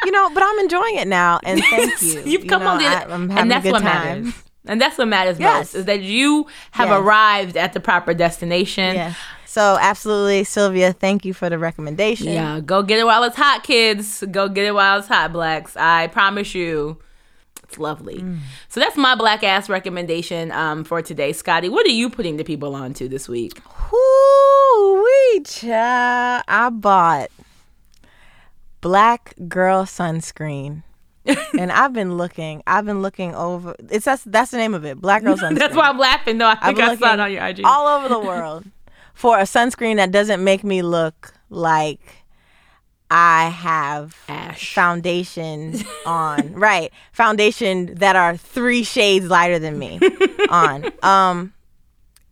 you 0.05 0.11
know, 0.11 0.31
but 0.35 0.43
I'm 0.43 0.59
enjoying 0.59 0.97
it 0.97 1.07
now, 1.09 1.39
and 1.45 1.61
thank 1.71 2.03
you. 2.03 2.23
You've 2.25 2.45
You 2.45 2.49
come 2.49 2.63
know, 2.65 2.71
on, 2.71 2.79
the, 2.79 2.87
I, 2.87 3.03
I'm 3.05 3.29
having 3.29 3.39
and 3.39 3.51
that's 3.51 3.65
a 3.65 3.69
good 3.69 3.73
what 3.73 3.83
time. 3.83 4.23
matters. 4.25 4.43
And 4.65 4.81
that's 4.81 4.97
what 4.97 5.09
matters 5.09 5.39
Yes. 5.41 5.59
most 5.59 5.75
is 5.75 5.85
that 5.87 6.03
you 6.03 6.47
have 6.73 6.89
Yes. 6.89 7.01
arrived 7.01 7.57
at 7.57 7.73
the 7.73 7.81
proper 7.81 8.15
destination. 8.15 8.95
Yeah. 8.95 9.15
So 9.53 9.77
absolutely, 9.79 10.45
Sylvia, 10.45 10.95
thank 10.95 11.27
you 11.27 11.35
for 11.35 11.51
the 11.51 11.59
recommendation. 11.59 12.29
Yeah, 12.29 12.61
go 12.61 12.83
get 12.83 12.99
it 12.99 13.05
while 13.05 13.23
it's 13.23 13.37
hot, 13.37 13.63
kids. 13.63 14.25
Go 14.31 14.49
get 14.49 14.65
it 14.65 14.73
while 14.73 14.99
it's 14.99 15.09
hot, 15.09 15.31
blacks. 15.31 15.77
I 15.77 16.07
promise 16.07 16.55
you, 16.55 16.97
it's 17.63 17.77
lovely. 17.77 18.23
Mm. 18.23 18.39
So 18.69 18.81
that's 18.81 18.97
my 18.97 19.15
black 19.15 19.45
ass 19.45 19.69
recommendation 19.69 20.53
um, 20.53 20.85
for 20.85 21.03
today, 21.03 21.35
Scottie. 21.35 21.69
What 21.69 21.85
are 21.85 21.91
you 21.91 22.09
putting 22.09 22.39
the 22.39 22.45
people 22.45 22.75
on 22.75 22.95
to 22.95 23.11
this 23.11 23.29
week? 23.29 23.61
Whoo 23.93 25.05
wee 25.05 25.43
child. 25.45 26.45
I 26.49 26.71
bought 26.71 27.31
black 28.81 29.35
girl 29.49 29.85
sunscreen. 29.85 30.83
and 31.59 31.71
I've 31.71 31.93
been 31.93 32.17
looking. 32.17 32.63
I've 32.67 32.87
been 32.87 33.03
looking 33.03 33.35
over. 33.35 33.77
It's 33.91 34.07
that's 34.07 34.25
that's 34.25 34.51
the 34.51 34.57
name 34.57 34.73
of 34.73 34.87
it. 34.87 34.99
Black 34.99 35.23
girl 35.23 35.37
sunscreen. 35.37 35.59
That's 35.59 35.77
why 35.77 35.91
I'm 35.91 35.99
laughing. 35.99 36.39
though. 36.39 36.49
I 36.49 36.55
think 36.55 36.81
I 36.81 36.97
saw 36.97 37.13
it 37.13 37.21
on 37.21 37.31
your 37.31 37.47
IG. 37.47 37.61
all 37.67 37.99
over 37.99 38.09
the 38.09 38.19
world 38.19 38.65
for 39.15 39.39
a 39.39 39.43
sunscreen 39.43 39.97
that 39.97 40.11
doesn't 40.11 40.43
make 40.43 40.65
me 40.65 40.83
look 40.83 41.35
like 41.51 42.01
I 43.11 43.51
have 43.51 44.17
Ash. 44.29 44.75
foundations 44.75 45.85
on, 46.07 46.55
right? 46.55 46.91
Foundation 47.13 47.95
that 47.97 48.17
are 48.17 48.37
three 48.39 48.83
shades 48.85 49.27
lighter 49.27 49.59
than 49.59 49.79
me 49.79 50.01
on. 50.49 50.91
Um, 51.03 51.53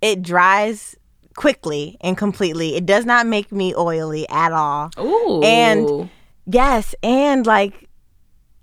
it 0.00 0.22
dries 0.22 0.96
quickly 1.36 1.98
and 2.00 2.16
completely. 2.16 2.76
It 2.76 2.86
does 2.86 3.04
not 3.04 3.26
make 3.26 3.52
me 3.52 3.74
oily 3.76 4.26
at 4.30 4.52
all. 4.52 4.90
Ooh. 4.98 5.42
And 5.42 6.10
yes, 6.46 6.94
and 7.02 7.46
like 7.46 7.88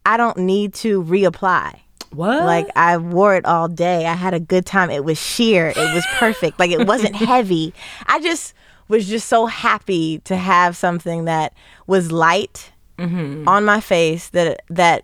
I 0.05 0.17
don't 0.17 0.37
need 0.39 0.73
to 0.75 1.03
reapply. 1.03 1.79
What? 2.11 2.43
Like 2.43 2.67
I 2.75 2.97
wore 2.97 3.35
it 3.35 3.45
all 3.45 3.67
day. 3.67 4.05
I 4.05 4.13
had 4.13 4.33
a 4.33 4.39
good 4.39 4.65
time. 4.65 4.89
It 4.89 5.03
was 5.03 5.17
sheer. 5.17 5.67
It 5.69 5.93
was 5.93 6.05
perfect. 6.13 6.59
like 6.59 6.71
it 6.71 6.87
wasn't 6.87 7.15
heavy. 7.15 7.73
I 8.05 8.19
just 8.19 8.53
was 8.87 9.07
just 9.07 9.27
so 9.27 9.45
happy 9.45 10.19
to 10.19 10.35
have 10.35 10.77
something 10.77 11.25
that 11.25 11.53
was 11.87 12.11
light 12.11 12.71
mm-hmm. 12.97 13.47
on 13.47 13.65
my 13.65 13.81
face 13.81 14.29
that 14.29 14.61
that 14.69 15.03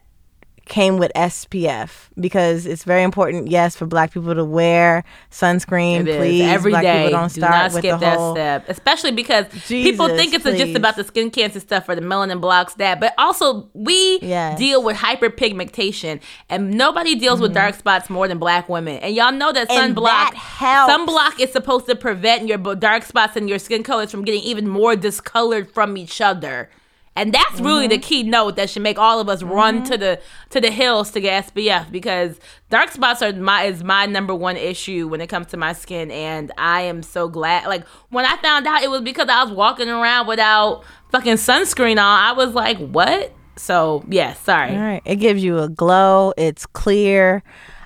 came 0.66 0.98
with 0.98 1.12
SPF 1.14 2.10
because 2.18 2.66
it's 2.66 2.86
very 2.86 3.04
important, 3.04 3.50
yes, 3.50 3.76
for 3.76 3.86
black 3.86 4.12
people 4.14 4.34
to 4.34 4.46
wear 4.46 5.04
sunscreen. 5.30 6.02
It 6.02 6.08
is. 6.08 6.18
please, 6.18 6.42
every 6.44 6.72
black 6.72 6.84
day. 6.84 7.06
people 7.06 7.20
don't 7.20 7.34
Do 7.34 7.42
start 7.42 7.52
not 7.54 7.64
with 7.74 7.82
skip 7.82 7.92
the 8.00 8.06
that 8.06 8.18
whole. 8.18 8.34
step, 8.34 8.66
especially 8.70 9.12
because 9.12 9.46
people 9.68 10.08
think 10.08 10.34
it's 10.34 10.46
just 10.46 10.76
about 10.76 10.96
the 10.96 11.04
skin 11.04 11.30
cancer 11.32 11.60
stuff 11.60 11.90
or 11.90 11.96
the 11.96 12.02
melanin 12.02 12.40
blocks 12.40 12.76
that, 12.76 13.00
but 13.02 13.14
also 13.18 13.70
we 13.74 14.20
Yes. 14.22 14.58
deal 14.58 14.82
with 14.82 14.96
hyperpigmentation, 14.98 16.22
and 16.50 16.72
nobody 16.72 17.16
deals 17.16 17.40
with 17.42 17.54
dark 17.54 17.76
spots 17.76 18.10
more 18.10 18.28
than 18.28 18.40
black 18.40 18.70
women. 18.70 18.98
And 18.98 19.16
y'all 19.16 19.32
know 19.32 19.52
that 19.52 19.64
Mm-hmm. 19.70 19.80
And 19.84 19.96
sunblock, 19.96 20.34
that 20.60 20.88
sunblock 20.90 21.40
is 21.40 21.52
supposed 21.52 21.86
to 21.88 21.96
prevent 21.96 22.48
your 22.48 22.58
dark 22.76 23.04
spots 23.04 23.36
and 23.36 23.50
your 23.50 23.60
skin 23.60 23.82
colors 23.84 24.12
from 24.12 24.24
getting 24.24 24.42
even 24.44 24.68
more 24.68 24.96
discolored 24.96 25.72
from 25.72 25.98
each 25.98 26.22
other. 26.22 26.70
And 27.16 27.32
that's 27.32 27.60
really 27.62 27.86
Mm-hmm. 27.86 27.90
the 27.92 27.98
key 28.00 28.24
note 28.24 28.56
that 28.56 28.70
should 28.70 28.82
make 28.82 28.98
all 28.98 29.20
of 29.20 29.30
us 29.30 29.44
run 29.44 29.84
to 29.84 29.98
the 29.98 30.20
to 30.50 30.60
the 30.60 30.72
hills 30.72 31.12
to 31.12 31.20
get 31.22 31.54
SPF 31.54 31.92
because 31.92 32.40
dark 32.70 32.90
spots 32.92 33.22
are 33.22 33.32
my 33.34 33.64
is 33.66 33.84
my 33.84 34.06
number 34.08 34.34
one 34.34 34.58
issue 34.58 35.08
when 35.08 35.22
it 35.22 35.28
comes 35.28 35.48
to 35.48 35.58
my 35.58 35.74
skin 35.74 36.10
and 36.10 36.52
I 36.58 36.82
am 36.82 37.04
so 37.04 37.28
glad 37.30 37.68
like 37.68 37.86
when 38.10 38.26
I 38.26 38.36
found 38.38 38.66
out 38.66 38.82
it 38.82 38.90
was 38.90 39.02
because 39.02 39.30
I 39.30 39.44
was 39.44 39.54
walking 39.54 39.90
around 39.90 40.26
without 40.28 40.84
fucking 41.12 41.36
sunscreen 41.36 41.94
on 41.94 42.00
I 42.00 42.32
was 42.34 42.54
like 42.56 42.78
what 42.80 43.32
so 43.58 44.04
yeah 44.10 44.34
sorry 44.34 44.72
All 44.72 44.82
right. 44.82 45.02
It 45.06 45.18
gives 45.18 45.44
you 45.44 45.60
a 45.60 45.70
glow. 45.70 46.34
It's 46.38 46.66
clear. 46.66 47.44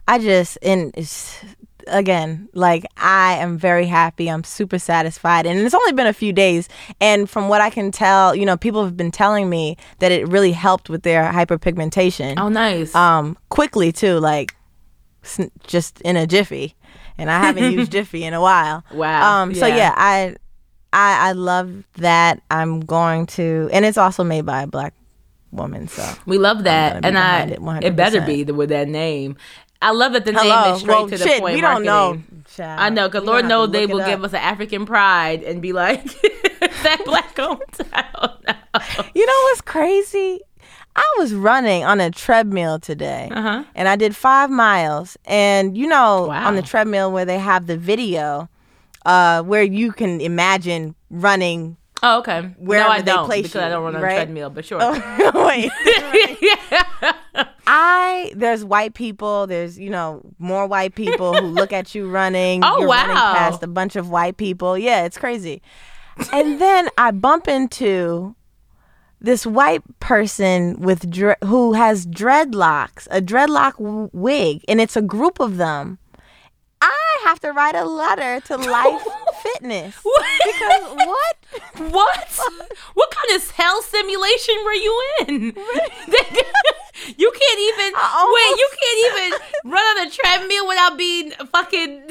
I 0.08 0.20
just 0.20 0.58
and 0.62 0.94
it's 0.95 1.44
again 1.89 2.49
like 2.53 2.85
I 2.97 3.34
am 3.38 3.57
very 3.57 3.85
happy. 3.85 4.30
I'm 4.30 4.43
super 4.43 4.80
satisfied, 4.80 5.45
and 5.45 5.59
it's 5.59 5.76
only 5.76 5.93
been 5.93 6.07
a 6.07 6.14
few 6.14 6.34
days. 6.34 6.69
And 7.01 7.30
from 7.30 7.49
what 7.49 7.61
I 7.61 7.69
can 7.69 7.91
tell, 7.91 8.35
you 8.35 8.45
know, 8.45 8.57
people 8.57 8.84
have 8.84 8.95
been 8.97 9.11
telling 9.11 9.49
me 9.49 9.77
that 9.99 10.11
it 10.11 10.27
really 10.27 10.51
helped 10.51 10.89
with 10.89 11.03
their 11.03 11.31
hyperpigmentation. 11.31 12.35
oh 12.38 12.49
nice 12.49 12.93
Um, 12.95 13.38
quickly 13.49 13.91
too, 13.91 14.19
like 14.19 14.55
just 15.65 16.01
in 16.01 16.15
a 16.18 16.27
jiffy. 16.27 16.76
And 17.18 17.31
I 17.31 17.39
haven't 17.39 17.72
used 17.73 17.91
Jiffy 17.97 18.23
in 18.23 18.34
a 18.34 18.41
while. 18.41 18.84
Wow. 18.93 19.41
Um. 19.41 19.53
So 19.55 19.65
Yeah. 19.65 19.76
yeah, 19.76 19.93
I, 19.97 20.35
I, 20.93 21.30
I 21.30 21.31
love 21.31 21.84
that. 21.95 22.41
I'm 22.51 22.80
going 22.81 23.26
to, 23.38 23.69
and 23.73 23.84
it's 23.85 23.97
also 23.97 24.23
made 24.23 24.45
by 24.45 24.61
a 24.64 24.68
black 24.68 24.93
woman. 25.51 25.88
So 25.88 26.07
we 26.26 26.38
love 26.38 26.64
that 26.65 27.03
and 27.03 27.18
I 27.18 27.41
it 27.47 27.59
it 27.84 27.95
better 27.95 28.22
be 28.22 28.43
the, 28.43 28.53
with 28.53 28.69
that 28.69 28.88
name 28.88 29.38
I 29.82 29.91
love 29.91 30.14
that 30.14 30.26
the 30.26 30.32
name 30.32 30.74
is 30.74 30.80
straight 30.82 30.94
well, 30.95 31.08
to 31.10 31.18
the 31.18 31.24
shit, 31.24 31.40
point 31.41 31.56
we 31.56 31.62
don't 31.62 31.84
know. 31.84 32.14
marketing. 32.16 32.45
child. 32.56 32.80
I 32.80 32.90
know, 32.90 33.08
because 33.08 33.24
Lord 33.26 33.45
knows 33.45 33.72
they 33.72 33.86
will 33.86 34.04
give 34.06 34.24
us 34.24 34.32
an 34.34 34.40
African 34.40 34.86
pride 34.86 35.44
and 35.44 35.62
be 35.62 35.72
like, 35.74 36.04
that 36.84 37.02
black 37.06 37.38
owned. 37.40 37.62
You 39.14 39.26
know 39.26 39.40
what's 39.44 39.62
crazy? 39.62 40.41
I 40.95 41.04
was 41.20 41.34
running 41.36 41.84
on 41.84 41.99
a 42.02 42.10
treadmill 42.10 42.80
today, 42.80 43.30
Uh-huh. 43.32 43.64
and 43.76 43.88
I 43.88 43.95
did 43.95 44.16
five 44.16 44.49
miles. 44.49 45.16
And 45.26 45.78
you 45.78 45.88
know, 45.88 46.26
Wow. 46.28 46.48
on 46.48 46.56
the 46.56 46.64
treadmill 46.64 47.12
where 47.12 47.26
they 47.26 47.38
have 47.38 47.68
the 47.68 47.78
video, 47.78 48.49
uh, 49.06 49.44
where 49.44 49.62
you 49.64 49.91
can 49.91 50.20
imagine 50.22 50.95
running. 51.12 51.78
Oh, 52.03 52.19
okay. 52.19 52.41
Wherever 52.57 52.90
no, 52.90 52.94
I 52.94 53.02
they 53.02 53.11
don't 53.11 53.26
place 53.26 53.44
because 53.44 53.61
I 53.64 53.69
don't 53.69 53.84
run 53.84 53.95
on 53.95 54.02
right? 54.02 54.11
a 54.11 54.15
treadmill, 54.15 54.49
but 54.49 54.65
sure. 54.65 54.80
Oh 54.82 55.45
wait, 55.48 55.72
yeah. 56.41 57.14
I 57.68 58.32
there's 58.36 58.64
white 58.64 58.94
people. 58.94 59.48
There's 59.48 59.78
you 59.80 59.90
know 59.90 60.22
more 60.40 60.68
white 60.68 60.95
people 60.95 61.34
who 61.34 61.48
look 61.48 61.74
at 61.74 61.95
you 61.95 62.10
running. 62.10 62.64
Oh, 62.64 62.80
You're 62.80 62.88
running 62.88 63.15
wow. 63.15 63.34
past 63.34 63.64
a 63.64 63.68
bunch 63.68 63.95
of 63.95 64.10
white 64.10 64.38
people. 64.38 64.78
Yeah, 64.78 65.06
it's 65.06 65.18
crazy. 65.18 65.61
And 66.32 66.60
then 66.60 66.90
I 66.98 67.11
bump 67.11 67.48
into 67.48 68.36
this 69.19 69.45
white 69.45 69.82
person 69.99 70.80
with 70.80 71.10
dre- 71.10 71.36
who 71.44 71.74
has 71.74 72.06
dreadlocks, 72.06 73.07
a 73.11 73.22
dreadlock 73.22 73.78
w- 73.78 74.10
wig, 74.14 74.64
and 74.68 74.80
it's 74.80 74.95
a 74.95 75.02
group 75.02 75.40
of 75.40 75.57
them. 75.57 75.98
I 76.80 77.18
have 77.26 77.40
to 77.41 77.52
write 77.52 77.76
a 77.76 77.86
letter 77.86 78.40
to 78.48 78.57
Life 78.57 79.02
Fitness 79.53 79.95
because 79.95 80.95
what? 80.95 81.38
What? 81.91 82.40
what 82.94 83.11
kind 83.11 83.36
of 83.41 83.52
hell 83.52 83.82
simulation 83.82 84.56
were 84.65 84.74
you 84.74 85.03
in? 85.28 85.32
you 87.18 87.32
can't 87.32 87.60
even 87.60 87.94
I 87.95 88.26
wait. 88.36 88.60
You 88.60 88.69
can't 88.80 88.99
even 89.06 89.72
run 89.72 89.98
on 89.99 90.07
a 90.07 90.10
treadmill 90.11 90.68
without 90.68 90.98
being 90.98 91.32
fucking. 91.52 92.03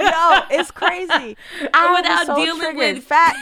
No, 0.00 0.42
it's 0.50 0.70
crazy. 0.70 1.36
I 1.72 1.94
Without 1.94 2.18
was 2.18 2.26
so 2.26 2.36
dealing 2.44 2.60
triggered. 2.60 2.94
with- 2.96 3.04
fat. 3.04 3.36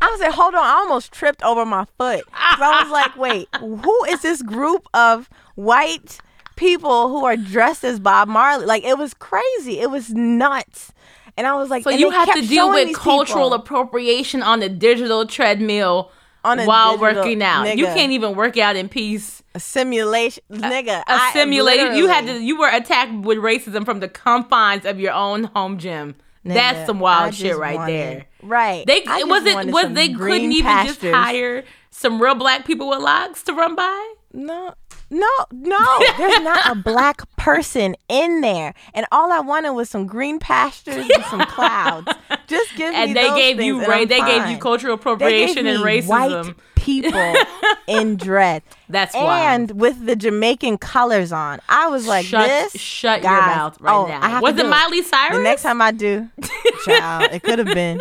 I 0.00 0.10
was 0.10 0.20
like, 0.20 0.32
hold 0.32 0.54
on, 0.54 0.62
I 0.64 0.70
almost 0.72 1.12
tripped 1.12 1.42
over 1.42 1.64
my 1.64 1.84
foot. 1.98 2.24
'Cause 2.32 2.60
I 2.60 2.82
was 2.82 2.90
like, 2.92 3.16
wait, 3.16 3.48
who 3.60 4.04
is 4.04 4.20
this 4.22 4.42
group 4.42 4.86
of 4.94 5.28
white 5.54 6.18
people 6.56 7.08
who 7.08 7.24
are 7.24 7.36
dressed 7.36 7.84
as 7.84 7.98
Bob 8.00 8.28
Marley? 8.28 8.66
Like, 8.66 8.84
it 8.84 8.98
was 8.98 9.14
crazy. 9.14 9.80
It 9.80 9.90
was 9.90 10.10
nuts. 10.10 10.92
And 11.36 11.46
I 11.46 11.54
was 11.54 11.68
like, 11.70 11.82
So 11.84 11.90
you 11.90 12.10
have 12.10 12.32
to 12.34 12.46
deal 12.46 12.70
with 12.70 12.94
cultural 12.96 13.50
people. 13.50 13.54
appropriation 13.54 14.42
on 14.42 14.60
the 14.60 14.68
digital 14.68 15.26
treadmill 15.26 16.10
a 16.44 16.64
while 16.64 16.98
working 16.98 17.42
out. 17.42 17.76
You 17.76 17.86
can't 17.86 18.12
even 18.12 18.34
work 18.34 18.56
out 18.56 18.76
in 18.76 18.88
peace. 18.88 19.42
a 19.54 19.60
simulation, 19.60 20.42
nigga. 20.50 21.02
A 21.06 21.32
simulation. 21.32 21.96
You 21.96 22.08
had 22.08 22.26
to. 22.26 22.42
You 22.42 22.58
were 22.58 22.68
attacked 22.68 23.12
with 23.24 23.38
racism 23.38 23.84
from 23.84 24.00
the 24.00 24.08
confines 24.08 24.84
of 24.84 25.00
your 25.00 25.12
own 25.12 25.44
home 25.44 25.78
gym. 25.78 26.14
That's 26.44 26.86
some 26.86 27.00
wild 27.00 27.34
shit 27.34 27.56
right 27.56 27.76
wanted- 27.76 27.92
there. 27.92 28.26
Right. 28.42 28.86
They 28.86 29.02
I 29.04 29.16
it 29.18 29.26
just 29.26 29.28
was 29.28 29.46
it 29.46 29.72
was 29.72 29.92
they 29.94 30.12
couldn't 30.12 30.52
even 30.52 30.86
just 30.86 31.02
hire 31.02 31.64
some 31.90 32.22
real 32.22 32.36
black 32.36 32.64
people 32.64 32.88
with 32.88 33.00
locks 33.00 33.42
to 33.44 33.52
run 33.52 33.74
by. 33.74 34.14
No, 34.32 34.74
no, 35.10 35.28
no. 35.52 35.98
There's 36.18 36.40
not 36.40 36.70
a 36.70 36.74
black 36.74 37.22
person 37.36 37.94
in 38.08 38.40
there, 38.40 38.74
and 38.94 39.06
all 39.12 39.30
I 39.32 39.40
wanted 39.40 39.72
was 39.72 39.88
some 39.90 40.06
green 40.06 40.38
pastures 40.38 41.08
and 41.14 41.24
some 41.26 41.40
clouds. 41.46 42.08
Just 42.46 42.74
give 42.76 42.90
me 42.92 42.96
And 42.96 43.16
they 43.16 43.28
those 43.28 43.38
gave 43.38 43.56
things 43.56 43.66
you 43.66 43.78
and 43.80 43.88
ra- 43.88 43.98
they 43.98 44.20
gave 44.20 44.42
you 44.46 44.54
fine. 44.54 44.60
cultural 44.60 44.96
They 44.96 45.02
gave 45.02 45.12
appropriation 45.12 45.66
and 45.66 45.82
me 45.82 45.84
racism. 45.84 46.08
White 46.08 46.54
people 46.76 47.34
in 47.88 48.16
dread. 48.16 48.62
That's 48.88 49.14
why. 49.14 49.52
and 49.54 49.70
wild. 49.70 49.80
with 49.80 50.06
the 50.06 50.14
Jamaican 50.16 50.78
colors 50.78 51.32
on. 51.32 51.60
I 51.68 51.88
was 51.88 52.06
like, 52.06 52.24
shut 52.26 52.46
this. 52.48 52.80
shut 52.80 53.22
your 53.22 53.32
mouth 53.32 53.80
right 53.80 53.92
oh, 53.92 54.06
I 54.06 54.08
now. 54.20 54.28
have 54.28 54.42
Was 54.42 54.54
to 54.54 54.64
it 54.64 54.68
Miley 54.68 55.02
Cyrus? 55.02 55.36
The 55.36 55.42
next 55.42 55.62
time 55.62 55.82
I 55.82 55.90
do, 55.90 56.28
child, 56.84 57.32
it 57.32 57.42
could 57.42 57.58
have 57.58 57.74
been. 57.74 58.00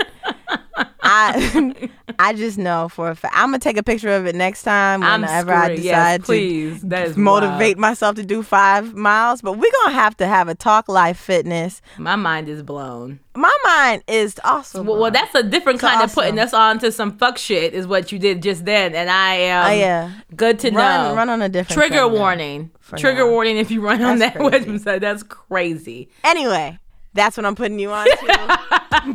I 1.01 1.89
I 2.19 2.33
just 2.33 2.57
know 2.57 2.89
for 2.89 3.09
a 3.09 3.15
fact. 3.15 3.33
I'm 3.37 3.47
gonna 3.47 3.59
take 3.59 3.77
a 3.77 3.83
picture 3.83 4.09
of 4.09 4.25
it 4.25 4.35
next 4.35 4.63
time 4.63 5.03
I'm 5.03 5.21
whenever 5.21 5.53
I 5.53 5.69
decide 5.75 5.83
Yes, 5.83 6.27
to. 6.27 6.87
That 6.87 7.07
is 7.07 7.17
motivate 7.17 7.77
myself 7.77 8.15
to 8.15 8.25
do 8.25 8.43
five 8.43 8.93
miles. 8.93 9.41
But 9.41 9.53
we're 9.53 9.71
gonna 9.83 9.95
have 9.95 10.17
to 10.17 10.27
have 10.27 10.47
a 10.47 10.55
talk 10.55 10.89
life 10.89 11.17
fitness. 11.17 11.81
My 11.97 12.15
mind 12.15 12.49
is 12.49 12.61
blown. 12.63 13.19
My 13.35 13.53
mind 13.65 14.03
is 14.07 14.39
also 14.45 14.81
Well, 14.81 14.99
well, 14.99 15.11
that's 15.11 15.35
a 15.35 15.43
different 15.43 15.81
So 15.81 15.87
kind 15.89 16.01
of 16.01 16.13
putting 16.13 16.39
us 16.39 16.53
on 16.53 16.79
to 16.79 16.91
some 16.91 17.17
fuck 17.17 17.37
shit. 17.37 17.73
Is 17.73 17.85
what 17.87 18.11
you 18.11 18.19
did 18.19 18.41
just 18.41 18.65
then, 18.65 18.95
and 18.95 19.09
I 19.09 19.35
am. 19.35 19.65
Oh, 19.67 19.73
yeah. 19.73 20.11
Good 20.35 20.59
to 20.59 20.71
run 20.71 21.09
know. 21.09 21.15
run 21.15 21.29
on 21.29 21.41
a 21.41 21.49
different 21.49 21.79
Trigger 21.79 22.07
warning. 22.07 22.71
Trigger 22.97 23.25
now. 23.25 23.31
warning 23.31 23.57
if 23.57 23.71
you 23.71 23.81
run 23.81 24.01
on 24.01 24.19
That's 24.19 24.33
that 24.37 24.39
crazy. 24.51 24.65
website. 24.69 25.01
That's 25.01 25.23
crazy. 25.23 26.09
Anyway, 26.23 26.77
that's 27.15 27.37
what 27.37 27.45
I'm 27.45 27.55
putting 27.55 27.79
you 27.79 27.91
on 27.91 28.05
to. 28.05 28.59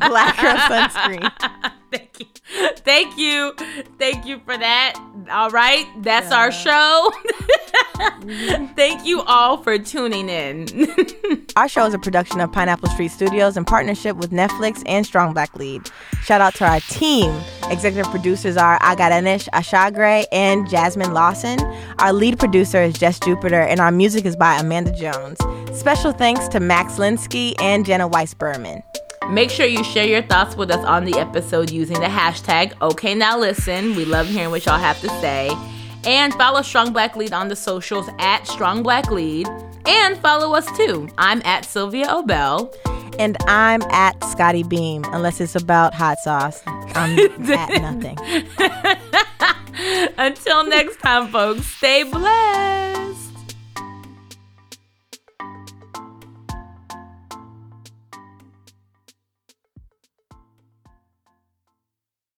Black 0.08 0.36
girl 0.40 0.56
sunscreen. 0.56 1.30
Thank 2.78 3.18
you. 3.18 3.54
Thank 3.98 4.26
you. 4.26 4.40
For 4.44 4.56
that. 4.56 4.94
All 5.30 5.50
right. 5.50 5.86
That's 6.02 6.32
our 6.32 6.50
show. 6.50 7.10
Mm-hmm. 8.00 8.66
Thank 8.74 9.04
you 9.04 9.22
all 9.22 9.62
for 9.62 9.78
tuning 9.78 10.28
in. 10.28 10.66
Our 11.56 11.68
show 11.68 11.86
is 11.86 11.94
a 11.94 11.98
production 11.98 12.40
of 12.40 12.50
Pineapple 12.52 12.88
Street 12.88 13.10
Studios 13.10 13.56
in 13.56 13.64
partnership 13.64 14.16
with 14.16 14.30
Netflix 14.30 14.82
and 14.86 15.04
Strong 15.04 15.34
Black 15.34 15.54
Lead. 15.56 15.90
Shout 16.22 16.40
out 16.40 16.54
to 16.56 16.64
our 16.66 16.80
team. 16.80 17.34
Executive 17.70 18.10
producers 18.10 18.56
are 18.56 18.78
Agaranish 18.80 19.48
Ashagre 19.50 20.24
and 20.32 20.68
Jasmine 20.68 21.12
Lawson. 21.12 21.58
Our 21.98 22.12
lead 22.12 22.38
producer 22.38 22.80
is 22.82 22.94
Jess 22.94 23.18
Jupiter, 23.20 23.60
and 23.60 23.80
our 23.80 23.90
music 23.90 24.24
is 24.24 24.36
by 24.36 24.56
Amanda 24.58 24.92
Jones. 24.92 25.38
Special 25.78 26.12
thanks 26.12 26.48
to 26.48 26.60
Max 26.60 26.94
Linsky 26.94 27.54
and 27.60 27.84
Jenna 27.84 28.06
Weiss 28.06 28.34
Berman. 28.34 28.82
Make 29.28 29.50
sure 29.50 29.66
you 29.66 29.84
share 29.84 30.06
your 30.06 30.22
thoughts 30.22 30.56
with 30.56 30.70
us 30.70 30.84
on 30.84 31.04
the 31.04 31.18
episode 31.18 31.70
using 31.70 32.00
the 32.00 32.06
hashtag 32.06 32.72
OK 32.80 33.14
Now 33.14 33.38
Listen. 33.38 33.94
We 33.94 34.04
love 34.04 34.26
hearing 34.26 34.50
what 34.50 34.64
y'all 34.66 34.78
have 34.78 35.00
to 35.02 35.08
say. 35.20 35.50
And 36.04 36.32
follow 36.34 36.62
Strong 36.62 36.92
Black 36.92 37.14
Lead 37.14 37.32
on 37.32 37.48
the 37.48 37.54
socials 37.56 38.08
at 38.18 38.46
Strong 38.46 38.82
Black 38.82 39.10
Lead. 39.10 39.46
And 39.86 40.16
follow 40.18 40.54
us 40.54 40.66
too. 40.76 41.08
I'm 41.18 41.42
at 41.44 41.64
Sylvia 41.64 42.06
Obell. 42.06 42.74
And 43.18 43.36
I'm 43.46 43.82
at 43.90 44.22
Scottie 44.24 44.62
Beam, 44.62 45.04
unless 45.08 45.40
it's 45.40 45.54
about 45.54 45.94
hot 45.94 46.18
sauce. 46.20 46.62
I'm 46.66 47.18
at 47.50 47.82
nothing. 47.82 48.18
Until 50.18 50.64
next 50.66 50.98
time, 51.00 51.28
folks, 51.28 51.66
stay 51.66 52.02
blessed. 52.04 53.19